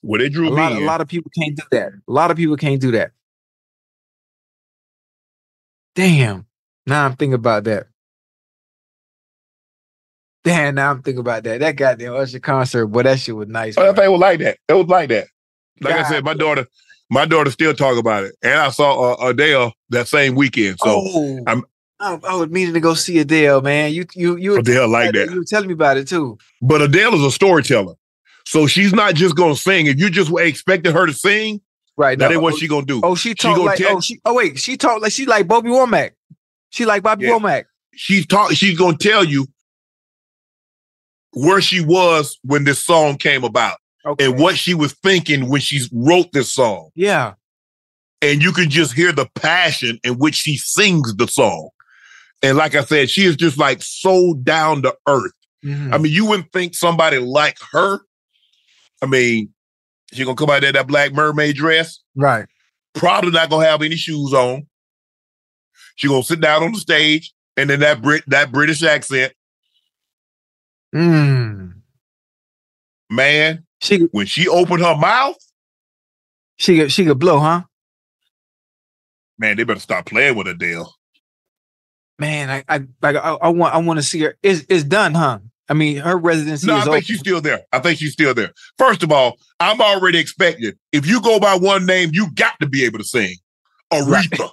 Well, 0.01 0.19
they 0.19 0.30
drew 0.30 0.47
A 0.47 0.51
me 0.51 0.55
lot, 0.57 0.71
a 0.73 0.80
lot 0.80 1.01
of 1.01 1.07
people 1.07 1.32
can't 1.38 1.55
do 1.55 1.63
that. 1.71 1.91
A 2.07 2.11
lot 2.11 2.32
of 2.32 2.38
people 2.38 2.57
can't 2.57 2.80
do 2.80 2.91
that. 2.91 3.11
Damn. 5.95 6.45
Now 6.86 7.05
I'm 7.05 7.15
thinking 7.15 7.34
about 7.34 7.63
that. 7.63 7.88
Damn, 10.43 10.76
now 10.76 10.91
I'm 10.91 11.01
thinking 11.01 11.21
about 11.21 11.43
that. 11.45 11.59
That 11.59 11.76
goddamn 11.76 12.13
Usher 12.13 12.39
concert, 12.39 12.86
boy, 12.88 13.01
that 13.03 13.19
shit 13.19 13.36
was 13.36 13.47
nice. 13.47 13.76
Oh, 13.78 13.84
that 13.84 13.95
thing 13.95 14.11
was 14.11 14.21
like 14.21 14.39
that. 14.39 14.59
It 14.69 14.73
was 14.73 14.86
like 14.86 15.09
that. 15.09 15.28
Like 15.82 15.95
I 15.95 16.03
said, 16.07 16.23
my 16.23 16.36
daughter, 16.36 16.67
my 17.09 17.26
daughter 17.26 17.49
still 17.49 17.73
talk 17.73 17.97
about 17.97 18.26
it, 18.26 18.36
and 18.43 18.53
I 18.53 18.69
saw 18.69 19.13
uh, 19.13 19.30
Adele 19.30 19.73
that 19.89 20.07
same 20.07 20.36
weekend. 20.36 20.78
So 20.80 21.01
oh, 21.03 21.43
I'm- 21.47 21.63
I, 22.00 22.20
I 22.28 22.36
was 22.36 22.50
meaning 22.50 22.74
to 22.74 22.80
go 22.80 22.93
see 22.93 23.20
Adele, 23.20 23.62
man. 23.62 23.93
You, 23.93 24.06
you, 24.16 24.36
you, 24.38 24.58
Adele 24.58 24.88
like 24.89 25.14
that. 25.14 25.30
You 25.32 25.38
were 25.39 25.46
telling 25.46 25.68
me 25.68 25.74
about 25.74 25.98
it 25.98 26.08
too. 26.08 26.38
But 26.62 26.82
Adele 26.82 27.16
is 27.16 27.22
a 27.24 27.32
storyteller, 27.32 27.93
so 28.46 28.68
she's 28.68 28.93
not 28.93 29.16
just 29.16 29.36
gonna 29.36 29.56
sing. 29.56 29.86
If 29.88 29.98
you 30.00 30.10
just 30.10 30.32
expected 30.38 30.93
her 30.93 31.06
to 31.06 31.14
sing, 31.14 31.62
Right. 31.98 32.20
that 32.20 32.28
no, 32.28 32.34
ain't 32.34 32.42
what 32.43 32.55
oh, 32.55 32.58
she 32.58 32.67
gonna 32.67 32.86
do. 32.86 33.00
Oh, 33.04 33.16
she 33.16 33.30
She 33.30 33.36
gonna 33.47 33.63
like. 33.63 33.80
Oh, 33.82 33.84
tell- 33.86 33.97
oh, 33.97 34.01
she. 34.01 34.20
Oh, 34.26 34.34
wait. 34.34 34.59
She 34.59 34.76
talked 34.76 35.01
like 35.01 35.13
she 35.13 35.26
like 35.26 35.47
Bobby 35.47 35.70
Womack. 35.70 36.12
She 36.72 36.84
like 36.86 37.01
Bobby 37.04 37.26
Yeah. 37.26 37.32
Womack. 37.32 37.63
she's 37.93 38.28
talk. 38.28 38.51
She's 38.51 38.78
gonna 38.78 38.97
tell 38.97 39.24
you 39.24 39.47
where 41.32 41.62
she 41.62 41.80
was 41.84 42.38
when 42.43 42.63
this 42.66 42.84
song 42.84 43.17
came 43.17 43.43
about 43.46 43.78
Okay. 44.05 44.26
and 44.26 44.39
what 44.39 44.58
she 44.58 44.74
was 44.74 44.93
thinking 45.04 45.50
when 45.50 45.62
she 45.62 45.82
wrote 45.93 46.32
this 46.34 46.51
song. 46.54 46.89
Yeah. 46.96 47.34
and 48.22 48.42
you 48.42 48.51
can 48.51 48.70
just 48.70 48.93
hear 48.93 49.12
the 49.12 49.28
passion 49.36 50.00
in 50.04 50.13
which 50.17 50.36
she 50.36 50.58
sings 50.58 51.13
the 51.16 51.28
song. 51.28 51.70
And 52.46 52.58
like 52.59 52.76
I 52.76 52.84
said, 52.84 53.09
she 53.09 53.26
is 53.26 53.36
just 53.36 53.58
like 53.58 53.82
so 53.82 54.36
down 54.43 54.84
to 54.84 54.96
earth. 55.08 55.32
Mhm. 55.63 55.92
I 55.92 55.97
mean, 55.97 56.12
you 56.13 56.28
wouldn't 56.28 56.51
think 56.54 56.76
somebody 56.76 57.17
like 57.17 57.58
her. 57.72 58.00
I 59.01 59.08
mean, 59.08 59.51
she 60.13 60.24
gonna 60.24 60.36
come 60.36 60.51
out 60.51 60.62
there 60.62 60.72
that 60.72 60.86
black 60.86 61.12
mermaid 61.12 61.55
dress, 61.55 62.00
right. 62.16 62.46
probably 62.93 63.32
not 63.32 63.50
gonna 63.50 63.66
have 63.66 63.82
any 63.82 63.96
shoes 63.96 64.32
on. 64.32 64.67
She 65.96 66.08
gonna 66.08 66.22
sit 66.22 66.39
down 66.39 66.62
on 66.62 66.72
the 66.74 66.80
stage, 66.80 67.34
and 67.58 67.67
then 67.67 67.80
that 67.80 68.04
Brit 68.04 68.24
that 68.28 68.51
British 68.51 68.84
accent, 68.84 69.34
Mm. 70.93 71.82
man. 73.09 73.66
She 73.82 73.97
When 74.12 74.28
she 74.28 74.47
opened 74.47 74.84
her 74.84 74.96
mouth, 74.96 75.36
she 76.58 76.78
could 76.78 76.92
she 76.92 77.05
could 77.05 77.17
blow, 77.20 77.39
huh? 77.39 77.63
man, 79.39 79.58
they 79.58 79.63
better 79.63 79.80
stop 79.80 80.05
playing 80.05 80.36
with 80.36 80.47
Adele. 80.47 80.96
Man, 82.17 82.50
I 82.50 82.63
I 82.70 82.83
like 83.01 83.16
I, 83.17 83.33
I 83.42 83.50
want 83.50 83.74
I 83.75 83.78
want 83.79 83.97
to 84.00 84.04
see 84.04 84.21
her. 84.21 84.37
It's 84.42 84.66
it's 84.70 84.83
done, 84.83 85.13
huh? 85.13 85.39
I 85.67 85.74
mean, 85.74 85.97
her 85.97 86.16
residency 86.17 86.67
No, 86.67 86.75
I 86.75 86.82
think 86.83 86.89
over. 86.89 87.01
she's 87.01 87.20
still 87.20 87.42
there. 87.42 87.62
I 87.74 87.79
think 87.79 87.97
she's 88.00 88.13
still 88.13 88.33
there. 88.33 88.51
First 88.78 89.01
of 89.04 89.12
all, 89.12 89.37
I'm 89.59 89.82
already 89.82 90.20
expecting 90.20 90.71
if 90.92 91.08
you 91.08 91.20
go 91.21 91.39
by 91.39 91.55
one 91.55 91.86
name, 91.86 92.12
you 92.13 92.32
got 92.36 92.54
to 92.62 92.67
be 92.67 92.86
able 92.86 93.00
to 93.00 93.04
sing. 93.04 93.36
Aretha, 93.92 94.50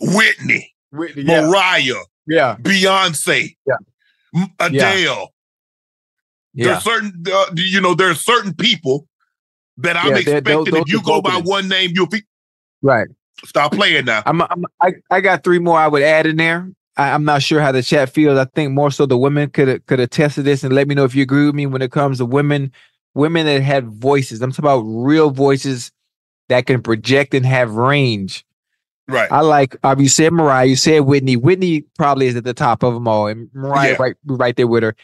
Whitney, 0.00 0.72
Whitney, 0.90 1.24
Mariah, 1.24 1.94
yeah, 2.26 2.56
Beyonce, 2.60 3.56
Yeah. 3.66 4.42
Adele. 4.60 5.32
yeah. 6.54 6.64
There's 6.72 6.84
certain, 6.84 7.24
uh, 7.32 7.46
you 7.56 7.80
know, 7.80 7.94
there's 7.94 8.20
certain 8.20 8.52
people 8.54 9.06
that 9.78 9.96
I'm 9.96 10.10
Yeah, 10.12 10.18
expecting. 10.18 10.52
those- 10.72 10.82
if 10.82 10.88
you 10.92 11.02
go 11.02 11.20
by 11.22 11.36
one 11.36 11.68
name, 11.68 11.92
you'll 11.94 12.06
be 12.08 12.22
Right. 12.82 13.08
stop 13.44 13.72
playing 13.72 14.04
now. 14.06 14.22
I'm, 14.26 14.42
I'm 14.42 14.64
I, 14.80 14.92
I 15.10 15.20
got 15.20 15.44
three 15.44 15.58
more 15.58 15.78
I 15.78 15.88
would 15.88 16.02
add 16.02 16.26
in 16.26 16.36
there. 16.36 16.68
I, 16.96 17.10
I'm 17.10 17.24
not 17.24 17.42
sure 17.42 17.60
how 17.60 17.72
the 17.72 17.82
chat 17.82 18.10
feels. 18.10 18.38
I 18.38 18.44
think 18.44 18.72
more 18.72 18.90
so 18.90 19.06
the 19.06 19.16
women 19.18 19.50
could 19.50 19.84
could 19.86 20.00
attest 20.00 20.34
to 20.36 20.42
this 20.42 20.62
and 20.64 20.74
let 20.74 20.88
me 20.88 20.94
know 20.94 21.04
if 21.04 21.14
you 21.14 21.22
agree 21.22 21.46
with 21.46 21.54
me 21.54 21.66
when 21.66 21.82
it 21.82 21.90
comes 21.92 22.18
to 22.18 22.26
women 22.26 22.72
women 23.14 23.46
that 23.46 23.62
had 23.62 23.88
voices. 23.88 24.40
I'm 24.42 24.50
talking 24.52 24.64
about 24.64 24.80
real 24.82 25.30
voices 25.30 25.90
that 26.48 26.66
can 26.66 26.82
project 26.82 27.34
and 27.34 27.44
have 27.46 27.74
range. 27.74 28.44
Right. 29.08 29.30
I 29.32 29.40
like. 29.40 29.76
Um, 29.82 30.00
you 30.00 30.08
said 30.08 30.32
Mariah. 30.32 30.66
You 30.66 30.76
said 30.76 31.00
Whitney. 31.00 31.36
Whitney 31.36 31.82
probably 31.98 32.26
is 32.26 32.36
at 32.36 32.44
the 32.44 32.54
top 32.54 32.82
of 32.82 32.94
them 32.94 33.08
all, 33.08 33.26
and 33.26 33.50
Mariah 33.52 33.90
Yeah. 33.92 33.96
right 33.98 34.14
right 34.26 34.56
there 34.56 34.66
with 34.68 34.82
her. 34.82 34.94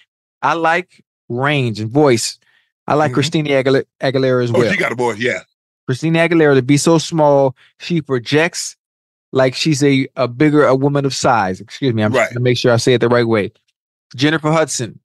I 0.43 0.55
like 0.55 1.05
range 1.29 1.81
and 1.81 1.91
voice. 1.91 2.39
I 2.87 2.95
like 2.95 3.11
Mhm. 3.11 3.15
Christina 3.15 3.51
Aguilera, 3.51 3.85
Aguilera 4.01 4.45
as 4.45 4.51
oh, 4.51 4.59
well. 4.61 4.71
she 4.73 4.79
got 4.79 4.93
a 4.93 4.95
voice. 4.95 5.19
Yeah. 5.19 5.41
Christina 5.87 6.21
Aguilera 6.21 6.55
to 6.55 6.63
be 6.63 6.77
so 6.77 6.97
small, 6.99 7.55
she 7.81 8.01
projects 8.01 8.77
like 9.33 9.55
she's 9.55 9.83
a 9.83 10.09
a 10.17 10.27
bigger 10.29 10.65
a 10.65 10.75
woman 10.75 11.05
of 11.05 11.15
size. 11.15 11.61
Excuse 11.61 11.95
me. 11.95 12.03
I'm 12.03 12.13
Right. 12.13 12.25
trying 12.25 12.35
to 12.35 12.41
make 12.41 12.59
sure 12.59 12.73
I 12.73 12.77
say 12.77 12.95
it 12.95 13.01
the 13.01 13.09
right 13.09 13.27
way. 13.27 13.53
Jennifer 14.17 14.51
Hudson 14.51 14.99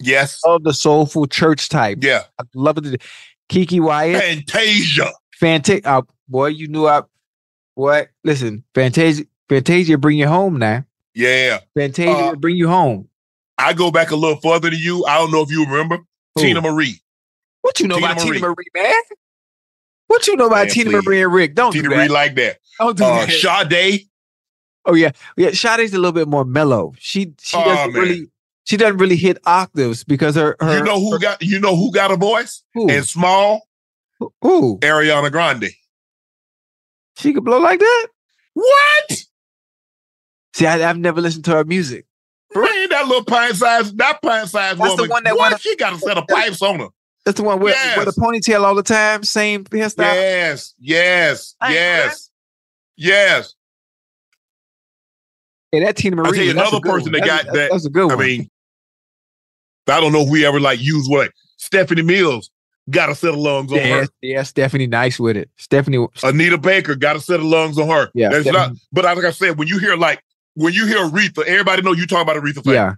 Yes. 0.00 0.40
of 0.44 0.62
the 0.64 0.72
soulful 0.72 1.26
church 1.26 1.68
type. 1.68 1.98
Yeah. 2.02 2.22
I 2.40 2.44
love 2.54 2.78
it. 2.78 3.02
Keke 3.50 3.80
Wyatt. 3.80 4.22
Fantasia. 4.22 5.12
Fantasia. 5.34 5.86
Uh, 5.88 6.02
boy, 6.28 6.46
you 6.48 6.68
knew 6.68 6.86
I. 6.86 7.02
What? 7.74 8.08
Listen, 8.24 8.64
Fantasia. 8.74 9.24
Fantasia, 9.48 9.96
bring 9.98 10.18
you 10.18 10.28
home 10.28 10.58
now. 10.58 10.84
Yeah. 11.14 11.60
Fantasia, 11.76 12.10
Uh, 12.12 12.34
bring 12.36 12.56
you 12.56 12.68
home. 12.68 13.08
I 13.56 13.72
go 13.72 13.90
back 13.90 14.10
a 14.10 14.16
little 14.16 14.36
further 14.40 14.70
than 14.70 14.78
you. 14.78 15.04
I 15.06 15.16
don't 15.18 15.30
know 15.32 15.42
if 15.42 15.50
you 15.50 15.64
remember 15.64 15.98
Who? 16.36 16.42
Teena 16.42 16.62
Marie. 16.62 17.00
What 17.62 17.80
you 17.80 17.88
know 17.88 17.96
Teena 17.96 18.12
about 18.12 18.18
Teena 18.18 18.40
Marie. 18.40 18.40
Marie, 18.40 18.66
man? 18.74 18.94
What 20.08 20.26
you 20.26 20.36
know 20.36 20.46
about 20.46 20.66
Man, 20.66 20.68
Teena 20.68 20.90
please. 20.90 21.04
Marie 21.06 21.22
and 21.22 21.32
Rick? 21.32 21.54
Don't 21.54 21.72
Teena 21.74 21.82
do 21.84 21.88
Marie 21.90 22.08
like 22.08 22.34
that. 22.34 22.58
Don't 22.78 22.96
do 22.96 23.04
Uh, 23.04 23.26
that. 23.26 23.30
Sade. 23.70 24.08
Oh 24.84 24.94
yeah, 24.94 25.12
yeah. 25.36 25.50
Sade's 25.52 25.92
a 25.92 25.96
little 25.98 26.12
bit 26.12 26.28
more 26.28 26.44
mellow. 26.44 26.94
She 26.98 27.34
she 27.40 27.56
Oh, 27.56 27.64
doesn't 27.64 27.92
man. 27.92 28.02
really 28.02 28.26
she 28.64 28.76
doesn't 28.76 28.96
really 28.98 29.16
hit 29.16 29.38
octaves 29.46 30.02
because 30.04 30.34
her 30.34 30.56
her 30.60 30.78
you 30.78 30.84
know 30.84 30.98
who 30.98 31.18
got 31.18 31.42
you 31.42 31.60
know 31.60 31.76
who 31.76 31.92
got 31.92 32.10
a 32.10 32.16
voice? 32.16 32.62
who, 32.74 32.90
And 32.90 33.04
small? 33.06 33.62
who 34.42 34.78
Ariana 34.80 35.30
Grande. 35.30 35.70
she 37.16 37.32
could 37.32 37.44
blow 37.44 37.58
like 37.60 37.78
that. 37.80 38.06
What? 38.54 39.24
See, 40.54 40.66
I, 40.66 40.88
I've 40.88 40.98
never 40.98 41.20
listened 41.20 41.44
to 41.46 41.52
her 41.52 41.64
music. 41.64 42.06
Man, 42.54 42.88
that 42.88 43.06
little 43.06 43.24
pint 43.24 43.54
size, 43.56 43.92
that 43.94 44.20
pint 44.22 44.48
size 44.48 44.78
That's 44.78 44.90
the 44.96 45.02
woman. 45.02 45.10
one 45.10 45.24
that 45.24 45.34
what? 45.36 45.52
wanna- 45.52 45.58
she 45.58 45.76
got 45.76 45.92
a 45.92 45.98
set 45.98 46.16
of 46.18 46.26
pipes 46.28 46.62
on 46.62 46.80
her. 46.80 46.88
That's 47.28 47.36
the 47.36 47.42
one 47.44 47.60
with 47.60 47.76
with 47.98 48.08
a 48.08 48.14
Yes. 48.16 48.18
ponytail 48.18 48.64
all 48.64 48.74
the 48.74 48.82
time, 48.82 49.22
same 49.22 49.62
hairstyle. 49.64 49.98
Yes, 49.98 50.74
yes, 50.78 51.54
I 51.60 51.66
ain't 51.66 51.74
know 51.74 51.80
yes, 51.80 52.30
yes. 52.96 53.54
Hey, 55.70 55.80
that 55.80 55.94
Teena 55.96 56.14
Marie. 56.14 56.26
I'll 56.26 56.32
tell 56.32 56.44
you 56.44 56.50
another 56.52 56.80
person 56.80 57.12
one. 57.12 57.20
that 57.20 57.26
got 57.26 57.44
that's- 57.44 57.52
that- 57.54 57.70
That's 57.70 57.84
a 57.84 57.90
good 57.90 58.06
one. 58.06 58.18
I 58.18 58.24
mean, 58.26 58.50
I 59.88 60.00
don't 60.00 60.12
know 60.12 60.22
if 60.22 60.30
we 60.30 60.46
ever 60.46 60.58
like 60.58 60.80
use 60.80 61.06
what 61.06 61.30
Stephanie 61.58 62.00
Mills 62.00 62.50
got 62.88 63.10
a 63.10 63.14
set 63.14 63.30
of 63.34 63.36
lungs 63.36 63.70
on 63.72 63.76
yeah, 63.76 64.00
her. 64.00 64.08
yeah, 64.22 64.42
Stephanie, 64.42 64.86
nice 64.86 65.20
with 65.20 65.36
it. 65.36 65.50
Stephanie, 65.58 66.06
Anita 66.22 66.56
Baker 66.56 66.94
got 66.94 67.16
a 67.16 67.20
set 67.20 67.40
of 67.40 67.44
lungs 67.44 67.78
on 67.78 67.88
her. 67.90 68.08
Yeah, 68.14 68.30
That's 68.30 68.46
not, 68.46 68.72
but 68.90 69.04
like 69.04 69.18
I 69.22 69.32
said, 69.32 69.58
when 69.58 69.68
you 69.68 69.78
hear 69.78 69.96
like 69.98 70.22
when 70.54 70.72
you 70.72 70.86
hear 70.86 71.00
Aretha, 71.06 71.44
everybody 71.44 71.82
know 71.82 71.92
you 71.92 72.06
talking 72.06 72.22
about 72.22 72.42
Aretha. 72.42 72.54
Franklin. 72.64 72.74
yeah, 72.74 72.92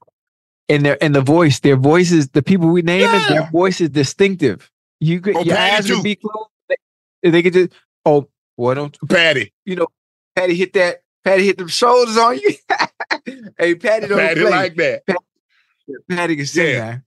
and 0.70 0.84
their 0.86 1.02
and 1.04 1.14
the 1.14 1.20
voice, 1.20 1.60
their 1.60 1.76
voices, 1.76 2.28
the 2.30 2.42
people 2.42 2.68
we 2.68 2.82
name 2.82 3.02
it, 3.14 3.28
their 3.28 3.40
Yeah. 3.42 3.50
voice 3.50 3.80
is 3.80 3.90
distinctive. 3.90 4.70
You 5.00 5.20
could 5.20 5.36
Oh, 5.36 5.42
your 5.42 5.56
Patti 5.56 5.74
eyes 5.76 5.90
would 5.90 6.02
be 6.02 6.16
closed. 6.16 6.48
They, 7.22 7.30
they 7.30 7.42
could 7.42 7.52
just 7.52 7.72
oh, 8.06 8.28
why 8.56 8.74
don't 8.74 8.96
Patti, 9.08 9.52
you 9.64 9.76
know? 9.76 9.88
Patti 10.36 10.54
hit 10.54 10.72
that. 10.74 11.02
Patti 11.24 11.44
hit 11.44 11.58
them 11.58 11.68
shoulders 11.68 12.16
on 12.16 12.38
you. 12.38 12.54
hey, 13.58 13.74
Patti 13.74 14.06
don't 14.08 14.18
Patti 14.18 14.40
play. 14.40 14.50
like 14.50 14.74
that. 14.76 15.02
Patti 16.10 16.36
can 16.36 16.46
sing 16.46 16.66
Yeah. 16.74 16.80
that. 16.92 17.02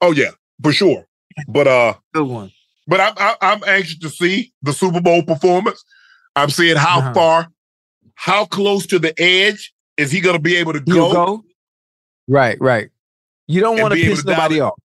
Oh 0.00 0.12
yeah, 0.12 0.30
for 0.62 0.72
sure. 0.72 1.06
But 1.48 1.66
uh, 1.68 1.94
Good 2.12 2.26
one. 2.26 2.50
but 2.86 3.00
I'm 3.00 3.14
I, 3.16 3.36
I'm 3.40 3.62
anxious 3.66 3.98
to 4.00 4.10
see 4.10 4.52
the 4.62 4.72
Super 4.72 5.00
Bowl 5.00 5.22
performance. 5.22 5.82
I'm 6.36 6.50
seeing 6.50 6.76
how 6.76 6.98
Uh-huh. 6.98 7.14
far, 7.14 7.48
how 8.14 8.44
close 8.46 8.86
to 8.88 8.98
the 8.98 9.14
edge 9.20 9.72
is 9.96 10.10
he 10.10 10.20
going 10.20 10.36
to 10.36 10.42
be 10.42 10.56
able 10.56 10.72
to 10.72 10.80
go? 10.80 11.12
go. 11.12 11.44
Right, 12.30 12.56
right. 12.60 12.90
You 13.48 13.60
don't 13.60 13.80
want 13.80 13.92
to 13.92 14.00
piss 14.00 14.24
nobody 14.24 14.58
it. 14.58 14.60
off. 14.60 14.78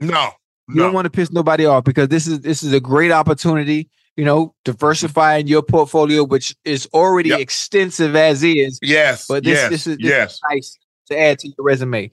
No, 0.00 0.30
You 0.68 0.76
no. 0.76 0.84
don't 0.84 0.94
want 0.94 1.04
to 1.04 1.10
piss 1.10 1.30
nobody 1.30 1.66
off 1.66 1.84
because 1.84 2.08
this 2.08 2.26
is 2.26 2.40
this 2.40 2.62
is 2.62 2.72
a 2.72 2.80
great 2.80 3.10
opportunity. 3.12 3.90
You 4.16 4.24
know, 4.24 4.54
diversifying 4.64 5.46
your 5.46 5.62
portfolio, 5.62 6.24
which 6.24 6.56
is 6.64 6.88
already 6.94 7.28
Yep. 7.30 7.40
extensive 7.40 8.16
as 8.16 8.42
is. 8.42 8.78
yes, 8.82 9.26
But 9.28 9.44
this 9.44 9.58
yes, 9.58 9.70
this 9.70 9.86
is 9.86 9.96
this 9.98 10.06
yes. 10.06 10.32
is 10.34 10.40
nice 10.50 10.78
to 11.10 11.18
add 11.18 11.38
to 11.40 11.48
your 11.48 11.54
resume. 11.66 12.10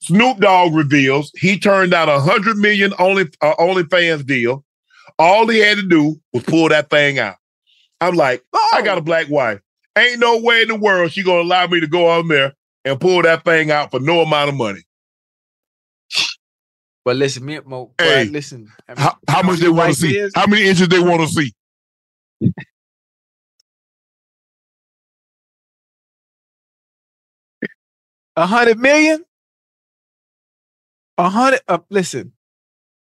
Snoop 0.00 0.38
Dogg 0.38 0.74
reveals 0.74 1.30
he 1.36 1.58
turned 1.58 1.94
out 1.94 2.08
a 2.10 2.20
hundred 2.20 2.58
million 2.58 2.92
only 2.98 3.24
uh, 3.40 3.54
OnlyFans 3.58 4.26
deal. 4.26 4.64
All 5.18 5.46
he 5.48 5.58
had 5.60 5.78
to 5.78 5.82
do 5.88 6.20
was 6.32 6.42
pull 6.42 6.68
that 6.68 6.90
thing 6.90 7.18
out. 7.18 7.36
I'm 8.00 8.16
like, 8.16 8.42
I 8.74 8.82
got 8.82 8.98
a 8.98 9.02
black 9.02 9.30
wife. 9.30 9.60
Ain't 9.96 10.18
no 10.18 10.38
way 10.40 10.62
in 10.62 10.68
the 10.68 10.74
world 10.74 11.12
she 11.12 11.22
gonna 11.22 11.42
allow 11.42 11.66
me 11.68 11.80
to 11.80 11.86
go 11.86 12.08
on 12.08 12.28
there 12.28 12.52
and 12.84 13.00
pull 13.00 13.22
that 13.22 13.44
thing 13.44 13.70
out 13.70 13.90
for 13.90 14.00
no 14.00 14.20
amount 14.20 14.50
of 14.50 14.56
money. 14.56 14.80
But 17.04 17.16
listen, 17.16 17.44
me, 17.44 17.58
Mo, 17.64 17.86
boy, 17.86 17.92
Hey, 17.98 18.24
listen. 18.26 18.68
I 18.88 18.94
mean, 18.94 19.02
How, 19.02 19.16
how 19.28 19.42
much 19.42 19.58
they 19.58 19.68
want 19.68 19.94
to 19.94 20.00
see? 20.00 20.16
is? 20.16 20.32
How 20.34 20.46
many 20.46 20.64
inches 20.66 20.88
they 20.88 21.00
want 21.00 21.22
to 21.22 21.28
see? 21.28 21.52
A 28.36 28.46
hundred 28.46 28.78
million. 28.78 29.24
A 31.18 31.28
hundred. 31.28 31.60
Uh, 31.68 31.78
listen, 31.90 32.32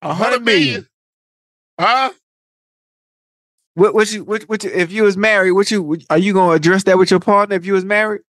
a 0.02 0.14
hundred 0.14 0.44
million. 0.44 0.88
Huh? 1.80 2.12
What? 3.76 3.94
What 3.94 4.12
you? 4.12 4.24
What? 4.24 4.44
What? 4.44 4.64
You, 4.64 4.72
if 4.72 4.92
you 4.92 5.04
was 5.04 5.16
married, 5.16 5.52
what 5.52 5.72
you? 5.72 6.00
Are 6.10 6.18
you 6.18 6.34
gonna 6.34 6.54
address 6.54 6.84
that 6.84 6.98
with 6.98 7.12
your 7.12 7.22
partner 7.22 7.56
if 7.56 7.66
you 7.66 7.74
was 7.74 7.86
married? 7.86 8.22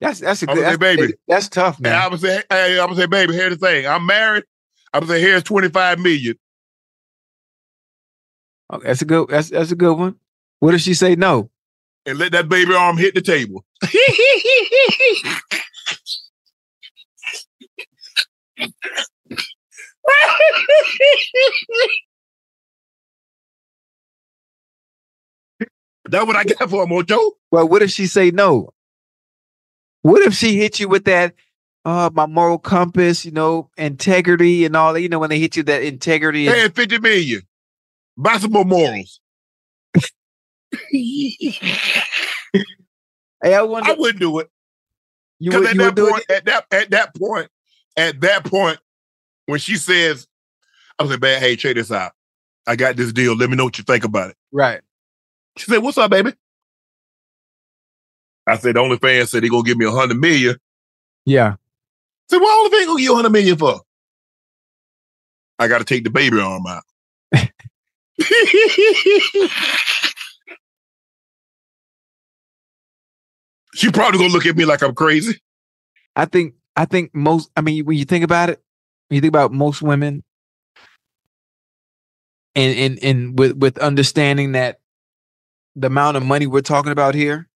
That's 0.00 0.20
that's 0.20 0.42
a 0.42 0.46
good. 0.46 0.56
would 0.58 0.64
say, 0.66 0.76
That's, 0.76 0.78
baby. 0.78 1.14
that's 1.28 1.48
tough, 1.48 1.78
And 1.78 1.88
I 1.94 2.02
man. 2.02 2.10
would 2.12 2.20
say, 2.20 2.42
hey, 2.50 2.78
I 2.78 2.84
would 2.86 2.96
say, 2.96 3.06
baby, 3.06 3.34
here's 3.34 3.58
the 3.58 3.66
thing. 3.66 3.86
I'm 3.86 4.06
married. 4.06 4.44
I 4.92 4.98
would 5.00 5.08
say, 5.08 5.20
here's 5.20 5.42
25 5.42 5.98
million. 5.98 6.36
Okay, 8.72 8.86
that's 8.88 9.02
a 9.02 9.04
good. 9.06 9.28
That's 9.28 9.50
that's 9.50 9.70
a 9.72 9.76
good 9.76 9.96
one. 9.98 10.16
What 10.60 10.74
if 10.74 10.80
she 10.82 10.94
say 10.94 11.16
no? 11.16 11.50
and 12.06 12.18
let 12.18 12.32
that 12.32 12.48
baby 12.48 12.74
arm 12.74 12.96
hit 12.96 13.14
the 13.14 13.20
table. 13.20 13.64
That's 26.10 26.26
what 26.26 26.36
I 26.36 26.44
got 26.44 26.70
for 26.70 26.84
him, 26.84 26.90
Mojo. 26.90 27.32
Well, 27.50 27.68
what 27.68 27.82
if 27.82 27.90
she 27.90 28.06
say 28.06 28.30
no? 28.30 28.70
What 30.08 30.22
if 30.22 30.32
she 30.32 30.56
hit 30.56 30.80
you 30.80 30.88
with 30.88 31.04
that? 31.04 31.34
Uh, 31.84 32.08
my 32.14 32.24
moral 32.24 32.58
compass, 32.58 33.26
you 33.26 33.30
know, 33.30 33.68
integrity 33.76 34.64
and 34.64 34.74
all 34.74 34.94
that. 34.94 35.02
You 35.02 35.10
know, 35.10 35.18
when 35.18 35.28
they 35.28 35.38
hit 35.38 35.54
you 35.54 35.62
that 35.64 35.82
integrity. 35.82 36.46
and- 36.46 36.56
Hey, 36.56 36.68
50 36.68 36.98
million. 36.98 37.42
Buy 38.16 38.38
some 38.38 38.52
more 38.52 38.64
morals. 38.64 39.20
Hey, 40.90 41.60
I 43.54 43.62
wonder. 43.62 43.90
I 43.90 43.94
wouldn't 43.98 44.20
do 44.20 44.38
it. 44.38 44.48
you 45.38 45.50
Because 45.50 45.74
would, 45.74 45.80
at 45.82 45.94
that 45.94 46.10
point, 46.10 46.24
it? 46.28 46.34
at 46.34 46.44
that 46.46 46.64
at 46.72 46.90
that 46.90 47.14
point, 47.14 47.48
at 47.96 48.20
that 48.22 48.44
point, 48.44 48.78
when 49.46 49.60
she 49.60 49.76
says, 49.76 50.26
I 50.98 51.02
was 51.02 51.12
like, 51.12 51.20
man, 51.20 51.40
hey, 51.40 51.54
check 51.54 51.76
this 51.76 51.92
out. 51.92 52.12
I 52.66 52.76
got 52.76 52.96
this 52.96 53.12
deal. 53.12 53.36
Let 53.36 53.50
me 53.50 53.56
know 53.56 53.64
what 53.64 53.78
you 53.78 53.84
think 53.84 54.04
about 54.04 54.30
it. 54.30 54.36
Right. 54.52 54.80
She 55.58 55.70
said, 55.70 55.78
What's 55.78 55.98
up, 55.98 56.10
baby? 56.10 56.32
I 58.48 58.56
said, 58.56 58.76
the 58.76 58.80
OnlyFans 58.80 59.28
said 59.28 59.42
he 59.42 59.50
gonna 59.50 59.62
give 59.62 59.76
me 59.76 59.84
a 59.84 59.90
hundred 59.90 60.18
million. 60.18 60.56
Yeah. 61.26 61.54
I 61.54 61.56
said, 62.30 62.38
what 62.38 62.72
OnlyFans 62.72 62.86
gonna 62.86 62.98
give 62.98 63.04
you 63.04 63.12
a 63.12 63.16
hundred 63.16 63.32
million 63.32 63.56
for? 63.56 63.80
I 65.58 65.68
gotta 65.68 65.84
take 65.84 66.04
the 66.04 66.10
baby 66.10 66.40
arm 66.40 66.64
out. 66.66 66.84
she 73.74 73.90
probably 73.92 74.18
gonna 74.18 74.32
look 74.32 74.46
at 74.46 74.56
me 74.56 74.64
like 74.64 74.82
I'm 74.82 74.94
crazy. 74.94 75.40
I 76.16 76.24
think. 76.24 76.54
I 76.74 76.84
think 76.84 77.14
most. 77.14 77.50
I 77.56 77.60
mean, 77.60 77.84
when 77.84 77.96
you 77.96 78.04
think 78.04 78.24
about 78.24 78.50
it, 78.50 78.62
when 79.08 79.16
you 79.16 79.20
think 79.20 79.32
about 79.32 79.52
most 79.52 79.82
women, 79.82 80.22
and 82.54 82.78
and 82.78 82.98
and 83.02 83.38
with 83.38 83.56
with 83.56 83.78
understanding 83.78 84.52
that 84.52 84.78
the 85.74 85.88
amount 85.88 86.16
of 86.16 86.24
money 86.24 86.46
we're 86.46 86.60
talking 86.60 86.92
about 86.92 87.14
here, 87.14 87.48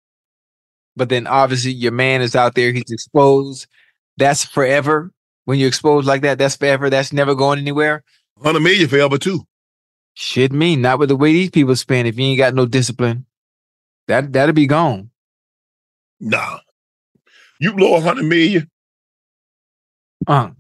but 1.01 1.09
then 1.09 1.27
obviously 1.27 1.73
your 1.73 1.93
man 1.93 2.21
is 2.21 2.37
out 2.37 2.55
there, 2.55 2.73
he's 2.73 2.91
exposed. 2.91 3.67
That's 4.19 4.45
forever. 4.45 5.11
When 5.47 5.59
you're 5.59 5.69
exposed 5.69 6.07
like 6.07 6.21
that, 6.21 6.37
that's 6.37 6.57
forever. 6.57 6.91
That's 6.91 7.11
never 7.11 7.35
going 7.35 7.59
anywhere. 7.59 8.05
Hundred 8.43 8.61
million 8.61 8.87
forever 8.87 9.17
too. 9.17 9.47
Shit, 10.13 10.53
me 10.53 10.77
not 10.77 10.99
with 10.99 11.09
the 11.09 11.17
way 11.17 11.33
these 11.33 11.49
people 11.49 11.75
spend. 11.75 12.07
If 12.07 12.19
you 12.19 12.27
ain't 12.27 12.37
got 12.37 12.53
no 12.53 12.67
discipline, 12.67 13.25
that 14.09 14.31
that'll 14.31 14.53
be 14.55 14.67
gone. 14.67 15.09
Nah. 16.21 16.59
You 17.59 17.73
blow 17.73 17.97
a 17.97 18.01
hundred 18.03 18.27
million. 18.27 18.69
Uh, 20.27 20.51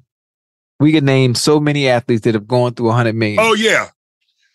We 0.78 0.92
can 0.92 1.04
name 1.04 1.34
so 1.34 1.60
many 1.60 1.86
athletes 1.86 2.22
that 2.22 2.32
have 2.32 2.48
gone 2.48 2.72
through 2.72 2.86
100 2.86 3.14
million. 3.14 3.40
Oh 3.40 3.52
yeah, 3.52 3.88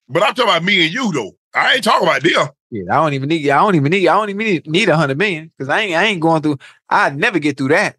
but 0.09 0.23
I'm 0.23 0.33
talking 0.33 0.49
about 0.49 0.63
me 0.63 0.83
and 0.83 0.91
you 0.91 1.11
though. 1.11 1.35
I 1.55 1.73
ain't 1.75 1.83
talking 1.83 2.07
about 2.07 2.21
deal. 2.21 2.55
Yeah, 2.71 2.83
I 2.91 2.95
don't 2.95 3.13
even 3.13 3.29
need. 3.29 3.49
I 3.49 3.57
don't 3.61 3.75
even 3.75 3.89
need. 3.89 4.07
I 4.07 4.13
don't 4.15 4.29
even 4.29 4.45
need, 4.45 4.67
need 4.67 4.89
100 4.89 5.17
million 5.17 5.47
because 5.57 5.69
I 5.69 5.81
ain't. 5.81 5.95
I 5.95 6.03
ain't 6.05 6.19
going 6.21 6.41
through. 6.41 6.59
I'd 6.89 7.15
never 7.17 7.39
get 7.39 7.57
through 7.57 7.69
that. 7.69 7.95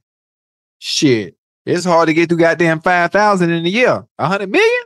Shit, 0.79 1.37
it's 1.65 1.85
hard 1.87 2.09
to 2.09 2.15
get 2.15 2.29
through 2.29 2.39
goddamn 2.39 2.81
five 2.81 3.11
thousand 3.11 3.51
in 3.51 3.65
a 3.65 3.69
year. 3.69 3.91
A 4.19 4.23
100 4.23 4.51
million. 4.51 4.83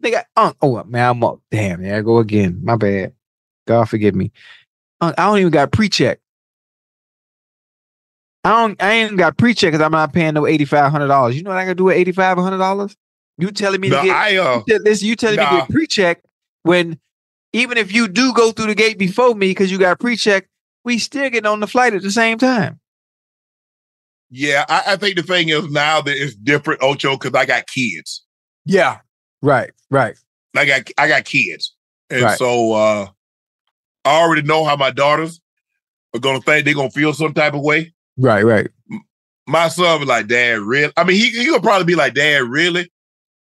They 0.00 0.10
got. 0.10 0.26
Uh, 0.36 0.52
oh 0.60 0.82
man, 0.84 1.10
I'm 1.10 1.24
up. 1.24 1.40
Damn, 1.50 1.82
there 1.82 1.96
I 1.96 2.00
go 2.00 2.18
again. 2.18 2.58
My 2.62 2.74
bad. 2.76 3.12
God 3.66 3.88
forgive 3.88 4.16
me. 4.16 4.32
Uh, 5.00 5.12
I 5.16 5.26
don't 5.26 5.38
even 5.38 5.52
got 5.52 5.70
pre-check. 5.70 6.18
I 8.44 8.50
don't. 8.50 8.82
I 8.82 8.92
ain't 8.94 9.16
got 9.16 9.36
pre-check 9.36 9.70
because 9.72 9.84
I'm 9.84 9.92
not 9.92 10.12
paying 10.12 10.34
no 10.34 10.46
eighty 10.46 10.64
five 10.64 10.90
hundred 10.90 11.06
dollars. 11.08 11.36
You 11.36 11.44
know 11.44 11.50
what 11.50 11.58
I 11.58 11.64
gotta 11.64 11.76
do 11.76 11.84
with 11.84 11.96
eighty 11.96 12.10
five 12.12 12.36
hundred 12.38 12.58
dollars? 12.58 12.96
You 13.38 13.52
telling 13.52 13.80
me 13.80 13.88
No, 13.88 14.00
to 14.00 14.06
get? 14.08 14.16
I 14.16 14.36
uh, 14.36 14.56
you 14.56 14.64
tell- 14.74 14.82
listen, 14.82 15.08
you 15.08 15.16
telling 15.16 15.38
me 15.38 15.44
to 15.44 15.50
get 15.50 15.68
pre-check 15.70 16.22
when 16.64 16.98
even 17.52 17.78
if 17.78 17.92
you 17.92 18.08
do 18.08 18.32
go 18.32 18.52
through 18.52 18.66
the 18.66 18.74
gate 18.74 18.98
before 18.98 19.34
me 19.34 19.48
because 19.50 19.70
you 19.70 19.78
got 19.78 20.00
pre-check, 20.00 20.48
we 20.84 20.98
still 20.98 21.30
get 21.30 21.46
on 21.46 21.60
the 21.60 21.66
flight 21.66 21.94
at 21.94 22.02
the 22.02 22.10
same 22.10 22.38
time. 22.38 22.80
yeah. 24.30 24.64
I, 24.68 24.82
I 24.88 24.96
think 24.96 25.16
the 25.16 25.22
thing 25.22 25.48
is 25.50 25.70
now 25.70 26.00
that 26.00 26.16
it's 26.16 26.34
different, 26.34 26.82
Ocho, 26.82 27.16
because 27.16 27.34
I 27.34 27.44
got 27.46 27.66
kids. 27.66 28.24
Yeah. 28.64 28.98
Right. 29.42 29.70
Right. 29.90 30.16
I 30.56 30.64
got 30.66 30.82
I 30.98 31.08
got 31.08 31.24
kids, 31.24 31.74
and 32.10 32.22
Right. 32.22 32.38
so 32.38 32.72
uh 32.74 33.06
I 34.04 34.20
already 34.20 34.42
know 34.42 34.64
how 34.64 34.76
my 34.76 34.90
daughters 34.90 35.40
are 36.14 36.20
gonna 36.20 36.40
think 36.40 36.64
they're 36.64 36.74
gonna 36.74 36.90
feel 36.90 37.12
some 37.14 37.32
type 37.34 37.54
of 37.54 37.60
way. 37.62 37.92
Right. 38.18 38.42
Right. 38.44 38.68
My 39.46 39.68
son 39.68 40.00
was 40.00 40.08
like, 40.08 40.26
"Dad, 40.28 40.60
really?" 40.60 40.92
I 40.96 41.04
mean, 41.04 41.16
he 41.16 41.30
he'll 41.42 41.60
probably 41.60 41.84
be 41.86 41.94
like, 41.96 42.14
"Dad, 42.14 42.42
really?" 42.44 42.90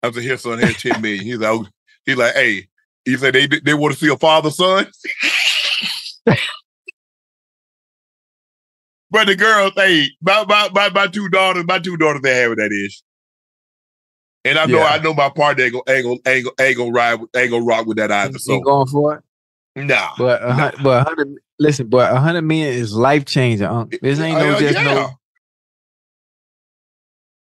I 0.03 0.11
said, 0.11 0.24
"Here, 0.24 0.38
son, 0.38 0.60
here's 0.60 0.82
ten 0.82 1.02
million. 1.02 1.24
He's 1.24 1.38
like, 1.38 1.49
oh. 1.52 1.68
he's 2.06 2.18
like, 2.18 2.34
"Hey," 2.34 2.68
he 3.07 3.15
said, 3.17 3.34
"They 3.34 3.47
they 3.47 3.73
want 3.73 3.93
to 3.93 3.99
see 3.99 4.11
a 4.11 4.17
father 4.17 4.51
son." 4.51 4.85
but 9.09 9.27
the 9.27 9.35
girls, 9.35 9.71
hey, 9.75 10.09
my, 10.21 10.43
my 10.45 10.69
my 10.73 10.89
my 10.89 11.07
two 11.07 11.29
daughters, 11.29 11.63
my 11.65 11.79
two 11.79 11.95
daughters, 11.97 12.21
they 12.21 12.35
have 12.35 12.57
that 12.57 12.71
is. 12.71 13.01
And 14.43 14.57
I 14.59 14.65
know, 14.65 14.79
Yeah. 14.79 14.85
I 14.85 14.97
know 14.99 15.13
my 15.13 15.29
partner 15.29 15.63
ain't 15.65 15.73
gonna, 15.73 15.84
ain't 15.89 16.03
gonna, 16.05 16.19
ain't 16.25 16.45
gonna, 16.45 16.67
ain't 16.67 16.77
gonna 16.77 16.91
ride, 16.91 17.19
ain't 17.35 17.51
gonna 17.51 17.63
rock 17.65 17.85
with 17.85 17.97
that 17.97 18.11
either. 18.11 18.34
Ain't 18.34 18.41
So, 18.41 18.59
going 18.61 18.88
for 18.88 19.15
it. 19.15 19.23
nah. 19.85 20.09
But 20.17 20.43
a 20.43 20.53
hun- 20.53 20.73
but 20.84 21.01
a 21.01 21.03
hundred. 21.09 21.35
Listen, 21.59 21.88
but 21.88 22.11
a 22.13 22.19
hundred 22.19 22.43
million 22.43 22.73
is 22.73 22.93
life 22.93 23.25
changing. 23.25 23.65
Unc. 23.67 23.97
This 24.01 24.19
ain't 24.19 24.39
no 24.39 24.53
Uh, 24.53 24.59
just 24.59 24.77
yeah. 24.77 24.84
no 24.84 25.09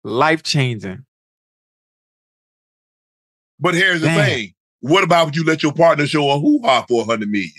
life 0.05 0.43
changing. 0.43 1.05
But 3.59 3.75
here's 3.75 4.01
the 4.01 4.09
thing: 4.09 4.54
what 4.85 5.03
about 5.03 5.29
if 5.29 5.37
you 5.37 5.45
let 5.45 5.63
your 5.63 5.73
partner 5.73 6.07
show 6.07 6.31
a 6.31 6.39
hoo 6.39 6.61
ha 6.63 6.85
for 6.87 7.01
a 7.01 7.05
hundred 7.07 7.31
million? 7.31 7.51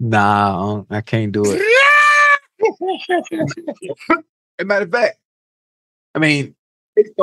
Nah, 0.00 0.84
I 0.88 1.02
can't 1.02 1.32
do 1.32 1.42
it. 1.44 1.60
As 3.10 3.22
a 4.58 4.64
matter 4.64 4.86
of 4.86 4.90
fact, 4.90 5.18
I 6.14 6.18
mean, 6.18 6.54
if 6.96 7.18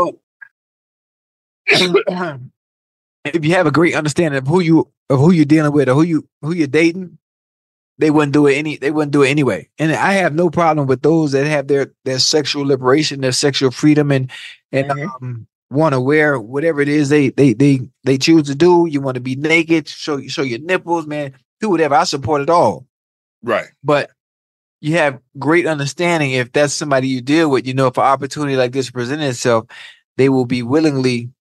you 3.43 3.53
have 3.53 3.65
a 3.65 3.71
great 3.71 3.95
understanding 3.95 4.37
of 4.37 4.45
who 4.45 4.59
you 4.59 4.91
of 5.09 5.19
who 5.19 5.31
you're 5.31 5.45
dealing 5.45 5.71
with 5.71 5.89
or 5.89 5.95
who 5.95 6.03
you 6.03 6.27
who 6.43 6.53
you're 6.53 6.67
dating, 6.67 7.17
they 7.97 8.11
wouldn't 8.11 8.33
do 8.33 8.47
it 8.47 8.55
any. 8.55 8.77
They 8.77 8.91
wouldn't 8.91 9.13
do 9.13 9.23
it 9.23 9.29
anyway. 9.29 9.69
And 9.79 9.91
I 9.93 10.13
have 10.13 10.33
no 10.35 10.49
problem 10.49 10.87
with 10.87 11.01
those 11.01 11.31
that 11.31 11.45
have 11.47 11.67
their 11.67 11.93
their 12.05 12.19
sexual 12.19 12.65
liberation, 12.65 13.21
their 13.21 13.31
sexual 13.31 13.71
freedom, 13.71 14.11
and 14.11 14.31
and 14.71 14.91
um, 15.21 15.47
want 15.69 15.93
to 15.93 16.01
wear 16.01 16.39
whatever 16.39 16.81
it 16.81 16.89
is 16.89 17.09
they 17.09 17.29
they 17.29 17.53
they 17.53 17.79
they 18.03 18.17
choose 18.17 18.43
to 18.47 18.55
do. 18.55 18.87
You 18.89 19.01
want 19.01 19.15
to 19.15 19.21
be 19.21 19.35
naked, 19.35 19.87
show 19.87 20.21
show 20.27 20.43
your 20.43 20.59
nipples, 20.59 21.07
man. 21.07 21.33
Do 21.61 21.69
whatever. 21.69 21.95
I 21.95 22.03
support 22.03 22.41
it 22.41 22.49
all 22.49 22.85
right. 23.43 23.67
but 23.83 24.11
you 24.81 24.93
have 24.97 25.19
great 25.39 25.65
understanding 25.65 26.31
if 26.31 26.51
that's 26.51 26.73
somebody 26.73 27.07
you 27.07 27.21
deal 27.21 27.49
with 27.49 27.65
you 27.65 27.73
know 27.73 27.87
if 27.87 27.97
an 27.97 28.03
opportunity 28.03 28.55
like 28.55 28.71
this 28.71 28.91
presents 28.91 29.23
itself 29.23 29.65
they 30.17 30.29
will 30.29 30.45
be 30.45 30.61
willingly 30.63 31.31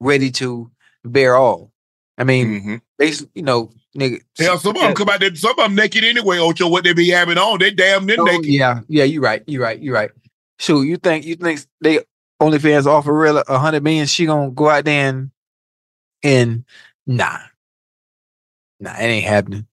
ready 0.00 0.30
to 0.30 0.70
bear 1.04 1.36
all 1.36 1.72
i 2.18 2.24
mean 2.24 2.62
hmm 2.62 2.76
basically 2.98 3.30
you 3.34 3.42
know 3.42 3.70
nigga 3.96 4.20
Hell, 4.38 4.58
some 4.58 4.76
of 4.76 4.82
them 4.82 4.94
come 4.94 5.08
out 5.08 5.20
there. 5.20 5.34
Some 5.34 5.50
of 5.52 5.56
them 5.56 5.74
naked 5.74 6.04
anyway. 6.04 6.38
Ocho, 6.38 6.68
what 6.68 6.84
they 6.84 6.92
be 6.92 7.08
having 7.08 7.38
on? 7.38 7.58
They 7.58 7.70
damn 7.70 8.06
near 8.06 8.16
Oh, 8.18 8.24
naked. 8.24 8.46
yeah 8.46 8.80
yeah 8.88 9.04
you're 9.04 9.22
right 9.22 9.42
you're 9.46 9.62
right 9.62 9.80
you're 9.80 9.94
right 9.94 10.10
so 10.58 10.82
you 10.82 10.96
think 10.96 11.24
you 11.24 11.36
think 11.36 11.60
they 11.80 12.00
OnlyFans 12.40 12.86
offer 12.86 13.12
real 13.16 13.38
a 13.38 13.58
hundred 13.58 13.82
million 13.82 14.06
she 14.06 14.26
gonna 14.26 14.50
go 14.50 14.68
out 14.68 14.84
there 14.84 15.08
and 15.08 15.30
and 16.22 16.64
nah 17.06 17.38
nah 18.78 18.94
it 18.94 19.04
ain't 19.04 19.24
happening 19.26 19.66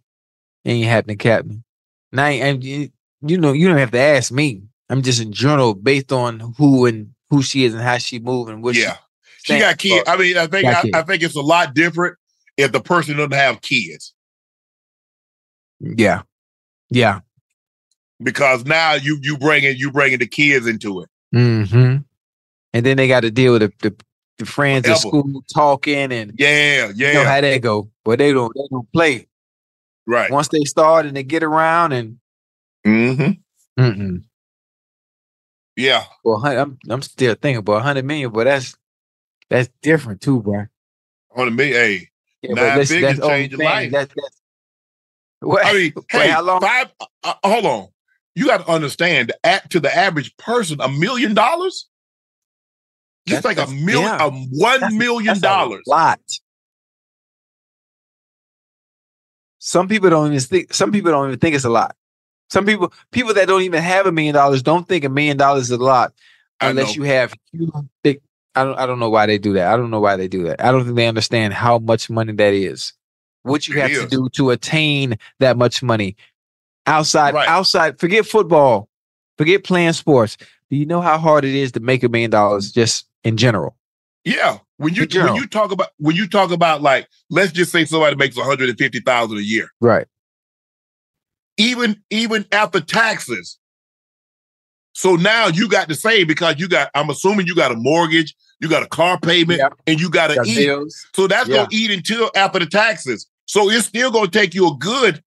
it 0.65 0.71
ain't 0.71 0.87
happening 0.87 1.17
captain 1.17 1.63
now 2.11 2.25
and 2.25 2.63
you, 2.63 2.89
you 3.21 3.37
know 3.37 3.51
you 3.53 3.67
don't 3.67 3.77
have 3.77 3.91
to 3.91 3.99
ask 3.99 4.31
me 4.31 4.63
i'm 4.89 5.01
just 5.01 5.21
in 5.21 5.31
general 5.31 5.73
based 5.73 6.11
on 6.11 6.39
who 6.57 6.85
and 6.85 7.11
who 7.29 7.41
she 7.41 7.63
is 7.65 7.73
and 7.73 7.83
how 7.83 7.97
she 7.97 8.19
move 8.19 8.47
and 8.49 8.63
what 8.63 8.75
Yeah, 8.75 8.95
she 9.43 9.53
she 9.53 9.59
got 9.59 9.77
kids. 9.77 10.07
I 10.07 10.15
mean, 10.17 10.37
I 10.37 10.47
think 10.47 10.65
I. 10.65 10.83
I 10.93 11.01
think 11.03 11.21
it's 11.23 11.35
a 11.35 11.41
lot 11.41 11.73
different 11.73 12.17
if 12.57 12.71
the 12.71 12.79
person 12.81 13.15
doesn't 13.17 13.33
have 13.33 13.61
kids 13.61 14.13
yeah 15.79 16.21
yeah 16.89 17.19
because 18.21 18.65
now 18.65 18.93
you 18.93 19.19
you 19.21 19.37
bringing 19.37 19.75
you 19.77 19.91
bringing 19.91 20.19
the 20.19 20.27
kids 20.27 20.65
into 20.67 21.01
it. 21.01 21.09
mm-hmm 21.33 21.97
and 22.73 22.85
then 22.85 22.97
they 22.97 23.07
got 23.07 23.21
to 23.21 23.31
deal 23.31 23.53
with 23.53 23.61
the, 23.61 23.89
the, 23.89 23.95
the 24.39 24.45
friends 24.45 24.87
at 24.87 24.97
school 24.97 25.43
talking 25.53 26.11
and 26.11 26.33
Yeah, 26.37 26.87
you 26.87 26.93
yeah, 26.95 27.13
know 27.13 27.23
how 27.23 27.41
they 27.41 27.59
go 27.59 27.89
but 28.03 28.19
they 28.19 28.33
don't 28.33 28.51
they 28.55 28.67
don't 28.71 28.91
play 28.91 29.27
right. 30.05 30.31
once 30.31 30.47
they 30.49 30.63
start 30.63 31.05
and 31.05 31.15
they 31.15 31.23
get 31.23 31.43
around 31.43 31.93
and 31.93 32.17
Mm-hmm. 32.85 33.81
mm-mm. 33.83 34.23
Yeah, 35.75 36.05
well 36.23 36.41
I'm 36.45 36.77
I'm 36.89 37.01
still 37.01 37.35
thinking 37.35 37.57
about 37.57 37.73
100 37.73 38.03
million 38.05 38.31
but 38.31 38.45
that's 38.45 38.75
that's 39.49 39.69
different 39.81 40.21
too 40.21 40.41
bro 40.41 40.65
on 41.35 41.55
me, 41.55 41.67
hey. 41.71 42.09
Yeah, 42.41 42.53
Nine 42.53 42.77
listen, 42.77 42.95
figures 42.97 43.17
that's 43.17 43.27
change 43.27 43.51
your 43.51 43.63
life. 43.63 43.91
That's, 43.91 44.13
that's, 44.15 44.41
what, 45.39 45.65
I 45.65 45.73
mean, 45.73 45.93
wait, 45.95 46.05
hey, 46.11 46.29
how 46.29 46.41
long? 46.41 46.61
five. 46.61 46.91
Uh, 46.99 47.05
uh, 47.23 47.33
hold 47.43 47.65
on, 47.65 47.87
you 48.35 48.47
got 48.47 48.65
to 48.65 48.71
understand. 48.71 49.31
At 49.43 49.69
to 49.71 49.79
the 49.79 49.95
average 49.95 50.35
person, 50.37 50.79
a 50.81 50.89
million 50.89 51.33
dollars. 51.33 51.87
Just 53.27 53.43
like 53.43 53.57
a 53.57 53.67
million, 53.67 54.03
yeah. 54.03 54.25
a 54.25 54.29
one 54.31 54.79
That's- 54.79 54.93
million 54.93 55.25
that's 55.25 55.39
a 55.39 55.41
dollars. 55.41 55.83
lot. 55.85 56.19
Some 59.59 59.87
people 59.87 60.09
don't 60.09 60.27
even 60.27 60.39
think. 60.39 60.73
Some 60.73 60.91
people 60.91 61.11
don't 61.11 61.27
even 61.27 61.39
think 61.39 61.55
it's 61.55 61.65
a 61.65 61.69
lot. 61.69 61.95
Some 62.49 62.65
people, 62.65 62.93
people 63.11 63.33
that 63.33 63.47
don't 63.47 63.63
even 63.63 63.83
have 63.83 64.05
a 64.05 64.11
million 64.13 64.33
dollars, 64.33 64.63
don't 64.63 64.87
think 64.87 65.03
a 65.03 65.09
million 65.09 65.35
dollars 65.35 65.63
is 65.63 65.71
a 65.71 65.77
lot 65.77 66.13
unless 66.61 66.95
you 66.95 67.03
have. 67.03 67.33
huge 67.51 67.69
big- 68.03 68.21
I 68.57 68.63
don't. 68.63 68.79
I 68.79 68.85
don't 68.85 68.99
know 68.99 69.09
why 69.09 69.25
they 69.25 69.37
do 69.37 69.53
that. 69.53 69.71
I 69.73 69.77
don't 69.77 69.89
know 69.91 69.99
why 69.99 70.15
they 70.17 70.27
do 70.27 70.43
that. 70.43 70.63
I 70.63 70.71
don't 70.71 70.83
think 70.83 70.95
they 70.95 71.07
understand 71.07 71.53
how 71.53 71.79
much 71.79 72.09
money 72.09 72.33
that 72.33 72.53
is. 72.53 72.93
What 73.43 73.67
you 73.67 73.77
It 73.77 73.91
have 73.91 74.01
to 74.01 74.07
do 74.07 74.29
to 74.33 74.49
attain 74.49 75.17
that 75.39 75.57
much 75.57 75.81
money. 75.81 76.15
Outside, 76.85 77.33
Right. 77.33 77.47
outside. 77.47 77.99
Forget 77.99 78.25
football. 78.25 78.89
Forget 79.37 79.63
playing 79.63 79.93
sports. 79.93 80.37
Do 80.69 80.75
you 80.77 80.85
know 80.85 81.01
how 81.01 81.17
hard 81.17 81.45
it 81.45 81.53
is 81.55 81.71
to 81.73 81.79
make 81.79 82.03
a 82.03 82.09
million 82.09 82.31
dollars 82.31 82.71
just 82.71 83.05
in 83.23 83.37
general? 83.37 83.75
Yeah, 84.25 84.57
when 84.77 84.93
you 84.93 85.07
when 85.13 85.35
you 85.35 85.47
talk 85.47 85.71
about 85.71 85.89
when 85.97 86.15
you 86.15 86.27
talk 86.27 86.51
about 86.51 86.81
like, 86.81 87.07
let's 87.29 87.51
just 87.53 87.71
say 87.71 87.85
somebody 87.85 88.15
makes 88.17 88.35
one 88.35 88.45
hundred 88.45 88.69
and 88.69 88.77
fifty 88.77 88.99
thousand 88.99 89.37
a 89.37 89.41
year. 89.41 89.69
Right. 89.79 90.07
even 91.57 92.01
even 92.09 92.45
after 92.51 92.81
taxes. 92.81 93.57
So 94.93 95.15
now 95.15 95.47
you 95.47 95.69
got 95.69 95.87
to 95.89 95.95
save 95.95 96.27
because 96.27 96.55
you 96.59 96.67
got. 96.67 96.89
I'm 96.95 97.09
assuming 97.09 97.47
you 97.47 97.55
got 97.55 97.71
a 97.71 97.75
mortgage, 97.75 98.35
you 98.59 98.69
got 98.69 98.83
a 98.83 98.87
car 98.87 99.19
payment, 99.19 99.59
Yeah. 99.59 99.69
and 99.85 99.99
you 99.99 100.09
got 100.09 100.27
to 100.27 100.41
eat. 100.45 100.55
bills. 100.65 101.05
So 101.15 101.27
that's 101.27 101.47
Yeah. 101.47 101.57
gonna 101.57 101.67
eat 101.71 101.91
until 101.91 102.31
after 102.35 102.59
the 102.59 102.65
taxes. 102.65 103.27
So 103.45 103.69
it's 103.69 103.85
still 103.85 104.11
gonna 104.11 104.29
take 104.29 104.53
you 104.53 104.67
a 104.67 104.75
good 104.77 105.23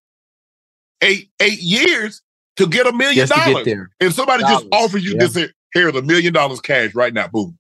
eight 1.03 1.31
eight 1.41 1.61
years 1.61 2.23
to 2.57 2.67
get 2.67 2.87
a 2.87 2.93
million 2.93 3.27
Just 3.27 3.33
to 3.33 3.39
get 3.53 3.65
dollars. 3.65 3.89
If 4.01 4.15
somebody 4.15 4.43
just 4.45 4.67
offers 4.73 5.05
you 5.05 5.13
yeah. 5.13 5.27
this, 5.27 5.51
here's 5.73 5.95
a 5.95 6.03
million 6.03 6.33
dollars 6.33 6.61
cash 6.61 6.95
right 6.95 7.15
now, 7.15 7.29
boom. 7.29 7.57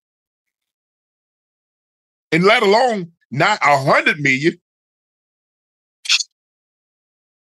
And 2.32 2.44
let 2.44 2.62
alone 2.62 3.12
not 3.30 3.58
a 3.62 3.78
hundred 3.78 4.20
million. 4.20 4.60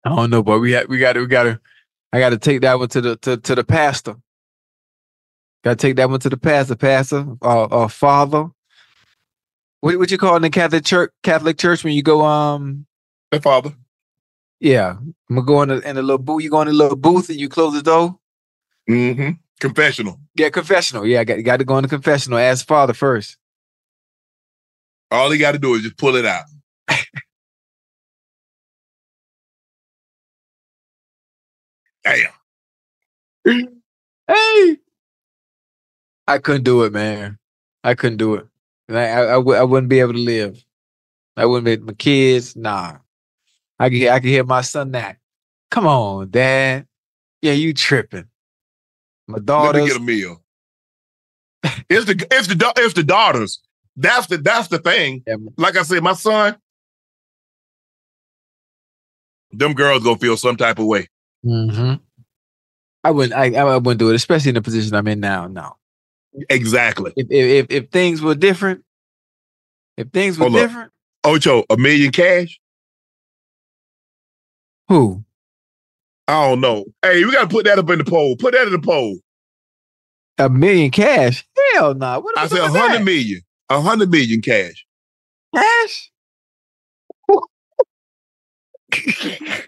I 0.06 0.16
don't 0.16 0.30
know, 0.30 0.44
but 0.44 0.60
we 0.60 0.78
we 0.88 0.99
got 0.99 1.14
to 1.14 1.20
we 1.22 1.28
got 1.28 1.44
to 1.44 1.60
I 2.14 2.20
got 2.20 2.30
to 2.30 2.38
take 2.38 2.62
that 2.62 2.80
one 2.80 2.88
to 2.90 3.02
the 3.02 3.16
to, 3.18 3.38
to 3.38 3.56
the 3.56 3.64
pastor. 3.64 4.16
Got 5.68 5.80
to 5.80 5.85
take 5.88 5.98
that 5.98 6.10
one 6.10 6.22
to 6.22 6.30
the 6.30 6.38
pastor, 6.38 6.77
pastor, 6.77 7.26
uh, 7.41 7.64
uh 7.65 7.89
father. 7.89 8.48
What 9.81 9.99
what 9.99 10.10
you 10.10 10.18
call 10.18 10.38
in 10.38 10.41
the 10.41 10.49
Catholic 10.49 10.85
church? 10.85 11.11
Catholic 11.23 11.57
church 11.57 11.84
when 11.84 11.91
you 11.91 12.02
go 12.02 12.23
um 12.23 12.85
The 13.31 13.41
father. 13.41 13.73
yeah, 14.61 14.91
I'm 14.91 15.14
gonna 15.30 15.41
go 15.45 15.61
in 15.64 15.68
the 15.68 15.89
in 15.89 15.98
the 15.98 16.02
little 16.02 16.19
booth. 16.19 16.41
You 16.41 16.49
go 16.49 16.61
in 16.61 16.69
the 16.69 16.73
little 16.73 16.95
booth 16.95 17.27
and 17.27 17.38
you 17.38 17.49
close 17.49 17.73
the 17.73 17.81
door. 17.84 18.18
Mm-hmm. 18.89 19.31
Confessional. 19.60 20.22
Yeah, 20.35 20.52
confessional. 20.52 21.06
Yeah, 21.06 21.19
I 21.19 21.26
got, 21.26 21.44
got 21.44 21.57
to 21.57 21.65
go 21.65 21.77
in 21.77 21.81
the 21.81 21.89
confessional. 21.89 22.39
Ask 22.39 22.65
father 22.65 22.94
first. 22.94 23.35
All 25.11 25.30
he 25.30 25.38
got 25.38 25.52
to 25.52 25.60
do 25.60 25.73
is 25.76 25.81
just 25.81 25.98
pull 25.98 26.15
it 26.15 26.26
out. 26.26 26.45
Damn. 32.06 32.31
Hey, 34.30 34.77
I 36.28 36.40
couldn't 36.40 36.64
do 36.64 36.84
it, 36.84 36.94
man. 36.94 37.38
I 37.84 37.95
couldn't 37.95 38.18
do 38.18 38.36
it. 38.36 38.45
And 38.90 38.98
I, 38.98 39.04
I, 39.08 39.22
I, 39.22 39.36
w- 39.36 39.58
I 39.58 39.64
wouldn't 39.64 39.90
be 39.90 39.99
able 39.99 40.14
to 40.14 40.20
live. 40.20 40.64
I 41.36 41.45
wouldn't 41.45 41.66
be 41.66 41.86
my 41.86 41.94
kids. 41.94 42.56
Nah, 42.56 42.98
I 43.80 43.90
could, 43.90 43.98
hear- 43.98 44.12
I 44.12 44.20
could 44.20 44.30
hear 44.30 44.44
my 44.44 44.62
son 44.62 44.91
that. 44.91 45.18
Come 45.72 45.86
on, 45.88 46.30
dad. 46.30 46.88
Yeah, 47.41 47.54
you 47.54 47.74
tripping. 47.74 48.26
My 49.28 49.36
Let 49.36 49.41
me 49.41 49.45
daughters. 49.45 49.88
get 49.88 49.98
a 49.98 49.99
meal. 49.99 50.41
it's 51.90 52.06
the 52.06 52.28
it's 52.32 52.48
the 52.48 52.74
it's 52.78 52.94
the 52.94 53.04
daughters. 53.04 53.62
That's 53.95 54.28
the 54.28 54.38
that's 54.38 54.68
the 54.70 54.80
thing. 54.80 55.24
Yeah, 55.28 55.36
Like 55.58 55.76
I 55.78 55.84
said, 55.84 56.02
my 56.04 56.14
son, 56.14 56.56
them 59.52 59.74
girls 59.74 60.04
gonna 60.04 60.18
feel 60.18 60.38
some 60.38 60.56
type 60.58 60.80
of 60.80 60.86
way. 60.86 61.08
hmm 61.44 61.94
I 63.04 63.12
wouldn't. 63.12 63.34
I, 63.34 63.54
I 63.56 63.78
wouldn't 63.78 63.99
do 63.99 64.10
it, 64.10 64.16
especially 64.16 64.49
in 64.49 64.56
the 64.56 64.62
position 64.62 64.94
I'm 64.95 65.08
in 65.08 65.20
now. 65.20 65.48
No. 65.48 65.77
Exactly. 66.49 67.14
If 67.15 67.27
if 67.31 67.68
if, 67.69 67.89
things 67.91 68.22
were 68.22 68.35
different, 68.35 68.84
if 69.97 70.09
things 70.09 70.38
were 70.38 70.45
Hold 70.45 70.55
up. 70.57 70.68
different, 70.68 70.91
Ocho, 71.23 71.64
a 71.69 71.77
million 71.77 72.11
cash? 72.11 72.59
who? 74.88 75.23
I 76.27 76.49
don't 76.49 76.61
know. 76.61 76.85
Hey, 77.01 77.23
we 77.26 77.31
gotta 77.31 77.47
put 77.47 77.65
that 77.65 77.80
up 77.80 77.89
in 77.89 77.99
the 77.99 78.05
poll. 78.05 78.35
Put 78.38 78.53
that 78.53 78.68
in 78.68 78.73
the 78.73 78.80
poll. 78.80 79.18
A 80.38 80.49
million 80.49 80.91
cash? 80.91 81.45
Hell 81.73 81.93
no. 81.95 82.05
Nah. 82.05 82.19
What 82.19 82.38
I 82.38 82.47
said 82.47 82.59
a 82.59 82.69
hundred 82.69 83.03
million. 83.03 83.41
A 83.69 83.81
hundred 83.81 84.09
million 84.11 84.41
cash. 84.41 84.85
cash. 85.55 86.11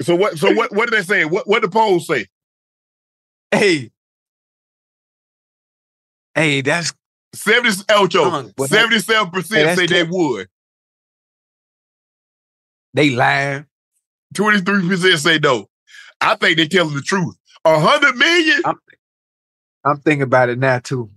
So 0.00 0.14
what? 0.14 0.38
So 0.38 0.52
what? 0.54 0.72
What 0.72 0.90
did 0.90 0.98
they 0.98 1.02
say? 1.04 1.24
What? 1.24 1.48
What 1.48 1.60
did 1.62 1.70
the 1.70 1.74
polls 1.74 2.06
say? 2.06 2.26
Hey. 3.50 3.90
Hey, 6.34 6.60
that's 6.60 6.92
Seventy. 7.34 7.70
Ocho. 7.90 8.30
Son, 8.30 8.52
what 8.56 8.70
that- 8.70 8.76
Seventy-seven 8.76 9.26
Hey, 9.26 9.30
percent 9.32 9.64
that's 9.64 9.80
say 9.80 9.86
they 9.86 10.02
would. 10.04 10.48
they 12.94 13.10
lying. 13.10 13.66
Twenty-three 14.34 14.88
percent 14.88 15.18
say 15.20 15.38
no. 15.38 15.68
I 16.20 16.34
think 16.36 16.56
they're 16.56 16.66
telling 16.66 16.94
the 16.94 17.02
truth. 17.02 17.36
A 17.64 17.78
hundred 17.80 18.16
million. 18.16 18.62
I'm 19.84 19.98
thinking 20.00 20.22
about 20.22 20.48
it 20.48 20.58
now 20.58 20.78
too. 20.78 21.10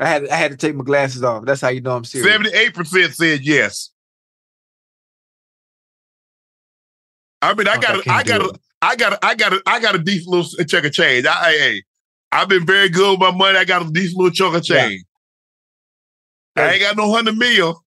I 0.00 0.08
had 0.08 0.28
I 0.28 0.36
had 0.36 0.50
to 0.52 0.56
take 0.56 0.74
my 0.74 0.84
glasses 0.84 1.22
off. 1.22 1.44
That's 1.44 1.60
how 1.60 1.68
you 1.68 1.80
know 1.80 1.96
I'm 1.96 2.04
serious. 2.04 2.30
Seventy-eight 2.30 2.74
percent 2.74 3.14
said 3.14 3.40
yes. 3.42 3.90
I 7.42 7.54
mean, 7.54 7.68
I 7.68 7.72
I 7.72 7.76
got, 7.78 8.04
can't 8.04 8.08
I 8.08 8.22
got, 8.24 8.38
do 8.40 8.50
a, 8.50 8.52
I 8.80 8.96
got, 8.96 9.12
a, 9.14 9.26
I 9.26 9.34
got, 9.34 9.52
I 9.66 9.80
got 9.80 9.94
a 9.94 9.98
decent 9.98 10.28
little 10.28 10.64
chunk 10.64 10.84
of 10.84 10.92
change. 10.92 11.26
I, 11.26 11.50
hey, 11.52 11.82
I've 12.30 12.48
been 12.48 12.64
very 12.66 12.88
good 12.88 13.12
with 13.12 13.20
my 13.20 13.30
money. 13.36 13.58
I 13.58 13.64
got 13.64 13.82
a 13.82 13.90
decent 13.90 14.16
little 14.18 14.30
chunk 14.30 14.56
of 14.56 14.68
Yeah. 14.68 14.86
change. 14.88 15.04
I 16.56 16.72
ain't 16.72 16.82
got 16.82 16.96
no 16.96 17.12
hundred 17.12 17.36
mil. 17.36 17.84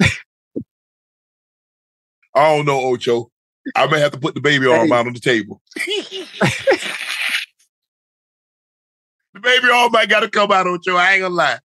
I 0.00 0.16
don't 2.34 2.66
know, 2.66 2.80
Ocho. 2.80 3.30
I 3.76 3.86
may 3.86 4.00
have 4.00 4.12
to 4.12 4.18
put 4.18 4.34
the 4.34 4.40
baby 4.40 4.66
arm 4.66 4.88
Hey. 4.88 4.94
out 4.94 5.06
on 5.06 5.12
the 5.12 5.20
table. 5.20 5.60
the 9.34 9.40
baby 9.40 9.68
arm 9.72 9.92
might 9.92 10.08
got 10.08 10.20
to 10.20 10.28
come 10.28 10.50
out, 10.52 10.66
Ocho. 10.66 10.96
I 10.96 11.12
ain't 11.12 11.22
gonna 11.22 11.34
lie. 11.34 11.58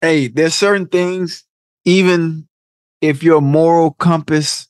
Hey, 0.00 0.28
there's 0.28 0.54
certain 0.54 0.86
things, 0.86 1.44
even 1.84 2.48
if 3.00 3.22
your 3.22 3.40
moral 3.40 3.92
compass 3.92 4.68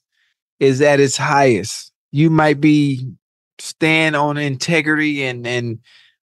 is 0.59 0.81
at 0.81 1.01
its 1.01 1.16
highest, 1.16 1.93
you 2.10 2.30
might 2.30 2.60
be 2.60 3.12
stand 3.59 4.14
on 4.16 4.36
integrity 4.36 5.24
and 5.24 5.47
and 5.47 5.80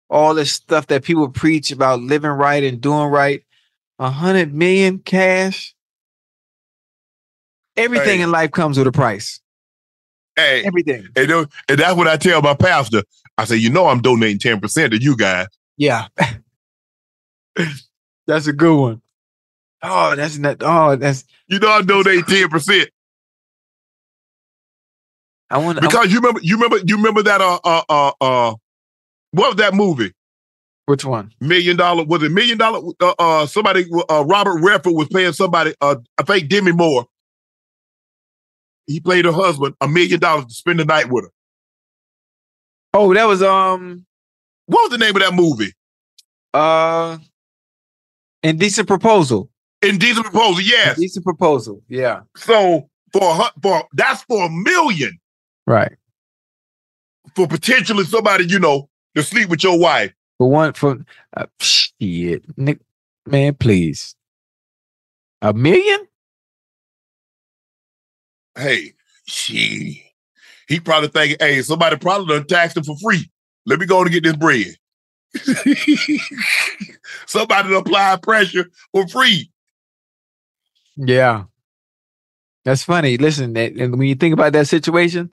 all 0.08 0.34
this 0.34 0.52
stuff 0.52 0.86
that 0.88 1.02
people 1.02 1.28
preach 1.28 1.72
about 1.72 2.00
living 2.00 2.30
right 2.30 2.62
and 2.62 2.80
doing 2.80 3.08
right. 3.08 3.42
A 3.98 4.10
hundred 4.10 4.54
million 4.54 4.98
cash. 4.98 5.74
Everything 7.76 8.18
Hey. 8.18 8.22
in 8.22 8.30
life 8.30 8.50
comes 8.52 8.78
with 8.78 8.86
a 8.86 8.92
price. 8.92 9.40
Hey, 10.36 10.64
Everything. 10.64 11.08
And, 11.16 11.30
and 11.30 11.78
that's 11.78 11.96
what 11.96 12.08
I 12.08 12.16
tell 12.16 12.42
my 12.42 12.54
pastor. 12.54 13.02
I 13.38 13.44
say, 13.44 13.56
you 13.56 13.70
know, 13.70 13.86
I'm 13.86 14.00
donating 14.00 14.38
10% 14.38 14.90
to 14.90 15.00
you 15.00 15.16
guys. 15.16 15.46
Yeah. 15.76 16.06
that's 18.26 18.46
a 18.46 18.52
good 18.52 18.76
one. 18.80 19.02
Oh, 19.82 20.14
that's 20.16 20.38
not. 20.38 20.56
Oh, 20.60 20.96
that's. 20.96 21.24
You 21.46 21.58
know, 21.58 21.70
I'm 21.70 21.86
donating 21.86 22.24
10%. 22.24 22.86
I 25.50 25.58
want. 25.58 25.80
Because 25.80 26.10
you 26.12 26.18
remember, 26.18 26.40
you 26.42 26.56
remember, 26.56 26.78
you 26.84 26.96
remember 26.96 27.22
that, 27.22 27.40
uh, 27.40 27.58
uh, 27.64 27.82
uh, 27.88 28.12
uh, 28.20 28.54
what 29.32 29.48
was 29.48 29.56
that 29.56 29.74
movie? 29.74 30.12
which 30.86 31.04
one? 31.04 31.32
Million 31.40 31.76
dollar, 31.78 32.04
was 32.04 32.22
it 32.22 32.30
million 32.30 32.58
dollar? 32.58 32.80
Uh, 33.00 33.14
uh, 33.18 33.46
somebody, 33.46 33.86
uh, 34.10 34.24
Robert 34.26 34.60
Redford 34.60 34.92
was 34.94 35.08
paying 35.08 35.32
somebody, 35.32 35.74
uh, 35.80 35.96
I 36.18 36.22
think 36.24 36.48
Demi 36.50 36.72
Moore. 36.72 37.06
He 38.86 39.00
played 39.00 39.24
her 39.24 39.32
husband 39.32 39.74
a 39.80 39.88
million 39.88 40.20
dollars 40.20 40.44
to 40.46 40.52
spend 40.52 40.78
the 40.80 40.84
night 40.84 41.08
with 41.08 41.24
her. 41.24 41.30
Oh, 42.92 43.14
that 43.14 43.24
was 43.24 43.42
um. 43.42 44.04
What 44.66 44.90
was 44.90 44.98
the 44.98 45.04
name 45.04 45.16
of 45.16 45.22
that 45.22 45.34
movie? 45.34 45.72
Uh, 46.52 47.18
indecent 48.42 48.86
proposal. 48.86 49.50
Indecent 49.82 50.24
Proposal, 50.26 50.62
yes. 50.62 50.96
Indecent 50.96 51.24
proposal. 51.24 51.82
Yeah. 51.88 52.20
So 52.36 52.88
for 53.12 53.22
a, 53.22 53.34
hun- 53.34 53.52
for 53.62 53.84
that's 53.92 54.22
for 54.22 54.46
a 54.46 54.50
million 54.50 55.18
Right. 55.66 55.92
for 57.34 57.48
potentially 57.48 58.04
somebody 58.04 58.44
you 58.46 58.58
know 58.58 58.88
to 59.14 59.22
sleep 59.22 59.48
with 59.48 59.62
your 59.64 59.78
wife. 59.78 60.12
For 60.38 60.50
one, 60.50 60.72
for 60.72 60.98
uh, 61.36 61.46
shit, 61.60 62.44
Nick, 62.58 62.80
man, 63.26 63.54
please. 63.54 64.14
A 65.42 65.52
million? 65.52 66.06
Hey, 68.56 68.94
she, 69.26 70.04
he 70.68 70.80
probably 70.80 71.08
thinking, 71.08 71.36
hey, 71.40 71.62
somebody 71.62 71.96
probably 71.96 72.36
done 72.36 72.46
taxed 72.46 72.76
him 72.76 72.84
for 72.84 72.96
free. 72.98 73.30
Let 73.66 73.80
me 73.80 73.86
go 73.86 74.02
and 74.02 74.10
get 74.10 74.22
this 74.22 74.36
bread. 74.36 74.74
somebody 77.26 77.68
done 77.70 77.78
apply 77.80 78.16
pressure 78.22 78.70
for 78.92 79.06
free. 79.08 79.50
Yeah. 80.96 81.44
That's 82.64 82.84
funny. 82.84 83.16
Listen, 83.18 83.52
that, 83.54 83.72
and 83.72 83.98
when 83.98 84.08
you 84.08 84.14
think 84.14 84.32
about 84.32 84.52
that 84.54 84.68
situation, 84.68 85.30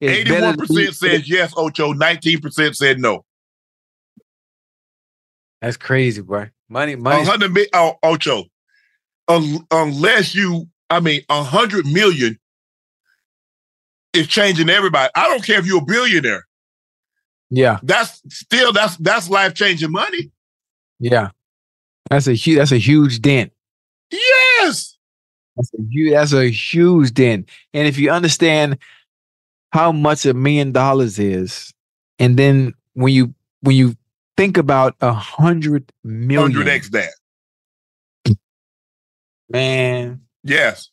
Eighty-one 0.00 0.56
percent 0.56 0.94
says 0.94 1.28
yes, 1.28 1.52
Ocho. 1.56 1.92
Nineteen 1.92 2.40
percent 2.40 2.76
said 2.76 3.00
no. 3.00 3.24
That's 5.60 5.76
crazy, 5.76 6.22
bro. 6.22 6.46
Money, 6.68 6.94
money. 6.96 7.24
hundred 7.24 7.52
mi- 7.52 7.66
oh, 7.72 7.96
Ocho. 8.02 8.44
Un- 9.26 9.66
unless 9.70 10.34
you, 10.34 10.68
I 10.88 11.00
mean, 11.00 11.22
a 11.28 11.42
hundred 11.42 11.86
million 11.86 12.38
is 14.12 14.26
changing 14.28 14.68
everybody. 14.70 15.10
I 15.14 15.28
don't 15.28 15.44
care 15.44 15.58
if 15.58 15.66
you're 15.66 15.82
a 15.82 15.84
billionaire. 15.84 16.46
Yeah, 17.50 17.78
That's 17.82 18.22
still 18.28 18.72
that's 18.74 18.96
that's 18.98 19.30
life 19.30 19.54
changing 19.54 19.90
money. 19.90 20.30
yeah. 21.00 21.30
That's 22.10 22.26
a 22.26 22.32
huge. 22.34 22.56
That's 22.56 22.72
a 22.72 22.78
huge 22.78 23.20
dent. 23.20 23.52
Yes. 24.10 24.96
That's 25.56 25.70
a 25.74 25.82
huge. 25.90 26.12
That's 26.12 26.32
a 26.32 26.48
huge 26.50 27.12
dent. 27.12 27.48
And 27.74 27.86
if 27.86 27.98
you 27.98 28.10
understand 28.10 28.78
how 29.72 29.92
much 29.92 30.24
a 30.26 30.34
million 30.34 30.72
dollars 30.72 31.18
is, 31.18 31.72
and 32.18 32.36
then 32.36 32.74
when 32.94 33.12
you 33.12 33.34
when 33.60 33.76
you 33.76 33.94
think 34.36 34.56
about 34.56 34.94
a 35.00 35.12
hundred 35.12 35.92
million, 36.04 36.52
Hundred 36.52 36.68
X 36.68 36.90
that. 36.90 37.10
man, 39.50 40.20
Yes. 40.44 40.90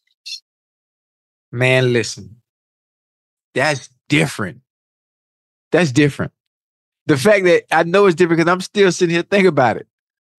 man, 1.52 1.94
listen, 1.94 2.42
that's 3.54 3.90
different. 4.10 4.62
That's 5.72 5.92
different. 5.92 6.32
The 7.08 7.18
fact 7.18 7.46
that 7.46 7.64
I 7.72 7.84
know 7.84 8.06
it's 8.08 8.16
different 8.16 8.40
because 8.40 8.52
I'm 8.52 8.62
still 8.62 8.92
sitting 8.92 9.14
here 9.14 9.24
thinking 9.24 9.48
about 9.48 9.78
it. 9.78 9.88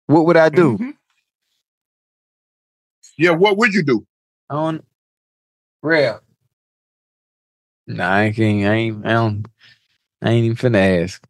What 0.06 0.26
would 0.26 0.36
I 0.36 0.48
do? 0.48 0.76
Mhm. 0.78 0.96
Yeah. 3.18 3.30
What 3.30 3.56
would 3.56 3.72
you 3.74 3.82
do? 3.82 4.06
On 4.50 4.82
real. 5.82 6.20
Nah, 7.86 8.14
I 8.16 8.32
can't. 8.32 8.66
I 8.66 8.74
ain't. 8.74 9.06
I 9.06 9.12
don't. 9.12 9.46
I 10.22 10.30
ain't 10.30 10.44
even 10.46 10.56
finna 10.56 11.02
ask. 11.04 11.26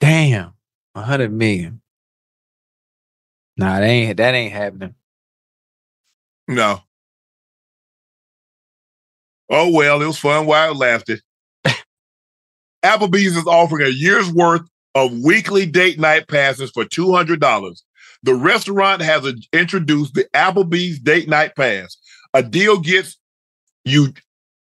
Damn, 0.00 0.52
hundred 0.96 1.32
million. 1.32 1.80
Nah, 3.56 3.80
that 3.80 3.86
ain't. 3.86 4.16
That 4.18 4.34
ain't 4.34 4.52
happening. 4.52 4.94
No. 6.48 6.80
Oh 9.50 9.70
well, 9.70 10.02
it 10.02 10.06
was 10.06 10.18
fun 10.18 10.46
while 10.46 10.72
it 10.72 10.76
lasted. 10.76 11.22
Applebee's 12.84 13.36
is 13.36 13.46
offering 13.46 13.86
a 13.86 13.90
year's 13.90 14.30
worth 14.30 14.62
of 14.94 15.12
weekly 15.22 15.66
date 15.66 15.98
night 15.98 16.28
passes 16.28 16.70
for 16.70 16.84
two 16.84 17.12
hundred 17.12 17.40
dollars. 17.40 17.84
The 18.22 18.34
restaurant 18.34 19.02
has 19.02 19.26
a, 19.26 19.34
introduced 19.52 20.14
the 20.14 20.24
Applebee's 20.34 20.98
date 20.98 21.28
night 21.28 21.54
pass. 21.56 21.96
A 22.34 22.42
deal 22.42 22.80
gets 22.80 23.16
you 23.84 24.12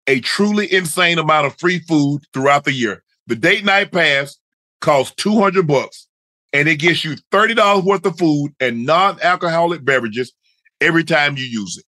a 0.06 0.20
truly 0.20 0.72
insane 0.72 1.18
amount 1.18 1.46
of 1.46 1.58
free 1.58 1.80
food 1.80 2.22
throughout 2.32 2.64
the 2.64 2.72
year. 2.72 3.02
The 3.26 3.36
date 3.36 3.64
night 3.64 3.92
pass 3.92 4.38
costs 4.80 5.14
200 5.16 5.66
bucks 5.66 6.08
and 6.52 6.66
it 6.66 6.76
gets 6.76 7.04
you 7.04 7.16
$30 7.30 7.84
worth 7.84 8.06
of 8.06 8.18
food 8.18 8.52
and 8.58 8.86
non-alcoholic 8.86 9.84
beverages 9.84 10.32
every 10.80 11.04
time 11.04 11.36
you 11.36 11.44
use 11.44 11.76
it. 11.76 11.84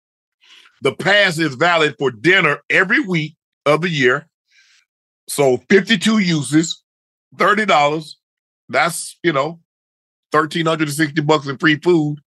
The 0.82 0.94
pass 0.94 1.38
is 1.38 1.54
valid 1.56 1.96
for 1.98 2.10
dinner 2.10 2.58
every 2.70 3.00
week 3.00 3.36
of 3.66 3.80
the 3.80 3.88
year. 3.88 4.28
So 5.28 5.56
52 5.70 6.18
uses, 6.18 6.82
$30. 7.36 8.14
That's, 8.68 9.18
you 9.22 9.32
know, 9.32 9.60
1360 10.30 11.20
bucks 11.22 11.46
in 11.48 11.58
free 11.58 11.76
food 11.76 12.18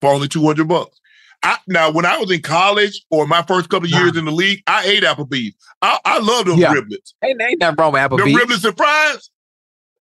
for 0.00 0.12
only 0.12 0.28
200 0.28 0.66
bucks. 0.66 0.98
I, 1.42 1.56
now, 1.66 1.90
when 1.90 2.04
I 2.04 2.18
was 2.18 2.30
in 2.30 2.42
college 2.42 3.02
or 3.10 3.26
my 3.26 3.42
first 3.42 3.68
couple 3.70 3.86
of 3.86 3.90
years 3.92 4.10
uh-huh. 4.10 4.18
in 4.18 4.24
the 4.26 4.30
league, 4.32 4.62
I 4.66 4.84
ate 4.84 5.02
Applebee's. 5.04 5.54
I, 5.80 5.98
I 6.04 6.18
love 6.18 6.44
those 6.46 6.58
Yeah. 6.58 6.74
riblets. 6.74 7.14
Ain't, 7.24 7.40
ain't 7.40 7.60
nothing 7.60 7.76
wrong 7.78 7.92
with 7.92 8.10
The 8.10 8.16
riblets 8.34 8.64
and 8.64 8.76
fries 8.76 9.30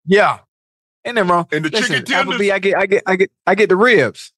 Yeah. 0.05 0.39
Ain't 1.05 1.15
nothing 1.15 1.29
wrong. 1.31 1.47
and 1.51 1.65
the 1.65 1.69
Listen, 1.69 1.87
chicken 1.87 2.05
tenders. 2.05 2.35
Applebee, 2.35 2.51
I 2.51 2.59
get, 2.59 2.77
I 2.77 2.85
get, 2.85 3.03
I 3.07 3.15
get, 3.15 3.31
I 3.47 3.55
get 3.55 3.69
the 3.69 3.75
ribs. 3.77 4.33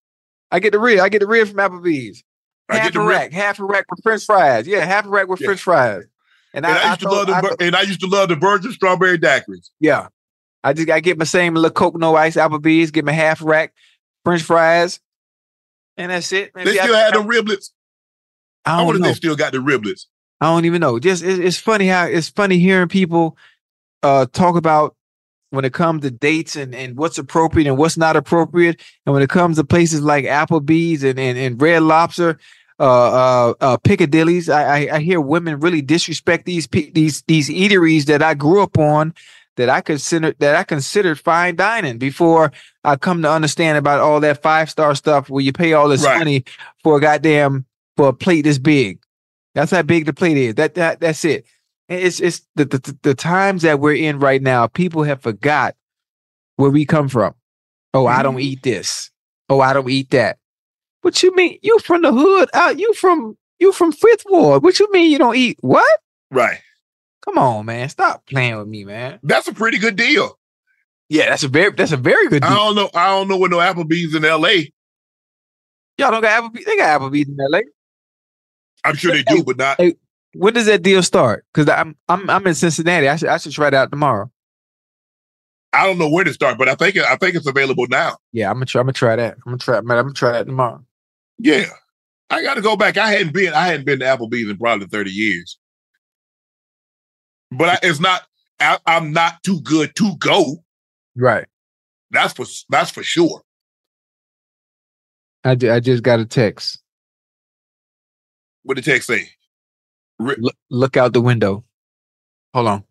I 0.51 0.59
get 0.59 0.71
the 0.71 0.79
rib. 0.79 0.99
I 0.99 1.09
get 1.09 1.19
the 1.19 1.27
rib 1.27 1.47
from 1.47 1.57
Applebee's. 1.57 2.23
I 2.69 2.75
half 2.75 2.83
get 2.85 2.93
the 2.93 3.01
a 3.01 3.05
rib- 3.05 3.17
rack, 3.17 3.31
half 3.33 3.59
a 3.59 3.65
rack 3.65 3.85
with 3.89 3.99
French 4.03 4.23
fries. 4.25 4.67
Yeah, 4.67 4.85
half 4.85 5.05
a 5.05 5.09
rack 5.09 5.27
with 5.27 5.41
Yeah. 5.41 5.47
French 5.47 5.61
fries. 5.61 6.03
And, 6.53 6.65
And 6.65 6.75
I, 6.77 6.83
I, 6.83 6.89
used 6.89 6.99
to 7.01 7.09
love 7.09 7.27
the 7.27 7.33
I 7.33 7.65
and 7.65 7.75
I 7.75 7.81
used 7.81 7.99
to 8.01 8.07
love 8.07 8.29
the 8.29 8.35
virgin 8.35 8.71
strawberry 8.71 9.17
daiquiris. 9.17 9.71
yeah. 9.79 10.07
I 10.63 10.71
just 10.73 10.89
I 10.89 10.99
get 11.01 11.17
my 11.17 11.25
same 11.25 11.55
little 11.55 11.71
Coke 11.71 11.97
no 11.97 12.15
ice 12.15 12.35
Applebee's. 12.35 12.91
Get 12.91 13.03
my 13.03 13.11
half 13.11 13.41
rack 13.41 13.73
French 14.23 14.43
fries, 14.43 14.99
and 15.97 16.11
that's 16.11 16.31
it. 16.31 16.55
Man, 16.55 16.65
They 16.65 16.73
See, 16.73 16.79
I- 16.79 16.83
still 16.83 16.95
had 16.95 17.15
I- 17.15 17.21
the 17.21 17.23
riblets. 17.27 17.71
I 18.65 18.75
I 18.75 18.77
don't 18.77 18.85
wonder 18.87 18.97
if 18.99 19.01
know. 19.01 19.07
they 19.09 19.13
still 19.15 19.35
got 19.35 19.51
the 19.51 19.57
riblets. 19.59 20.05
I 20.41 20.45
don't 20.47 20.65
even 20.65 20.79
know. 20.81 20.99
Just 20.99 21.23
it's, 21.23 21.39
it's 21.39 21.57
funny 21.57 21.87
how 21.87 22.05
it's 22.05 22.29
funny 22.29 22.59
hearing 22.59 22.87
people 22.89 23.37
uh 24.03 24.25
talk 24.33 24.55
about 24.55 24.95
when 25.51 25.65
it 25.65 25.73
comes 25.73 26.01
to 26.01 26.11
dates 26.11 26.55
and, 26.55 26.73
and 26.73 26.97
what's 26.97 27.17
appropriate 27.17 27.67
and 27.67 27.77
what's 27.77 27.95
not 27.97 28.15
appropriate. 28.15 28.81
And 29.05 29.13
when 29.13 29.21
it 29.21 29.29
comes 29.29 29.57
to 29.57 29.63
places 29.63 30.01
like 30.01 30.25
Applebee's 30.25 31.03
and, 31.03 31.19
and, 31.19 31.37
and 31.37 31.61
Red 31.61 31.83
Lobster, 31.83 32.39
uh, 32.79 32.83
uh, 33.49 33.53
uh, 33.61 33.77
Piccadilly's, 33.77 34.49
I, 34.49 34.63
I 34.87 34.95
I 34.95 34.99
hear 34.99 35.21
women 35.21 35.59
really 35.59 35.81
disrespect 35.81 36.45
these 36.45 36.67
these 36.67 37.21
these 37.27 37.49
eateries 37.49 38.05
that 38.05 38.23
I 38.23 38.33
grew 38.33 38.63
up 38.63 38.77
on, 38.79 39.13
that 39.57 39.69
I 39.69 39.81
consider 39.81 40.33
that 40.39 40.55
I 40.55 40.63
considered 40.63 41.19
fine 41.19 41.55
dining 41.55 41.97
before 41.97 42.51
I 42.83 42.95
come 42.95 43.21
to 43.21 43.29
understand 43.31 43.77
about 43.77 43.99
all 43.99 44.19
that 44.21 44.41
five 44.41 44.69
star 44.69 44.95
stuff 44.95 45.29
where 45.29 45.43
you 45.43 45.53
pay 45.53 45.73
all 45.73 45.87
this 45.89 46.03
Right. 46.03 46.17
money 46.19 46.43
for 46.83 46.97
a 46.97 47.01
goddamn 47.01 47.65
for 47.97 48.09
a 48.09 48.13
plate 48.13 48.41
this 48.43 48.57
big. 48.59 48.99
That's 49.55 49.71
how 49.71 49.83
big 49.83 50.05
the 50.05 50.13
plate 50.13 50.37
is. 50.37 50.55
That 50.55 50.73
that 50.75 50.99
that's 50.99 51.23
it. 51.25 51.45
It's 51.89 52.19
it's 52.19 52.41
the, 52.55 52.65
the 52.65 52.97
the 53.03 53.13
times 53.13 53.61
that 53.61 53.79
we're 53.79 53.95
in 53.95 54.19
right 54.19 54.41
now. 54.41 54.67
People 54.67 55.03
have 55.03 55.21
forgot 55.21 55.75
where 56.55 56.71
we 56.71 56.85
come 56.85 57.07
from. 57.09 57.35
Oh, 57.93 58.07
I 58.07 58.23
don't 58.23 58.39
eat 58.39 58.63
this. 58.63 59.11
Oh, 59.49 59.59
I 59.61 59.73
don't 59.73 59.87
eat 59.89 60.09
that. 60.11 60.39
What 61.01 61.21
you 61.21 61.35
mean? 61.35 61.59
You 61.61 61.77
from 61.79 62.01
the 62.01 62.11
hood? 62.11 62.49
Uh, 62.53 62.73
you 62.75 62.93
from 62.95 63.37
you 63.59 63.71
from 63.71 63.91
Fifth 63.91 64.23
Ward? 64.27 64.63
What 64.63 64.79
you 64.79 64.91
mean 64.91 65.11
you 65.11 65.19
don't 65.19 65.35
eat 65.35 65.57
what? 65.61 65.99
Right. 66.31 66.59
Come 67.25 67.37
on, 67.37 67.65
man. 67.65 67.89
Stop 67.89 68.25
playing 68.25 68.57
with 68.57 68.67
me, 68.67 68.83
man. 68.83 69.19
That's 69.23 69.47
a 69.47 69.53
pretty 69.53 69.77
good 69.77 69.95
deal. 69.95 70.37
Yeah, 71.09 71.29
that's 71.29 71.43
a 71.43 71.47
very 71.47 71.71
that's 71.71 71.91
a 71.91 71.97
very 71.97 72.27
good 72.27 72.41
deal. 72.41 72.51
I 72.51 72.55
don't 72.55 72.75
know. 72.75 72.89
I 72.93 73.07
don't 73.07 73.27
know 73.27 73.37
what 73.37 73.51
no 73.51 73.57
Applebee's 73.57 74.15
in 74.15 74.23
LA. 74.23 74.69
Y'all 75.97 76.11
don't 76.11 76.21
got 76.21 76.43
Applebee's. 76.43 76.65
They 76.65 76.77
got 76.77 76.99
Applebee's 76.99 77.29
in 77.29 77.37
LA. 77.37 77.59
I'm 78.83 78.95
sure 78.95 79.13
they 79.13 79.23
do, 79.23 79.43
but 79.43 79.57
not. 79.57 79.79
Hey, 79.79 79.95
when 80.33 80.53
does 80.53 80.65
that 80.65 80.81
deal 80.81 81.03
start? 81.03 81.45
Because 81.53 81.69
I'm 81.69 81.95
I'm 82.09 82.29
I'm 82.29 82.45
in 82.47 82.55
Cincinnati. 82.55 83.07
I 83.07 83.15
should 83.15 83.29
I 83.29 83.37
should 83.37 83.51
try 83.51 83.67
it 83.67 83.73
out 83.73 83.91
tomorrow. 83.91 84.31
I 85.71 85.87
don't 85.87 85.97
know 85.97 86.09
where 86.09 86.23
to 86.23 86.33
start, 86.33 86.57
but 86.57 86.69
I 86.69 86.75
think 86.75 86.95
it, 86.95 87.03
I 87.03 87.15
think 87.15 87.35
it's 87.35 87.47
available 87.47 87.87
now. 87.89 88.17
Yeah, 88.31 88.49
I'm 88.49 88.55
gonna 88.55 88.65
try. 88.65 88.81
I'm 88.81 88.85
gonna 88.85 88.93
try 88.93 89.15
that. 89.15 89.35
I'm 89.45 89.51
gonna 89.51 89.57
try. 89.57 89.81
Man, 89.81 89.97
I'm 89.97 90.05
gonna 90.05 90.13
try 90.13 90.31
that 90.33 90.45
tomorrow. 90.45 90.83
Yeah. 91.39 91.65
I 92.29 92.41
got 92.41 92.55
to 92.55 92.61
go 92.61 92.75
back. 92.75 92.97
I 92.97 93.11
hadn't 93.11 93.33
been. 93.33 93.53
I 93.53 93.67
hadn't 93.67 93.85
been 93.85 93.99
to 93.99 94.05
Applebee's 94.05 94.49
in 94.49 94.57
probably 94.57 94.87
thirty 94.87 95.11
years. 95.11 95.57
But 97.57 97.69
I, 97.69 97.79
it's 97.83 97.99
not. 98.01 98.23
I, 98.59 98.79
I'm 98.87 99.13
not 99.13 99.43
too 99.43 99.61
good 99.61 99.95
to 99.97 100.17
go. 100.17 100.63
Right. 101.15 101.45
That's 102.11 102.33
for 102.33 102.45
that's 102.69 102.91
for 102.91 103.03
sure. 103.03 103.43
I, 105.43 105.55
ju- 105.55 105.71
I 105.71 105.79
just 105.79 106.03
got 106.03 106.19
a 106.19 106.25
text. 106.25 106.79
What 108.63 108.75
did 108.75 108.85
the 108.85 108.91
text 108.91 109.07
say? 109.07 109.29
Ri- 110.19 110.35
Look, 110.39 110.55
look 110.69 110.97
out 110.97 111.13
the 111.13 111.21
window. 111.21 111.63
Hold 112.53 112.67
on. 112.67 112.83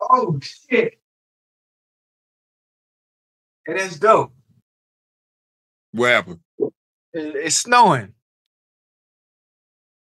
Oh 0.00 0.38
shit! 0.42 1.00
It 3.66 3.76
is 3.78 3.98
dope. 3.98 4.32
What 5.92 6.10
happened? 6.10 6.40
It- 7.14 7.36
It's 7.36 7.56
snowing. 7.56 8.14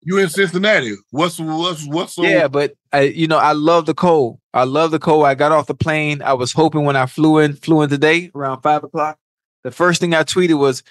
You 0.02 0.18
in 0.18 0.30
Cincinnati? 0.30 0.96
What's 1.12 1.40
what's 1.40 1.86
what's 1.86 2.14
so? 2.14 2.24
yeah, 2.24 2.48
but 2.48 2.74
I, 2.94 3.02
you 3.02 3.28
know, 3.28 3.38
I 3.38 3.52
love 3.52 3.86
the 3.86 3.94
cold. 3.94 4.40
I 4.54 4.64
love 4.64 4.92
the 4.92 5.00
cold. 5.00 5.26
I 5.26 5.36
got 5.36 5.52
off 5.52 5.68
the 5.68 5.76
plane. 5.76 6.22
I 6.22 6.34
was 6.34 6.54
hoping 6.54 6.86
when 6.86 6.96
I 6.96 7.06
flew 7.06 7.40
in, 7.40 7.54
flew 7.54 7.82
in 7.82 7.90
today 7.90 8.32
around 8.34 8.62
five 8.62 8.84
o'clock. 8.84 9.18
The 9.64 9.72
first 9.72 10.00
thing 10.00 10.14
I 10.14 10.24
tweeted 10.24 10.58
was, 10.58 10.84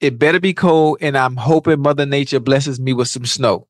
"It 0.00 0.18
better 0.18 0.40
be 0.40 0.54
cold," 0.54 0.98
and 1.02 1.16
I'm 1.16 1.36
hoping 1.36 1.80
Mother 1.80 2.06
Nature 2.06 2.40
blesses 2.40 2.80
me 2.80 2.94
with 2.94 3.08
some 3.08 3.26
snow. 3.26 3.68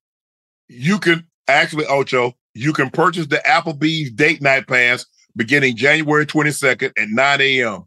You 0.69 0.98
can 1.01 1.27
actually, 1.48 1.86
Ocho. 1.86 2.35
You 2.55 2.73
can 2.73 2.90
purchase 2.90 3.27
the 3.27 3.43
Applebee's 3.47 4.12
date 4.12 4.40
night 4.40 4.66
pass 4.69 5.07
beginning 5.36 5.77
January 5.77 6.27
22nd 6.27 6.93
at 6.97 7.09
9 7.09 7.40
a.m. 7.40 7.85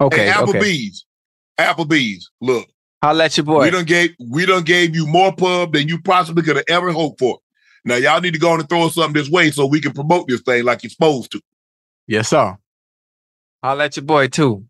Okay, 0.00 0.26
Hey, 0.26 0.32
okay. 0.34 0.58
Applebee's. 0.58 1.04
Applebee's. 1.58 2.30
Look, 2.40 2.68
Holla 3.02 3.24
at 3.26 3.36
your 3.36 3.44
boy. 3.44 3.62
we 3.64 3.70
don't 3.70 3.86
gave 3.86 4.10
we 4.18 4.44
done 4.46 4.64
gave 4.64 4.94
you 4.96 5.06
more 5.06 5.32
pub 5.34 5.72
than 5.72 5.88
you 5.88 6.00
possibly 6.02 6.42
could 6.42 6.56
have 6.56 6.64
ever 6.68 6.90
hoped 6.92 7.20
for. 7.20 7.38
Now 7.84 7.94
y'all 7.96 8.20
need 8.20 8.32
to 8.34 8.40
go 8.40 8.50
on 8.50 8.60
and 8.60 8.68
throw 8.68 8.86
us 8.86 8.94
something 8.94 9.12
this 9.12 9.30
way 9.30 9.50
so 9.50 9.66
we 9.66 9.80
can 9.80 9.92
promote 9.92 10.26
this 10.28 10.40
thing 10.40 10.64
like 10.64 10.82
you're 10.82 10.90
supposed 10.90 11.30
to. 11.32 11.40
Yes, 12.06 12.28
sir. 12.28 12.56
I'll 13.62 13.76
let 13.76 13.96
your 13.96 14.04
boy 14.04 14.28
too. 14.28 14.64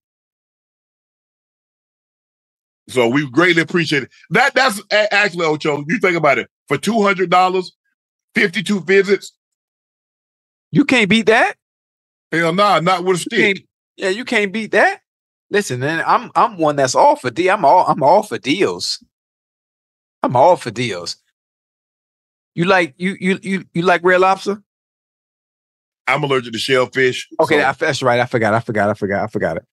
So 2.88 3.08
we 3.08 3.30
greatly 3.30 3.62
appreciate 3.62 4.04
it. 4.04 4.10
That 4.30 4.54
that's 4.54 4.80
actually 4.90 5.46
Ocho. 5.46 5.84
You 5.86 5.98
think 5.98 6.16
about 6.16 6.38
it 6.38 6.48
for 6.68 6.78
two 6.78 7.02
hundred 7.02 7.30
dollars, 7.30 7.72
fifty 8.34 8.62
two 8.62 8.80
visits. 8.80 9.32
You 10.70 10.84
can't 10.84 11.08
beat 11.08 11.26
that. 11.26 11.54
Hell 12.32 12.52
nah, 12.52 12.80
not 12.80 13.04
with 13.04 13.16
a 13.16 13.20
stick. 13.20 13.64
yeah, 13.96 14.10
you 14.10 14.24
can't 14.24 14.52
beat 14.52 14.72
that. 14.72 15.00
Listen, 15.50 15.80
man, 15.80 16.02
I'm 16.06 16.30
I'm 16.34 16.58
one 16.58 16.76
that's 16.76 16.94
all 16.94 17.16
for 17.16 17.30
deal. 17.30 17.54
I'm 17.54 17.64
all 17.64 17.86
I'm 17.86 18.02
all 18.02 18.22
for 18.22 18.38
deals. 18.38 19.02
I'm 20.22 20.36
all 20.36 20.56
for 20.56 20.70
deals. 20.70 21.16
You 22.54 22.64
like 22.64 22.94
you 22.98 23.16
you 23.20 23.38
you 23.42 23.64
you 23.72 23.82
like 23.82 24.02
red 24.04 24.20
lobster? 24.20 24.62
I'm 26.06 26.22
allergic 26.24 26.52
to 26.54 26.58
shellfish. 26.58 27.28
Okay, 27.40 27.60
so- 27.60 27.66
I, 27.66 27.72
that's 27.72 28.02
right. 28.02 28.20
I 28.20 28.26
forgot. 28.26 28.54
I 28.54 28.60
forgot. 28.60 28.90
I 28.90 28.94
forgot. 28.94 29.22
I 29.24 29.26
forgot 29.26 29.56
it. 29.58 29.64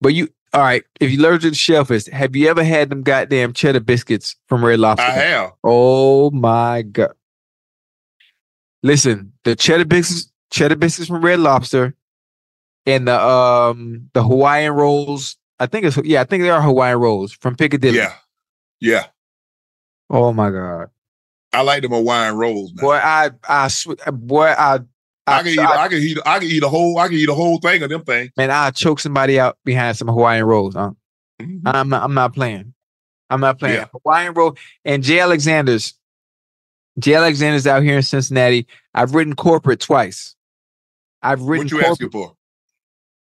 But 0.00 0.12
you, 0.14 0.28
all 0.52 0.60
right. 0.60 0.84
If 1.00 1.10
you're 1.10 1.26
allergic 1.26 1.52
to 1.52 1.58
shellfish, 1.58 2.06
have 2.06 2.36
you 2.36 2.48
ever 2.48 2.62
had 2.62 2.90
them 2.90 3.02
goddamn 3.02 3.52
cheddar 3.54 3.80
biscuits 3.80 4.36
from 4.48 4.64
Red 4.64 4.78
Lobster? 4.78 5.06
I 5.06 5.10
have. 5.10 5.52
Oh 5.64 6.30
my 6.30 6.82
god! 6.82 7.12
Listen, 8.82 9.32
the 9.44 9.56
cheddar 9.56 9.84
biscuits, 9.86 10.30
cheddar 10.50 10.76
biscuits 10.76 11.08
from 11.08 11.24
Red 11.24 11.40
Lobster, 11.40 11.94
and 12.86 13.08
the 13.08 13.20
um 13.20 14.10
the 14.12 14.22
Hawaiian 14.22 14.72
rolls. 14.72 15.36
I 15.58 15.66
think 15.66 15.86
it's 15.86 15.96
yeah. 16.04 16.20
I 16.20 16.24
think 16.24 16.42
they 16.42 16.50
are 16.50 16.60
Hawaiian 16.62 16.98
rolls 16.98 17.32
from 17.32 17.56
Piccadilly. 17.56 17.96
Yeah, 17.98 18.12
yeah. 18.80 19.06
Oh 20.10 20.32
my 20.32 20.50
god, 20.50 20.88
I 21.52 21.62
like 21.62 21.82
them 21.82 21.92
Hawaiian 21.92 22.36
rolls. 22.36 22.72
Now. 22.74 22.82
boy! 22.82 22.94
I 22.96 23.30
I 23.48 23.68
boy 24.12 24.46
I 24.46 24.80
I 25.26 25.38
can 25.42 25.52
eat. 25.52 25.58
I, 25.58 25.88
can 25.88 25.98
eat. 25.98 26.18
I 26.26 26.38
can 26.38 26.48
eat 26.48 26.62
a 26.62 26.68
whole. 26.68 26.98
I 26.98 27.08
can 27.08 27.16
eat 27.16 27.28
a 27.28 27.34
whole 27.34 27.58
thing 27.58 27.82
of 27.82 27.88
them 27.88 28.02
things. 28.02 28.30
man 28.36 28.50
I 28.50 28.70
choke 28.70 29.00
somebody 29.00 29.40
out 29.40 29.56
behind 29.64 29.96
some 29.96 30.08
Hawaiian 30.08 30.44
rolls. 30.44 30.74
Huh? 30.74 30.90
Mhm. 31.40 31.62
I'm 31.64 31.88
not. 31.88 32.02
I'm 32.02 32.14
not 32.14 32.34
playing. 32.34 32.74
I'm 33.30 33.40
not 33.40 33.58
playing. 33.58 33.76
Yeah. 33.76 33.86
Hawaiian 33.92 34.34
roll 34.34 34.56
and 34.84 35.02
J. 35.02 35.20
Alexander's. 35.20 35.94
J. 36.98 37.14
Alexander's 37.14 37.66
out 37.66 37.82
here 37.82 37.96
in 37.96 38.02
Cincinnati. 38.02 38.66
I've 38.94 39.14
ridden 39.14 39.34
corporate 39.34 39.80
twice. 39.80 40.36
I've 41.22 41.40
ridden 41.42 41.64
What 41.64 41.72
you 41.72 41.78
corporate. 41.78 41.90
asking 41.92 42.10
for? 42.10 42.36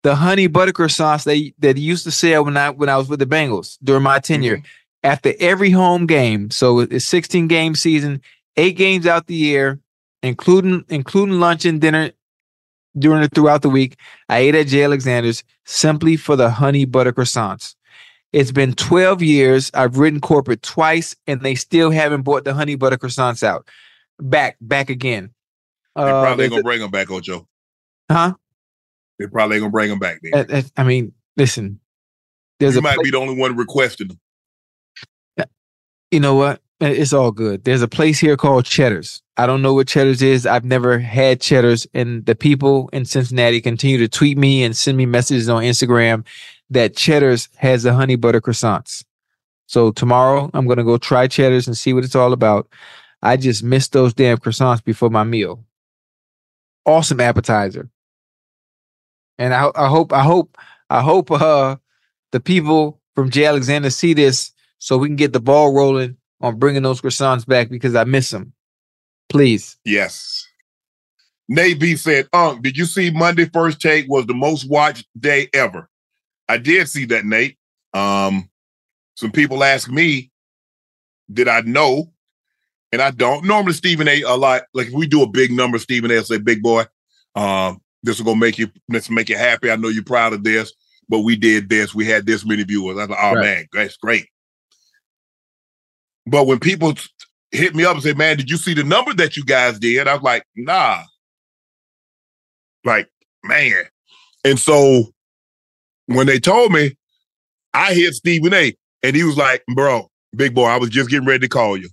The 0.04 0.16
honey 0.16 0.48
butter 0.48 0.72
croissants 0.74 1.24
they 1.26 1.54
that 1.60 1.78
used 1.78 2.04
to 2.06 2.12
sell 2.12 2.46
when 2.46 2.58
I 2.58 2.70
when 2.72 2.90
I 2.90 2.98
was 2.98 3.08
with 3.10 3.20
the 3.20 3.26
Bengals 3.26 3.78
during 3.84 4.04
my 4.04 4.20
tenure. 4.20 4.58
Mm-hmm. 4.58 4.66
after 5.04 5.34
every 5.40 5.72
home 5.72 6.06
game. 6.06 6.52
So 6.52 6.80
it's 6.80 7.06
16 7.06 7.48
game 7.48 7.74
season, 7.76 8.22
eight 8.58 8.78
games 8.78 9.06
out 9.08 9.28
the 9.28 9.36
year, 9.36 9.80
including 10.24 10.86
including 10.90 11.40
lunch 11.40 11.66
and 11.66 11.80
dinner 11.82 12.12
during 12.98 13.24
it 13.24 13.34
throughout 13.34 13.62
the 13.62 13.70
week. 13.70 13.96
I 14.30 14.40
ate 14.40 14.56
at 14.56 14.68
J. 14.68 14.84
Alexander's 14.84 15.44
simply 15.66 16.18
for 16.18 16.36
the 16.36 16.50
honey 16.52 16.86
butter 16.86 17.14
croissants. 17.14 17.76
It's 18.34 18.52
been 18.52 18.74
12 18.74 19.22
years. 19.22 19.72
I've 19.74 19.98
written 19.98 20.22
corporate 20.22 20.62
twice, 20.62 21.16
and 21.28 21.42
they 21.42 21.56
still 21.56 21.92
haven't 21.92 22.22
bought 22.22 22.44
the 22.46 22.54
honey 22.54 22.76
butter 22.76 22.98
croissants 22.98 23.44
out. 23.44 23.68
Back, 24.20 24.56
back 24.62 24.90
again. 24.90 25.34
They 25.96 26.02
Uh, 26.04 26.22
probably 26.22 26.48
gonna 26.48 26.64
bring 26.64 26.80
them 26.80 26.92
back, 26.92 27.10
Ocho. 27.12 27.46
huh? 28.10 28.34
They 29.22 29.28
probably 29.28 29.58
ain't 29.58 29.62
gonna 29.64 29.72
bring 29.72 29.90
them 29.90 30.00
back. 30.00 30.20
Then. 30.22 30.46
Uh, 30.50 30.62
I 30.78 30.84
mean, 30.84 31.14
listen. 31.38 31.80
There's 32.60 32.76
you 32.76 32.80
a 32.80 32.84
might 32.84 32.96
pla- 32.96 33.04
be 33.04 33.12
the 33.12 33.18
only 33.18 33.36
one 33.36 33.56
requesting 33.56 34.10
them. 34.10 34.20
you 36.12 36.20
know 36.20 36.36
what? 36.36 36.62
Uh, 36.82 36.88
It's 36.88 37.14
all 37.14 37.32
good. 37.32 37.64
There's 37.64 37.82
a 37.82 37.88
place 37.88 38.20
here 38.20 38.36
called 38.38 38.66
Cheddar's. 38.66 39.22
I 39.38 39.46
don't 39.48 39.62
know 39.62 39.74
what 39.74 39.88
Cheddar's 39.88 40.22
is. 40.22 40.46
I've 40.46 40.66
never 40.66 41.00
had 41.00 41.40
Cheddar's, 41.42 41.88
and 41.94 42.26
the 42.26 42.36
people 42.36 42.90
in 42.94 43.06
Cincinnati 43.06 43.62
continue 43.62 43.98
to 44.00 44.08
tweet 44.08 44.38
me 44.38 44.64
and 44.64 44.76
send 44.76 44.98
me 44.98 45.06
messages 45.06 45.48
on 45.50 45.64
Instagram 45.64 46.26
that 46.70 46.96
Cheddar's 46.96 47.50
has 47.58 47.84
the 47.84 47.94
honey 47.94 48.16
butter 48.16 48.42
croissants. 48.42 49.04
So 49.68 49.92
tomorrow 49.92 50.50
I'm 50.54 50.68
gonna 50.68 50.84
go 50.84 50.98
try 50.98 51.28
Cheddar's 51.28 51.68
and 51.68 51.78
see 51.78 51.94
what 51.94 52.04
it's 52.04 52.16
all 52.16 52.34
about. 52.34 52.68
I 53.22 53.38
just 53.38 53.64
missed 53.64 53.94
those 53.94 54.14
damn 54.14 54.38
croissants 54.38 54.84
before 54.84 55.10
my 55.12 55.24
meal. 55.24 55.64
Awesome 56.86 57.20
appetizer. 57.20 57.90
And 59.42 59.56
I, 59.56 59.72
I 59.74 59.88
hope, 59.88 60.14
I 60.14 60.22
hope, 60.22 60.56
I 60.92 61.02
hope 61.02 61.32
uh 61.32 61.76
the 62.32 62.40
people 62.40 63.02
from 63.16 63.32
J. 63.32 63.46
Alexander 63.46 63.90
see 63.90 64.14
this 64.14 64.54
so 64.78 65.00
we 65.00 65.08
can 65.08 65.16
get 65.16 65.34
the 65.34 65.40
ball 65.40 65.74
rolling 65.74 66.16
on 66.42 66.60
bringing 66.60 66.84
those 66.84 67.02
croissants 67.02 67.46
back 67.46 67.70
because 67.70 67.96
I 67.96 68.04
miss 68.04 68.30
them. 68.30 68.54
Please. 69.30 69.78
Yes. 69.84 70.48
Nate 71.50 71.80
B 71.80 71.96
said, 71.96 72.30
Unc, 72.34 72.62
did 72.62 72.78
you 72.78 72.86
see 72.86 73.10
Monday 73.10 73.46
First 73.46 73.82
Take 73.82 74.08
was 74.08 74.28
the 74.28 74.36
most 74.36 74.70
watched 74.70 75.08
day 75.20 75.50
ever? 75.56 75.90
I 76.48 76.58
did 76.58 76.88
see 76.88 77.06
that, 77.06 77.26
Nate. 77.26 77.58
Um, 77.96 78.48
some 79.16 79.32
people 79.32 79.64
ask 79.64 79.90
me, 79.90 80.32
did 81.34 81.48
I 81.48 81.62
know? 81.62 82.14
And 82.92 83.02
I 83.02 83.10
don't. 83.10 83.46
Normally, 83.46 83.74
Stephen 83.74 84.08
A. 84.08 84.22
a 84.22 84.36
lot. 84.36 84.64
Like 84.76 84.88
if 84.90 84.94
we 84.94 85.08
do 85.08 85.24
a 85.24 85.30
big 85.30 85.52
number, 85.52 85.80
Stephen 85.80 86.12
A. 86.12 86.16
will 86.16 86.24
say, 86.24 86.38
"Big 86.38 86.62
boy, 86.62 86.84
um, 87.36 87.82
this 88.04 88.18
is 88.18 88.22
gonna 88.22 88.40
make 88.40 88.58
you 88.58 88.70
will 88.90 89.02
make 89.10 89.30
you 89.30 89.38
happy. 89.38 89.70
I 89.72 89.76
know 89.76 89.90
you're 89.90 90.04
proud 90.04 90.34
of 90.34 90.44
this, 90.44 90.74
but 91.10 91.20
we 91.20 91.36
did 91.36 91.70
this. 91.70 91.94
We 91.94 92.06
had 92.06 92.26
this 92.26 92.46
many 92.46 92.64
viewers." 92.64 92.98
I 92.98 93.02
was 93.02 93.10
like, 93.10 93.20
"Oh 93.22 93.36
Right. 93.36 93.44
man, 93.44 93.68
that's 93.74 93.98
great." 93.98 94.28
But 96.26 96.46
when 96.46 96.60
people 96.60 96.94
hit 97.52 97.76
me 97.76 97.84
up 97.84 97.96
and 97.96 98.04
say, 98.04 98.14
"Man, 98.14 98.38
did 98.38 98.50
you 98.50 98.58
see 98.58 98.74
the 98.74 98.84
number 98.84 99.14
that 99.16 99.38
you 99.38 99.44
guys 99.46 99.80
did?" 99.80 100.08
I 100.08 100.14
was 100.14 100.24
like, 100.24 100.44
"Nah." 100.56 101.04
Like, 102.84 103.10
man. 103.44 103.86
And 104.44 104.60
so 104.60 105.14
when 106.08 106.28
they 106.28 106.40
told 106.40 106.72
me, 106.72 106.98
I 107.74 107.94
hit 107.94 108.14
Stephen 108.16 108.54
A. 108.54 108.76
and 109.04 109.16
he 109.16 109.24
was 109.24 109.38
like, 109.38 109.64
"Bro, 109.74 110.10
big 110.36 110.54
boy, 110.54 110.66
I 110.66 110.78
was 110.78 110.90
just 110.90 111.10
getting 111.10 111.28
ready 111.28 111.40
to 111.40 111.50
call 111.50 111.78
you." 111.78 111.90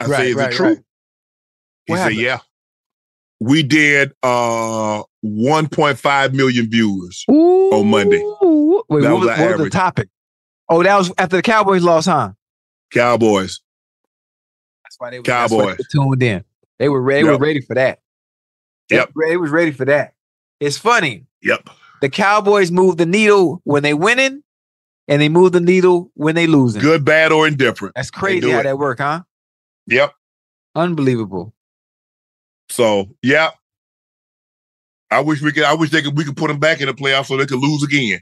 I 0.00 0.06
Right, 0.06 0.16
say, 0.16 0.30
"Is 0.30 0.36
right, 0.36 0.52
it 0.52 0.56
true?" 0.56 0.84
He 1.86 1.92
What 1.92 1.96
said, 1.96 2.02
happened? 2.02 2.20
"Yeah." 2.20 2.40
We 3.40 3.62
did 3.62 4.12
uh 4.22 5.02
1.5 5.24 6.32
million 6.34 6.70
viewers 6.70 7.24
on 7.28 7.88
Monday. 7.88 8.22
Wait, 8.88 9.02
That 9.02 9.12
what 9.12 9.20
was 9.20 9.28
was, 9.28 9.36
the 9.36 9.42
what 9.44 9.58
was 9.58 9.64
the 9.64 9.70
topic? 9.70 10.08
Oh, 10.68 10.82
that 10.82 10.96
was 10.96 11.12
after 11.18 11.36
the 11.36 11.42
Cowboys 11.42 11.82
lost, 11.82 12.06
huh? 12.06 12.32
Cowboys. 12.92 13.60
That's 14.84 14.96
why 14.98 15.10
they 15.10 15.18
were, 15.18 15.24
Cowboys. 15.24 15.76
They 15.78 15.84
tuned 15.90 16.22
in. 16.22 16.44
They 16.78 16.88
were 16.88 17.00
ready. 17.00 17.24
Yep. 17.24 17.38
were 17.38 17.46
ready 17.46 17.60
for 17.60 17.74
that. 17.74 18.00
They 18.88 18.96
Yep. 18.96 19.12
They 19.28 19.36
was 19.36 19.50
ready 19.50 19.70
for 19.70 19.84
that. 19.84 20.14
It's 20.58 20.78
funny. 20.78 21.26
Yep. 21.42 21.70
The 22.00 22.08
Cowboys 22.08 22.70
move 22.70 22.96
the 22.96 23.06
needle 23.06 23.60
when 23.64 23.82
they 23.82 23.94
winning, 23.94 24.42
and 25.08 25.20
they 25.20 25.28
move 25.28 25.52
the 25.52 25.60
needle 25.60 26.10
when 26.14 26.34
they 26.34 26.46
losing. 26.46 26.80
Good, 26.80 27.04
bad, 27.04 27.32
or 27.32 27.46
indifferent. 27.46 27.94
That's 27.94 28.10
crazy 28.10 28.50
how 28.50 28.60
it. 28.60 28.62
that 28.64 28.78
work, 28.78 28.98
huh? 28.98 29.22
Yep. 29.86 30.12
Unbelievable. 30.74 31.54
So 32.70 33.08
yeah. 33.22 33.50
I 35.10 35.20
wish 35.20 35.42
we 35.42 35.50
could 35.52 35.64
I 35.64 35.74
wish 35.74 35.90
they 35.90 36.02
could 36.02 36.16
we 36.16 36.24
could 36.24 36.36
put 36.36 36.48
them 36.48 36.58
back 36.60 36.80
in 36.80 36.86
the 36.86 36.94
playoffs 36.94 37.26
so 37.26 37.36
they 37.36 37.44
could 37.46 37.58
lose 37.58 37.82
again. 37.82 38.20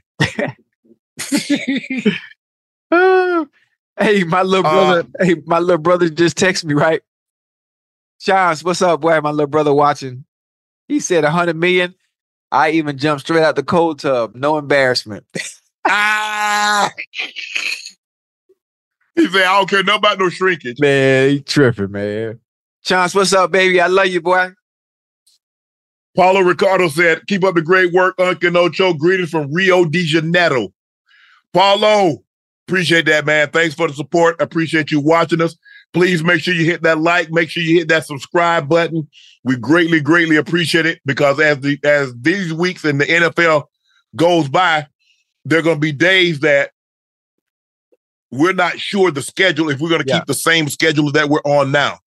Uh, 2.91 3.45
hey, 3.99 4.23
my 4.23 4.41
little 4.41 4.65
Uh, 4.65 4.73
brother. 5.03 5.07
hey, 5.21 5.35
my 5.45 5.59
little 5.59 5.77
brother 5.81 6.09
just 6.09 6.37
texted 6.37 6.65
me, 6.65 6.73
right? 6.73 7.01
Chance, 8.19 8.63
what's 8.63 8.81
up, 8.81 9.01
boy? 9.01 9.19
My 9.21 9.29
little 9.31 9.47
brother 9.47 9.73
watching. 9.73 10.25
He 10.87 10.99
said 10.99 11.23
a 11.23 11.31
hundred 11.31 11.55
million. 11.55 11.93
I 12.51 12.71
even 12.71 12.97
jumped 12.97 13.21
straight 13.25 13.43
out 13.43 13.55
the 13.55 13.63
cold 13.63 13.99
tub, 13.99 14.33
no 14.35 14.57
embarrassment. 14.57 15.25
ah 15.87 16.91
He 19.15 19.27
said, 19.27 19.43
I 19.43 19.57
don't 19.59 19.69
care 19.69 19.83
nothing 19.83 19.99
about 19.99 20.17
no 20.19 20.29
shrinkage. 20.29 20.79
man, 20.79 21.29
he 21.29 21.39
tripping, 21.41 21.91
man. 21.91 22.39
Chance, 22.83 23.13
what's 23.15 23.33
up, 23.33 23.51
baby? 23.51 23.81
I 23.81 23.87
love 23.87 24.07
you, 24.07 24.21
boy. 24.21 24.51
Paulo 26.15 26.41
Ricardo 26.41 26.87
said, 26.89 27.21
keep 27.27 27.43
up 27.43 27.55
the 27.55 27.61
great 27.61 27.93
work, 27.93 28.15
Uncle 28.19 28.57
Ocho. 28.57 28.93
Greetings 28.93 29.29
from 29.29 29.53
Rio 29.53 29.85
de 29.85 30.03
Janeiro. 30.03 30.69
Paulo, 31.53 32.17
appreciate 32.67 33.05
that, 33.05 33.25
man. 33.25 33.49
Thanks 33.51 33.75
for 33.75 33.87
the 33.87 33.93
support. 33.93 34.41
Appreciate 34.41 34.91
you 34.91 34.99
watching 35.01 35.41
us. 35.41 35.55
Please 35.93 36.23
make 36.23 36.41
sure 36.41 36.53
you 36.53 36.65
hit 36.65 36.83
that 36.83 36.99
like, 36.99 37.31
make 37.31 37.49
sure 37.49 37.63
you 37.63 37.79
hit 37.79 37.87
that 37.87 38.05
subscribe 38.05 38.69
button. 38.69 39.07
We 39.43 39.55
greatly, 39.55 39.99
greatly 39.99 40.35
appreciate 40.35 40.85
it 40.85 40.99
because 41.05 41.39
as 41.39 41.59
the 41.61 41.79
as 41.83 42.13
these 42.19 42.53
weeks 42.53 42.85
in 42.85 42.99
the 42.99 43.05
NFL 43.05 43.63
goes 44.15 44.47
by, 44.49 44.85
there 45.45 45.59
are 45.59 45.63
gonna 45.63 45.79
be 45.79 45.91
days 45.91 46.41
that 46.41 46.71
we're 48.31 48.53
not 48.53 48.79
sure 48.79 49.09
the 49.09 49.23
schedule 49.23 49.69
if 49.69 49.79
we're 49.79 49.89
gonna 49.89 50.03
Yeah. 50.05 50.19
keep 50.19 50.27
the 50.27 50.33
same 50.35 50.69
schedule 50.69 51.11
that 51.13 51.29
we're 51.29 51.41
on 51.43 51.71
now. 51.71 51.97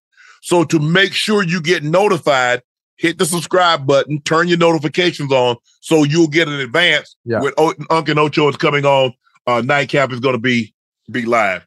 So 0.43 0.65
to 0.65 0.79
make 0.81 1.13
sure 1.13 1.43
you 1.45 1.61
get 1.63 1.85
notified, 1.85 2.63
hit 2.97 3.17
the 3.19 3.25
subscribe 3.25 3.87
button, 3.87 4.21
turn 4.23 4.49
your 4.49 4.59
notifications 4.59 5.31
on 5.33 5.57
so 5.81 6.03
you'll 6.03 6.27
get 6.29 6.49
an 6.49 6.61
advance 6.61 7.15
Yeah. 7.25 7.41
when 7.41 7.53
o- 7.57 7.75
Uncle 7.91 8.19
Ocho 8.19 8.49
is 8.49 8.57
coming 8.57 8.85
on. 8.85 9.15
Uh, 9.47 9.61
Nightcap 9.65 10.13
is 10.13 10.21
going 10.21 10.35
to 10.35 10.41
be 10.41 10.75
be 11.11 11.25
live. 11.25 11.67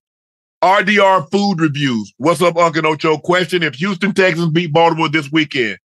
RDR 0.61 1.29
food 1.31 1.59
reviews. 1.59 2.13
What's 2.17 2.41
up, 2.41 2.57
Uncle 2.57 2.85
Ocho? 2.87 3.17
Question: 3.17 3.63
If 3.63 3.75
Houston 3.75 4.13
Texans 4.13 4.49
beat 4.51 4.71
Baltimore 4.73 5.09
this 5.09 5.31
weekend, 5.31 5.77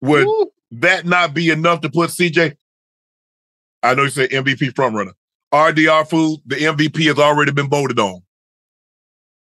would 0.00 0.26
that 0.72 1.04
not 1.06 1.34
be 1.34 1.50
enough 1.50 1.80
to 1.82 1.90
put 1.90 2.10
CJ? 2.10 2.56
I 3.82 3.94
know 3.94 4.04
you 4.04 4.10
said 4.10 4.30
MVP 4.30 4.72
frontrunner. 4.72 5.12
RDR 5.52 6.08
food. 6.08 6.40
The 6.46 6.56
MVP 6.56 7.06
has 7.08 7.18
already 7.18 7.52
been 7.52 7.68
voted 7.68 7.98
on. 7.98 8.20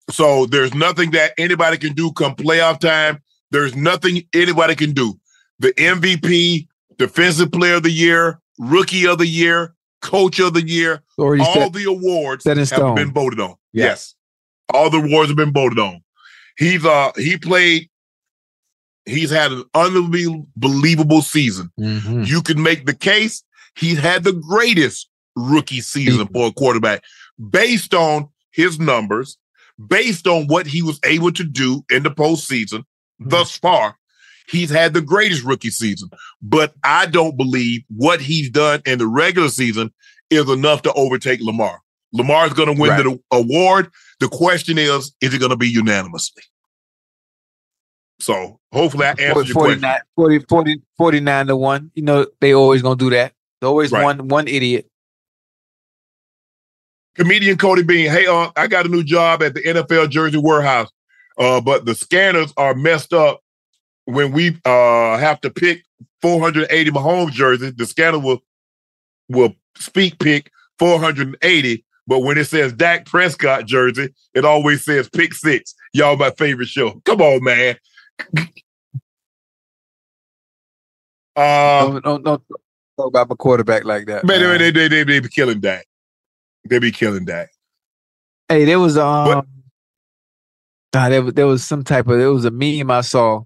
So 0.09 0.45
there's 0.45 0.73
nothing 0.73 1.11
that 1.11 1.33
anybody 1.37 1.77
can 1.77 1.93
do 1.93 2.11
come 2.11 2.35
playoff 2.35 2.79
time. 2.79 3.19
There's 3.51 3.75
nothing 3.75 4.23
anybody 4.33 4.75
can 4.75 4.91
do. 4.91 5.19
The 5.59 5.71
MVP, 5.73 6.67
Defensive 6.97 7.51
Player 7.51 7.75
of 7.75 7.83
the 7.83 7.91
Year, 7.91 8.39
Rookie 8.59 9.07
of 9.07 9.17
the 9.17 9.27
Year, 9.27 9.73
Coach 10.01 10.39
of 10.39 10.53
the 10.53 10.65
Year, 10.65 11.01
all 11.17 11.53
set- 11.53 11.73
the 11.73 11.85
awards 11.85 12.43
set 12.43 12.57
have 12.57 12.67
stone. 12.67 12.95
been 12.95 13.11
voted 13.13 13.39
on. 13.39 13.55
Yeah. 13.73 13.85
Yes. 13.85 14.13
All 14.73 14.89
the 14.89 14.97
awards 14.99 15.29
have 15.29 15.37
been 15.37 15.53
voted 15.53 15.79
on. 15.79 16.01
He's 16.57 16.85
uh 16.85 17.11
he 17.17 17.37
played, 17.37 17.89
he's 19.05 19.29
had 19.31 19.51
an 19.51 19.63
unbelievable 19.73 21.21
season. 21.21 21.71
Mhm. 21.79 22.27
You 22.27 22.41
can 22.41 22.61
make 22.61 22.85
the 22.85 22.93
case 22.95 23.43
he's 23.75 23.99
had 23.99 24.23
the 24.23 24.33
greatest 24.33 25.09
rookie 25.35 25.81
season 25.81 26.27
for 26.27 26.47
a 26.47 26.51
quarterback 26.53 27.03
based 27.49 27.93
on 27.93 28.29
his 28.51 28.79
numbers, 28.79 29.37
based 29.87 30.27
on 30.27 30.47
what 30.47 30.67
he 30.67 30.81
was 30.81 30.99
able 31.03 31.31
to 31.31 31.43
do 31.43 31.83
in 31.89 32.03
the 32.03 32.11
postseason 32.11 32.79
mm-hmm. 32.79 33.29
thus 33.29 33.57
far. 33.57 33.97
He's 34.47 34.69
had 34.69 34.93
the 34.93 35.01
greatest 35.01 35.43
rookie 35.43 35.71
season, 35.71 36.09
but 36.41 36.73
I 36.83 37.07
don't 37.07 37.35
believe 37.35 37.81
what 37.89 38.21
he's 38.21 38.49
done 38.49 38.81
in 38.85 38.99
the 38.99 39.07
regular 39.07 39.49
season 39.49 39.91
is 40.29 40.49
enough 40.49 40.83
to 40.83 40.93
overtake 40.93 41.41
Lamar. 41.41 41.81
Lamar's 42.13 42.53
going 42.53 42.73
to 42.73 42.79
win 42.79 42.91
Right. 42.91 43.03
the 43.03 43.19
award. 43.31 43.91
The 44.19 44.27
question 44.27 44.77
is, 44.77 45.13
is 45.19 45.33
it 45.33 45.39
going 45.39 45.49
to 45.49 45.57
be 45.57 45.67
unanimously? 45.67 46.43
So 48.19 48.59
hopefully 48.71 49.05
I 49.07 49.09
answered 49.09 49.47
your 49.47 49.55
question. 49.55 49.81
49, 49.81 49.99
40, 50.15 50.39
40, 50.47 50.81
49 50.97 51.47
to 51.47 51.57
1. 51.57 51.91
You 51.95 52.03
know, 52.03 52.25
they 52.39 52.53
always 52.53 52.81
gonna 52.81 52.95
do 52.95 53.09
that. 53.09 53.33
There's 53.59 53.67
always 53.67 53.91
Right. 53.91 54.03
one 54.03 54.27
one 54.27 54.47
idiot. 54.47 54.89
Comedian 57.15 57.57
Cody 57.57 57.83
Bean, 57.83 58.09
hey, 58.09 58.27
uh, 58.27 58.51
I 58.55 58.67
got 58.67 58.85
a 58.85 58.89
new 58.89 59.03
job 59.03 59.41
at 59.41 59.53
the 59.53 59.61
NFL 59.61 60.09
Jersey 60.09 60.37
warehouse, 60.37 60.89
uh, 61.37 61.61
but 61.61 61.85
the 61.85 61.95
scanners 61.95 62.53
are 62.57 62.75
messed 62.75 63.13
up. 63.13 63.41
When 64.07 64.33
we 64.33 64.49
uh, 64.65 65.17
have 65.17 65.41
to 65.41 65.49
pick 65.49 65.83
480 66.21 66.91
Mahomes 66.91 67.31
jerseys, 67.31 67.73
the 67.73 67.87
scanner 67.87 68.19
will 68.19 68.43
will 69.29 69.55
speak 69.77 70.19
pick 70.19 70.51
480, 70.77 71.85
But 72.05 72.19
when 72.19 72.37
it 72.37 72.45
says 72.45 72.73
Dak 72.73 73.05
Prescott 73.05 73.65
jersey, 73.65 74.13
it 74.35 74.45
always 74.45 74.83
says 74.83 75.09
pick 75.09 75.33
six. 75.33 75.73
Y'all 75.93 76.17
my 76.17 76.29
favorite 76.31 76.67
show. 76.67 77.01
Come 77.05 77.21
on, 77.21 77.43
man. 77.43 77.77
Uh, 81.37 81.99
don't 81.99 82.23
talk 82.23 82.41
about 82.97 83.27
my 83.27 83.35
quarterback 83.35 83.83
like 83.83 84.05
that. 84.05 84.23
man, 84.23 84.39
man. 84.39 84.57
they, 84.57 84.71
they, 84.71 84.87
they, 84.87 85.03
they 85.03 85.19
be 85.19 85.27
killing 85.27 85.59
Dak. 85.59 85.85
They 86.65 86.79
be 86.79 86.91
killing 86.91 87.25
Dak. 87.25 87.49
Hey, 88.49 88.65
there 88.65 88.79
was 88.79 88.97
um, 88.97 89.47
nah, 90.93 91.09
there 91.09 91.21
was 91.21 91.33
there 91.33 91.47
was 91.47 91.63
some 91.63 91.83
type 91.83 92.07
of 92.07 92.17
there 92.17 92.31
was 92.31 92.45
a 92.45 92.51
meme 92.51 92.91
I 92.91 93.01
saw. 93.01 93.43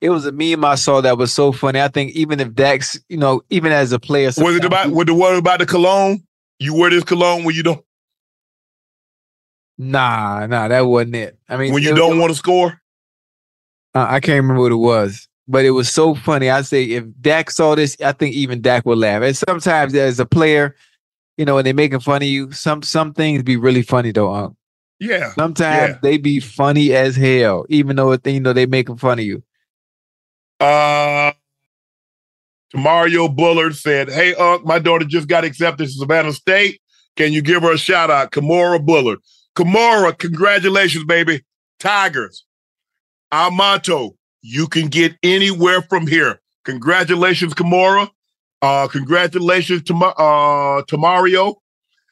It 0.00 0.10
was 0.10 0.24
a 0.24 0.32
meme 0.32 0.64
I 0.64 0.76
saw 0.76 1.00
that 1.02 1.18
was 1.18 1.32
so 1.32 1.52
funny. 1.52 1.80
I 1.80 1.88
think 1.88 2.12
even 2.12 2.40
if 2.40 2.54
Dax, 2.54 2.98
you 3.08 3.18
know, 3.18 3.42
even 3.50 3.70
as 3.70 3.92
a 3.92 3.98
player, 3.98 4.30
Was 4.38 4.56
it 4.56 4.64
about 4.64 4.90
with 4.90 5.08
the 5.08 5.14
word 5.14 5.36
about 5.36 5.58
the 5.58 5.66
cologne? 5.66 6.22
You 6.58 6.74
wear 6.74 6.90
this 6.90 7.04
cologne 7.04 7.44
when 7.44 7.54
you 7.54 7.62
don't 7.62 7.84
Nah, 9.82 10.46
nah, 10.46 10.68
that 10.68 10.80
wasn't 10.80 11.16
it. 11.16 11.38
I 11.48 11.56
mean, 11.56 11.72
when 11.72 11.82
you 11.82 11.94
don't 11.94 12.18
want 12.18 12.30
to 12.30 12.36
score? 12.36 12.82
Uh, 13.94 14.06
I 14.10 14.20
can't 14.20 14.36
remember 14.36 14.60
what 14.60 14.72
it 14.72 14.76
was, 14.76 15.26
but 15.48 15.64
it 15.64 15.70
was 15.70 15.90
so 15.90 16.14
funny. 16.14 16.50
I 16.50 16.60
say 16.60 16.84
if 16.84 17.04
Dak 17.22 17.50
saw 17.50 17.74
this, 17.74 17.96
I 18.04 18.12
think 18.12 18.34
even 18.34 18.60
Dak 18.60 18.84
would 18.84 18.98
laugh. 18.98 19.22
And 19.22 19.34
sometimes 19.34 19.94
as 19.94 20.20
a 20.20 20.26
player, 20.26 20.76
you 21.40 21.46
know, 21.46 21.54
when 21.54 21.64
they're 21.64 21.72
making 21.72 22.00
fun 22.00 22.20
of 22.20 22.28
you, 22.28 22.52
some 22.52 22.82
some 22.82 23.14
things 23.14 23.42
be 23.42 23.56
really 23.56 23.80
funny 23.80 24.12
though. 24.12 24.30
Unc. 24.32 24.54
Yeah. 24.98 25.32
Sometimes 25.32 25.92
Yeah. 25.94 25.98
they 26.02 26.18
be 26.18 26.38
funny 26.38 26.92
as 26.92 27.16
hell, 27.16 27.64
even 27.70 27.96
though 27.96 28.12
it- 28.12 28.26
you 28.26 28.40
know 28.40 28.52
they 28.52 28.66
making 28.66 28.98
fun 28.98 29.18
of 29.18 29.24
you. 29.24 29.42
Uh 30.60 31.32
Mario 32.74 33.26
Bullard 33.26 33.74
said, 33.74 34.10
Hey 34.10 34.34
Unc, 34.34 34.66
my 34.66 34.78
daughter 34.78 35.06
just 35.06 35.28
got 35.28 35.44
accepted 35.44 35.86
to 35.86 35.90
Savannah 35.90 36.34
State. 36.34 36.82
Can 37.16 37.32
you 37.32 37.40
give 37.40 37.62
her 37.62 37.72
a 37.72 37.78
shout 37.78 38.10
out? 38.10 38.32
Kamora 38.32 38.84
Bullard. 38.84 39.20
Kamora, 39.56 40.16
congratulations, 40.18 41.04
baby. 41.04 41.42
Tigers. 41.78 42.44
Our 43.32 43.50
motto, 43.50 44.14
you 44.42 44.68
can 44.68 44.88
get 44.88 45.16
anywhere 45.22 45.80
from 45.80 46.06
here. 46.06 46.42
Congratulations, 46.64 47.54
Kamora. 47.54 48.10
Uh, 48.62 48.88
congratulations 48.88 49.82
to, 49.84 49.94
Ma- 49.94 50.14
uh, 50.18 50.82
to 50.88 50.96
Mario. 50.98 51.56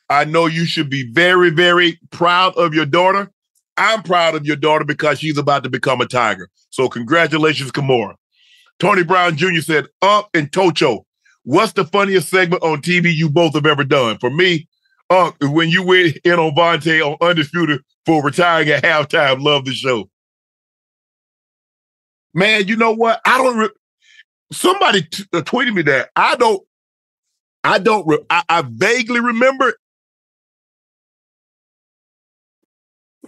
I 0.09 0.25
know 0.25 0.47
you 0.47 0.65
should 0.65 0.89
be 0.89 1.11
very, 1.13 1.51
very 1.51 1.99
proud 2.11 2.55
of 2.57 2.75
your 2.75 2.87
daughter. 2.87 3.31
I'm 3.77 4.03
proud 4.03 4.35
of 4.35 4.47
your 4.47 4.57
daughter 4.57 4.85
because 4.85 5.19
she's 5.21 5.39
about 5.39 5.63
to 5.65 5.71
become 5.71 6.01
a 6.01 6.07
Tiger. 6.07 6.49
So 6.71 6.89
congratulations, 6.89 7.71
Kamora. 7.71 8.15
Tony 8.79 9.05
Brown 9.05 9.37
Jr. 9.37 9.61
said, 9.61 9.87
Unc 10.03 10.27
and 10.35 10.51
Tocho, 10.51 11.05
what's 11.45 11.73
the 11.73 11.85
funniest 11.85 12.29
segment 12.29 12.63
on 12.63 12.81
TV 12.81 13.15
you 13.15 13.29
both 13.29 13.55
have 13.55 13.67
ever 13.67 13.85
done? 13.85 14.19
For 14.19 14.31
me, 14.31 14.69
Unc, 15.11 15.37
when 15.41 15.69
you 15.69 15.83
went 15.83 16.17
in 16.25 16.35
on 16.35 16.55
Vontae 16.55 17.05
on 17.05 17.17
Undisputed 17.21 17.81
for 18.07 18.23
retiring 18.23 18.69
at 18.69 18.85
halftime, 18.85 19.43
love 19.43 19.65
the 19.65 19.73
show. 19.73 20.09
Man, 22.35 22.69
you 22.69 22.77
know 22.77 22.93
what? 22.93 23.21
I 23.25 23.39
don't. 23.39 23.57
Re- 23.57 23.69
Somebody 24.53 25.03
t- 25.03 25.25
uh, 25.33 25.43
tweeted 25.43 25.75
me 25.75 25.83
that. 25.83 26.11
I 26.17 26.37
don't. 26.37 26.63
I 27.65 27.79
don't. 27.79 28.07
Re- 28.07 28.25
I, 28.31 28.43
I 28.49 28.63
vaguely 28.67 29.21
remember. 29.21 29.75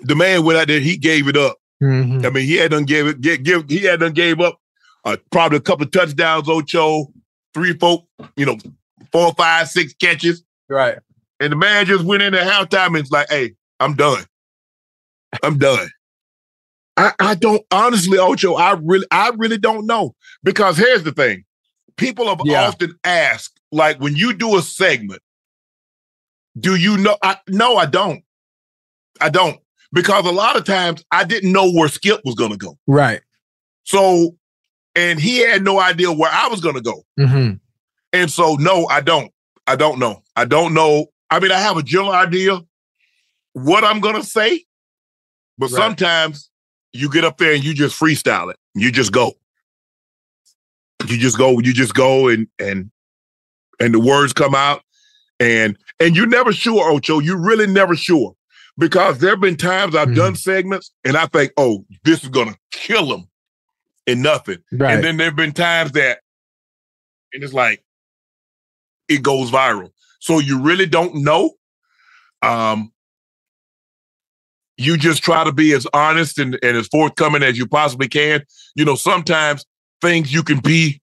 The 0.02 0.14
man 0.16 0.44
went 0.44 0.58
out 0.58 0.68
there. 0.68 0.80
He 0.80 0.96
gave 0.96 1.28
it 1.28 1.36
up. 1.36 1.56
Mhm. 1.82 2.24
I 2.24 2.30
mean, 2.30 2.46
he 2.46 2.56
had 2.56 2.70
done 2.70 2.84
gave 2.84 3.06
it. 3.06 3.20
Give, 3.20 3.42
give 3.42 3.68
he 3.68 3.78
had 3.80 4.00
done 4.00 4.12
gave 4.12 4.40
up 4.40 4.58
uh, 5.04 5.16
probably 5.30 5.58
a 5.58 5.60
couple 5.62 5.86
touchdowns. 5.86 6.48
Ocho, 6.48 7.06
three, 7.54 7.74
four, 7.74 8.06
you 8.36 8.46
know, 8.46 8.56
four, 9.12 9.32
five, 9.34 9.68
six 9.68 9.92
catches, 9.94 10.42
Right. 10.68 10.98
and 11.38 11.52
the 11.52 11.56
man 11.56 11.86
just 11.86 12.04
went 12.04 12.22
in 12.22 12.34
at 12.34 12.46
halftime 12.46 12.88
and 12.88 12.98
it's 12.98 13.10
like, 13.10 13.28
"Hey, 13.30 13.54
I'm 13.78 13.94
done. 13.94 14.24
I'm 15.42 15.58
done." 15.58 15.88
I, 17.00 17.12
I 17.30 17.34
don't 17.34 17.62
honestly, 17.70 18.18
Ocho. 18.18 18.54
I 18.54 18.72
really, 18.82 19.06
I 19.10 19.30
really 19.36 19.58
don't 19.58 19.86
know 19.86 20.14
because 20.42 20.76
here's 20.76 21.02
the 21.02 21.12
thing: 21.12 21.44
people 21.96 22.26
have 22.28 22.40
Yeah. 22.44 22.68
often 22.68 22.98
asked, 23.04 23.60
like, 23.72 23.98
when 24.00 24.16
you 24.16 24.32
do 24.32 24.56
a 24.56 24.62
segment, 24.62 25.22
do 26.58 26.74
you 26.76 26.96
know? 26.98 27.16
I, 27.22 27.36
no, 27.48 27.76
I 27.76 27.86
don't. 27.86 28.22
I 29.20 29.28
don't 29.28 29.58
because 29.92 30.24
a 30.26 30.32
lot 30.32 30.56
of 30.56 30.64
times 30.64 31.04
I 31.10 31.24
didn't 31.24 31.52
know 31.52 31.70
where 31.70 31.88
Skip 31.88 32.20
was 32.24 32.34
going 32.34 32.50
to 32.52 32.56
go. 32.56 32.78
Right. 32.86 33.20
So, 33.84 34.36
and 34.94 35.18
he 35.20 35.38
had 35.38 35.62
no 35.62 35.80
idea 35.80 36.12
where 36.12 36.30
I 36.32 36.48
was 36.48 36.60
going 36.60 36.76
to 36.76 36.80
go. 36.80 37.02
hmm 37.18 37.52
And 38.12 38.30
so, 38.30 38.54
no, 38.56 38.86
I 38.86 39.00
don't. 39.00 39.32
I 39.66 39.76
don't 39.76 39.98
know. 39.98 40.22
I 40.36 40.44
don't 40.44 40.74
know. 40.74 41.06
I 41.30 41.38
mean, 41.38 41.52
I 41.52 41.60
have 41.60 41.76
a 41.76 41.82
general 41.82 42.12
idea 42.12 42.60
what 43.52 43.84
I'm 43.84 44.00
going 44.00 44.16
to 44.16 44.22
say, 44.22 44.64
but 45.58 45.70
Right. 45.70 45.76
sometimes 45.76 46.50
you 46.92 47.10
get 47.10 47.24
up 47.24 47.38
there 47.38 47.52
and 47.52 47.62
you 47.64 47.74
just 47.74 47.98
freestyle 47.98 48.50
it. 48.50 48.56
You 48.74 48.90
just 48.92 49.12
go. 49.12 49.32
You 51.08 51.16
just 51.18 51.38
go. 51.38 51.58
You 51.60 51.72
just 51.72 51.94
go, 51.94 52.28
and 52.28 52.46
and 52.58 52.90
and 53.80 53.94
the 53.94 54.00
words 54.00 54.32
come 54.32 54.54
out, 54.54 54.82
and 55.38 55.76
and 55.98 56.14
you're 56.16 56.26
never 56.26 56.52
sure, 56.52 56.90
Ocho. 56.90 57.18
You're 57.20 57.40
really 57.40 57.66
never 57.66 57.96
sure 57.96 58.34
because 58.78 59.18
there 59.18 59.30
have 59.30 59.40
been 59.40 59.56
times 59.56 59.94
I've 59.96 60.08
Mhm. 60.08 60.16
done 60.16 60.36
segments 60.36 60.92
and 61.04 61.16
I 61.16 61.26
think, 61.26 61.52
oh, 61.56 61.84
this 62.04 62.22
is 62.22 62.28
gonna 62.30 62.56
kill 62.70 63.06
them, 63.08 63.28
and 64.06 64.22
nothing. 64.22 64.58
Right. 64.72 64.94
And 64.94 65.04
then 65.04 65.16
there 65.16 65.26
have 65.28 65.36
been 65.36 65.52
times 65.52 65.92
that, 65.92 66.20
and 67.32 67.42
it's 67.42 67.52
like, 67.54 67.82
it 69.08 69.22
goes 69.22 69.50
viral. 69.50 69.90
So 70.20 70.38
you 70.38 70.60
really 70.60 70.86
don't 70.86 71.14
know. 71.16 71.54
Um, 72.42 72.92
you 74.80 74.96
just 74.96 75.22
try 75.22 75.44
to 75.44 75.52
be 75.52 75.74
as 75.74 75.86
honest 75.92 76.38
and, 76.38 76.58
and 76.62 76.76
as 76.76 76.86
forthcoming 76.88 77.42
as 77.42 77.58
you 77.58 77.66
possibly 77.66 78.08
can. 78.08 78.42
You 78.74 78.84
know, 78.86 78.94
sometimes 78.94 79.66
things 80.00 80.32
you 80.32 80.42
can 80.42 80.58
be, 80.60 81.00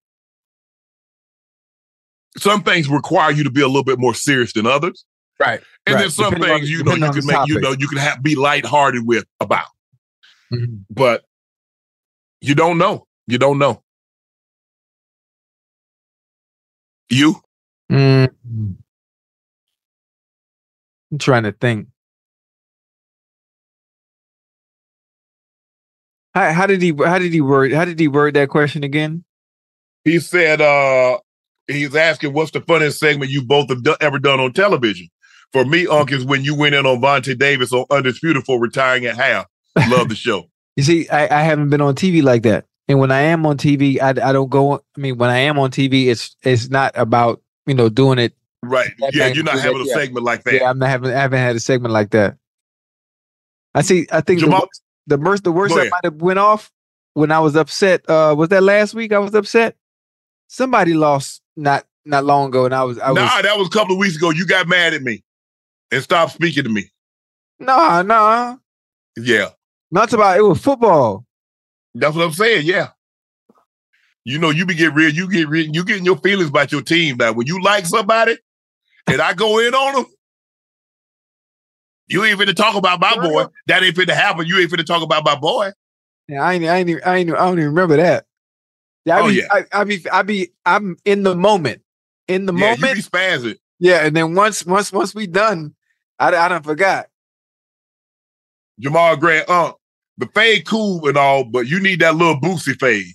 some 2.38 2.64
things 2.64 2.90
require 2.90 3.32
you 3.32 3.44
to 3.44 3.52
be 3.52 3.62
a 3.62 3.68
little 3.68 3.84
bit 3.84 4.00
more 4.00 4.16
serious 4.16 4.54
than 4.54 4.66
others. 4.66 5.06
Right. 5.40 5.62
And 5.86 5.94
Right. 5.96 6.02
then 6.02 6.10
some 6.10 6.32
Depending 6.34 6.50
on- 6.52 6.58
things, 6.60 6.72
you 6.72 6.84
know, 6.84 6.96
you 6.96 7.12
can 7.12 7.26
make, 7.28 7.48
you 7.48 7.60
know, 7.62 7.76
you 7.78 7.88
can 7.88 8.00
have, 8.00 8.24
be 8.24 8.36
lighthearted 8.36 9.06
with 9.06 9.26
about, 9.40 9.68
Mhm. 10.52 10.84
but 10.90 11.24
you 12.42 12.56
don't 12.56 12.80
know. 12.80 13.06
You 13.28 13.38
don't 13.38 13.60
know. 13.60 13.84
You? 17.10 17.42
Mm. 17.92 18.34
I'm 21.12 21.18
trying 21.20 21.44
to 21.44 21.52
think. 21.52 21.88
How, 26.38 26.54
how 26.54 26.68
did 26.68 26.84
he 26.84 26.94
how 27.04 27.18
did 27.18 27.34
he 27.34 27.42
word 27.42 27.72
how 27.74 27.84
did 27.84 28.00
he 28.00 28.08
word 28.08 28.36
that 28.36 28.50
question 28.50 28.84
again? 28.84 29.24
He 30.04 30.20
said, 30.20 30.62
uh, 30.62 31.18
he's 31.68 31.96
asking, 31.96 32.34
what's 32.34 32.52
the 32.52 32.62
funniest 32.62 33.00
segment 33.00 33.32
you 33.32 33.44
both 33.44 33.70
have 33.70 33.82
do- 33.82 33.96
ever 34.00 34.20
done 34.20 34.40
on 34.40 34.54
television? 34.54 35.08
For 35.52 35.66
me, 35.66 35.88
Unc, 35.88 36.12
is 36.12 36.24
when 36.24 36.44
you 36.44 36.54
went 36.54 36.76
in 36.76 36.86
on 36.86 37.02
Vontae 37.02 37.38
Davis 37.38 37.74
on 37.74 37.86
Undisputed 37.90 38.44
for 38.46 38.60
retiring 38.60 39.06
at 39.08 39.16
half. 39.16 39.48
Love 39.90 40.10
the 40.10 40.16
show. 40.28 40.48
You 40.76 40.84
see, 40.84 41.10
I, 41.10 41.40
I 41.40 41.42
haven't 41.42 41.72
been 41.72 41.82
on 41.82 41.96
TV 41.96 42.22
like 42.22 42.44
that. 42.44 42.66
And 42.88 43.00
when 43.00 43.12
I 43.12 43.22
am 43.22 43.44
on 43.48 43.58
TV, 43.58 44.00
I, 44.00 44.10
I 44.10 44.32
don't 44.32 44.50
go. 44.50 44.76
I 44.76 44.80
mean, 45.00 45.18
when 45.18 45.32
I 45.32 45.40
am 45.40 45.58
on 45.58 45.72
TV, 45.72 46.06
it's 46.06 46.36
it's 46.44 46.70
not 46.70 46.92
about 46.96 47.42
you 47.66 47.74
know 47.74 47.90
doing 47.90 48.20
it. 48.20 48.36
Right. 48.62 48.92
Yeah, 49.12 49.28
you're 49.28 49.44
not 49.44 49.56
that- 49.56 49.64
having 49.64 49.82
a 49.82 49.86
yeah. 49.86 49.94
segment 49.96 50.24
like 50.24 50.44
that. 50.44 50.54
Yeah, 50.54 50.70
I'm 50.70 50.78
not 50.78 50.90
having. 50.90 51.10
I 51.10 51.20
haven't 51.20 51.40
had 51.40 51.56
a 51.56 51.60
segment 51.60 51.94
like 51.94 52.12
that. 52.12 52.38
I 53.74 53.82
see. 53.82 54.06
I 54.12 54.22
think 54.22 54.40
Jamal- 54.40 54.70
the 55.08 55.18
worst, 55.18 55.44
the 55.44 55.52
worst 55.52 55.76
I 55.76 55.90
might 55.90 56.04
have 56.04 56.22
went 56.22 56.40
off 56.40 56.72
when 57.14 57.32
I 57.32 57.40
was 57.40 57.56
upset. 57.56 58.08
Uh, 58.10 58.36
was 58.38 58.50
that 58.50 58.62
last 58.62 58.94
week? 58.94 59.12
I 59.12 59.20
was 59.20 59.34
upset. 59.34 59.76
Somebody 60.48 60.94
lost 60.94 61.42
not 61.56 61.86
not 62.06 62.26
long 62.26 62.50
ago, 62.50 62.66
and 62.66 62.76
I 62.76 62.84
was 62.84 63.00
I 63.00 63.12
was 63.12 63.22
nah, 63.22 63.42
that 63.42 63.58
was 63.58 63.68
a 63.68 63.72
couple 63.72 63.96
of 63.96 64.00
weeks 64.00 64.16
ago. 64.16 64.30
You 64.30 64.46
got 64.46 64.68
mad 64.68 64.94
at 64.94 65.02
me 65.02 65.24
and 65.92 66.04
stopped 66.04 66.34
speaking 66.34 66.64
to 66.64 66.70
me. 66.70 66.92
nah 67.60 68.02
nah. 68.02 68.58
Yeah. 69.18 69.50
Not 69.90 70.14
about 70.14 70.38
it 70.38 70.42
was 70.42 70.62
football. 70.62 71.26
That's 71.96 72.16
what 72.16 72.26
I'm 72.26 72.34
saying. 72.34 72.66
Yeah. 72.66 72.90
You 74.26 74.40
know, 74.40 74.50
you 74.50 74.66
be 74.66 74.76
get 74.76 74.94
real, 74.94 75.10
you 75.10 75.32
get 75.32 75.48
real, 75.48 75.66
you 75.66 75.86
getting 75.86 76.04
your 76.04 76.18
feelings 76.18 76.50
about 76.50 76.72
your 76.72 76.82
team. 76.82 77.16
Now, 77.18 77.32
when 77.32 77.48
you 77.48 77.64
like 77.64 77.86
somebody 77.86 78.38
and 79.08 79.22
I 79.22 79.34
go 79.34 79.60
in 79.60 79.74
on 79.74 79.96
them, 79.96 80.06
you 82.08 82.24
ain't 82.24 82.40
finna 82.40 82.56
talk 82.56 82.76
about 82.76 83.00
my 83.00 83.16
boy. 83.16 83.46
That 83.68 83.84
ain't 83.84 83.96
finna 83.96 84.14
happen. 84.14 84.46
You 84.46 84.60
ain't 84.60 84.72
finna 84.72 84.86
talk 84.86 85.02
about 85.04 85.24
my 85.26 85.36
boy. 85.36 85.72
Yeah, 86.28 86.42
I 86.44 86.54
ain't, 86.54 86.66
I 86.66 86.78
ain't, 86.78 86.90
even- 86.90 87.04
I 87.06 87.18
ain't, 87.18 87.30
I 87.32 87.36
don't 87.38 87.58
even 87.60 87.70
remember 87.70 87.98
that. 87.98 88.26
Yeah, 89.06 89.18
I 89.18 89.22
Oh, 89.22 89.28
be, 89.30 89.34
yeah. 89.36 89.44
I, 89.52 89.64
I 89.72 89.84
be, 89.86 90.06
I 90.12 90.22
be, 90.24 90.50
I'm 90.66 90.98
in 91.06 91.24
the 91.24 91.36
moment, 91.36 91.82
in 92.28 92.46
the 92.46 92.54
yeah, 92.54 92.72
moment. 92.72 92.80
you 92.82 92.96
be 92.96 93.02
spazzing. 93.02 93.58
yeah, 93.80 94.06
and 94.06 94.16
then 94.16 94.36
once, 94.36 94.66
once, 94.66 94.92
once 94.92 95.16
we 95.16 95.28
done, 95.28 95.74
I, 96.20 96.28
I 96.36 96.48
done 96.50 96.64
forgot. 96.64 97.08
Jamal 98.80 99.16
Grant, 99.18 99.50
uh, 99.50 99.74
the 100.18 100.28
fade 100.28 100.66
cool 100.68 101.08
and 101.08 101.18
all, 101.18 101.44
but 101.44 101.68
you 101.68 101.80
need 101.80 102.00
that 102.02 102.16
little 102.16 102.40
Boosie 102.40 102.78
fade. 102.80 103.14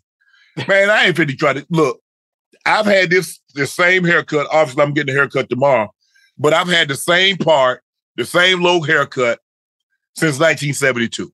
Man, 0.68 0.90
I 0.90 1.06
ain't 1.06 1.16
finna 1.16 1.36
try 1.36 1.52
to 1.54 1.66
look. 1.70 2.00
I've 2.66 2.86
had 2.86 3.10
this 3.10 3.40
the 3.54 3.66
same 3.66 4.04
haircut. 4.04 4.46
Obviously, 4.52 4.82
I'm 4.82 4.92
getting 4.94 5.14
a 5.14 5.18
haircut 5.18 5.48
tomorrow, 5.50 5.92
but 6.38 6.52
I've 6.52 6.68
had 6.68 6.88
the 6.88 6.94
same 6.96 7.36
part 7.36 7.82
the 8.16 8.24
same 8.24 8.62
low 8.62 8.80
haircut 8.82 9.40
since 10.14 10.38
1972. 10.38 11.32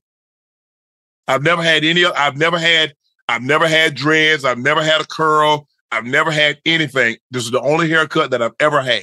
I've 1.27 1.43
never 1.43 1.63
had 1.63 1.85
any. 1.85 2.05
I've 2.05 2.37
never 2.37 2.59
had. 2.59 2.95
I've 3.29 3.43
never 3.43 3.69
had 3.69 3.95
dreads. 3.95 4.45
I've 4.45 4.59
never 4.59 4.83
had 4.83 5.01
a 5.01 5.07
curl. 5.07 5.69
I've 5.93 6.05
never 6.07 6.31
had 6.31 6.59
anything. 6.65 7.17
This 7.31 7.45
is 7.45 7.51
the 7.51 7.61
only 7.61 7.89
haircut 7.89 8.31
that 8.31 8.41
I've 8.43 8.55
ever 8.61 8.81
had. 8.81 9.03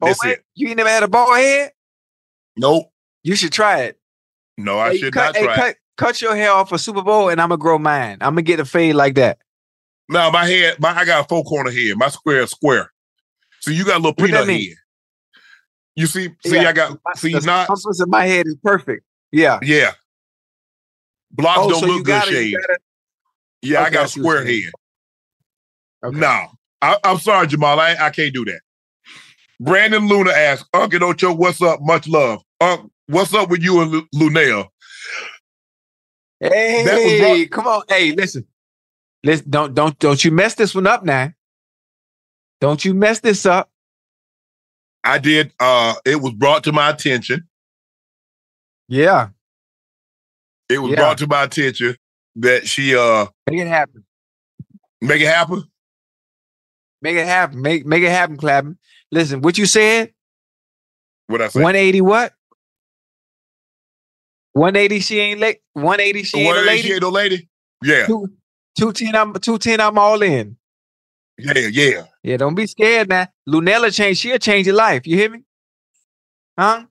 Oh, 0.00 0.08
That's 0.08 0.22
wait, 0.24 0.32
it. 0.38 0.44
you 0.54 0.68
ain't 0.68 0.76
never 0.76 0.88
had 0.90 1.02
a 1.02 1.08
bald 1.08 1.36
head? 1.36 1.72
Nope. 2.56 2.90
You 3.22 3.34
should 3.36 3.52
try 3.52 3.82
it. 3.82 3.98
No, 4.58 4.78
I 4.78 4.90
Hey, 4.92 4.98
should 4.98 5.12
cut, 5.14 5.34
not 5.34 5.36
hey, 5.36 5.44
try. 5.44 5.52
it. 5.54 5.56
cut, 5.56 5.76
cut 5.96 6.22
your 6.22 6.36
hair 6.36 6.52
off 6.52 6.68
for 6.68 6.78
Super 6.78 7.02
Bowl, 7.02 7.28
and 7.28 7.40
I'm 7.40 7.48
gonna 7.48 7.58
grow 7.58 7.78
mine. 7.78 8.18
I'm 8.20 8.32
gonna 8.32 8.42
get 8.42 8.60
a 8.60 8.64
fade 8.64 8.94
like 8.94 9.14
that. 9.16 9.38
No, 10.08 10.30
my 10.30 10.46
head. 10.46 10.78
My 10.78 10.90
I 10.96 11.04
got 11.04 11.24
a 11.24 11.28
four 11.28 11.42
corner 11.44 11.70
head. 11.70 11.96
My 11.96 12.08
square 12.08 12.42
is 12.42 12.50
square. 12.50 12.92
So 13.60 13.70
you 13.70 13.84
got 13.84 13.94
a 13.96 13.98
little 13.98 14.12
What 14.12 14.18
peanut 14.18 14.48
head. 14.48 14.76
You 15.96 16.06
see? 16.06 16.28
See, 16.44 16.54
Yeah. 16.56 16.68
I 16.68 16.72
got. 16.72 16.98
See, 17.16 17.32
The 17.32 17.40
not. 17.40 17.68
of 17.70 18.08
my 18.08 18.24
head 18.26 18.46
is 18.46 18.56
perfect. 18.62 19.04
Yeah. 19.32 19.58
Yeah. 19.62 19.92
Blocks 21.32 21.58
Oh, 21.62 21.70
don't 21.70 21.80
so 21.80 21.86
look 21.86 22.04
good 22.04 22.06
got 22.06 22.28
it. 22.28 22.32
shade. 22.32 22.54
Got 22.54 22.74
it. 22.76 22.82
Yeah, 23.62 23.82
I 23.82 23.90
got 23.90 24.00
I 24.02 24.04
a 24.04 24.08
square 24.08 24.44
head. 24.44 24.70
Okay. 26.04 26.18
No, 26.18 26.46
I, 26.82 26.98
I'm 27.02 27.18
sorry, 27.18 27.46
Jamal. 27.46 27.80
I, 27.80 27.96
I 27.98 28.10
can't 28.10 28.32
do 28.32 28.44
that. 28.44 28.60
Brandon 29.58 30.06
Luna 30.06 30.30
asks, 30.30 30.68
Uncle 30.74 31.02
Ocho, 31.04 31.34
what's 31.34 31.60
up? 31.62 31.80
Much 31.82 32.06
love. 32.06 32.42
Unc, 32.60 32.90
what's 33.06 33.34
up 33.34 33.48
with 33.50 33.62
you 33.62 33.80
and 33.80 33.90
Lu- 33.90 34.06
Luenell? 34.14 34.68
Hey, 36.38 36.84
That 36.84 36.94
was 37.02 37.20
brought- 37.20 37.50
come 37.50 37.66
on. 37.66 37.82
Hey, 37.88 38.12
listen. 38.12 38.46
Listen, 39.24 39.50
don't 39.50 39.74
don't 39.74 39.98
don't 39.98 40.22
you 40.24 40.30
mess 40.30 40.54
this 40.54 40.74
one 40.74 40.86
up 40.86 41.04
now. 41.04 41.32
Don't 42.60 42.84
you 42.84 42.94
mess 42.94 43.20
this 43.20 43.44
up. 43.46 43.70
I 45.06 45.18
did. 45.18 45.52
Uh, 45.60 45.94
it 46.04 46.16
was 46.20 46.32
brought 46.32 46.64
to 46.64 46.72
my 46.72 46.90
attention. 46.90 47.46
Yeah. 48.88 49.28
It 50.68 50.78
was 50.78 50.90
Yeah. 50.90 50.96
brought 50.96 51.18
to 51.18 51.26
my 51.26 51.44
attention 51.44 51.96
that 52.36 52.66
she 52.66 52.96
uh 52.96 53.26
Make 53.48 53.60
it 53.60 53.68
happen. 53.68 54.04
make 55.00 55.20
it 55.22 55.28
happen. 55.28 55.64
Make 57.02 57.16
it 57.16 57.26
happen. 57.26 57.62
Make 57.62 57.86
make 57.86 58.02
it 58.02 58.10
happen, 58.10 58.36
Clapping. 58.36 58.78
Listen, 59.12 59.40
what 59.42 59.56
you 59.58 59.66
said? 59.66 60.12
What 61.28 61.40
I 61.42 61.48
say? 61.48 61.60
180 61.62 62.00
what? 62.00 62.32
180 64.52 65.00
she 65.00 65.20
ain't 65.20 65.38
late. 65.40 65.60
180 65.74 66.22
she 66.24 66.38
ain't 66.40 66.56
a 66.56 66.60
lady. 66.62 66.82
she 66.82 66.92
ain't 66.94 67.02
no 67.02 67.10
lady? 67.10 67.48
Yeah, 67.82 68.06
210 68.06 69.14
I'm 69.14 69.32
210 69.34 69.80
I'm 69.80 69.98
all 69.98 70.22
in. 70.22 70.56
yeah, 71.38 71.52
yeah. 71.70 72.04
Yeah, 72.26 72.38
don't 72.38 72.56
be 72.56 72.66
scared 72.66 73.08
now. 73.08 73.28
Lunella 73.48 73.94
change, 73.94 74.18
she'll 74.18 74.36
change 74.38 74.66
your 74.66 74.74
life. 74.74 75.06
You 75.06 75.16
hear 75.16 75.30
me? 75.30 75.44
Huh? 76.58 76.84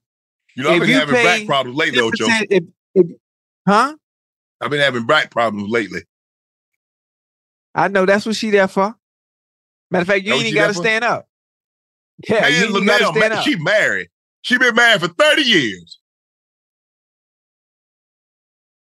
You 0.56 0.64
know, 0.64 0.72
I've 0.72 0.80
been 0.80 0.90
having 0.92 1.14
back 1.14 1.46
problems 1.46 1.78
lately, 1.78 2.00
Ocho. 2.00 2.26
10% 2.26 2.48
if- 2.50 2.64
if- 2.94 3.18
huh? 3.68 3.98
I've 4.62 4.70
been 4.70 4.80
having 4.80 5.06
back 5.06 5.32
problems 5.32 5.70
lately. 5.70 6.04
I 7.74 7.90
know 7.90 8.06
that's 8.06 8.26
what 8.26 8.38
she 8.38 8.50
there 8.50 8.70
for. 8.70 8.96
Matter 9.92 10.04
of 10.04 10.08
fact, 10.08 10.24
you 10.24 10.34
ain't 10.36 10.46
even 10.46 10.56
got 10.56 10.68
to 10.68 10.74
stand 10.74 11.04
up. 11.04 11.28
Yeah, 12.30 12.48
you 12.48 12.54
Man, 12.54 12.62
ain't 12.62 12.70
even 12.70 12.86
got 12.88 13.14
to 13.14 13.20
stand 13.20 13.34
up. 13.34 13.44
she 13.44 13.56
married. 13.58 14.08
She 14.42 14.58
been 14.58 14.74
married 14.74 15.02
for 15.02 15.10
30 15.10 15.42
years. 15.42 16.00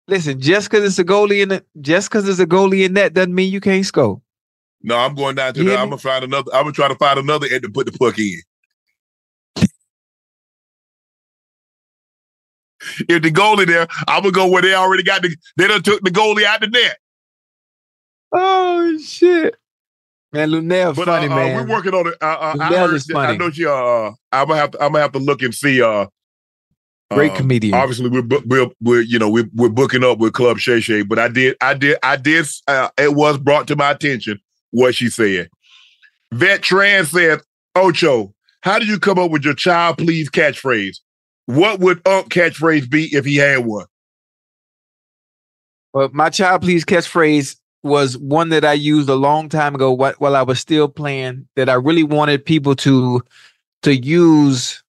Listen, 0.07 0.41
just 0.41 0.70
because 0.70 0.83
it's 0.83 0.99
a 0.99 1.05
goalie 1.05 1.43
in 1.43 1.51
the, 1.51 1.65
just 1.79 2.09
because 2.09 2.27
it's 2.27 2.41
a 2.41 2.47
goalie 2.47 2.87
in 2.87 2.95
that 2.95 3.12
doesn't 3.12 3.35
mean 3.35 3.53
you 3.53 3.61
can't 3.61 3.85
score. 3.85 4.23
No, 4.82 4.96
I'm 4.96 5.14
going 5.14 5.34
down 5.34 5.55
to 5.55 5.62
You 5.62 5.70
the. 5.70 5.76
I'm 5.76 5.88
gonna 5.88 5.98
find 5.98 6.24
another. 6.24 6.55
I'm 6.55 6.62
gonna 6.62 6.72
try 6.72 6.88
to 6.88 6.94
find 6.94 7.18
another 7.18 7.46
end 7.50 7.62
to 7.62 7.70
put 7.70 7.86
the 7.86 7.98
puck 7.98 8.18
in. 8.18 8.40
if 13.09 13.22
the 13.22 13.30
goalie 13.30 13.66
there, 13.66 13.88
I'm 14.06 14.22
gonna 14.22 14.32
go 14.32 14.46
where 14.46 14.62
they 14.62 14.74
already 14.74 15.02
got 15.02 15.22
the. 15.22 15.34
They 15.56 15.66
done 15.66 15.82
took 15.82 16.02
the 16.02 16.10
goalie 16.10 16.44
out 16.44 16.60
the 16.60 16.68
net. 16.68 16.98
Oh 18.32 18.98
shit, 18.98 19.56
man, 20.32 20.50
Luenell, 20.50 20.94
But 20.94 21.06
funny 21.06 21.26
uh, 21.26 21.32
uh, 21.32 21.36
man. 21.36 21.56
we're 21.56 21.74
working 21.74 21.94
on 21.94 22.06
it. 22.06 22.14
Uh, 22.20 22.26
uh, 22.26 22.56
I, 22.60 22.68
heard 22.68 23.16
I 23.16 23.36
know 23.36 23.50
she. 23.50 23.66
Uh, 23.66 24.12
I'm 24.30 24.48
gonna 24.48 24.56
have 24.56 24.70
to. 24.72 24.82
I'm 24.82 24.92
gonna 24.92 25.02
have 25.02 25.12
to 25.12 25.18
look 25.18 25.42
and 25.42 25.55
see. 25.55 25.82
Uh, 25.82 26.06
Great 27.10 27.30
um, 27.32 27.36
comedian. 27.38 27.74
Obviously, 27.74 28.10
we're 28.10 28.40
we're, 28.46 28.68
we're 28.80 29.00
you 29.00 29.18
know 29.18 29.30
we're, 29.30 29.48
we're 29.55 29.70
booking 29.70 30.05
up 30.05 30.18
with 30.18 30.34
Club 30.34 30.59
Shay 30.59 30.80
Shay, 30.80 31.02
but 31.02 31.18
I 31.18 31.28
did 31.28 31.56
I 31.60 31.74
did 31.74 31.96
I 32.02 32.16
did 32.16 32.46
uh, 32.68 32.90
it 32.98 33.14
was 33.14 33.38
brought 33.38 33.66
to 33.68 33.76
my 33.76 33.90
attention 33.90 34.38
what 34.78 34.94
she 34.94 35.09
said. 35.10 35.48
Vet 36.32 36.62
Trans 36.62 37.10
said, 37.10 37.40
"Ocho, 37.74 38.32
how 38.62 38.78
did 38.78 38.88
you 38.88 38.98
come 38.98 39.18
up 39.18 39.30
with 39.30 39.44
your 39.44 39.55
child 39.55 39.98
please 39.98 40.30
catchphrase? 40.30 40.98
What 41.46 41.80
would 41.80 42.06
Unc 42.06 42.30
catchphrase 42.32 42.88
be 42.88 43.05
if 43.14 43.24
he 43.24 43.36
had 43.36 43.64
one? 43.64 43.86
But 45.92 46.12
my 46.12 46.30
child 46.30 46.62
please 46.62 46.84
catchphrase 46.84 47.56
was 47.82 48.18
one 48.18 48.50
that 48.50 48.64
I 48.64 48.74
used 48.74 49.09
a 49.09 49.14
long 49.14 49.48
time 49.48 49.74
ago 49.74 49.92
while 49.92 50.36
I 50.36 50.42
was 50.42 50.60
still 50.60 50.88
playing 50.88 51.48
that 51.56 51.68
I 51.68 51.74
really 51.74 52.02
wanted 52.02 52.44
people 52.44 52.74
to 52.76 53.22
to 53.82 53.94
use 53.96 54.82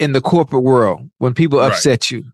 in 0.00 0.12
the 0.12 0.20
corporate 0.20 0.62
world 0.62 1.10
when 1.18 1.34
people 1.34 1.58
Right. 1.58 1.72
upset 1.72 2.10
you, 2.10 2.24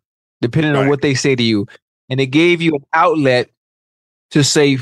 depending 0.41 0.77
on 0.77 0.89
what 0.89 1.01
they 1.03 1.15
say 1.15 1.35
to 1.35 1.43
you. 1.43 1.67
And 2.11 2.21
it 2.21 2.27
gave 2.27 2.63
you 2.63 2.75
an 2.75 2.85
outlet 2.93 3.51
to 4.31 4.45
say 4.45 4.79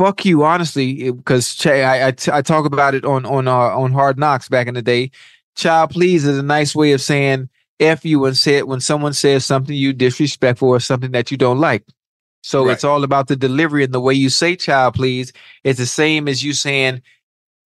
fuck 0.00 0.24
you 0.24 0.44
honestly 0.44 1.10
because 1.12 1.66
I, 1.66 2.06
I, 2.06 2.10
t- 2.12 2.30
I 2.32 2.40
talk 2.40 2.64
about 2.64 2.94
it 2.94 3.04
on 3.04 3.26
on 3.26 3.46
uh, 3.46 3.52
on 3.52 3.92
hard 3.92 4.18
knocks 4.18 4.48
back 4.48 4.66
in 4.66 4.72
the 4.72 4.80
day 4.80 5.10
child 5.56 5.90
please 5.90 6.24
is 6.24 6.38
a 6.38 6.42
nice 6.42 6.74
way 6.74 6.92
of 6.92 7.02
saying 7.02 7.50
f 7.80 8.02
you 8.02 8.24
and 8.24 8.34
say 8.34 8.56
it 8.56 8.66
when 8.66 8.80
someone 8.80 9.12
says 9.12 9.44
something 9.44 9.76
you 9.76 9.92
disrespectful 9.92 10.70
or 10.70 10.80
something 10.80 11.10
that 11.12 11.30
you 11.30 11.36
don't 11.36 11.58
like 11.58 11.84
so 12.42 12.64
Right. 12.64 12.72
it's 12.72 12.82
all 12.84 13.04
about 13.04 13.28
the 13.28 13.36
delivery 13.36 13.84
and 13.84 13.92
the 13.92 14.00
way 14.00 14.14
you 14.14 14.30
say 14.30 14.56
child 14.56 14.94
please 14.94 15.34
it's 15.64 15.78
the 15.78 15.84
same 15.84 16.28
as 16.28 16.42
you 16.42 16.54
saying 16.54 17.02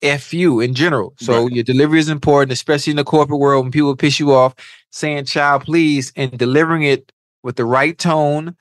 f 0.01 0.33
you 0.33 0.59
in 0.59 0.73
general 0.73 1.13
so 1.19 1.43
Right. 1.43 1.51
your 1.53 1.63
delivery 1.63 1.99
is 1.99 2.09
important 2.09 2.51
especially 2.51 2.91
in 2.91 2.97
the 2.97 3.03
corporate 3.03 3.39
world 3.39 3.63
when 3.63 3.71
people 3.71 3.95
piss 3.95 4.19
you 4.19 4.33
off 4.33 4.55
saying 4.91 5.25
child 5.25 5.65
please 5.65 6.11
and 6.15 6.35
delivering 6.35 6.81
it 6.81 7.11
with 7.43 7.57
the 7.57 7.65
right 7.65 7.95
tone 7.99 8.55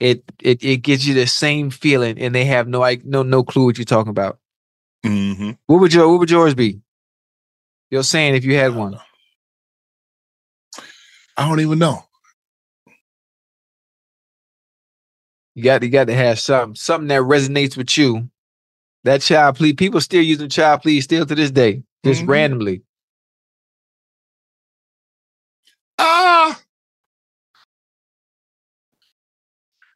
it 0.00 0.24
it 0.42 0.62
it 0.64 0.78
gives 0.78 1.06
you 1.06 1.14
the 1.14 1.26
same 1.26 1.70
feeling 1.70 2.18
and 2.18 2.34
they 2.34 2.44
have 2.44 2.68
no 2.68 2.80
like 2.80 3.04
no 3.04 3.22
no 3.22 3.42
clue 3.44 3.66
what 3.66 3.78
you're 3.78 3.84
talking 3.84 4.10
about 4.10 4.38
Mm-hmm. 5.04 5.52
what 5.66 5.80
would 5.80 5.92
your 5.94 6.08
what 6.10 6.20
would 6.20 6.30
yours 6.30 6.54
be 6.54 6.80
you're 7.90 8.02
saying 8.02 8.34
if 8.34 8.44
you 8.44 8.56
had 8.56 8.74
one 8.74 8.98
I 11.36 11.48
don't 11.48 11.60
even 11.60 11.78
know. 11.80 12.04
you 15.54 15.64
got 15.64 15.82
you 15.82 15.90
got 15.90 16.06
to 16.06 16.14
have 16.14 16.38
something 16.40 16.74
something 16.74 17.08
that 17.08 17.22
resonates 17.22 17.76
with 17.76 17.96
you 17.98 18.28
that 19.04 19.20
child 19.22 19.56
please 19.56 19.74
people 19.74 20.00
still 20.00 20.22
using 20.22 20.48
child 20.48 20.82
please 20.82 21.04
still 21.04 21.26
to 21.26 21.34
this 21.34 21.50
day 21.50 21.82
just 22.04 22.22
Mhm. 22.22 22.28
randomly 22.28 22.82
Ah. 25.98 26.60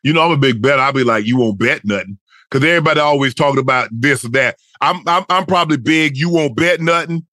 You 0.02 0.12
know, 0.12 0.22
I'm 0.22 0.32
a 0.32 0.36
big 0.36 0.62
bet. 0.62 0.80
I'll 0.80 0.92
be 0.92 1.04
like, 1.04 1.26
you 1.26 1.36
won't 1.36 1.58
bet 1.58 1.84
nothing. 1.84 2.18
Cause 2.50 2.64
everybody 2.64 3.00
always 3.00 3.34
talking 3.34 3.60
about 3.60 3.88
this 3.92 4.24
or 4.24 4.30
that. 4.30 4.56
I'm 4.80 5.06
I'm 5.06 5.24
I'm 5.28 5.44
probably 5.44 5.76
big, 5.76 6.16
you 6.16 6.30
won't 6.30 6.56
bet 6.56 6.80
nothing. 6.80 7.26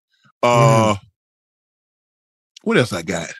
Uh 0.43 0.95
what 2.63 2.77
else 2.77 2.91
I 2.91 3.01
got? 3.01 3.31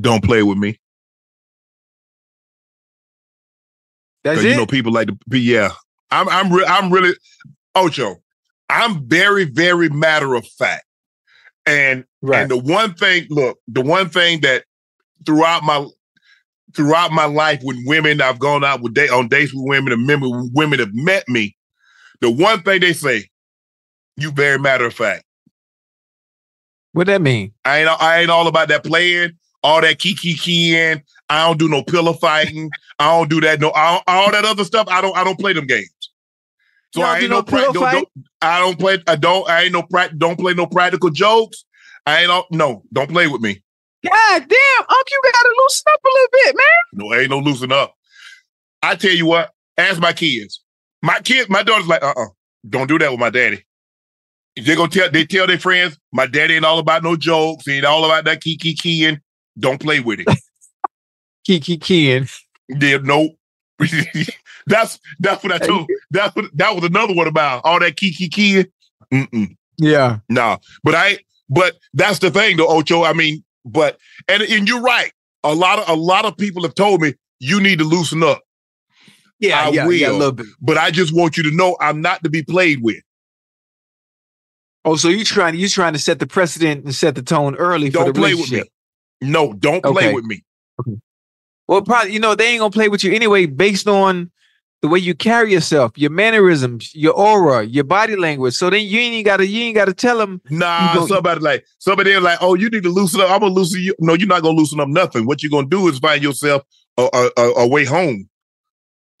Don't 0.00 0.24
play 0.24 0.42
with 0.42 0.58
me. 0.58 0.80
that's 4.24 4.40
it 4.40 4.50
you 4.50 4.56
know, 4.56 4.66
people 4.66 4.92
like 4.92 5.08
to 5.08 5.16
be 5.28 5.40
yeah. 5.40 5.70
I'm 6.10 6.28
I'm 6.28 6.52
re- 6.52 6.66
I'm 6.66 6.92
really 6.92 7.14
Ocho. 7.76 8.16
I'm 8.70 9.06
very, 9.06 9.44
very 9.44 9.88
matter 9.90 10.34
of 10.34 10.46
fact. 10.46 10.85
And 11.66 12.04
right 12.22 12.42
and 12.42 12.50
the 12.50 12.58
one 12.58 12.94
thing, 12.94 13.26
look, 13.28 13.58
the 13.68 13.82
one 13.82 14.08
thing 14.08 14.40
that 14.42 14.64
throughout 15.24 15.64
my 15.64 15.86
throughout 16.74 17.10
my 17.10 17.24
life 17.24 17.60
when 17.62 17.82
women 17.86 18.20
I've 18.20 18.38
gone 18.38 18.64
out 18.64 18.82
with 18.82 18.94
day 18.94 19.08
on 19.08 19.28
dates 19.28 19.52
with 19.52 19.64
women 19.66 19.92
and 19.92 20.02
remember 20.02 20.28
women 20.52 20.78
have 20.78 20.94
met 20.94 21.28
me, 21.28 21.56
the 22.20 22.30
one 22.30 22.62
thing 22.62 22.80
they 22.80 22.92
say, 22.92 23.28
you 24.16 24.30
very 24.30 24.58
matter 24.58 24.86
of 24.86 24.94
fact. 24.94 25.24
what 26.92 27.06
that 27.08 27.20
mean 27.22 27.52
I 27.64 27.80
ain't 27.80 28.02
I 28.02 28.20
ain't 28.20 28.30
all 28.30 28.46
about 28.46 28.68
that 28.68 28.84
playing, 28.84 29.32
all 29.62 29.80
that 29.80 29.98
kiki 29.98 30.34
keying. 30.34 31.02
I 31.28 31.46
don't 31.46 31.58
do 31.58 31.68
no 31.68 31.82
pillow 31.82 32.12
fighting. 32.12 32.70
I 32.98 33.10
don't 33.18 33.28
do 33.28 33.40
that. 33.40 33.60
No, 33.60 33.70
all, 33.70 34.02
all 34.06 34.30
that 34.30 34.44
other 34.44 34.64
stuff. 34.64 34.86
I 34.88 35.00
don't. 35.00 35.16
I 35.16 35.24
don't 35.24 35.38
play 35.38 35.52
them 35.52 35.66
games. 35.66 35.90
So 36.96 37.02
I 37.02 37.18
do 37.18 37.22
ain't 37.24 37.30
no 37.30 37.36
no, 37.36 37.42
pra- 37.42 37.60
don't, 37.60 37.74
don't- 37.74 38.08
I 38.40 38.60
don't 38.60 38.78
play. 38.78 39.02
I 39.06 39.16
don't. 39.16 39.48
I 39.48 39.62
ain't 39.62 39.72
no 39.72 39.82
pra- 39.82 40.10
Don't 40.16 40.38
play 40.38 40.54
no 40.54 40.66
practical 40.66 41.10
jokes. 41.10 41.64
I 42.06 42.22
ain't. 42.22 42.30
All, 42.30 42.46
no, 42.50 42.82
don't 42.92 43.10
play 43.10 43.26
with 43.26 43.40
me. 43.42 43.62
god 44.04 44.38
damn 44.40 44.80
uncle 44.80 45.04
you 45.10 45.20
gotta 45.24 45.54
loosen 45.58 45.84
up 45.92 46.00
a 46.04 46.08
little 46.08 46.28
bit 46.32 46.56
man 46.56 46.64
No, 46.92 47.14
ain't 47.14 47.30
no 47.30 47.38
loosen 47.38 47.72
up. 47.72 47.94
I 48.82 48.94
tell 48.94 49.10
you 49.10 49.26
what, 49.26 49.50
ask 49.76 50.00
my 50.00 50.12
kids. 50.12 50.62
My 51.02 51.18
kids, 51.20 51.48
my 51.48 51.62
daughter's 51.62 51.86
like, 51.88 52.02
uh 52.02 52.08
uh-uh, 52.16 52.22
uh, 52.24 52.28
do 52.68 52.78
not 52.78 52.88
do 52.88 52.98
that 52.98 53.10
with 53.10 53.20
my 53.20 53.30
daddy. 53.30 53.64
They 54.56 54.74
gonna 54.74 54.88
tell 54.88 55.10
they 55.10 55.24
tell 55.26 55.46
their 55.46 55.58
friends, 55.58 55.98
my 56.12 56.26
daddy 56.26 56.54
ain't 56.54 56.64
all 56.64 56.78
about 56.78 57.02
no 57.02 57.16
jokes, 57.16 57.66
he 57.66 57.72
ain't 57.74 57.84
all 57.84 58.04
about 58.04 58.24
that 58.24 58.40
key 58.40 58.56
keying. 58.56 59.20
Don't 59.58 59.80
play 59.80 60.00
with 60.00 60.20
it. 60.20 60.28
key 61.44 61.60
keying. 61.60 62.28
Yeah, 62.68 62.98
no. 63.02 63.30
that's 64.66 64.98
that's 65.18 65.42
what 65.42 65.52
I 65.52 65.58
told. 65.58 65.88
That's 66.10 66.34
what 66.34 66.46
that 66.56 66.74
was 66.74 66.84
another 66.84 67.14
one 67.14 67.26
about 67.26 67.62
all 67.64 67.80
that 67.80 67.96
kiki. 67.96 68.66
Mm-mm. 69.12 69.56
Yeah. 69.78 70.18
No, 70.28 70.40
nah. 70.40 70.58
but 70.82 70.94
I 70.94 71.18
but 71.48 71.76
that's 71.94 72.18
the 72.18 72.30
thing 72.30 72.56
though, 72.56 72.68
Ocho. 72.68 73.04
I 73.04 73.12
mean, 73.12 73.44
but 73.64 73.98
and 74.28 74.42
and 74.42 74.68
you're 74.68 74.80
right. 74.80 75.12
A 75.44 75.54
lot 75.54 75.78
of 75.78 75.88
a 75.88 75.94
lot 75.94 76.24
of 76.24 76.36
people 76.36 76.62
have 76.62 76.74
told 76.74 77.00
me 77.00 77.14
you 77.38 77.60
need 77.60 77.78
to 77.78 77.84
loosen 77.84 78.22
up. 78.22 78.42
Yeah, 79.38 79.60
I 79.60 79.68
yeah, 79.68 79.86
will. 79.86 79.92
yeah, 79.92 80.10
a 80.10 80.12
little 80.12 80.32
bit. 80.32 80.46
But 80.60 80.78
I 80.78 80.90
just 80.90 81.14
want 81.14 81.36
you 81.36 81.42
to 81.44 81.54
know 81.54 81.76
I'm 81.80 82.00
not 82.00 82.22
to 82.24 82.30
be 82.30 82.42
played 82.42 82.82
with. 82.82 83.02
Oh, 84.84 84.96
so 84.96 85.08
you 85.08 85.24
trying 85.24 85.56
you 85.56 85.68
trying 85.68 85.92
to 85.92 85.98
set 85.98 86.18
the 86.18 86.26
precedent 86.26 86.84
and 86.84 86.94
set 86.94 87.14
the 87.14 87.22
tone 87.22 87.54
early 87.56 87.90
don't 87.90 88.06
for 88.06 88.12
the 88.12 88.18
play 88.18 88.34
with 88.34 88.50
me. 88.50 88.62
No, 89.20 89.52
don't 89.52 89.84
play 89.84 90.06
okay. 90.06 90.14
with 90.14 90.24
me. 90.24 90.44
Okay. 90.80 90.98
Well, 91.68 91.82
probably 91.82 92.12
you 92.12 92.20
know 92.20 92.34
they 92.34 92.48
ain't 92.48 92.60
gonna 92.60 92.70
play 92.70 92.88
with 92.88 93.04
you 93.04 93.12
anyway, 93.12 93.46
based 93.46 93.88
on 93.88 94.30
the 94.82 94.88
way 94.88 94.98
you 94.98 95.14
carry 95.14 95.52
yourself, 95.52 95.92
your 95.96 96.10
mannerisms, 96.10 96.94
your 96.94 97.14
aura, 97.14 97.64
your 97.64 97.84
body 97.84 98.16
language. 98.16 98.54
So 98.54 98.70
then 98.70 98.84
you 98.86 99.00
ain't 99.00 99.24
gotta 99.24 99.46
you 99.46 99.62
ain't 99.62 99.74
gotta 99.74 99.94
tell 99.94 100.18
them. 100.18 100.40
Nah, 100.50 101.06
somebody 101.06 101.40
like 101.40 101.64
somebody 101.78 102.16
like, 102.18 102.38
oh, 102.40 102.54
you 102.54 102.68
need 102.68 102.82
to 102.82 102.90
loosen 102.90 103.20
up. 103.20 103.30
I'm 103.30 103.40
gonna 103.40 103.54
loosen 103.54 103.80
you. 103.80 103.94
No, 104.00 104.14
you're 104.14 104.28
not 104.28 104.42
gonna 104.42 104.56
loosen 104.56 104.80
up 104.80 104.88
nothing. 104.88 105.26
What 105.26 105.42
you're 105.42 105.50
gonna 105.50 105.68
do 105.68 105.88
is 105.88 105.98
find 105.98 106.22
yourself 106.22 106.62
a, 106.98 107.08
a, 107.12 107.30
a, 107.36 107.52
a 107.60 107.66
way 107.68 107.84
home. 107.84 108.28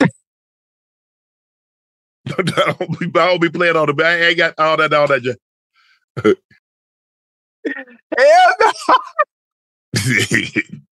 I 2.28 2.74
don't, 2.78 2.98
be, 2.98 3.06
I 3.20 3.26
don't 3.26 3.40
be 3.40 3.50
playing 3.50 3.76
all 3.76 3.86
the. 3.86 4.04
I 4.04 4.26
ain't 4.26 4.36
got 4.36 4.54
all 4.58 4.76
that, 4.76 4.92
all 4.92 5.06
that. 5.08 5.22
Just. 5.22 5.38
Hell 8.18 8.54
no. 8.60 8.72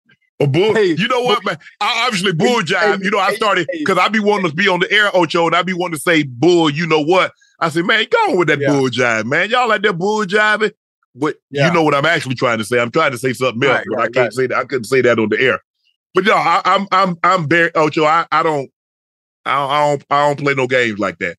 Bull, 0.48 0.74
hey, 0.74 0.96
you 0.98 1.08
know 1.08 1.22
what, 1.22 1.44
man? 1.46 1.58
I 1.80 2.06
obviously 2.06 2.34
bull 2.34 2.62
jive. 2.62 2.98
Hey, 2.98 3.04
you 3.04 3.12
know, 3.12 3.20
I 3.20 3.34
started 3.36 3.68
because 3.72 3.98
I 3.98 4.08
be 4.08 4.20
wanting 4.20 4.50
to 4.50 4.56
be 4.56 4.68
on 4.68 4.80
the 4.80 4.92
air, 4.92 5.16
Ocho, 5.16 5.48
and 5.48 5.56
I 5.56 5.62
be 5.62 5.74
wanting 5.74 5.98
to 5.98 6.02
say 6.02 6.24
bull. 6.24 6.70
You 6.70 6.88
know 6.88 7.02
what? 7.02 7.34
I 7.60 7.70
said, 7.70 7.86
man, 7.86 8.06
go 8.10 8.18
on 8.32 8.38
with 8.38 8.48
that 8.50 8.60
yeah. 8.60 8.70
bull 8.70 8.90
jive, 8.90 9.26
man. 9.26 9.50
Y'all 9.50 9.70
like 9.70 9.82
that 9.84 9.94
bull 9.94 10.26
jiving, 10.26 10.74
but 11.16 11.38
yeah. 11.50 11.68
you 11.68 11.74
know 11.74 11.84
what 11.84 11.96
I'm 11.96 12.06
actually 12.06 12.36
trying 12.36 12.58
to 12.58 12.66
say. 12.66 12.80
I'm 12.80 12.92
trying 12.92 13.12
to 13.12 13.18
say 13.18 13.34
something 13.34 13.64
else, 13.64 13.78
right, 13.78 13.86
but 13.90 13.98
right, 13.98 14.04
I 14.04 14.12
can't 14.12 14.26
right. 14.26 14.34
say 14.34 14.48
that. 14.48 14.58
I 14.58 14.66
couldn't 14.66 14.86
say 14.86 15.02
that 15.02 15.20
on 15.20 15.30
the 15.30 15.40
air. 15.40 15.60
But 16.14 16.26
no, 16.26 16.36
I, 16.36 16.62
am 16.66 16.88
I'm, 16.92 17.10
I'm 17.10 17.18
I'm 17.24 17.50
very 17.50 17.74
Ocho. 17.76 18.06
I, 18.06 18.26
I 18.32 18.44
don't 18.44 18.70
I 19.46 19.56
don't, 19.56 19.72
I 19.72 19.90
don't 19.90 20.06
I 20.10 20.28
don't 20.28 20.40
play 20.40 20.54
no 20.54 20.68
games 20.68 21.00
like 21.00 21.20
that. 21.20 21.38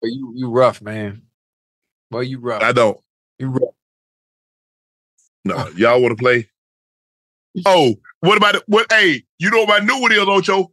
But 0.00 0.10
you 0.12 0.32
you 0.36 0.50
rough, 0.50 0.80
man. 0.82 1.22
Well, 2.10 2.22
you 2.22 2.38
rough. 2.38 2.62
I 2.62 2.72
don't. 2.72 2.98
You 3.38 3.48
rough. 3.48 3.74
No, 5.44 5.68
y'all 5.76 6.00
want 6.00 6.16
to 6.16 6.22
play? 6.22 6.48
Oh, 7.66 7.94
what 8.20 8.36
about 8.36 8.56
it? 8.56 8.62
What? 8.66 8.90
Hey, 8.90 9.22
you 9.38 9.50
know 9.50 9.64
what 9.64 9.68
my 9.68 9.86
new 9.86 10.00
one 10.00 10.12
is, 10.12 10.18
Ocho? 10.18 10.72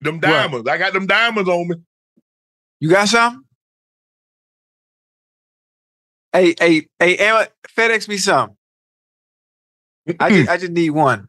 Them 0.00 0.20
diamonds. 0.20 0.64
What? 0.64 0.72
I 0.72 0.78
got 0.78 0.92
them 0.92 1.06
diamonds 1.06 1.48
on 1.48 1.68
me. 1.68 1.76
You 2.80 2.90
got 2.90 3.08
some? 3.08 3.44
Hey, 6.32 6.54
hey, 6.58 6.88
hey, 6.98 7.16
Emma, 7.16 7.48
FedEx 7.76 8.08
me 8.08 8.16
some. 8.16 8.56
I 10.20 10.30
just, 10.30 10.48
I 10.48 10.56
just 10.56 10.72
need 10.72 10.90
one. 10.90 11.28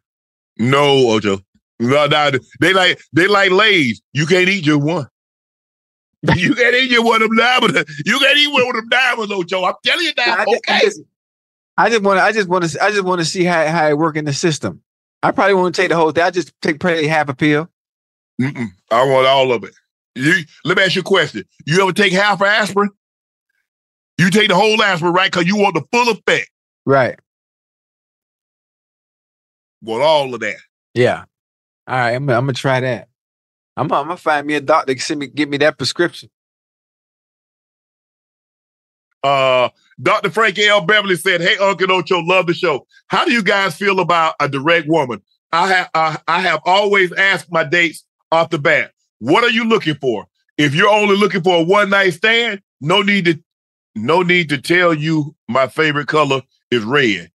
No, 0.57 1.09
Ocho. 1.09 1.39
No, 1.79 2.07
no, 2.07 2.31
they 2.59 2.73
like 2.73 3.01
they 3.13 3.27
like 3.27 3.51
Lays. 3.51 4.01
You 4.13 4.25
can't 4.25 4.49
eat 4.49 4.65
just 4.65 4.81
one. 4.81 5.07
you 6.35 6.53
can't 6.53 6.75
eat 6.75 6.89
just 6.89 7.05
one 7.05 7.21
of 7.21 7.29
them 7.29 7.37
diamonds. 7.37 7.77
You 8.05 8.19
can't 8.19 8.37
eat 8.37 8.51
one 8.51 8.67
of 8.67 8.75
them 8.75 8.89
diamonds, 8.89 9.31
Ocho. 9.31 9.63
I'm 9.63 9.75
telling 9.85 10.05
you 10.05 10.13
that. 10.17 10.45
okay. 10.47 10.89
I 11.79 11.89
just 11.89 12.03
want 12.03 12.17
to. 12.17 12.23
I 12.23 12.33
just 12.33 12.49
want 12.49 12.69
to. 12.69 12.83
I 12.83 12.91
just 12.91 13.05
want 13.05 13.21
to 13.21 13.25
see 13.25 13.45
how 13.45 13.65
how 13.67 13.87
it 13.87 13.97
work 13.97 14.17
in 14.17 14.25
the 14.25 14.33
system. 14.33 14.81
I 15.23 15.31
probably 15.31 15.53
won't 15.53 15.73
take 15.73 15.87
the 15.87 15.95
whole 15.95 16.11
thing. 16.11 16.25
I 16.25 16.29
just 16.29 16.51
take 16.61 16.77
probably 16.77 17.07
half 17.07 17.29
a 17.29 17.33
pill. 17.33 17.69
Mm-mm. 18.41 18.67
I 18.91 19.05
want 19.05 19.25
all 19.25 19.53
of 19.53 19.63
it. 19.63 19.73
You 20.13 20.43
let 20.65 20.75
me 20.75 20.83
ask 20.83 20.95
you 20.95 21.01
a 21.01 21.05
question. 21.05 21.45
You 21.65 21.81
ever 21.81 21.93
take 21.93 22.11
half 22.11 22.41
aspirin? 22.41 22.89
You 24.17 24.29
take 24.29 24.49
the 24.49 24.55
whole 24.55 24.81
aspirin, 24.83 25.13
right? 25.13 25.31
Because 25.31 25.47
you 25.47 25.55
want 25.55 25.75
the 25.75 25.85
full 25.89 26.09
effect. 26.09 26.49
Right. 26.85 27.17
Want 29.81 30.03
all 30.03 30.33
of 30.33 30.41
that. 30.41 30.57
Yeah. 30.93 31.23
All 31.87 31.97
right. 31.97 32.11
I'm, 32.11 32.29
I'm 32.29 32.43
gonna 32.43 32.53
try 32.53 32.81
that. 32.81 33.07
I'm, 33.77 33.85
I'm 33.85 34.07
gonna 34.07 34.17
find 34.17 34.45
me 34.45 34.55
a 34.55 34.61
doctor 34.61 34.93
to 34.93 34.99
send 34.99 35.21
me 35.21 35.27
get 35.27 35.47
me 35.47 35.55
that 35.57 35.77
prescription. 35.77 36.29
Uh, 39.23 39.69
Dr. 40.01 40.29
Frank 40.29 40.57
L. 40.59 40.81
Beverly 40.81 41.15
said, 41.15 41.41
"Hey, 41.41 41.57
Uncle 41.57 41.91
Ocho, 41.91 42.21
love 42.21 42.47
the 42.47 42.53
show. 42.53 42.87
How 43.07 43.25
do 43.25 43.31
you 43.31 43.43
guys 43.43 43.75
feel 43.75 43.99
about 43.99 44.35
a 44.39 44.47
direct 44.47 44.87
woman? 44.87 45.21
I 45.51 45.67
have 45.67 45.89
uh, 45.93 46.17
I 46.27 46.41
have 46.41 46.61
always 46.65 47.11
asked 47.13 47.51
my 47.51 47.63
dates 47.63 48.05
off 48.31 48.49
the 48.49 48.59
bat, 48.59 48.91
what 49.19 49.43
are 49.43 49.49
you 49.49 49.65
looking 49.65 49.95
for? 49.95 50.25
If 50.57 50.75
you're 50.75 50.89
only 50.89 51.15
looking 51.15 51.41
for 51.41 51.57
a 51.57 51.63
one 51.63 51.89
night 51.89 52.11
stand, 52.11 52.61
no 52.81 53.01
need 53.01 53.25
to 53.25 53.39
no 53.95 54.21
need 54.21 54.49
to 54.49 54.57
tell 54.57 54.93
you 54.93 55.35
my 55.47 55.67
favorite 55.67 56.07
color 56.07 56.41
is 56.71 56.83
red. 56.83 57.31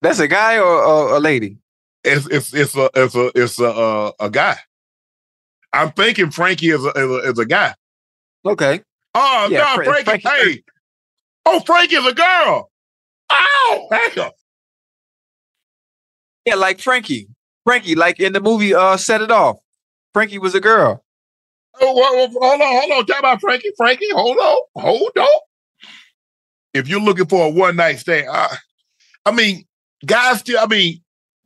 That's 0.00 0.18
a 0.18 0.28
guy 0.28 0.58
or, 0.58 0.82
or 0.82 1.16
a 1.16 1.20
lady? 1.20 1.58
It's 2.04 2.26
it's 2.26 2.52
it's 2.52 2.76
a 2.76 2.90
it's 2.94 3.14
a 3.14 3.30
it's 3.34 3.60
a 3.60 3.70
uh, 3.70 4.12
a 4.20 4.30
guy. 4.30 4.56
I'm 5.72 5.92
thinking 5.92 6.30
Frankie 6.30 6.70
is 6.70 6.84
a, 6.84 6.88
is 6.88 7.10
a, 7.10 7.30
is 7.30 7.38
a 7.38 7.46
guy. 7.46 7.74
Okay. 8.44 8.82
Oh 9.14 9.48
yeah, 9.50 9.58
no, 9.76 9.84
Frankie, 9.84 10.04
Frankie. 10.04 10.28
Hey, 10.28 10.62
oh, 11.46 11.60
Frankie 11.60 11.96
is 11.96 12.06
a 12.06 12.14
girl. 12.14 12.70
Oh, 13.30 13.88
hell. 13.90 14.32
Yeah, 16.44 16.54
like 16.54 16.80
Frankie. 16.80 17.28
Frankie, 17.64 17.94
like 17.94 18.18
in 18.20 18.32
the 18.32 18.40
movie 18.40 18.74
uh 18.74 18.96
Set 18.96 19.20
It 19.22 19.30
Off. 19.30 19.58
Frankie 20.12 20.38
was 20.38 20.54
a 20.54 20.60
girl. 20.60 21.04
Oh, 21.80 21.94
well, 21.94 22.28
hold 22.28 22.60
on, 22.60 22.80
hold 22.80 22.92
on. 22.92 23.06
Talk 23.06 23.18
about 23.18 23.40
Frankie. 23.40 23.70
Frankie, 23.76 24.10
hold 24.12 24.36
on, 24.38 24.60
hold 24.76 25.12
on. 25.18 25.40
If 26.74 26.88
you're 26.88 27.00
looking 27.00 27.26
for 27.26 27.46
a 27.46 27.50
one 27.50 27.76
night 27.76 27.98
stand, 27.98 28.28
uh, 28.30 28.48
I 29.24 29.30
mean, 29.30 29.64
guys 30.04 30.40
still, 30.40 30.58
I 30.60 30.66
mean, 30.66 31.02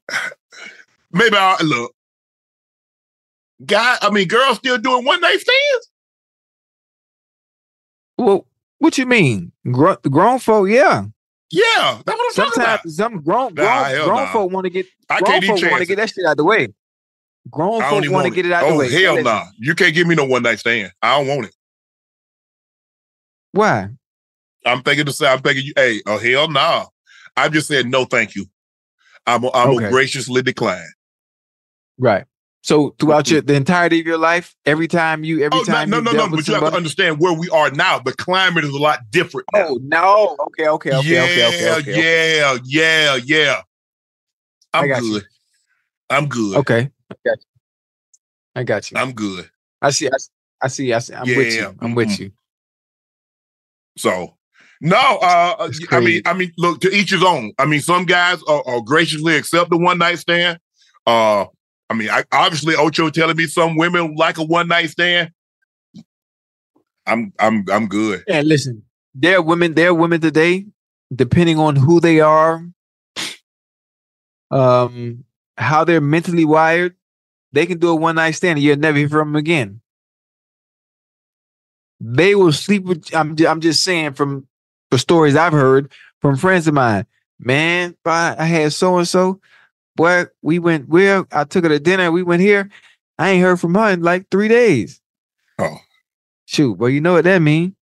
maybe 1.12 1.36
I 1.36 1.60
look. 1.62 1.92
Guy, 3.64 3.96
I 4.00 4.10
mean, 4.10 4.28
girls 4.28 4.58
still 4.58 4.78
doing 4.78 5.04
one 5.04 5.20
night 5.20 5.38
stands. 5.40 5.90
Well, 8.18 8.46
what 8.78 8.98
you 8.98 9.06
mean? 9.06 9.52
Gr- 9.70 9.92
grown 10.08 10.38
folk, 10.38 10.68
yeah. 10.68 11.04
Yeah, 11.50 12.00
that's 12.04 12.18
what 12.18 12.26
I'm 12.26 12.32
Sometimes 12.32 12.56
talking 12.56 12.62
about. 12.64 12.88
some 12.90 13.22
grown 13.22 13.54
grown, 13.54 13.66
Nah, 13.68 14.04
grown 14.04 14.16
nah. 14.16 14.32
folk 14.32 14.50
want 14.50 14.64
to 14.64 14.70
get 14.70 14.86
I 15.08 15.20
grown 15.20 15.40
can't 15.40 15.60
folk 15.60 15.70
want 15.70 15.80
to 15.80 15.86
get 15.86 15.96
that 15.96 16.10
shit 16.10 16.24
out 16.24 16.32
of 16.32 16.36
the 16.38 16.44
way. 16.44 16.74
Grown 17.50 17.80
folk 17.82 18.04
want 18.10 18.26
to 18.26 18.30
get 18.34 18.46
it. 18.46 18.52
out 18.52 18.64
oh, 18.64 18.72
the 18.72 18.78
way. 18.78 18.86
Oh 18.86 18.90
hell 18.90 19.14
Listen, 19.14 19.24
nah. 19.24 19.44
You 19.58 19.74
can't 19.76 19.94
give 19.94 20.08
me 20.08 20.16
no 20.16 20.24
one 20.24 20.42
night 20.42 20.58
stand. 20.58 20.90
I 21.02 21.16
don't 21.18 21.28
want 21.28 21.46
it. 21.46 21.54
Why? 23.52 23.88
I'm 24.64 24.82
thinking 24.82 25.06
to 25.06 25.12
say, 25.12 25.28
I'm 25.28 25.40
thinking, 25.40 25.64
you, 25.66 25.72
hey, 25.76 26.02
oh, 26.06 26.18
hell 26.18 26.48
nah. 26.48 26.86
I'm 27.36 27.52
just 27.52 27.68
said, 27.68 27.86
no, 27.86 28.04
thank 28.04 28.34
you. 28.34 28.46
I'm, 29.26 29.44
I'm 29.44 29.70
Okay. 29.70 29.76
gonna 29.78 29.90
graciously 29.90 30.42
decline. 30.42 30.88
Right. 31.98 32.24
So 32.66 32.96
throughout 32.98 33.30
your 33.30 33.42
the 33.42 33.54
entirety 33.54 34.00
of 34.00 34.06
your 34.08 34.18
life, 34.18 34.56
every 34.66 34.88
time 34.88 35.22
you 35.22 35.40
every 35.40 35.60
Oh, 35.60 35.64
time 35.64 35.88
no, 35.88 35.98
you 35.98 36.02
no, 36.02 36.12
dealt 36.12 36.30
no. 36.32 36.36
But 36.36 36.48
you 36.48 36.54
have 36.54 36.64
to 36.68 36.76
understand 36.76 37.20
where 37.20 37.32
we 37.32 37.48
are 37.50 37.70
now. 37.70 38.00
The 38.00 38.12
climate 38.12 38.64
is 38.64 38.72
a 38.72 38.78
lot 38.78 39.08
different 39.12 39.46
now. 39.54 39.66
Oh 39.68 39.78
no. 39.82 40.36
Okay, 40.48 40.66
okay, 40.66 40.92
okay, 40.96 41.08
yeah, 41.08 41.22
okay, 41.22 41.46
okay, 41.46 41.70
okay, 41.70 41.92
okay. 41.92 42.58
yeah, 42.58 42.58
yeah, 42.64 43.18
yeah. 43.24 43.60
I 44.74 44.80
I'm 44.80 44.88
got 44.88 45.02
you. 45.04 45.12
good. 45.12 45.24
I'm 46.10 46.26
good. 46.28 46.56
Okay. 46.56 46.90
I 47.12 47.14
got 47.24 47.38
you. 47.38 47.44
I 48.56 48.64
got 48.64 48.90
you. 48.90 48.96
I'm 48.98 49.12
good. 49.12 49.48
I 49.80 49.90
see. 49.90 50.08
I, 50.08 50.16
see- 50.18 50.30
I 50.60 50.66
see. 50.66 50.92
I 50.92 50.98
see. 50.98 51.14
I'm 51.14 51.36
with 51.36 51.54
you. 51.54 51.74
I'm 51.80 51.94
with 51.94 52.08
mhm. 52.08 52.18
you. 52.18 52.32
So 53.96 54.34
no, 54.80 54.96
uh, 55.22 55.70
I 55.92 56.00
mean. 56.00 56.22
I 56.26 56.32
mean, 56.32 56.50
look 56.58 56.80
to 56.80 56.90
each 56.90 57.10
his 57.12 57.22
own. 57.22 57.52
I 57.60 57.64
mean, 57.64 57.80
some 57.80 58.06
guys 58.06 58.42
are, 58.48 58.64
are 58.66 58.80
graciously 58.80 59.36
accept 59.36 59.70
the 59.70 59.76
one 59.78 59.98
night 59.98 60.18
stand. 60.18 60.58
Uh, 61.06 61.44
I 61.88 61.94
mean, 61.94 62.10
I, 62.10 62.24
obviously 62.32 62.74
Ocho 62.74 63.10
telling 63.10 63.36
me 63.36 63.46
some 63.46 63.76
women 63.76 64.14
like 64.16 64.38
a 64.38 64.44
one 64.44 64.68
night 64.68 64.90
stand. 64.90 65.30
I'm, 67.06 67.32
I'm, 67.38 67.64
I'm 67.70 67.86
good. 67.86 68.24
And 68.28 68.48
listen, 68.48 68.82
there 69.14 69.38
are 69.38 69.42
women. 69.42 69.74
There 69.74 69.90
are 69.90 69.94
women 69.94 70.20
today, 70.20 70.66
depending 71.14 71.58
on 71.58 71.76
who 71.76 72.00
they 72.00 72.20
are, 72.20 72.66
um, 74.50 75.24
how 75.56 75.84
they're 75.84 76.00
mentally 76.00 76.44
wired, 76.44 76.96
they 77.52 77.66
can 77.66 77.78
do 77.78 77.88
a 77.88 77.94
one 77.94 78.16
night 78.16 78.32
stand. 78.32 78.58
and 78.58 78.64
You'll 78.64 78.76
never 78.76 78.98
hear 78.98 79.08
from 79.08 79.28
them 79.28 79.36
again. 79.36 79.80
They 82.00 82.34
will 82.34 82.52
sleep 82.52 82.84
with. 82.84 83.14
I'm. 83.14 83.36
I'm 83.46 83.60
just 83.60 83.82
saying 83.82 84.12
from 84.14 84.46
the 84.90 84.98
stories 84.98 85.34
I've 85.34 85.52
heard 85.52 85.90
from 86.20 86.36
friends 86.36 86.68
of 86.68 86.74
mine. 86.74 87.06
Man, 87.38 87.96
boy, 88.04 88.10
I 88.10 88.44
had 88.44 88.72
so 88.72 88.98
and 88.98 89.08
so. 89.08 89.40
Boy, 89.96 90.26
we 90.42 90.58
went 90.58 90.88
where 90.88 91.24
I 91.32 91.44
took 91.44 91.64
her 91.64 91.70
to 91.70 91.80
dinner. 91.80 92.12
We 92.12 92.22
went 92.22 92.42
here. 92.42 92.68
I 93.18 93.30
ain't 93.30 93.42
heard 93.42 93.58
from 93.58 93.74
her 93.74 93.90
in 93.90 94.02
like 94.02 94.26
three 94.30 94.48
days. 94.48 95.00
Oh. 95.58 95.78
Shoot, 96.44 96.74
well, 96.78 96.90
you 96.90 97.00
know 97.00 97.14
what 97.14 97.24
that 97.24 97.40
mean. 97.40 97.74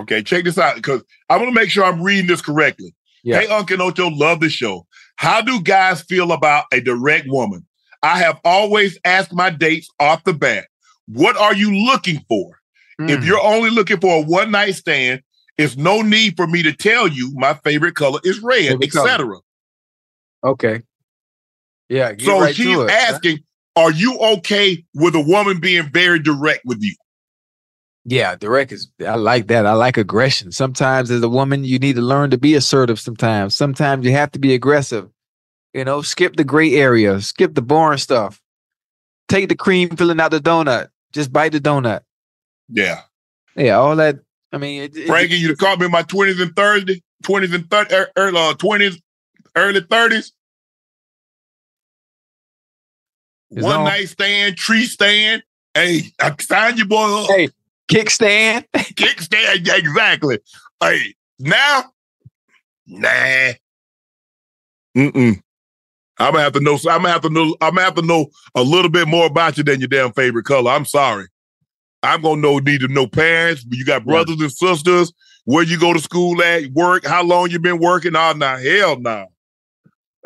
Okay, 0.00 0.22
check 0.22 0.44
this 0.44 0.56
out 0.56 0.76
because 0.76 1.02
I 1.28 1.36
want 1.36 1.48
to 1.48 1.54
make 1.54 1.70
sure 1.70 1.84
I'm 1.84 2.00
reading 2.00 2.28
this 2.28 2.40
correctly. 2.40 2.94
Yeah. 3.24 3.40
Hey, 3.40 3.48
Uncle 3.48 3.82
Ocho, 3.82 4.08
love 4.08 4.38
the 4.40 4.48
show. 4.48 4.86
How 5.16 5.40
do 5.40 5.60
guys 5.60 6.02
feel 6.02 6.30
about 6.30 6.66
a 6.72 6.80
direct 6.80 7.26
woman? 7.28 7.66
I 8.04 8.18
have 8.20 8.38
always 8.44 8.96
asked 9.04 9.32
my 9.32 9.50
dates 9.50 9.88
off 9.98 10.22
the 10.22 10.32
bat, 10.32 10.68
what 11.08 11.36
are 11.36 11.54
you 11.54 11.74
looking 11.74 12.24
for? 12.28 12.56
If 13.00 13.20
Mm. 13.20 13.26
you're 13.26 13.42
only 13.42 13.70
looking 13.70 13.98
for 13.98 14.18
a 14.18 14.22
one 14.22 14.52
night 14.52 14.76
stand, 14.76 15.22
it's 15.56 15.76
no 15.76 16.02
need 16.02 16.36
for 16.36 16.46
me 16.46 16.62
to 16.62 16.72
tell 16.72 17.08
you 17.08 17.32
my 17.34 17.54
favorite 17.54 17.96
color 17.96 18.20
is 18.22 18.38
red, 18.40 18.82
etc. 18.84 19.38
Okay. 20.44 20.82
Yeah. 21.88 22.12
So 22.20 22.40
right 22.40 22.54
she's 22.54 22.66
to 22.66 22.82
it. 22.82 22.90
asking, 22.90 23.38
are 23.76 23.90
you 23.90 24.18
okay 24.18 24.84
with 24.94 25.14
a 25.14 25.20
woman 25.20 25.60
being 25.60 25.88
very 25.92 26.18
direct 26.18 26.62
with 26.64 26.82
you? 26.82 26.94
Yeah, 28.04 28.36
direct 28.36 28.72
is 28.72 28.90
I 29.06 29.16
like 29.16 29.48
that. 29.48 29.66
I 29.66 29.72
like 29.74 29.96
aggression. 29.98 30.50
Sometimes 30.50 31.10
as 31.10 31.22
a 31.22 31.28
woman, 31.28 31.64
you 31.64 31.78
need 31.78 31.96
to 31.96 32.02
learn 32.02 32.30
to 32.30 32.38
be 32.38 32.54
assertive 32.54 32.98
sometimes. 32.98 33.54
Sometimes 33.54 34.04
you 34.06 34.12
have 34.12 34.32
to 34.32 34.38
be 34.38 34.54
aggressive. 34.54 35.08
You 35.74 35.84
know, 35.84 36.00
skip 36.00 36.36
the 36.36 36.44
gray 36.44 36.74
area, 36.74 37.20
skip 37.20 37.54
the 37.54 37.60
boring 37.62 37.98
stuff. 37.98 38.40
Take 39.28 39.50
the 39.50 39.54
cream 39.56 39.90
filling 39.90 40.20
out 40.20 40.30
the 40.30 40.40
donut. 40.40 40.88
Just 41.12 41.32
bite 41.32 41.52
the 41.52 41.60
donut. 41.60 42.00
Yeah. 42.70 43.02
Yeah, 43.54 43.76
all 43.76 43.96
that. 43.96 44.20
I 44.52 44.58
mean, 44.58 44.84
it, 44.84 44.96
it- 44.96 45.06
Frankie, 45.06 45.36
you 45.36 45.54
caught 45.56 45.78
me 45.78 45.86
in 45.86 45.92
my 45.92 46.02
20s 46.02 46.40
and 46.40 46.54
30s, 46.54 47.02
20s 47.24 47.54
and 47.54 47.64
30s, 47.68 48.06
early, 48.16 48.38
uh, 48.38 48.54
20s, 48.54 49.00
early 49.54 49.80
30s. 49.82 50.32
It's 53.50 53.62
One 53.62 53.76
on. 53.80 53.84
night 53.84 54.08
stand, 54.08 54.56
tree 54.56 54.84
stand. 54.84 55.42
Hey, 55.74 56.12
I 56.20 56.34
signed 56.40 56.78
your 56.78 56.86
boy 56.86 57.24
up. 57.24 57.30
Hey, 57.30 57.48
kickstand. 57.88 58.64
Kickstand, 58.74 59.68
exactly. 59.68 60.38
Hey, 60.80 61.14
now, 61.38 61.84
nah. 62.86 63.52
Mm-mm. 64.96 65.40
I'm 66.18 66.32
gonna 66.32 66.42
have 66.42 66.52
to 66.54 66.60
know. 66.60 66.74
I'm 66.74 67.02
gonna 67.02 67.10
have 67.10 67.22
to 67.22 67.30
know. 67.30 67.56
I'm 67.60 67.74
gonna 67.74 67.82
have 67.82 67.94
to 67.94 68.02
know 68.02 68.26
a 68.54 68.62
little 68.62 68.90
bit 68.90 69.06
more 69.06 69.26
about 69.26 69.56
you 69.56 69.62
than 69.62 69.78
your 69.80 69.88
damn 69.88 70.12
favorite 70.12 70.44
color. 70.44 70.70
I'm 70.72 70.84
sorry. 70.84 71.26
I'm 72.02 72.22
gonna 72.22 72.40
know. 72.40 72.58
Need 72.58 72.80
to 72.80 72.88
know 72.88 73.06
parents. 73.06 73.64
You 73.70 73.84
got 73.84 74.04
brothers 74.04 74.40
and 74.40 74.50
sisters. 74.52 75.12
Where 75.44 75.62
you 75.62 75.78
go 75.78 75.92
to 75.92 76.00
school 76.00 76.42
at? 76.42 76.66
Work? 76.72 77.06
How 77.06 77.22
long 77.22 77.50
you 77.50 77.58
been 77.58 77.78
working? 77.78 78.16
Oh, 78.16 78.32
nah, 78.32 78.58
hell 78.58 78.98
no. 78.98 79.26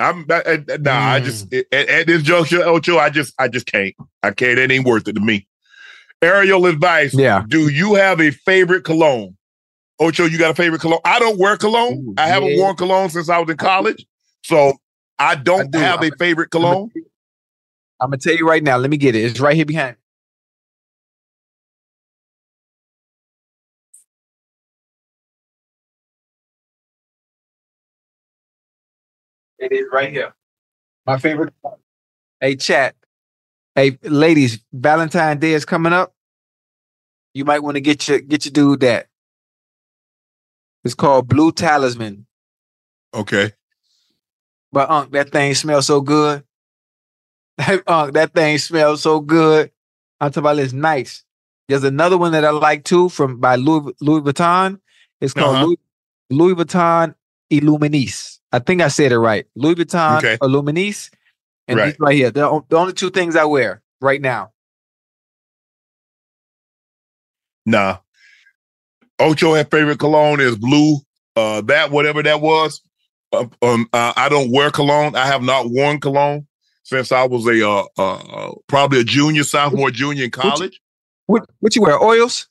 I'm 0.02 0.26
uh, 0.28 0.34
uh, 0.34 0.58
nah. 0.80 1.12
I 1.12 1.20
just 1.20 1.52
at, 1.52 1.72
at 1.72 2.06
this 2.06 2.22
juncture, 2.22 2.62
Ocho. 2.62 2.98
I 2.98 3.10
just, 3.10 3.34
I 3.38 3.48
just 3.48 3.66
can't. 3.66 3.94
I 4.22 4.32
can't. 4.32 4.58
It 4.58 4.70
ain't 4.70 4.86
worth 4.86 5.08
it 5.08 5.14
to 5.14 5.20
me. 5.20 5.46
Ariel 6.20 6.66
advice. 6.66 7.14
Yeah. 7.14 7.44
Do 7.48 7.68
you 7.68 7.94
have 7.94 8.20
a 8.20 8.30
favorite 8.30 8.84
cologne? 8.84 9.36
Ocho, 9.98 10.24
you 10.24 10.38
got 10.38 10.50
a 10.50 10.54
favorite 10.54 10.80
cologne? 10.80 11.00
I 11.04 11.18
don't 11.18 11.38
wear 11.38 11.56
cologne. 11.56 12.14
I 12.18 12.26
haven't 12.28 12.50
yeah. 12.50 12.58
worn 12.58 12.76
cologne 12.76 13.10
since 13.10 13.28
I 13.28 13.38
was 13.38 13.48
in 13.48 13.56
college. 13.56 14.04
So 14.44 14.74
I 15.18 15.36
don't 15.36 15.70
do. 15.70 15.78
have 15.78 16.00
a 16.00 16.04
I'm- 16.04 16.18
favorite 16.18 16.50
cologne. 16.50 16.90
I'm 18.00 18.08
gonna 18.10 18.18
tell 18.18 18.34
you 18.34 18.48
right 18.48 18.62
now. 18.62 18.78
Let 18.78 18.90
me 18.90 18.96
get 18.96 19.14
it. 19.14 19.20
It's 19.24 19.38
right 19.38 19.54
here 19.54 19.64
behind. 19.64 19.94
It 29.62 29.70
is 29.70 29.86
right 29.93 30.10
here. 30.10 30.34
My 31.06 31.18
favorite. 31.18 31.55
Hey, 32.40 32.56
chat. 32.56 32.97
Hey, 33.76 33.97
ladies, 34.02 34.59
Valentine's 34.72 35.40
Day 35.40 35.52
is 35.52 35.64
coming 35.64 35.93
up. 35.93 36.12
You 37.32 37.44
might 37.44 37.60
want 37.60 37.76
to 37.76 37.80
get 37.80 38.09
your 38.09 38.18
get 38.18 38.44
your 38.44 38.52
dude 38.52 38.80
that. 38.80 39.06
It's 40.84 40.94
called 40.94 41.28
Blue 41.28 41.52
Talisman. 41.52 42.26
Okay. 43.14 43.52
But 44.72 44.90
Unc, 44.90 45.12
that 45.12 45.30
thing 45.30 45.55
smells 45.55 45.86
so 45.86 46.01
good. 46.01 46.43
Unc, 47.86 48.14
that 48.14 48.32
thing 48.34 48.59
smells 48.59 49.01
so 49.02 49.20
good. 49.20 49.70
I'm 50.20 50.30
talking 50.32 50.43
about 50.43 50.59
it's 50.59 50.72
nice. 50.72 51.24
There's 51.68 51.84
another 51.84 52.18
one 52.18 52.32
that 52.32 52.44
I 52.44 52.51
like 52.51 52.84
too 52.84 53.09
from 53.09 53.39
by 53.39 53.55
Louis, 53.56 53.93
Louis 54.01 54.22
Vuitton. 54.22 54.80
It's 55.20 55.32
called 55.34 55.55
Uh-huh. 55.56 55.64
Louis, 55.66 55.78
Louis 56.30 56.55
Vuitton 56.55 57.14
Illuminis. 57.52 58.40
I 58.52 58.58
think 58.58 58.82
I 58.82 58.88
said 58.88 59.12
it 59.12 59.18
right. 59.18 59.46
Louis 59.56 59.74
Vuitton 59.76 60.18
Okay. 60.18 60.36
Illuminis. 60.38 61.10
And 61.68 61.78
Right. 61.78 61.86
these 61.92 62.00
right 62.00 62.14
here. 62.14 62.32
O- 62.36 62.66
the 62.68 62.76
only 62.76 62.92
two 62.92 63.10
things 63.10 63.36
I 63.36 63.44
wear 63.44 63.82
right 64.00 64.20
now. 64.20 64.52
Nah. 67.64 67.98
Ocho, 69.18 69.54
her 69.54 69.64
favorite 69.64 69.98
cologne 69.98 70.40
is 70.40 70.56
blue. 70.56 70.96
Uh, 71.36 71.60
that 71.62 71.90
whatever 71.90 72.22
that 72.22 72.40
was. 72.40 72.82
Uh, 73.32 73.46
um, 73.62 73.88
uh, 73.92 74.12
I 74.16 74.28
don't 74.28 74.50
wear 74.50 74.70
cologne. 74.70 75.16
I 75.16 75.26
have 75.26 75.42
not 75.42 75.70
worn 75.70 76.00
cologne 76.00 76.46
since 76.82 77.12
I 77.12 77.24
was 77.24 77.46
a 77.46 77.66
uh, 77.66 77.84
uh, 77.96 78.14
uh, 78.14 78.54
probably 78.66 79.00
a 79.00 79.04
junior, 79.04 79.44
sophomore, 79.44 79.90
junior 79.90 80.24
in 80.24 80.30
college. 80.30 80.80
What 81.26 81.48
what 81.60 81.74
you 81.74 81.82
wear? 81.82 82.02
Oils? 82.02 82.48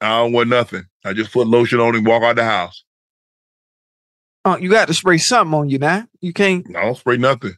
I 0.00 0.18
don't 0.18 0.32
wear 0.32 0.46
nothing. 0.46 0.84
I 1.04 1.12
just 1.12 1.32
put 1.32 1.46
lotion 1.46 1.78
on 1.80 1.94
and 1.94 2.06
walk 2.06 2.22
out 2.22 2.36
the 2.36 2.44
house. 2.44 2.82
Uh, 4.48 4.56
you 4.56 4.70
got 4.70 4.88
to 4.88 4.94
spray 4.94 5.18
something 5.18 5.52
on 5.52 5.68
you 5.68 5.78
now. 5.78 6.06
You 6.20 6.32
can't. 6.32 6.66
I 6.74 6.80
don't 6.86 6.96
spray 6.96 7.18
nothing. 7.18 7.52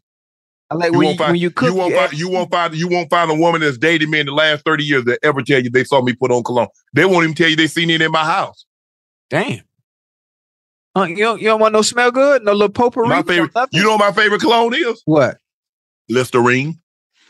I 0.71 0.75
like 0.75 0.93
You 0.93 0.99
when 0.99 1.03
you, 1.03 1.07
won't 1.07 1.19
find 1.19 1.31
when 1.33 1.41
you 1.41 1.51
cook. 1.51 1.69
you 1.69 1.75
won't 1.75 1.91
you 1.93 1.99
find 1.99 2.13
you 2.19 2.29
won't 2.31 2.51
find 2.51 2.75
you 2.75 2.89
won't 2.89 3.11
find 3.11 3.31
a 3.31 3.35
woman 3.35 3.61
that's 3.61 3.79
dated 3.79 4.09
me 4.09 4.19
in 4.21 4.27
the 4.27 4.33
last 4.33 4.65
30 4.65 4.85
years 4.85 5.05
that 5.05 5.21
ever 5.23 5.41
tell 5.43 5.63
you 5.63 5.71
they 5.71 5.85
saw 5.85 6.03
me 6.03 6.15
put 6.15 6.33
on 6.33 6.43
cologne. 6.43 6.67
They 6.93 7.05
won't 7.05 7.23
even 7.25 7.35
tell 7.37 7.49
you 7.49 7.55
they 7.57 7.69
seen 7.69 7.91
it 7.91 8.03
in 8.03 8.11
my 8.11 8.25
house. 8.25 8.65
Damn. 9.29 9.61
Uh, 10.97 11.05
you 11.05 11.17
don't, 11.17 11.41
you 11.41 11.47
don't 11.47 11.61
want 11.61 11.73
no 11.73 11.83
smell 11.83 12.11
good? 12.11 12.43
No 12.45 12.53
little 12.53 12.69
potpourri? 12.69 13.09
My 13.09 13.23
favorite, 13.23 13.53
you 13.71 13.85
know 13.85 13.91
what 13.97 14.01
my 14.01 14.11
favorite 14.13 14.41
cologne 14.41 14.75
is? 14.75 15.01
What? 15.05 15.39
Listerine. 16.09 16.81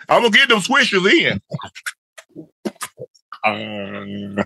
I'm 0.09 0.23
gonna 0.23 0.35
get 0.35 0.49
them 0.49 0.61
swishers 0.61 1.07
in. 3.45 4.39
Uh, 4.39 4.43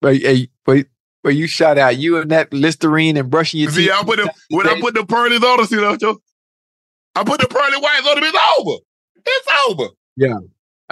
But, 0.00 0.16
hey, 0.16 0.48
but, 0.64 0.86
but 1.26 1.34
you 1.34 1.48
shout 1.48 1.76
out 1.76 1.96
you 1.98 2.18
and 2.18 2.30
that 2.30 2.52
Listerine 2.52 3.16
and 3.16 3.28
brushing 3.28 3.58
your 3.58 3.72
see, 3.72 3.86
teeth. 3.86 3.90
I 3.92 4.04
put 4.04 4.18
them 4.18 4.28
when 4.50 4.68
I 4.68 4.80
put 4.80 4.94
the 4.94 5.04
pearlies 5.04 5.42
on 5.42 5.66
see 5.66 5.74
that, 5.74 5.98
Joe? 5.98 6.20
I 7.16 7.24
put 7.24 7.40
the 7.40 7.48
pearly 7.48 7.78
whites 7.78 8.06
on 8.06 8.14
them, 8.14 8.22
it's 8.22 8.38
over. 8.60 8.76
It's 9.26 9.48
over. 9.68 9.88
Yeah. 10.16 10.38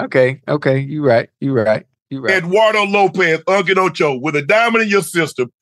Okay. 0.00 0.40
Okay. 0.48 0.80
You 0.80 1.06
right. 1.06 1.30
You 1.38 1.52
right. 1.52 1.86
You 2.10 2.20
right. 2.20 2.42
Eduardo 2.42 2.82
Lopez, 2.82 3.42
Uncle 3.46 3.78
Ocho, 3.78 4.18
with 4.18 4.34
a 4.34 4.42
diamond 4.42 4.82
in 4.82 4.90
your 4.90 5.02
system, 5.02 5.52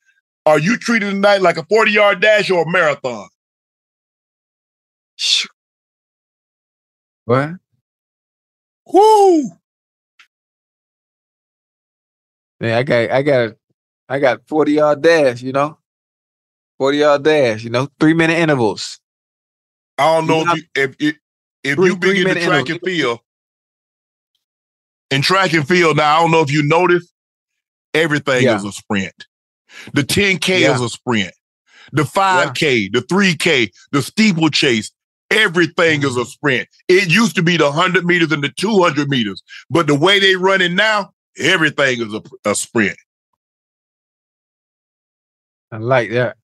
are 0.46 0.58
you 0.58 0.78
treating 0.78 1.10
tonight 1.10 1.42
like 1.42 1.58
a 1.58 1.66
40 1.66 1.90
yard 1.90 2.22
dash 2.22 2.50
or 2.50 2.62
a 2.62 2.70
marathon? 2.70 3.28
What? 7.26 7.50
Woo! 8.90 9.50
Yeah, 12.58 12.78
I 12.78 12.82
got 12.84 13.10
I 13.10 13.22
got 13.22 13.56
I 14.12 14.18
got 14.18 14.46
40 14.46 14.72
yard 14.72 15.00
dash, 15.02 15.40
you 15.40 15.52
know? 15.52 15.78
40 16.78 16.98
yard 16.98 17.22
dash, 17.22 17.64
you 17.64 17.70
know, 17.70 17.88
three 17.98 18.12
minute 18.12 18.36
intervals. 18.38 18.98
I 19.96 20.16
don't 20.16 20.26
know 20.26 20.40
You 20.54 20.62
if 20.74 20.96
you 21.00 21.08
if 21.08 21.14
if, 21.14 21.16
if 21.64 21.74
Three- 21.76 21.86
you 21.88 21.96
big 21.96 22.10
three 22.10 22.20
into 22.20 22.34
track 22.34 22.44
interval. 22.68 22.72
and 22.72 22.80
field. 22.84 23.18
In 25.10 25.22
track 25.22 25.52
and 25.54 25.66
field, 25.66 25.96
now 25.96 26.18
I 26.18 26.20
don't 26.20 26.30
know 26.30 26.40
if 26.42 26.50
you 26.52 26.62
noticed, 26.62 27.12
everything 27.94 28.44
Yeah. 28.44 28.56
is 28.56 28.64
a 28.64 28.72
sprint. 28.72 29.14
The 29.94 30.02
10K 30.04 30.60
Yeah. 30.60 30.74
is 30.74 30.80
a 30.82 30.88
sprint. 30.90 31.32
The 31.92 32.04
5K, 32.04 32.88
the 32.92 33.00
3K, 33.02 33.70
the 33.92 34.02
steeplechase, 34.02 34.90
everything 35.30 36.02
is 36.02 36.10
Mm-hmm. 36.12 36.20
a 36.20 36.24
sprint. 36.26 36.68
It 36.88 37.10
used 37.10 37.34
to 37.36 37.42
be 37.42 37.56
the 37.56 37.70
100 37.70 38.04
meters 38.04 38.32
and 38.32 38.44
the 38.44 38.50
200 38.50 39.08
meters, 39.08 39.42
but 39.70 39.86
the 39.86 39.94
way 39.94 40.18
they 40.18 40.36
run 40.36 40.60
it 40.60 40.72
now, 40.72 41.12
everything 41.38 42.00
is 42.02 42.12
a, 42.14 42.22
a 42.50 42.54
sprint. 42.54 42.96
I 45.72 45.78
like 45.78 46.10
that. 46.10 46.36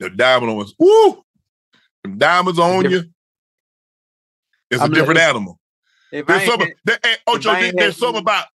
The 0.00 0.10
diamond 0.10 0.56
was, 0.56 0.74
woo! 0.78 1.22
The 2.02 2.10
diamonds 2.10 2.58
on 2.58 2.90
you. 2.90 3.04
It's 4.70 4.82
I'm 4.82 4.90
a 4.92 4.94
different 4.94 5.18
if- 5.18 5.24
animal. 5.28 5.58
There's 6.10 6.44
something, 6.44 6.72
there, 6.84 6.98
eh, 7.02 7.08
hey, 7.08 7.16
Ocho, 7.26 7.52
there- 7.52 7.72
there's 7.72 7.96
something 7.96 8.20
about 8.22 8.46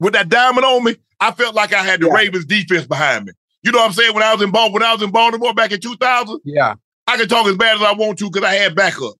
with 0.00 0.14
that 0.14 0.28
diamond 0.28 0.64
on 0.64 0.84
me. 0.84 0.96
I 1.20 1.30
felt 1.32 1.54
like 1.54 1.72
I 1.74 1.82
had 1.82 2.00
the 2.00 2.06
Yeah. 2.06 2.14
Ravens 2.14 2.44
defense 2.46 2.86
behind 2.86 3.26
me. 3.26 3.32
You 3.62 3.72
know 3.72 3.78
what 3.78 3.86
I'm 3.86 3.92
saying? 3.92 4.14
When 4.14 4.22
I 4.22 4.32
was 4.34 4.42
in 4.42 4.50
Bal- 4.50 4.72
when 4.72 4.82
I 4.82 4.92
was 4.92 5.02
in 5.02 5.10
Baltimore 5.10 5.54
back 5.54 5.72
in 5.72 5.80
2000, 5.80 6.40
yeah. 6.44 6.74
I 7.06 7.16
can 7.16 7.28
talk 7.28 7.46
as 7.46 7.56
bad 7.56 7.76
as 7.76 7.82
I 7.82 7.92
want 7.92 8.18
to 8.18 8.30
because 8.30 8.46
I 8.48 8.54
had 8.54 8.74
backup. 8.74 9.14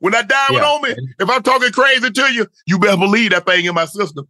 When 0.00 0.12
that 0.12 0.28
diamond 0.28 0.62
Yeah. 0.62 0.70
on 0.70 0.82
me, 0.82 0.94
if 1.18 1.30
I'm 1.30 1.42
talking 1.42 1.72
crazy 1.72 2.10
to 2.10 2.32
you, 2.32 2.46
you 2.66 2.78
better 2.78 2.96
believe 2.98 3.30
that 3.30 3.46
thing 3.46 3.64
in 3.64 3.74
my 3.74 3.86
system. 3.86 4.28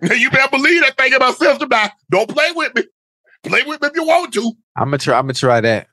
you 0.02 0.30
better 0.30 0.50
believe 0.50 0.82
that 0.82 0.96
thing 0.96 1.14
about 1.14 1.36
system. 1.36 1.68
Now, 1.68 1.90
don't 2.10 2.28
play 2.28 2.50
with 2.54 2.74
me. 2.74 2.84
Play 3.44 3.62
with 3.62 3.80
me 3.82 3.88
if 3.88 3.94
you 3.94 4.04
want 4.04 4.32
to. 4.34 4.52
I'm 4.76 4.86
gonna 4.86 4.98
try 4.98 5.18
I'm 5.18 5.24
gonna 5.24 5.34
try 5.34 5.60
that. 5.60 5.88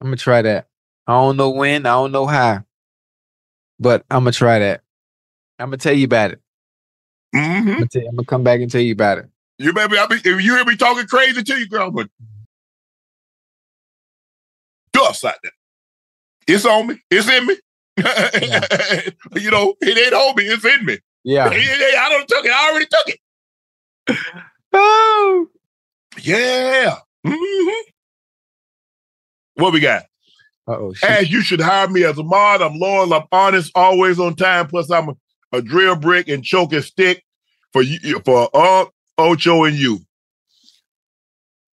I'm 0.00 0.08
gonna 0.08 0.16
try 0.16 0.42
that. 0.42 0.66
I 1.06 1.12
don't 1.12 1.36
know 1.36 1.50
when, 1.50 1.86
I 1.86 1.90
don't 1.90 2.12
know 2.12 2.26
how, 2.26 2.64
but 3.78 4.04
I'm 4.10 4.20
gonna 4.20 4.32
try 4.32 4.58
that. 4.58 4.82
I'm 5.58 5.68
gonna 5.68 5.76
tell 5.76 5.92
you 5.92 6.06
about 6.06 6.32
it. 6.32 6.40
Mm-hmm. 7.34 7.68
I'm, 7.68 7.74
gonna 7.74 7.86
tell 7.86 8.02
I'm 8.02 8.16
gonna 8.16 8.26
come 8.26 8.42
back 8.42 8.60
and 8.60 8.70
tell 8.70 8.80
you 8.80 8.92
about 8.92 9.18
it. 9.18 9.28
You 9.58 9.72
baby, 9.72 9.98
I 9.98 10.06
be, 10.06 10.16
if 10.16 10.24
you 10.24 10.38
hear 10.38 10.64
me 10.64 10.76
talking 10.76 11.06
crazy 11.06 11.42
to 11.42 11.58
you, 11.58 11.68
girl, 11.68 11.90
but 11.90 12.08
dust 14.92 15.24
out 15.24 15.34
there. 15.42 15.52
It's 16.46 16.64
on 16.64 16.86
me. 16.86 17.00
It's 17.10 17.28
in 17.28 17.46
me. 17.46 17.56
you 19.42 19.50
know, 19.50 19.74
it 19.80 19.98
ain't 19.98 20.14
on 20.14 20.34
me. 20.36 20.44
It's 20.44 20.64
in 20.64 20.86
me. 20.86 20.98
Yeah. 21.24 21.46
I 21.46 22.08
don't 22.10 22.28
took 22.28 22.44
it. 22.44 22.52
I 22.52 22.70
already 22.70 22.86
took 22.86 23.08
it. 23.08 23.18
Oh. 24.72 25.46
Yeah. 26.22 26.96
hmm 27.26 27.68
What 29.54 29.72
we 29.72 29.80
got? 29.80 30.04
Uh-oh. 30.68 30.94
As 31.02 31.30
you 31.30 31.42
should 31.42 31.60
hire 31.60 31.88
me 31.88 32.04
as 32.04 32.18
a 32.18 32.22
mod. 32.22 32.62
I'm 32.62 32.78
loyal. 32.78 33.12
I'm 33.14 33.24
honest. 33.32 33.72
Always 33.74 34.18
on 34.18 34.36
time. 34.36 34.68
Plus, 34.68 34.90
I'm 34.90 35.10
a, 35.10 35.14
a 35.52 35.62
drill 35.62 35.96
brick 35.96 36.28
and 36.28 36.44
choking 36.44 36.82
stick 36.82 37.24
for 37.72 37.82
you 37.82 38.20
for 38.24 38.48
uh, 38.54 38.86
Ocho 39.18 39.64
and 39.64 39.76
you. 39.76 40.00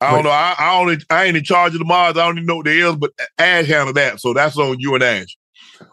I 0.02 0.12
don't 0.12 0.18
Wait. 0.18 0.24
know. 0.26 0.32
I, 0.32 0.56
I 0.58 0.80
only 0.80 0.98
I 1.10 1.26
ain't 1.26 1.38
in 1.38 1.44
charge 1.44 1.74
of 1.74 1.80
the 1.80 1.86
mods. 1.86 2.18
I 2.18 2.26
don't 2.26 2.38
even 2.38 2.46
know 2.48 2.58
what 2.58 2.66
they 2.66 2.80
is, 2.80 2.96
but 2.96 3.12
Ash 3.38 3.68
handle 3.68 3.94
that. 3.94 4.20
So 4.20 4.34
that's 4.34 4.58
on 4.58 4.80
you 4.80 4.94
and 4.96 5.04
Ash. 5.04 5.38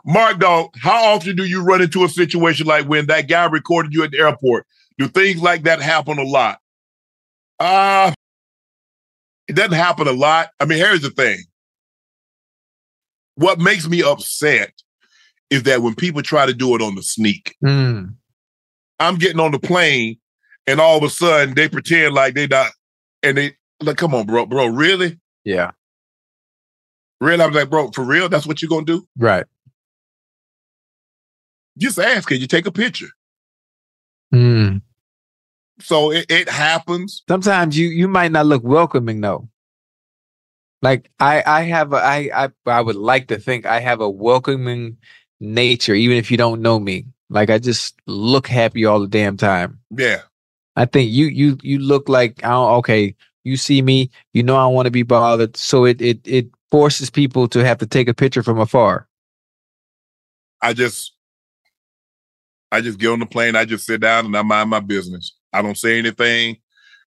Mark 0.04 0.38
Dog, 0.38 0.70
how 0.80 1.14
often 1.14 1.36
do 1.36 1.44
you 1.44 1.62
run 1.62 1.82
into 1.82 2.04
a 2.04 2.08
situation 2.08 2.66
like 2.66 2.86
when 2.86 3.06
that 3.06 3.28
guy 3.28 3.44
recorded 3.46 3.92
you 3.92 4.02
at 4.04 4.10
the 4.10 4.18
airport? 4.18 4.66
Do 4.98 5.08
things 5.08 5.40
like 5.42 5.62
that 5.64 5.80
happen 5.80 6.18
a 6.18 6.24
lot? 6.24 6.58
Uh 7.58 8.12
it 9.48 9.56
doesn't 9.56 9.72
happen 9.72 10.06
a 10.08 10.12
lot. 10.12 10.50
I 10.60 10.64
mean, 10.64 10.78
here's 10.78 11.02
the 11.02 11.10
thing. 11.10 11.38
What 13.34 13.58
makes 13.58 13.88
me 13.88 14.02
upset 14.02 14.72
is 15.50 15.64
that 15.64 15.82
when 15.82 15.94
people 15.94 16.22
try 16.22 16.46
to 16.46 16.54
do 16.54 16.74
it 16.74 16.82
on 16.82 16.94
the 16.94 17.02
sneak, 17.02 17.54
Mm. 17.64 18.14
I'm 18.98 19.16
getting 19.16 19.40
on 19.40 19.50
the 19.50 19.58
plane 19.58 20.18
and 20.66 20.80
all 20.80 20.96
of 20.96 21.02
a 21.02 21.10
sudden 21.10 21.54
they 21.54 21.68
pretend 21.68 22.14
like 22.14 22.34
they 22.34 22.46
not 22.46 22.70
and 23.22 23.36
they 23.36 23.56
like, 23.80 23.96
come 23.96 24.14
on, 24.14 24.26
bro, 24.26 24.46
bro, 24.46 24.66
really? 24.66 25.18
Yeah. 25.44 25.72
Really? 27.20 27.42
I'm 27.42 27.52
like, 27.52 27.68
bro, 27.70 27.90
for 27.90 28.04
real? 28.04 28.28
That's 28.28 28.46
what 28.46 28.62
you're 28.62 28.68
gonna 28.68 28.84
do? 28.84 29.06
Right. 29.16 29.44
Just 31.78 31.98
ask, 31.98 32.28
can 32.28 32.40
you 32.40 32.46
take 32.46 32.66
a 32.66 32.72
picture? 32.72 33.08
Mm. 34.34 34.82
So 35.80 36.12
it, 36.12 36.26
it 36.28 36.48
happens. 36.48 37.22
Sometimes 37.28 37.76
you 37.76 37.88
you 37.88 38.08
might 38.08 38.32
not 38.32 38.46
look 38.46 38.62
welcoming 38.62 39.20
though. 39.20 39.48
Like 40.80 41.10
I 41.20 41.42
I 41.46 41.62
have 41.62 41.92
a 41.92 41.96
I 41.96 42.30
I 42.34 42.48
I 42.66 42.80
would 42.80 42.96
like 42.96 43.28
to 43.28 43.38
think 43.38 43.66
I 43.66 43.80
have 43.80 44.00
a 44.00 44.10
welcoming 44.10 44.98
nature, 45.40 45.94
even 45.94 46.16
if 46.16 46.30
you 46.30 46.36
don't 46.36 46.62
know 46.62 46.78
me. 46.78 47.06
Like 47.30 47.50
I 47.50 47.58
just 47.58 48.00
look 48.06 48.46
happy 48.46 48.84
all 48.84 49.00
the 49.00 49.08
damn 49.08 49.36
time. 49.36 49.80
Yeah. 49.90 50.22
I 50.76 50.84
think 50.84 51.10
you 51.10 51.26
you 51.26 51.58
you 51.62 51.78
look 51.78 52.08
like 52.08 52.44
I 52.44 52.50
don't, 52.50 52.72
okay. 52.78 53.14
You 53.44 53.56
see 53.56 53.82
me, 53.82 54.08
you 54.32 54.44
know 54.44 54.56
I 54.56 54.66
want 54.66 54.86
to 54.86 54.90
be 54.92 55.02
bothered, 55.02 55.56
so 55.56 55.84
it 55.84 56.00
it 56.00 56.20
it 56.24 56.48
forces 56.70 57.10
people 57.10 57.48
to 57.48 57.64
have 57.64 57.78
to 57.78 57.86
take 57.86 58.08
a 58.08 58.14
picture 58.14 58.42
from 58.42 58.58
afar. 58.58 59.08
I 60.62 60.72
just 60.72 61.12
I 62.72 62.80
just 62.80 62.98
get 62.98 63.10
on 63.10 63.20
the 63.20 63.26
plane, 63.26 63.54
I 63.54 63.64
just 63.64 63.86
sit 63.86 64.00
down 64.00 64.26
and 64.26 64.36
I 64.36 64.42
mind 64.42 64.70
my 64.70 64.80
business. 64.80 65.36
I 65.52 65.62
don't 65.62 65.76
say 65.76 65.98
anything. 65.98 66.56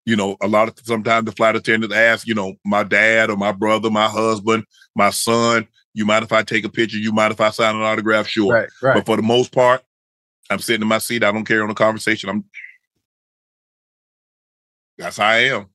You 0.06 0.16
know, 0.16 0.38
a 0.42 0.48
lot 0.48 0.68
of 0.68 0.76
sometimes 0.84 1.26
the 1.26 1.32
flight 1.32 1.56
attendants 1.56 1.96
ask, 1.96 2.28
you 2.28 2.36
know, 2.36 2.54
my 2.64 2.84
dad 2.84 3.32
or 3.32 3.36
my 3.36 3.52
brother, 3.52 3.90
my 3.90 4.08
husband, 4.08 4.64
my 4.96 5.10
son, 5.10 5.68
you 5.96 6.06
mind 6.06 6.24
if 6.24 6.32
I 6.32 6.44
take 6.44 6.64
a 6.64 6.70
picture? 6.70 6.98
You 6.98 7.12
mind 7.12 7.34
if 7.34 7.42
I 7.42 7.50
sign 7.50 7.76
an 7.76 7.82
autograph? 7.82 8.28
Sure. 8.28 8.54
Right, 8.54 8.70
right. 8.84 8.94
But 8.94 9.06
for 9.08 9.16
the 9.16 9.24
most 9.24 9.52
part, 9.52 9.82
I'm 10.52 10.60
sitting 10.60 10.84
in 10.84 10.88
my 10.88 11.00
seat. 11.00 11.24
I 11.24 11.32
don't 11.32 11.46
carry 11.46 11.62
on 11.62 11.70
the 11.70 11.74
conversation. 11.74 12.30
I'm 12.30 12.46
that's 14.98 15.18
how 15.18 15.28
I 15.28 15.38
am. 15.38 15.66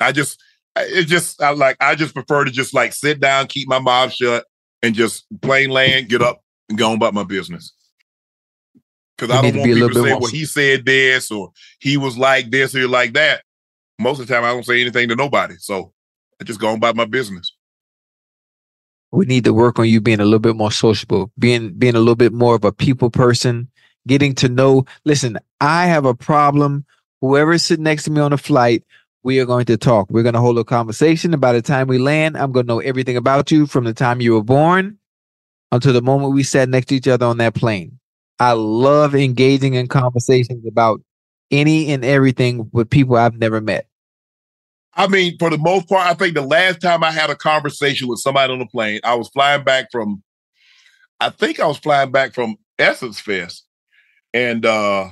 I 0.00 0.12
just 0.12 0.42
it 0.76 1.04
just 1.04 1.42
I 1.42 1.50
like 1.50 1.76
I 1.80 1.94
just 1.94 2.14
prefer 2.14 2.44
to 2.44 2.50
just 2.50 2.72
like 2.72 2.92
sit 2.92 3.20
down, 3.20 3.46
keep 3.48 3.68
my 3.68 3.78
mouth 3.78 4.12
shut, 4.12 4.46
and 4.82 4.94
just 4.94 5.26
plain 5.42 5.70
land, 5.70 6.08
get 6.08 6.22
up 6.22 6.40
and 6.68 6.78
go 6.78 6.88
on 6.88 6.96
about 6.96 7.14
my 7.14 7.24
business. 7.24 7.72
Because 9.18 9.36
I 9.36 9.42
don't 9.42 9.56
want 9.56 9.72
people 9.74 9.88
to 9.88 9.94
say, 9.94 10.14
well, 10.14 10.26
he 10.26 10.44
said 10.44 10.86
this 10.86 11.30
or 11.32 11.50
he 11.80 11.96
was 11.96 12.16
like 12.16 12.50
this 12.52 12.74
or 12.76 12.86
like 12.86 13.14
that. 13.14 13.42
Most 13.98 14.20
of 14.20 14.28
the 14.28 14.34
time 14.34 14.44
I 14.44 14.48
don't 14.50 14.64
say 14.64 14.80
anything 14.80 15.08
to 15.08 15.16
nobody. 15.16 15.56
So 15.58 15.92
I 16.40 16.44
just 16.44 16.60
go 16.60 16.68
on 16.68 16.76
about 16.76 16.94
my 16.96 17.04
business. 17.04 17.52
we 19.10 19.26
need 19.26 19.44
to 19.44 19.54
work 19.54 19.78
on 19.78 19.88
you 19.88 20.00
being 20.00 20.20
a 20.20 20.24
little 20.24 20.38
bit 20.38 20.56
more 20.56 20.70
sociable, 20.70 21.32
being 21.38 21.72
being 21.74 21.94
a 21.94 21.98
little 21.98 22.16
bit 22.16 22.32
more 22.32 22.54
of 22.54 22.64
a 22.64 22.72
people 22.72 23.10
person, 23.10 23.68
getting 24.06 24.34
to 24.36 24.48
know. 24.48 24.84
Listen, 25.04 25.38
I 25.60 25.86
have 25.86 26.04
a 26.04 26.14
problem. 26.14 26.84
Whoever's 27.20 27.64
sitting 27.64 27.84
next 27.84 28.04
to 28.04 28.10
me 28.10 28.20
on 28.20 28.30
the 28.30 28.38
flight, 28.38 28.84
we 29.24 29.40
are 29.40 29.46
going 29.46 29.64
to 29.66 29.76
talk. 29.76 30.08
We're 30.10 30.22
going 30.22 30.34
to 30.34 30.40
hold 30.40 30.58
a 30.58 30.64
conversation. 30.64 31.32
And 31.32 31.40
by 31.40 31.52
the 31.52 31.62
time 31.62 31.88
we 31.88 31.98
land, 31.98 32.36
I'm 32.36 32.52
going 32.52 32.66
to 32.66 32.72
know 32.72 32.80
everything 32.80 33.16
about 33.16 33.50
you 33.50 33.66
from 33.66 33.84
the 33.84 33.94
time 33.94 34.20
you 34.20 34.34
were 34.34 34.44
born 34.44 34.98
until 35.72 35.92
the 35.92 36.02
moment 36.02 36.34
we 36.34 36.44
sat 36.44 36.68
next 36.68 36.86
to 36.86 36.96
each 36.96 37.08
other 37.08 37.26
on 37.26 37.38
that 37.38 37.54
plane. 37.54 37.97
I 38.40 38.52
love 38.52 39.14
engaging 39.14 39.74
in 39.74 39.88
conversations 39.88 40.64
about 40.66 41.00
any 41.50 41.92
and 41.92 42.04
everything 42.04 42.68
with 42.72 42.88
people 42.90 43.16
I've 43.16 43.38
never 43.38 43.60
met. 43.60 43.86
I 44.94 45.06
mean, 45.06 45.36
for 45.38 45.48
the 45.50 45.58
most 45.58 45.88
part, 45.88 46.06
I 46.06 46.14
think 46.14 46.34
the 46.34 46.42
last 46.42 46.80
time 46.80 47.04
I 47.04 47.10
had 47.12 47.30
a 47.30 47.36
conversation 47.36 48.08
with 48.08 48.18
somebody 48.20 48.52
on 48.52 48.58
the 48.58 48.66
plane, 48.66 49.00
I 49.04 49.14
was 49.14 49.28
flying 49.28 49.62
back 49.64 49.88
from, 49.92 50.22
I 51.20 51.30
think 51.30 51.60
I 51.60 51.66
was 51.66 51.78
flying 51.78 52.10
back 52.10 52.34
from 52.34 52.56
Essence 52.78 53.20
Fest. 53.20 53.64
And 54.34 54.66
uh 54.66 55.08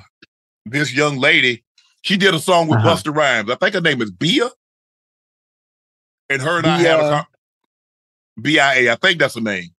this 0.66 0.92
young 0.94 1.16
lady, 1.18 1.64
she 2.02 2.16
did 2.16 2.34
a 2.34 2.38
song 2.40 2.66
with 2.68 2.78
Uh-huh. 2.80 2.96
Busta 2.96 3.14
Rhymes. 3.14 3.50
I 3.50 3.54
think 3.54 3.74
her 3.74 3.80
name 3.80 4.02
is 4.02 4.10
Bia. 4.10 4.50
And 6.28 6.42
her 6.42 6.58
and 6.58 6.66
I 6.66 6.78
had 6.78 6.98
a 6.98 7.02
Bia. 7.02 7.10
con- 7.10 7.26
B-I-A. 8.42 8.90
I 8.90 8.94
think 8.96 9.18
that's 9.18 9.34
her 9.36 9.40
name. 9.40 9.70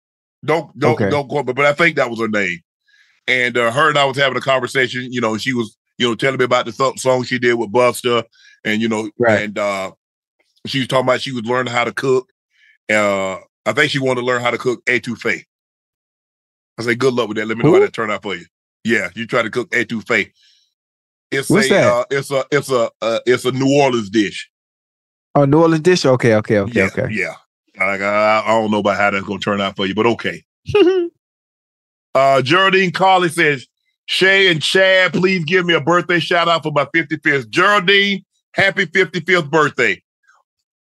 Don't 0.43 0.77
don't 0.79 0.93
Okay. 0.93 1.09
don't 1.09 1.27
quote 1.27 1.45
me, 1.45 1.53
but 1.53 1.65
I 1.65 1.73
think 1.73 1.97
that 1.97 2.09
was 2.09 2.19
her 2.19 2.27
name. 2.27 2.59
And 3.27 3.57
uh, 3.57 3.71
her 3.71 3.89
and 3.89 3.97
I 3.97 4.05
was 4.05 4.17
having 4.17 4.37
a 4.37 4.41
conversation. 4.41 5.11
You 5.11 5.21
know, 5.21 5.37
she 5.37 5.53
was 5.53 5.77
you 5.97 6.07
know 6.07 6.15
telling 6.15 6.37
me 6.37 6.45
about 6.45 6.65
the 6.65 6.71
th- 6.71 6.99
song 6.99 7.23
she 7.23 7.39
did 7.39 7.55
with 7.55 7.71
Busta, 7.71 8.23
and 8.63 8.81
you 8.81 8.87
know, 8.87 9.09
Right. 9.17 9.41
and 9.43 9.57
uh, 9.57 9.91
she 10.65 10.79
was 10.79 10.87
talking 10.87 11.05
about 11.05 11.21
she 11.21 11.31
was 11.31 11.43
learning 11.43 11.73
how 11.73 11.83
to 11.83 11.93
cook. 11.93 12.29
Uh, 12.89 13.37
I 13.65 13.73
think 13.73 13.91
she 13.91 13.99
wanted 13.99 14.21
to 14.21 14.25
learn 14.27 14.41
how 14.41 14.51
to 14.51 14.57
cook 14.57 14.83
etouffee. 14.85 15.43
I 16.79 16.83
say, 16.83 16.95
good 16.95 17.13
luck 17.13 17.27
with 17.27 17.37
that. 17.37 17.47
Let 17.47 17.57
me 17.57 17.63
know 17.63 17.73
how 17.73 17.79
that 17.79 17.91
turned 17.93 18.11
out 18.11 18.23
for 18.23 18.35
you. 18.35 18.45
Yeah, 18.83 19.09
you 19.15 19.25
try 19.25 19.41
to 19.41 19.49
cook 19.49 19.69
etouffee. 19.71 20.31
It's 21.31 21.49
What's 21.49 21.67
a 21.67 21.69
that? 21.69 21.83
Uh, 21.83 22.05
it's 22.11 22.31
a 22.31 22.45
it's 22.51 22.71
a 22.71 22.89
uh, 23.01 23.19
it's 23.25 23.43
a 23.45 23.51
New 23.51 23.73
Orleans 23.81 24.09
dish. 24.09 24.49
Oh, 25.35 25.45
New 25.45 25.61
Orleans 25.61 25.81
dish. 25.81 26.05
Okay, 26.05 26.35
okay, 26.35 26.59
okay, 26.59 26.79
yeah, 26.79 26.85
okay. 26.85 27.07
yeah. 27.11 27.33
Like 27.77 28.01
I, 28.01 28.43
I 28.45 28.47
don't 28.47 28.71
know 28.71 28.79
about 28.79 28.97
how 28.97 29.11
that's 29.11 29.25
gonna 29.25 29.39
turn 29.39 29.59
out 29.59 29.75
for 29.75 29.85
you, 29.85 29.93
but 29.93 30.05
okay. 30.05 30.43
Uh, 32.15 32.41
Geraldine 32.41 32.91
Carley 32.91 33.29
says, 33.29 33.67
Shay 34.05 34.49
and 34.49 34.61
Chad, 34.61 35.13
please 35.13 35.43
give 35.45 35.65
me 35.65 35.73
a 35.73 35.81
birthday 35.81 36.19
shout 36.19 36.47
out 36.47 36.63
for 36.63 36.71
my 36.71 36.85
55th. 36.85 37.49
Geraldine, 37.49 38.23
happy 38.53 38.85
55th 38.85 39.49
birthday. 39.49 40.01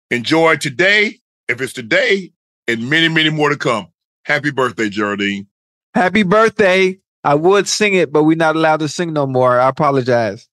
Enjoy 0.10 0.56
today, 0.58 1.20
if 1.48 1.62
it's 1.62 1.74
today, 1.74 2.32
and 2.68 2.90
many, 2.90 3.08
many 3.10 3.30
more 3.30 3.50
to 3.50 3.58
come. 3.58 3.88
Happy 4.26 4.52
birthday, 4.52 4.90
Geraldine. 4.90 5.48
Happy 5.94 6.24
birthday. 6.24 6.98
I 7.24 7.36
would 7.36 7.68
sing 7.68 7.94
it, 7.94 8.12
but 8.12 8.24
we're 8.24 8.36
not 8.38 8.56
allowed 8.56 8.80
to 8.80 8.88
sing 8.88 9.14
no 9.14 9.28
more. 9.28 9.60
I 9.60 9.70
apologize. 9.70 10.48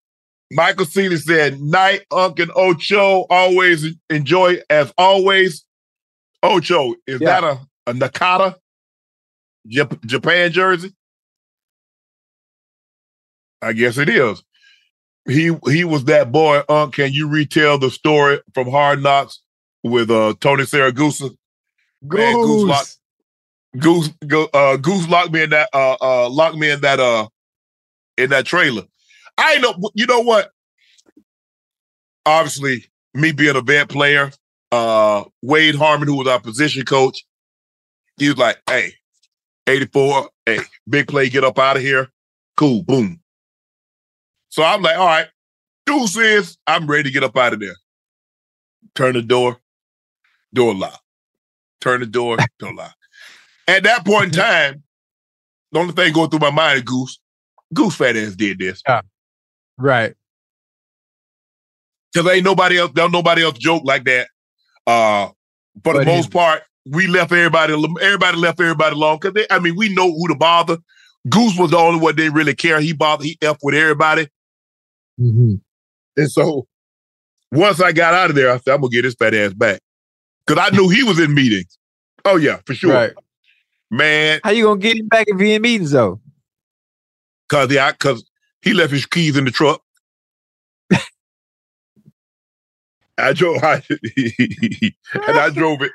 Michael 0.50 0.86
Seeley 0.86 1.16
said, 1.16 1.60
Night, 1.60 2.02
Unc, 2.10 2.38
and 2.38 2.50
Ocho, 2.54 3.26
always 3.30 3.86
enjoy 4.10 4.58
as 4.70 4.92
always. 4.98 5.64
Ocho, 6.42 6.94
is 7.06 7.20
Yeah. 7.20 7.40
that 7.40 7.44
a, 7.44 7.58
a 7.90 7.92
Nakata 7.94 8.56
Japan 9.66 10.52
jersey? 10.52 10.94
I 13.60 13.72
guess 13.72 13.98
it 13.98 14.08
is. 14.08 14.42
He 15.26 15.54
he 15.66 15.84
was 15.84 16.04
that 16.04 16.32
boy, 16.32 16.62
Unc. 16.68 16.94
Can 16.94 17.12
you 17.12 17.28
retell 17.28 17.78
the 17.78 17.90
story 17.90 18.40
from 18.54 18.70
Hard 18.70 19.02
Knocks 19.02 19.40
with 19.82 20.10
uh 20.10 20.34
Tony 20.40 20.62
Siragusa? 20.62 21.36
Man, 22.02 22.34
Goose 22.34 22.62
locked 22.64 22.96
Goose 23.78 24.08
go, 24.26 24.48
uh 24.54 24.76
Goose 24.76 25.08
locked 25.08 25.32
me 25.32 25.42
in 25.42 25.50
that 25.50 25.68
uh 25.74 25.96
uh 26.00 26.28
locked 26.30 26.56
me 26.56 26.70
in 26.70 26.80
that 26.80 27.00
uh 27.00 27.28
in 28.16 28.30
that 28.30 28.46
trailer. 28.46 28.84
I 29.36 29.58
know 29.58 29.74
you 29.94 30.06
know 30.06 30.20
what? 30.20 30.50
Obviously, 32.24 32.86
me 33.14 33.32
being 33.32 33.56
a 33.56 33.60
vet 33.60 33.88
player, 33.88 34.30
uh 34.72 35.24
Wade 35.42 35.74
Harman, 35.74 36.08
who 36.08 36.16
was 36.16 36.28
our 36.28 36.40
position 36.40 36.84
coach, 36.84 37.24
he 38.16 38.28
was 38.28 38.38
like, 38.38 38.58
hey, 38.68 38.94
84, 39.68 40.30
hey, 40.46 40.58
big 40.88 41.08
play, 41.08 41.28
get 41.28 41.44
up 41.44 41.58
out 41.58 41.76
of 41.76 41.82
here. 41.82 42.08
Cool, 42.56 42.82
boom. 42.82 43.20
So 44.48 44.62
I'm 44.62 44.82
like, 44.82 44.96
all 44.96 45.06
right, 45.06 45.28
deuces, 45.86 46.58
I'm 46.66 46.86
ready 46.86 47.04
to 47.04 47.10
get 47.10 47.22
up 47.22 47.36
out 47.36 47.52
of 47.52 47.60
there. 47.60 47.76
Turn 48.94 49.14
the 49.14 49.22
door, 49.22 49.58
door 50.52 50.74
lock. 50.74 51.00
Turn 51.80 52.00
the 52.00 52.06
door, 52.06 52.38
door 52.58 52.74
lock. 52.74 52.94
at 53.68 53.82
that 53.82 54.04
point 54.04 54.26
in 54.26 54.30
time, 54.32 54.82
the 55.72 55.78
only 55.80 55.92
thing 55.92 56.12
going 56.12 56.30
through 56.30 56.40
my 56.40 56.50
mind 56.50 56.78
is 56.78 56.82
Goose. 56.82 57.20
Goose 57.74 57.94
fat 57.94 58.16
ass 58.16 58.34
did 58.34 58.58
this. 58.58 58.82
Right. 59.76 60.14
Cause 62.16 62.26
ain't 62.26 62.44
nobody 62.44 62.78
else, 62.78 62.90
don't 62.92 63.12
nobody 63.12 63.44
else 63.44 63.58
joke 63.58 63.82
like 63.84 64.04
that. 64.04 64.28
Uh, 64.86 65.28
for 65.84 65.92
the 65.92 66.06
most 66.06 66.30
part, 66.30 66.62
we 66.90 67.06
left 67.06 67.32
everybody, 67.32 67.74
everybody 68.02 68.36
left 68.36 68.60
everybody 68.60 68.94
alone. 68.94 69.18
Cause 69.18 69.32
they, 69.32 69.46
I 69.50 69.58
mean, 69.58 69.76
we 69.76 69.92
know 69.94 70.10
who 70.10 70.28
to 70.28 70.34
bother. 70.34 70.78
Goose 71.28 71.58
was 71.58 71.70
the 71.72 71.78
only 71.78 72.00
one 72.00 72.14
didn't 72.14 72.34
really 72.34 72.54
care. 72.54 72.80
He 72.80 72.92
bothered, 72.92 73.26
he 73.26 73.38
F 73.42 73.58
with 73.62 73.74
everybody. 73.74 74.28
Mm-hmm. 75.20 75.54
And 76.16 76.30
so 76.30 76.66
once 77.52 77.80
I 77.80 77.92
got 77.92 78.14
out 78.14 78.30
of 78.30 78.36
there, 78.36 78.50
I 78.50 78.58
said, 78.58 78.74
I'm 78.74 78.80
gonna 78.80 78.90
get 78.90 79.04
his 79.04 79.14
fat 79.14 79.34
ass 79.34 79.52
back. 79.52 79.80
Cause 80.46 80.58
I 80.58 80.70
knew 80.70 80.88
he 80.88 81.02
was 81.02 81.18
in 81.18 81.34
meetings. 81.34 81.78
Oh 82.24 82.36
yeah, 82.36 82.60
for 82.64 82.74
sure. 82.74 82.92
Right. 82.92 83.12
Man, 83.90 84.40
How 84.44 84.50
you 84.50 84.64
gonna 84.64 84.80
get 84.80 84.98
him 84.98 85.08
back 85.08 85.26
if 85.28 85.38
he 85.40 85.54
in 85.54 85.62
meetings 85.62 85.90
though? 85.92 86.20
cause 87.48 87.72
yeah, 87.72 87.92
cause 87.92 88.28
he 88.62 88.74
left 88.74 88.92
his 88.92 89.06
keys 89.06 89.36
in 89.36 89.44
the 89.44 89.50
truck. 89.50 89.82
I 93.18 93.32
drove 93.32 93.58
I, 93.64 93.82
and 93.90 95.38
I 95.38 95.50
drove 95.50 95.82
it. 95.82 95.92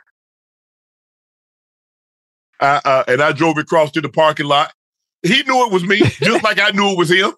I, 2.63 2.81
uh, 2.85 3.03
and 3.07 3.21
I 3.21 3.31
drove 3.33 3.57
across 3.57 3.91
to 3.91 4.01
the 4.01 4.09
parking 4.09 4.45
lot. 4.47 4.73
He 5.21 5.43
knew 5.43 5.65
it 5.67 5.71
was 5.71 5.83
me, 5.83 5.99
just 5.99 6.43
like 6.43 6.59
I 6.59 6.71
knew 6.71 6.89
it 6.91 6.97
was 6.97 7.09
him. 7.11 7.31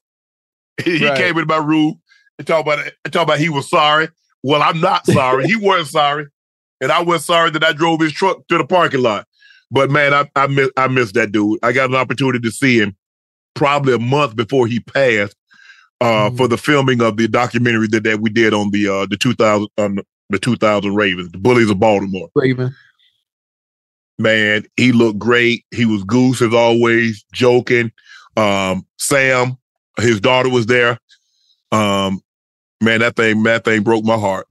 He, 0.84 1.06
Right. 1.06 1.18
came 1.18 1.38
into 1.38 1.45
my 1.45 1.57
room 1.57 1.99
and 2.38 2.45
talked 2.47 2.68
about 2.68 2.80
and 2.80 3.14
talked 3.14 3.23
about 3.30 3.39
he 3.39 3.49
was 3.49 3.69
sorry. 3.69 4.10
Well, 4.43 4.61
I'm 4.61 4.80
not 4.81 5.06
sorry. 5.07 5.47
he 5.47 5.56
wasn't 5.56 5.88
sorry, 5.89 6.27
and 6.81 6.91
I 6.91 7.02
was 7.02 7.26
sorry 7.26 7.49
that 7.52 7.64
I 7.64 7.73
drove 7.73 8.02
his 8.02 8.11
truck 8.14 8.47
to 8.49 8.57
the 8.57 8.65
parking 8.65 9.02
lot. 9.02 9.26
But 9.72 9.89
man, 9.89 10.14
I 10.14 10.30
I 10.35 10.47
miss 10.47 10.69
I 10.77 10.88
miss 10.88 11.11
that 11.14 11.31
dude. 11.31 11.60
I 11.64 11.72
got 11.72 11.89
an 11.89 11.95
opportunity 11.95 12.39
to 12.39 12.52
see 12.52 12.80
him 12.80 12.95
probably 13.56 13.93
a 13.93 13.99
month 13.99 14.35
before 14.35 14.68
he 14.68 14.80
passed 14.81 15.35
uh, 16.02 16.30
Mhm. 16.30 16.38
for 16.38 16.47
the 16.47 16.57
filming 16.57 17.02
of 17.02 17.18
the 17.18 17.27
documentary 17.27 17.88
that, 17.88 18.03
that 18.03 18.19
we 18.19 18.30
did 18.30 18.53
on 18.53 18.69
the 18.72 18.88
uh, 18.88 19.06
the 19.10 19.18
2000 19.18 19.68
on 19.77 19.99
the 20.30 20.39
2000 20.39 20.93
Ravens, 20.95 21.31
the 21.31 21.38
Bullies 21.38 21.69
of 21.69 21.80
Baltimore. 21.80 22.30
Raven. 22.35 22.76
Man, 24.18 24.66
he 24.78 24.92
looked 24.92 25.20
great. 25.20 25.66
He 25.72 25.86
was 25.86 26.04
goose 26.04 26.42
as 26.42 26.54
always, 26.54 27.26
joking. 27.34 27.92
Um, 28.38 28.86
Sam, 28.98 29.58
his 30.00 30.22
daughter 30.22 30.50
was 30.50 30.68
there. 30.68 31.00
Um, 31.72 32.22
man, 32.82 33.02
that 33.02 33.16
thing, 33.16 33.44
that 33.44 33.66
thing 33.66 33.84
broke 33.84 34.06
my 34.06 34.18
heart. 34.18 34.48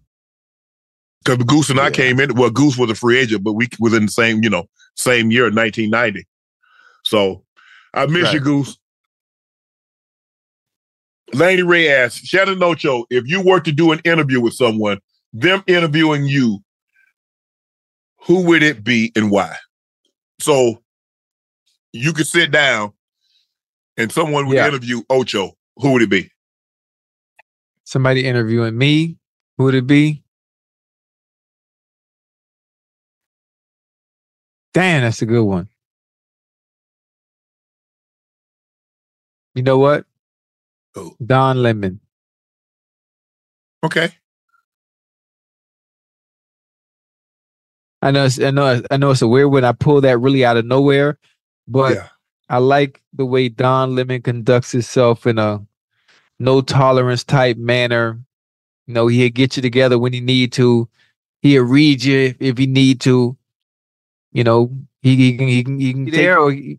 Because 1.25 1.43
Goose 1.45 1.71
and 1.71 1.81
I 1.81 1.91
came 1.91 2.21
in. 2.21 2.35
Well, 2.35 2.51
Goose 2.51 2.77
was 2.77 2.91
a 2.91 2.95
free 2.95 3.19
agent, 3.19 3.45
but 3.45 3.55
we 3.55 3.69
was 3.81 3.95
in 3.95 4.07
the 4.07 4.13
same, 4.13 4.43
you 4.43 4.51
know, 4.51 4.69
same 4.95 5.31
year, 5.31 5.45
1990. 5.45 6.27
So 7.05 7.45
I 7.95 8.07
miss 8.07 8.33
you, 8.33 8.41
Goose. 8.41 8.77
Laney 11.33 11.63
Ray 11.63 11.89
asked, 11.89 12.25
Shannon 12.25 12.63
Ocho, 12.63 13.07
if 13.11 13.27
you 13.27 13.41
were 13.41 13.61
to 13.61 13.73
do 13.73 13.93
an 13.93 14.01
interview 14.05 14.41
with 14.41 14.55
someone, 14.55 14.99
them 15.33 15.65
interviewing 15.67 16.27
you, 16.27 16.63
who 18.27 18.43
would 18.47 18.63
it 18.63 18.83
be 18.85 19.13
and 19.17 19.31
why? 19.31 19.55
So 20.41 20.83
you 21.93 22.13
could 22.13 22.27
sit 22.27 22.51
down 22.51 22.93
and 23.97 24.11
someone 24.11 24.47
would 24.47 24.57
Yeah. 24.57 24.69
interview 24.69 25.03
Ocho. 25.11 25.57
Who 25.77 25.93
would 25.93 26.03
it 26.03 26.11
be? 26.11 26.31
Somebody 27.85 28.27
interviewing 28.27 28.77
me. 28.77 29.19
Who 29.59 29.65
would 29.65 29.75
it 29.75 29.87
be? 29.87 30.23
Damn, 34.73 35.03
that's 35.03 35.23
a 35.23 35.27
good 35.27 35.45
one. 35.45 35.69
You 39.55 39.63
know 39.63 39.79
what? 39.79 40.05
Who? 40.95 41.17
Don 41.25 41.63
Lemon. 41.63 42.01
Okay. 43.85 44.11
I 48.05 48.11
know, 48.11 48.27
it's, 48.27 48.39
I 48.39 48.51
know, 48.51 48.83
I 48.91 48.97
know 48.99 49.13
it's 49.13 49.23
a 49.23 49.29
weird 49.29 49.51
one. 49.51 49.65
I 49.65 49.73
pull 49.73 50.03
that 50.03 50.19
really 50.19 50.45
out 50.45 50.59
of 50.59 50.67
nowhere, 50.67 51.19
but 51.67 51.95
yeah. 51.95 52.09
I 52.51 52.59
like 52.59 53.01
the 53.15 53.25
way 53.25 53.49
Don 53.49 53.95
Lemon 53.95 54.21
conducts 54.21 54.73
himself 54.73 55.27
in 55.27 55.39
a 55.39 55.65
no 56.39 56.61
tolerance 56.61 57.25
type 57.25 57.57
manner. 57.57 58.21
You 58.87 58.93
know, 58.93 59.07
he'll 59.07 59.31
get 59.31 59.57
you 59.57 59.63
together 59.63 59.99
when 59.99 60.13
he 60.13 60.21
need 60.21 60.53
to. 60.53 60.87
He'll 61.41 61.65
read 61.65 62.05
you 62.05 62.19
if, 62.19 62.37
if 62.41 62.59
he 62.59 62.67
need 62.67 63.01
to. 63.01 63.39
You 64.33 64.45
know, 64.45 64.71
he, 65.01 65.17
he 65.17 65.39
can 65.39 65.49
he 65.49 65.65
can 65.65 65.81
he 65.81 65.93
can 65.95 66.05
there 66.11 66.39
or 66.39 66.53
he, 66.53 66.79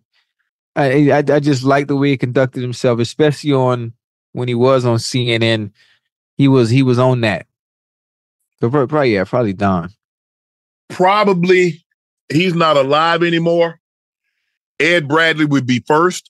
I, 0.75 1.09
I 1.09 1.17
I 1.17 1.39
just 1.39 1.63
like 1.63 1.87
the 1.87 1.95
way 1.95 2.09
he 2.11 2.17
conducted 2.17 2.61
himself, 2.61 2.99
especially 2.99 3.53
on 3.53 3.93
when 4.33 4.47
he 4.47 4.53
was 4.53 4.85
on 4.85 4.97
CNN. 4.97 5.71
He 6.37 6.47
was 6.47 6.69
he 6.69 6.83
was 6.83 6.99
on 6.99 7.21
that. 7.21 7.47
So 8.59 8.69
prob- 8.69 8.89
probably 8.89 9.15
yeah, 9.15 9.23
probably 9.23 9.53
Don. 9.53 9.89
Probably 10.89 11.85
he's 12.31 12.53
not 12.53 12.77
alive 12.77 13.23
anymore. 13.23 13.79
Ed 14.79 15.07
Bradley 15.07 15.45
would 15.45 15.65
be 15.65 15.83
first. 15.87 16.29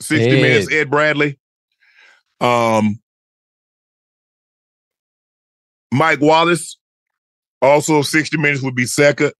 60 0.00 0.30
Ed. 0.30 0.42
minutes, 0.42 0.72
Ed 0.72 0.90
Bradley. 0.90 1.38
Um 2.40 2.98
Mike 5.92 6.20
Wallace, 6.20 6.76
also 7.62 8.02
60 8.02 8.36
minutes 8.36 8.62
would 8.62 8.74
be 8.74 8.86
second. 8.86 9.32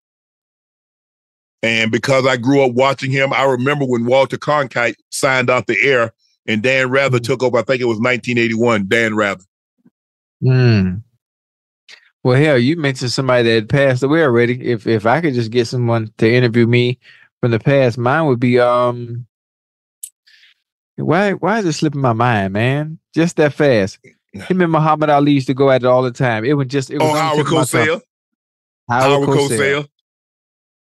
And 1.64 1.90
because 1.90 2.26
I 2.26 2.36
grew 2.36 2.62
up 2.62 2.72
watching 2.72 3.10
him, 3.10 3.32
I 3.32 3.44
remember 3.44 3.86
when 3.86 4.05
Walter 4.05 4.36
Cronkite 4.36 4.97
signed 5.10 5.51
off 5.51 5.66
the 5.66 5.81
air 5.82 6.12
and 6.47 6.62
Dan 6.62 6.90
Rather 6.90 7.18
took 7.18 7.43
over. 7.43 7.59
I 7.59 7.62
think 7.62 7.81
it 7.81 7.86
was 7.86 7.98
1981. 7.98 8.86
Dan 8.86 9.16
Rather. 9.16 9.43
Hmm. 10.43 10.97
Well, 12.24 12.40
hell, 12.40 12.59
you 12.59 12.76
mentioned 12.78 13.12
somebody 13.12 13.42
that 13.42 13.68
passed 13.68 14.02
away 14.02 14.22
already. 14.22 14.60
If 14.70 14.86
if 14.86 15.05
I 15.05 15.20
could 15.20 15.34
just 15.34 15.51
get 15.51 15.66
someone 15.66 16.10
to 16.18 16.32
interview 16.32 16.66
me 16.66 16.98
from 17.40 17.51
the 17.51 17.59
past, 17.59 17.98
mine 17.98 18.26
would 18.26 18.40
be 18.40 18.59
um. 18.59 19.26
Why 20.96 21.32
why 21.32 21.59
is 21.59 21.66
it 21.66 21.72
slipping 21.74 22.01
my 22.01 22.14
mind, 22.14 22.55
man? 22.55 22.98
Just 23.14 23.36
that 23.36 23.52
fast. 23.52 23.98
Him 24.32 24.62
and 24.62 24.72
Muhammad 24.72 25.10
Ali 25.10 25.32
used 25.32 25.48
to 25.48 25.55
go 25.55 25.70
at 25.70 25.82
it 25.82 25.86
all 25.86 26.02
the 26.02 26.10
time. 26.10 26.44
It 26.44 26.55
was 26.55 26.66
just 26.68 26.90
it 26.90 26.98
was 26.98 27.09
Oh, 27.09 27.10
on 27.10 27.16
Howard 27.16 27.36
tip 27.36 27.46
of 27.46 27.52
my 27.52 27.64
tongue. 27.64 27.86
Cosell. 27.86 28.02
Howard 28.88 29.28
Cosell. 29.28 29.88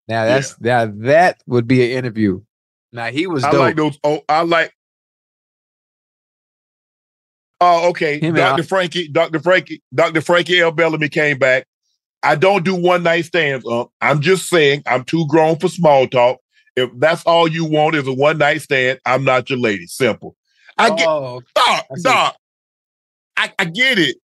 Now 0.08 0.26
that's 0.26 0.60
now 0.62 0.86
that 0.86 1.42
would 1.46 1.68
be 1.68 1.84
an 1.84 1.98
interview. 1.98 2.42
Now 2.94 3.08
he 3.08 3.28
was 3.28 3.44
I 3.44 3.52
like 3.52 3.76
those. 3.76 4.00
Oh, 4.04 4.22
I 4.30 4.42
like. 4.44 4.74
Oh, 7.64 7.90
okay. 7.90 8.20
Him 8.20 8.36
Dr. 8.36 8.64
Frankie, 8.64 9.08
Dr. 9.08 9.40
Frankie, 9.40 9.82
Dr. 9.94 10.22
Frankie 10.22 10.60
L. 10.60 10.72
Bellamy 10.72 11.08
came 11.08 11.38
back. 11.38 11.66
I 12.22 12.36
don't 12.36 12.66
do 12.66 12.76
one 12.76 13.04
night 13.04 13.26
stands. 13.26 13.66
Uh, 13.66 13.86
I'm 14.02 14.22
just 14.22 14.50
saying 14.50 14.84
I'm 14.86 15.06
too 15.06 15.26
grown 15.28 15.58
for 15.58 15.70
small 15.70 16.08
talk. 16.08 16.40
If 16.76 16.90
that's 16.98 17.24
all 17.24 17.48
you 17.48 17.66
want 17.66 17.96
is 17.96 18.08
a 18.08 18.14
one 18.14 18.38
night 18.38 18.62
stand, 18.62 19.00
I'm 19.06 19.24
not 19.24 19.50
your 19.50 19.60
lady. 19.60 19.88
Simple. 19.88 20.36
I 20.78 20.90
get 20.90 21.08
oh, 21.08 21.42
Doc, 21.56 21.86
I. 21.92 21.96
Doc. 22.02 22.36
I, 23.38 23.54
I 23.60 23.66
get 23.66 24.00
it. 24.00 24.18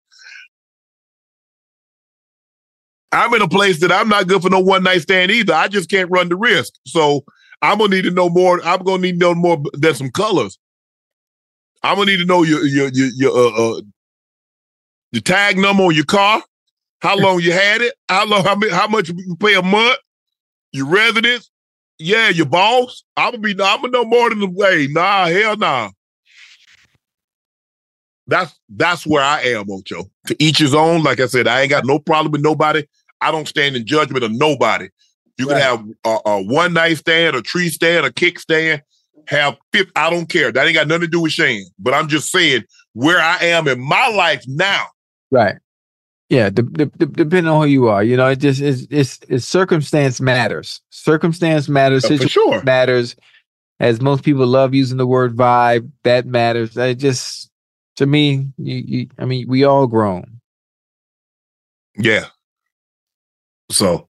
I'm 3.12 3.34
in 3.34 3.42
a 3.42 3.48
place 3.48 3.80
that 3.82 3.92
I'm 3.92 4.10
not 4.10 4.28
good 4.28 4.42
for 4.42 4.50
no 4.50 4.60
one 4.60 4.84
night 4.84 5.02
stand 5.02 5.32
either. 5.32 5.54
I 5.54 5.68
just 5.68 5.90
can't 5.90 6.12
run 6.12 6.30
the 6.30 6.36
risk. 6.36 6.74
So 6.86 7.24
I'm 7.62 7.80
gonna 7.80 7.96
need 7.96 8.04
to 8.04 8.12
know 8.12 8.30
more. 8.30 8.62
I'm 8.64 8.84
gonna 8.84 9.02
need 9.02 9.14
to 9.14 9.18
know 9.18 9.36
more 9.36 9.62
than 9.74 9.96
some 9.96 10.12
colors. 10.12 10.60
I'm 11.84 11.96
gonna 11.96 12.12
need 12.12 12.18
to 12.18 12.26
know 12.26 12.44
your 12.44 12.66
your 12.66 12.90
your, 12.90 13.08
your 13.16 13.32
uh, 13.32 13.78
uh 13.78 13.82
the 15.12 15.22
tag 15.22 15.58
number 15.58 15.84
on 15.84 15.96
your 15.96 16.06
car, 16.06 16.44
how 17.02 17.18
long 17.20 17.40
you 17.40 17.52
had 17.52 17.82
it, 17.82 17.94
how 18.08 18.26
long 18.26 18.44
how, 18.44 18.56
many, 18.56 18.72
how 18.72 18.88
much 18.88 19.10
you 19.10 19.36
pay 19.38 19.56
a 19.56 19.62
month, 19.62 19.98
your 20.72 20.88
residence, 20.88 21.50
yeah, 21.98 22.30
your 22.30 22.46
boss. 22.46 23.04
I'm 23.18 23.32
gonna 23.32 23.40
be 23.40 23.52
I'm 23.52 23.82
gonna 23.82 23.90
know 23.90 24.06
more 24.06 24.30
than 24.30 24.40
the 24.40 24.50
way. 24.50 24.88
Nah, 24.90 25.28
hell 25.28 25.58
nah. 25.58 25.92
That's 28.28 28.58
that's 28.70 29.08
where 29.08 29.24
I 29.24 29.42
am, 29.42 29.70
Ocho. 29.70 30.06
To 30.28 30.36
each 30.40 30.60
his 30.60 30.76
own. 30.76 31.04
Like 31.04 31.20
I 31.20 31.26
said, 31.26 31.48
I 31.48 31.62
ain't 31.62 31.72
got 31.72 31.86
no 31.86 32.00
problem 32.00 32.32
with 32.32 32.42
nobody. 32.42 32.86
I 33.22 33.32
don't 33.32 33.48
stand 33.48 33.76
in 33.76 33.86
judgment 33.86 34.24
of 34.24 34.32
nobody. 34.32 34.90
You 35.38 35.48
can 35.48 35.58
have 35.58 35.86
a, 36.06 36.18
a 36.26 36.44
one 36.44 36.74
night 36.74 36.98
stand, 36.98 37.36
a 37.36 37.42
tree 37.42 37.70
stand, 37.70 38.06
a 38.06 38.12
kick 38.12 38.40
stand. 38.40 38.82
Have 39.30 39.58
fifth. 39.72 39.92
I 39.96 40.10
don't 40.10 40.28
care. 40.28 40.52
That 40.52 40.66
ain't 40.66 40.74
got 40.76 40.88
nothing 40.88 41.02
to 41.02 41.08
do 41.08 41.22
with 41.22 41.32
Shane. 41.32 41.66
But 41.78 41.94
I'm 41.94 42.08
just 42.08 42.32
saying 42.32 42.64
where 42.94 43.20
I 43.20 43.38
am 43.38 43.68
in 43.68 43.80
my 43.80 44.08
life 44.08 44.44
now. 44.48 44.88
Right. 45.30 45.56
Yeah, 46.30 46.50
de- 46.50 46.64
de- 46.64 46.86
de- 46.88 47.06
depending 47.06 47.48
on 47.48 47.62
who 47.62 47.68
you 47.68 47.88
are, 47.88 48.04
you 48.04 48.18
know, 48.18 48.28
it 48.28 48.38
just 48.38 48.60
it's 48.60 48.88
it's, 48.90 49.20
it's 49.30 49.46
circumstance 49.46 50.20
matters. 50.20 50.82
Circumstance 50.90 51.70
matters. 51.70 52.02
For 52.04 52.10
situation 52.10 52.30
sure. 52.30 52.64
matters. 52.64 53.16
As 53.80 54.02
most 54.02 54.24
people 54.24 54.48
love 54.48 54.74
using 54.74 54.98
the 54.98 55.08
word 55.08 55.36
vibe, 55.36 55.92
that 56.04 56.26
matters. 56.26 56.76
I 56.76 56.96
just 56.96 57.52
to 57.98 58.08
me, 58.08 58.48
you, 58.58 58.84
you 58.86 59.08
I 59.20 59.26
mean, 59.26 59.48
we 59.48 59.64
all 59.64 59.86
grown. 59.86 60.40
Yeah. 61.96 62.26
So 63.70 64.09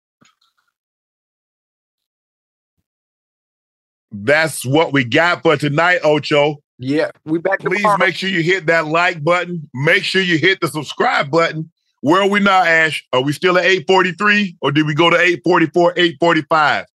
that's 4.12 4.66
what 4.66 4.94
we 4.94 5.04
got 5.04 5.44
for 5.44 5.56
tonight, 5.58 6.00
Ocho. 6.04 6.58
Yeah, 6.78 7.12
we 7.26 7.40
back. 7.40 7.60
Please 7.60 7.78
tomorrow. 7.78 7.98
make 7.98 8.16
sure 8.16 8.30
you 8.30 8.42
hit 8.42 8.66
that 8.68 8.88
like 8.88 9.24
button. 9.24 9.70
Make 9.74 10.04
sure 10.04 10.22
you 10.22 10.38
hit 10.38 10.62
the 10.62 10.68
subscribe 10.70 11.30
button. 11.30 11.72
Where 12.02 12.22
are 12.22 12.30
we 12.30 12.40
now, 12.40 12.64
Ash? 12.64 13.06
Are 13.12 13.22
we 13.22 13.34
still 13.34 13.58
at 13.58 13.66
843 13.66 14.58
or 14.62 14.72
did 14.72 14.88
we 14.88 14.96
go 14.96 15.10
to 15.10 15.18
844, 15.18 15.94
845? 15.98 16.86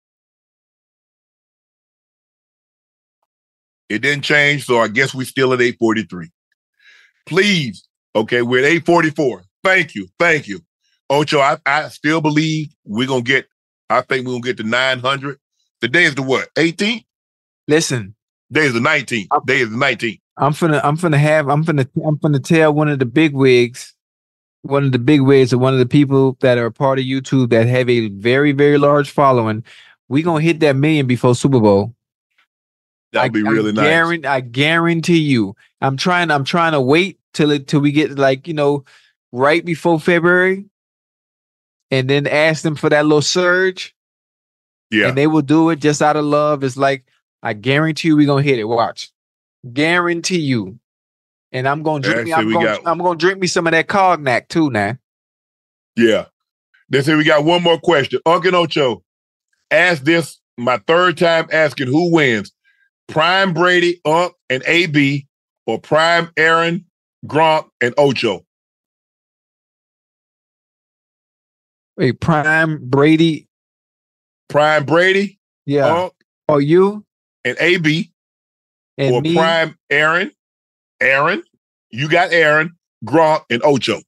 It 3.91 3.99
didn't 4.01 4.25
change, 4.25 4.65
so 4.65 4.79
I 4.79 4.89
guess 4.89 5.15
we're 5.15 5.27
still 5.27 5.53
at 5.53 5.61
843. 5.61 6.31
Please, 7.27 7.87
okay, 8.17 8.41
we're 8.41 8.61
at 8.61 8.65
844. 8.65 9.43
Thank 9.63 9.95
you. 9.95 10.09
Thank 10.19 10.49
you. 10.49 10.61
Ocho, 11.11 11.41
I, 11.41 11.59
I 11.67 11.89
still 11.89 12.23
believe 12.23 12.75
we're 12.85 13.07
gonna 13.07 13.23
get, 13.23 13.47
I 13.91 14.01
think 14.01 14.27
we're 14.27 14.33
gonna 14.33 14.43
get 14.43 14.57
to 14.57 14.63
900. 14.63 15.39
Today 15.85 16.05
is 16.05 16.15
the 16.15 16.23
what? 16.23 16.49
18th? 16.55 17.05
Listen, 17.69 18.15
Day 18.51 18.65
is 18.65 18.73
the 18.73 18.81
19th. 18.81 19.27
Day 19.45 19.61
is 19.61 19.69
the 19.69 19.77
19th. 19.77 20.19
I'm 20.39 20.55
finna, 20.55 20.81
I'm 20.83 20.97
finna 20.97 21.19
have, 21.19 21.47
I'm 21.51 21.63
finna, 21.63 21.87
I'm 22.07 22.17
finna 22.17 22.43
tell 22.43 22.73
one 22.73 22.89
of 22.89 23.01
the 23.01 23.05
big 23.05 23.35
wigs, 23.35 23.95
one 24.63 24.85
of 24.85 24.93
the 24.93 24.99
big 24.99 25.21
wigs, 25.21 25.53
or 25.53 25.59
one 25.59 25.75
of 25.75 25.79
the 25.79 25.85
people 25.85 26.39
that 26.41 26.57
are 26.57 26.65
a 26.65 26.73
part 26.73 26.99
of 26.99 27.05
YouTube 27.05 27.51
that 27.51 27.67
have 27.67 27.91
a 27.91 28.09
very, 28.09 28.53
very 28.53 28.79
large 28.79 29.11
following. 29.11 29.63
We 30.09 30.23
gonna 30.23 30.41
hit 30.41 30.61
that 30.61 30.75
million 30.75 31.07
before 31.07 31.35
Super 31.35 31.61
Bowl. 31.61 31.95
That'd 33.13 33.35
be 33.35 33.43
really 33.43 33.69
I 33.69 33.73
nice. 33.75 33.85
guarantee, 33.85 34.27
I 34.27 34.41
guarantee 34.41 35.19
you. 35.19 35.55
I'm 35.83 35.99
trying. 35.99 36.31
I'm 36.31 36.45
trying 36.45 36.73
to 36.73 36.81
wait 36.81 37.21
till 37.35 37.51
it 37.51 37.69
till 37.69 37.81
we 37.81 37.93
get 37.93 38.19
like 38.19 38.49
you 38.49 38.55
know 38.55 38.87
right 39.33 39.63
before 39.63 40.01
February, 40.01 40.65
and 41.91 42.09
then 42.09 42.27
ask 42.27 42.63
them 42.63 42.75
for 42.75 42.89
that 42.89 43.05
little 43.05 43.21
surge, 43.21 43.94
Yeah. 44.91 45.09
and 45.09 45.19
they 45.19 45.27
will 45.27 45.43
do 45.43 45.71
it 45.71 45.77
just 45.81 46.03
out 46.03 46.17
of 46.17 46.25
love. 46.25 46.63
It's 46.65 46.77
like 46.77 47.05
I 47.43 47.53
guarantee 47.53 48.09
you, 48.09 48.17
we 48.17 48.27
gonna 48.27 48.43
hit 48.43 48.59
it. 48.59 48.65
Watch, 48.65 49.11
guarantee 49.73 50.41
you. 50.41 50.79
And 51.53 51.69
I'm 51.69 51.83
gonna 51.83 52.03
drink 52.03 52.25
me. 52.25 52.33
I'm 52.33 52.51
gonna, 52.53 52.65
got- 52.65 52.87
I'm 52.87 52.99
gonna 52.99 53.19
drink 53.19 53.39
me 53.39 53.47
some 53.47 53.67
of 53.67 53.73
that 53.73 53.87
cognac 53.89 54.49
too. 54.49 54.71
Now, 54.71 54.97
Yeah. 55.97 56.27
They 56.91 57.01
say 57.03 57.15
we 57.15 57.25
got 57.25 57.45
one 57.45 57.63
more 57.63 57.79
question. 57.81 58.21
Uncle 58.27 58.55
Ocho, 58.57 59.03
ask 59.71 60.03
this 60.03 60.39
my 60.59 60.79
third 60.87 61.17
time 61.17 61.49
asking 61.51 61.87
who 61.89 62.13
wins. 62.13 62.53
Prime 63.09 63.53
Brady, 63.55 64.01
Unc, 64.05 64.33
and 64.51 64.63
AB, 64.67 65.27
or 65.67 65.81
Prime 65.81 66.31
Aaron, 66.37 66.85
Gronk, 67.27 67.69
and 67.81 67.95
Ocho. 67.99 68.45
wait, 71.97 72.21
Prime 72.21 72.79
Brady, 72.83 73.49
Prime 74.49 74.85
Brady, 74.85 75.39
yeah, 75.67 75.87
Unc, 75.87 76.13
or 76.49 76.61
you 76.61 77.05
and 77.45 77.57
AB, 77.61 78.11
and 78.99 79.15
or 79.15 79.23
me. 79.23 79.35
Prime 79.35 79.77
Aaron, 79.91 80.31
Aaron, 81.01 81.43
you 81.91 82.09
got 82.09 82.33
Aaron, 82.33 82.77
Gronk, 83.05 83.43
and 83.51 83.63
Ocho. 83.65 84.01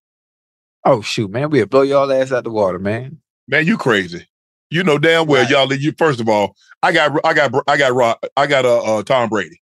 Oh 0.85 1.01
shoot, 1.01 1.31
man, 1.31 1.51
we'll 1.51 1.67
blow 1.67 1.83
y'all 1.83 2.11
ass 2.13 2.33
out 2.33 2.45
the 2.45 2.51
water, 2.51 2.79
man. 2.79 3.19
Man, 3.49 3.67
you 3.67 3.77
crazy. 3.77 4.27
You 4.71 4.83
know 4.83 4.99
damn 4.99 5.27
well, 5.27 5.43
Right. 5.43 5.51
y'all. 5.51 5.73
You 5.73 5.93
first 5.97 6.21
of 6.21 6.29
all, 6.29 6.57
I 6.83 6.93
got, 6.93 7.19
I 7.25 7.35
got, 7.35 7.53
I 7.69 7.77
got, 7.77 7.93
Ro- 7.95 8.15
I 8.37 8.47
got 8.49 8.65
uh, 8.65 8.99
uh, 8.99 9.03
Tom 9.05 9.29
Brady. 9.29 9.61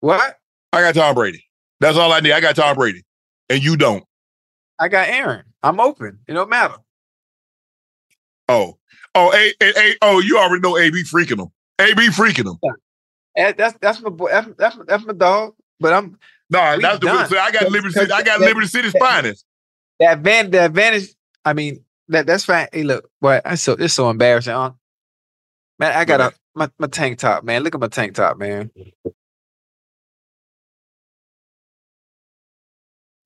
What? 0.00 0.38
I 0.72 0.80
got 0.82 0.94
Tom 0.94 1.14
Brady. 1.14 1.44
That's 1.80 1.96
all 1.96 2.12
I 2.12 2.20
need. 2.20 2.32
I 2.32 2.40
got 2.40 2.56
Tom 2.56 2.74
Brady, 2.76 3.04
and 3.48 3.62
you 3.62 3.76
don't. 3.76 4.04
I 4.78 4.88
got 4.88 5.08
Aaron. 5.08 5.44
I'm 5.62 5.78
open. 5.80 6.18
It 6.26 6.32
don't 6.34 6.50
matter. 6.50 6.74
Oh, 8.48 8.78
oh, 9.16 9.32
a, 9.34 9.54
a, 9.64 9.72
a, 9.92 9.96
oh, 10.02 10.20
you 10.20 10.38
already 10.38 10.60
know 10.62 10.78
AB 10.78 11.02
freaking 11.04 11.38
them. 11.38 11.48
AB 11.80 12.08
freaking 12.08 12.44
them. 12.44 12.60
Eh, 13.36 13.52
That's 13.58 13.76
that's 13.80 14.00
my 14.02 14.10
boy. 14.10 14.30
That's, 14.30 14.48
that's, 14.58 14.78
that's 14.86 15.04
my 15.06 15.14
dog. 15.14 15.54
But 15.80 15.92
I'm 15.94 16.18
No, 16.50 16.78
that's 16.80 17.00
the 17.00 17.06
done. 17.06 17.28
so 17.28 17.38
I 17.38 17.50
got 17.52 17.70
Liberty 17.70 17.94
City. 17.94 18.12
I 18.12 18.22
got 18.22 18.38
cause- 18.38 18.46
Liberty 18.46 18.66
City's 18.68 18.92
finest. 18.94 19.44
the 20.00 20.06
advantage. 20.12 20.52
The 20.52 20.64
advantage. 20.66 21.08
I 21.44 21.52
mean, 21.54 21.84
that 22.08 22.26
that's 22.26 22.44
fine. 22.44 22.68
Hey, 22.72 22.84
look, 22.84 23.10
boy, 23.20 23.40
I 23.44 23.56
so 23.56 23.72
it's 23.74 23.94
so 23.94 24.10
embarrassing, 24.10 24.54
huh? 24.54 24.72
Man, 25.78 25.92
I 25.94 26.04
got 26.06 26.20
a 26.20 26.34
my, 26.54 26.70
my 26.78 26.86
tank 26.88 27.18
top, 27.18 27.44
man. 27.44 27.62
Look 27.62 27.74
at 27.74 27.80
my 27.80 27.88
tank 27.88 28.14
top, 28.14 28.38
man. 28.38 28.70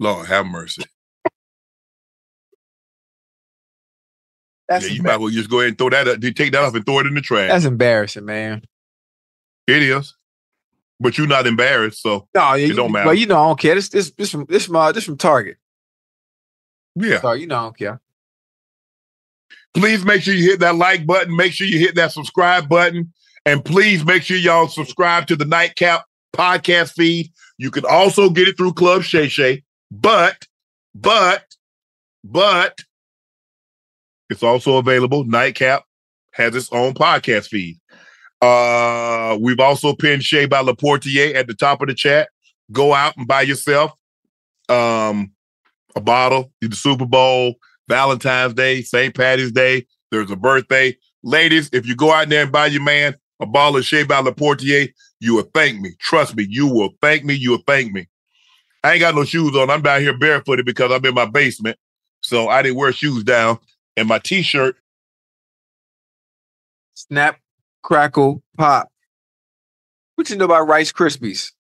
Lord 0.01 0.27
have 0.29 0.47
mercy. 0.47 0.85
That's 4.71 4.89
yeah, 4.89 4.95
you 4.95 5.03
might 5.03 5.15
as 5.15 5.19
well 5.19 5.29
just 5.29 5.51
go 5.51 5.59
ahead 5.59 5.69
and 5.71 5.79
throw 5.79 5.91
that. 5.91 6.09
Up, 6.09 6.21
take 6.21 6.53
that 6.53 6.63
off 6.63 6.75
and 6.75 6.87
throw 6.87 7.01
it 7.01 7.07
in 7.07 7.15
the 7.15 7.21
trash. 7.21 7.51
that's 7.51 7.65
embarrassing, 7.67 8.25
man. 8.25 8.63
it 9.67 9.83
is, 9.83 10.15
but 11.01 11.19
you're 11.19 11.27
not 11.27 11.47
embarrassed, 11.47 12.01
so 12.01 12.29
No, 12.35 12.53
It 12.55 12.69
you, 12.69 12.75
don't 12.75 12.93
matter. 12.93 13.07
Well, 13.07 13.15
you 13.15 13.27
know, 13.27 13.39
I 13.43 13.47
don't 13.49 13.59
care. 13.59 13.75
This 13.75 13.89
this 13.89 14.13
this 14.13 14.31
from 14.31 14.47
this 14.49 14.67
from 14.67 14.77
uh, 14.77 14.93
this 14.93 15.05
from 15.05 15.19
Target. 15.19 15.59
yeah. 16.95 17.21
So 17.21 17.33
you 17.33 17.47
know, 17.49 17.57
I 17.59 17.63
don't 17.65 17.77
care. 17.77 18.01
please 19.75 20.05
make 20.05 20.23
sure 20.23 20.35
you 20.35 20.49
hit 20.51 20.61
that 20.61 20.77
like 20.77 21.05
button. 21.07 21.37
Make 21.37 21.53
sure 21.53 21.67
you 21.67 21.79
hit 21.79 21.97
that 21.97 22.13
subscribe 22.13 22.69
button. 22.69 23.13
And 23.47 23.65
please 23.65 24.05
make 24.05 24.23
sure 24.23 24.37
y'all 24.37 24.69
subscribe 24.69 25.27
to 25.29 25.37
the 25.37 25.47
Nightcap 25.47 26.05
podcast 26.37 26.93
feed. 26.93 27.33
You 27.59 27.71
can 27.71 27.85
also 27.87 28.31
get 28.31 28.47
it 28.49 28.57
through 28.57 28.75
Club 28.75 29.03
Shay 29.03 29.29
Shay, 29.29 29.63
but, 29.91 30.47
but, 30.95 31.45
but 32.23 32.79
it's 34.31 34.43
also 34.43 34.79
available. 34.79 35.25
Nightcap 35.25 35.85
has 36.33 36.55
its 36.55 36.73
own 36.73 36.95
podcast 36.95 37.49
feed. 37.49 37.79
Uh, 38.41 39.37
we've 39.41 39.61
also 39.61 39.95
pinned 39.95 40.23
Shay 40.23 40.47
by 40.47 40.63
Laportier 40.63 41.35
at 41.35 41.47
the 41.47 41.55
top 41.55 41.83
of 41.83 41.89
the 41.89 41.95
chat. 41.95 42.31
Go 42.73 42.95
out 42.95 43.17
and 43.17 43.27
buy 43.27 43.43
yourself 43.43 43.93
um, 44.69 45.33
a 45.97 46.01
bottle, 46.01 46.53
the 46.61 46.75
Super 46.75 47.05
Bowl, 47.05 47.57
Valentine's 47.89 48.55
Day, 48.55 48.83
St. 48.83 49.15
Patty's 49.15 49.53
Day. 49.53 49.87
There's 50.11 50.31
a 50.31 50.37
birthday. 50.37 50.97
Ladies, 51.23 51.69
if 51.73 51.87
you 51.87 51.97
go 51.97 52.13
out 52.13 52.29
there 52.29 52.45
and 52.45 52.53
buy 52.53 52.67
your 52.67 52.83
man 52.83 53.15
a 53.41 53.47
bottle 53.47 53.79
of 53.79 53.85
Shay 53.85 54.05
by 54.05 54.23
Laportier, 54.23 54.93
you 55.19 55.35
will 55.35 55.51
thank 55.55 55.81
me. 55.81 55.91
Trust 55.99 56.37
me, 56.37 56.47
you 56.49 56.67
will 56.67 56.91
thank 57.03 57.25
me. 57.25 57.35
You 57.35 57.51
will 57.53 57.63
thank 57.67 57.93
me. 57.93 58.09
I 58.83 58.93
ain't 58.93 59.01
got 59.01 59.15
no 59.15 59.25
shoes 59.25 59.55
on. 59.57 59.69
I'm 59.69 59.83
down 59.83 60.01
here 60.01 60.17
barefooted 60.17 60.65
because 60.65 60.91
I'm 60.91 61.05
in 61.05 61.15
my 61.15 61.27
basement. 61.27 61.77
So 62.23 62.49
I 62.49 62.63
didn't 62.63 62.79
wear 62.79 62.93
shoes 62.93 63.25
down. 63.25 63.59
And 63.97 64.09
my 64.09 64.19
t-shirt, 64.19 64.77
Snap, 66.95 67.39
crackle, 67.83 68.43
pop. 68.59 68.89
What 70.17 70.29
you 70.31 70.37
know 70.37 70.45
about 70.45 70.69
Rice 70.69 70.93
Krispies? 70.93 71.53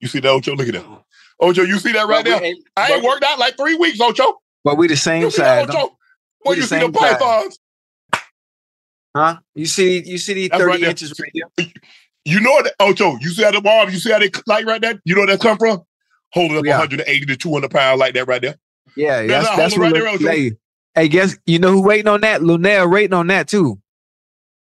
you 0.00 0.08
see 0.08 0.20
that, 0.20 0.28
Ocho? 0.28 0.54
Look 0.54 0.68
at 0.68 0.74
that. 0.74 0.84
Oh. 0.84 1.02
Ocho, 1.40 1.62
you 1.62 1.78
see 1.78 1.92
that 1.92 2.06
right 2.06 2.22
But 2.22 2.24
there? 2.30 2.44
ain't- 2.44 2.68
I 2.76 2.92
ain't 2.92 3.02
but- 3.02 3.08
worked 3.08 3.24
out 3.24 3.38
like 3.38 3.56
three 3.56 3.74
weeks, 3.74 3.98
Ocho. 4.00 4.40
But 4.62 4.76
we 4.76 4.86
the 4.86 4.96
same 4.96 5.22
You 5.22 5.30
that, 5.30 5.66
size, 5.68 5.74
Ocho? 5.74 5.96
Well, 6.44 6.54
you 6.56 6.62
see 6.62 6.78
the 6.78 6.92
pythons. 6.92 7.58
huh? 9.16 9.38
You 9.54 9.64
see, 9.66 10.02
you 10.04 10.18
see 10.18 10.48
That's 10.48 10.60
thirty 10.62 10.82
right 10.82 10.90
inches 10.90 11.18
right 11.18 11.30
here. 11.32 11.72
You 12.26 12.40
know 12.40 12.62
that, 12.62 12.74
Ocho, 12.80 13.16
you 13.20 13.30
see 13.30 13.42
how 13.44 13.50
the 13.58 13.66
arm, 13.68 13.88
you 13.90 13.98
see 13.98 14.10
how 14.12 14.18
they 14.18 14.30
like 14.46 14.66
right 14.66 14.80
there? 14.82 15.00
You 15.04 15.14
know 15.14 15.22
where 15.22 15.28
that 15.28 15.40
come 15.40 15.56
from? 15.58 15.82
Holding 16.32 16.58
up 16.58 16.64
Yeah. 16.66 16.78
180 16.78 17.24
to 17.26 17.36
200 17.36 17.70
pounds 17.70 17.98
like 18.00 18.12
that 18.14 18.26
right 18.26 18.42
there. 18.42 18.56
Yeah, 18.96 19.20
Yeah, 19.20 19.26
that's 19.42 19.56
that's 19.56 19.76
what. 19.78 19.82
right 19.92 19.92
look- 20.04 20.20
there, 20.20 20.32
hey, 20.32 20.52
hey, 20.94 21.08
guess 21.08 21.36
you 21.46 21.58
know 21.58 21.72
who 21.72 21.82
waiting 21.82 22.08
on 22.08 22.20
that? 22.22 22.40
Luenell 22.40 22.90
waiting 22.90 23.12
on 23.14 23.26
that 23.28 23.48
too. 23.48 23.78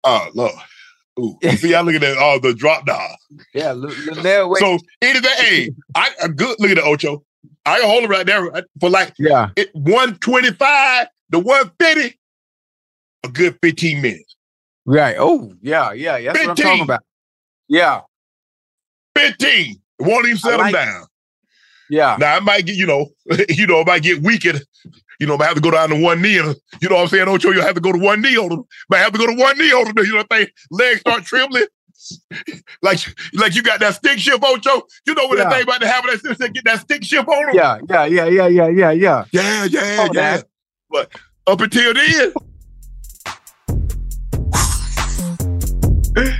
Oh, 0.03 0.27
Lord. 0.33 0.53
Ooh. 1.19 1.37
See, 1.57 1.75
I 1.75 1.81
look 1.81 1.95
at 1.95 2.01
that, 2.01 2.15
oh, 2.17 2.39
the 2.41 2.53
drop 2.53 2.85
down. 2.85 3.09
Yeah, 3.53 3.73
Lu- 3.73 3.89
Luenell 3.89 4.49
waiting. 4.49 4.79
So 4.79 4.85
it 5.01 5.15
is 5.17 5.21
that 5.21 5.37
hey, 5.39 5.69
I 5.95 6.11
a 6.21 6.29
good 6.29 6.55
look 6.59 6.71
at 6.71 6.75
the 6.77 6.83
Ocho. 6.83 7.23
I 7.65 7.79
can 7.79 7.89
hold 7.89 8.03
it 8.05 8.09
right 8.09 8.25
there 8.25 8.49
for 8.79 8.89
like 8.89 9.13
yeah, 9.19 9.49
it 9.55 9.69
125 9.73 11.07
to 11.33 11.39
150, 11.39 12.19
a 13.23 13.27
good 13.29 13.57
15 13.61 14.01
minutes. 14.01 14.35
right. 14.85 15.15
Oh, 15.19 15.53
yeah, 15.61 15.91
yeah. 15.91 16.17
yeah, 16.17 16.33
That's 16.33 16.47
what 16.47 16.49
I'm 16.51 16.55
talking 16.65 16.83
about. 16.83 17.01
Yeah, 17.67 18.01
15. 19.15 19.71
It 19.99 20.07
won't 20.07 20.25
even 20.25 20.37
settle 20.37 20.59
like- 20.59 20.73
down. 20.73 21.05
Yeah. 21.89 22.15
Now 22.19 22.35
I 22.35 22.39
might 22.39 22.65
get, 22.65 22.75
you 22.75 22.85
know, 22.85 23.07
you 23.49 23.67
know, 23.67 23.79
if 23.81 23.87
I 23.87 23.99
get 23.99 24.21
weakened. 24.21 24.63
You 25.21 25.27
know, 25.27 25.37
I 25.37 25.43
have 25.47 25.55
to 25.55 25.59
go 25.61 25.69
down 25.71 25.89
to 25.89 26.01
one 26.01 26.21
knee. 26.21 26.37
And, 26.37 26.55
you 26.81 26.87
know 26.87 26.95
what 26.95 27.01
I'm 27.01 27.07
saying? 27.09 27.27
Ocho, 27.27 27.51
you 27.51 27.59
have 27.59 27.75
to 27.75 27.81
go 27.81 27.91
to 27.91 27.97
one 27.99 28.21
knee 28.21 28.37
on 28.37 28.47
them. 28.47 28.63
Might 28.89 28.99
have 28.99 29.11
to 29.11 29.17
go 29.17 29.27
to 29.27 29.33
one 29.33 29.57
knee 29.57 29.73
on 29.73 29.93
them. 29.93 30.05
You 30.05 30.11
know 30.13 30.17
what 30.19 30.27
I'm 30.31 30.37
saying? 30.37 30.47
Legs 30.71 30.99
start 31.01 31.25
trembling. 31.25 31.65
like, 32.81 32.99
like 33.33 33.53
you 33.53 33.61
got 33.61 33.81
that 33.81 33.95
stick 33.95 34.17
shift, 34.17 34.41
Ocho. 34.41 34.83
You 35.05 35.15
know 35.15 35.27
what 35.27 35.37
Yeah. 35.37 35.43
the 35.43 35.49
thing 35.49 35.63
about 35.63 35.81
the 35.81 35.87
having 35.89 36.11
that 36.23 36.35
stick, 36.37 36.53
get 36.53 36.63
that 36.63 36.79
stick 36.79 37.03
shift 37.03 37.27
on 37.27 37.47
them. 37.47 37.53
Yeah, 37.53 37.79
yeah, 37.89 38.05
yeah, 38.05 38.27
yeah, 38.27 38.47
yeah, 38.47 38.67
yeah, 38.69 38.91
yeah. 38.91 39.25
Yeah, 39.33 39.65
yeah, 39.65 39.97
Oh, 39.99 40.09
yeah. 40.13 40.37
that. 40.37 40.47
But 40.89 41.11
up 41.47 41.59
until 41.59 41.93
then, 41.93 42.33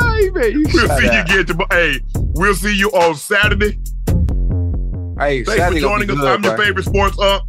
Hey, 0.00 0.30
man, 0.30 0.52
you 0.52 0.64
we'll 0.72 0.88
see 0.98 1.08
up. 1.08 1.28
you 1.28 1.44
get 1.44 1.46
to. 1.48 1.66
Hey, 1.70 2.00
we'll 2.34 2.54
see 2.54 2.74
you 2.76 2.88
on 2.90 3.14
Saturday. 3.16 3.78
Hey, 5.18 5.42
Thanks 5.42 5.60
Saturday 5.60 5.80
for 5.80 5.88
joining 5.88 6.10
us. 6.10 6.16
good, 6.16 6.28
I'm 6.28 6.44
your 6.44 6.56
favorite 6.56 6.84
sports 6.84 7.18
up. 7.18 7.42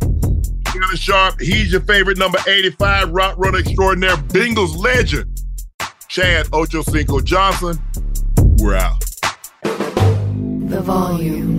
Shannon 0.72 0.96
Sharpe. 0.96 1.40
He's 1.40 1.72
your 1.72 1.82
favorite 1.82 2.18
number 2.18 2.40
85 2.48 3.12
route 3.12 3.38
runner 3.38 3.60
extraordinaire, 3.60 4.16
Bengals 4.18 4.76
legend. 4.78 5.40
Chad 6.08 6.48
Ochocinco 6.48 7.24
Johnson. 7.24 7.78
We're 8.58 8.76
out. 8.76 9.00
The 9.64 10.82
volume. 10.82 11.59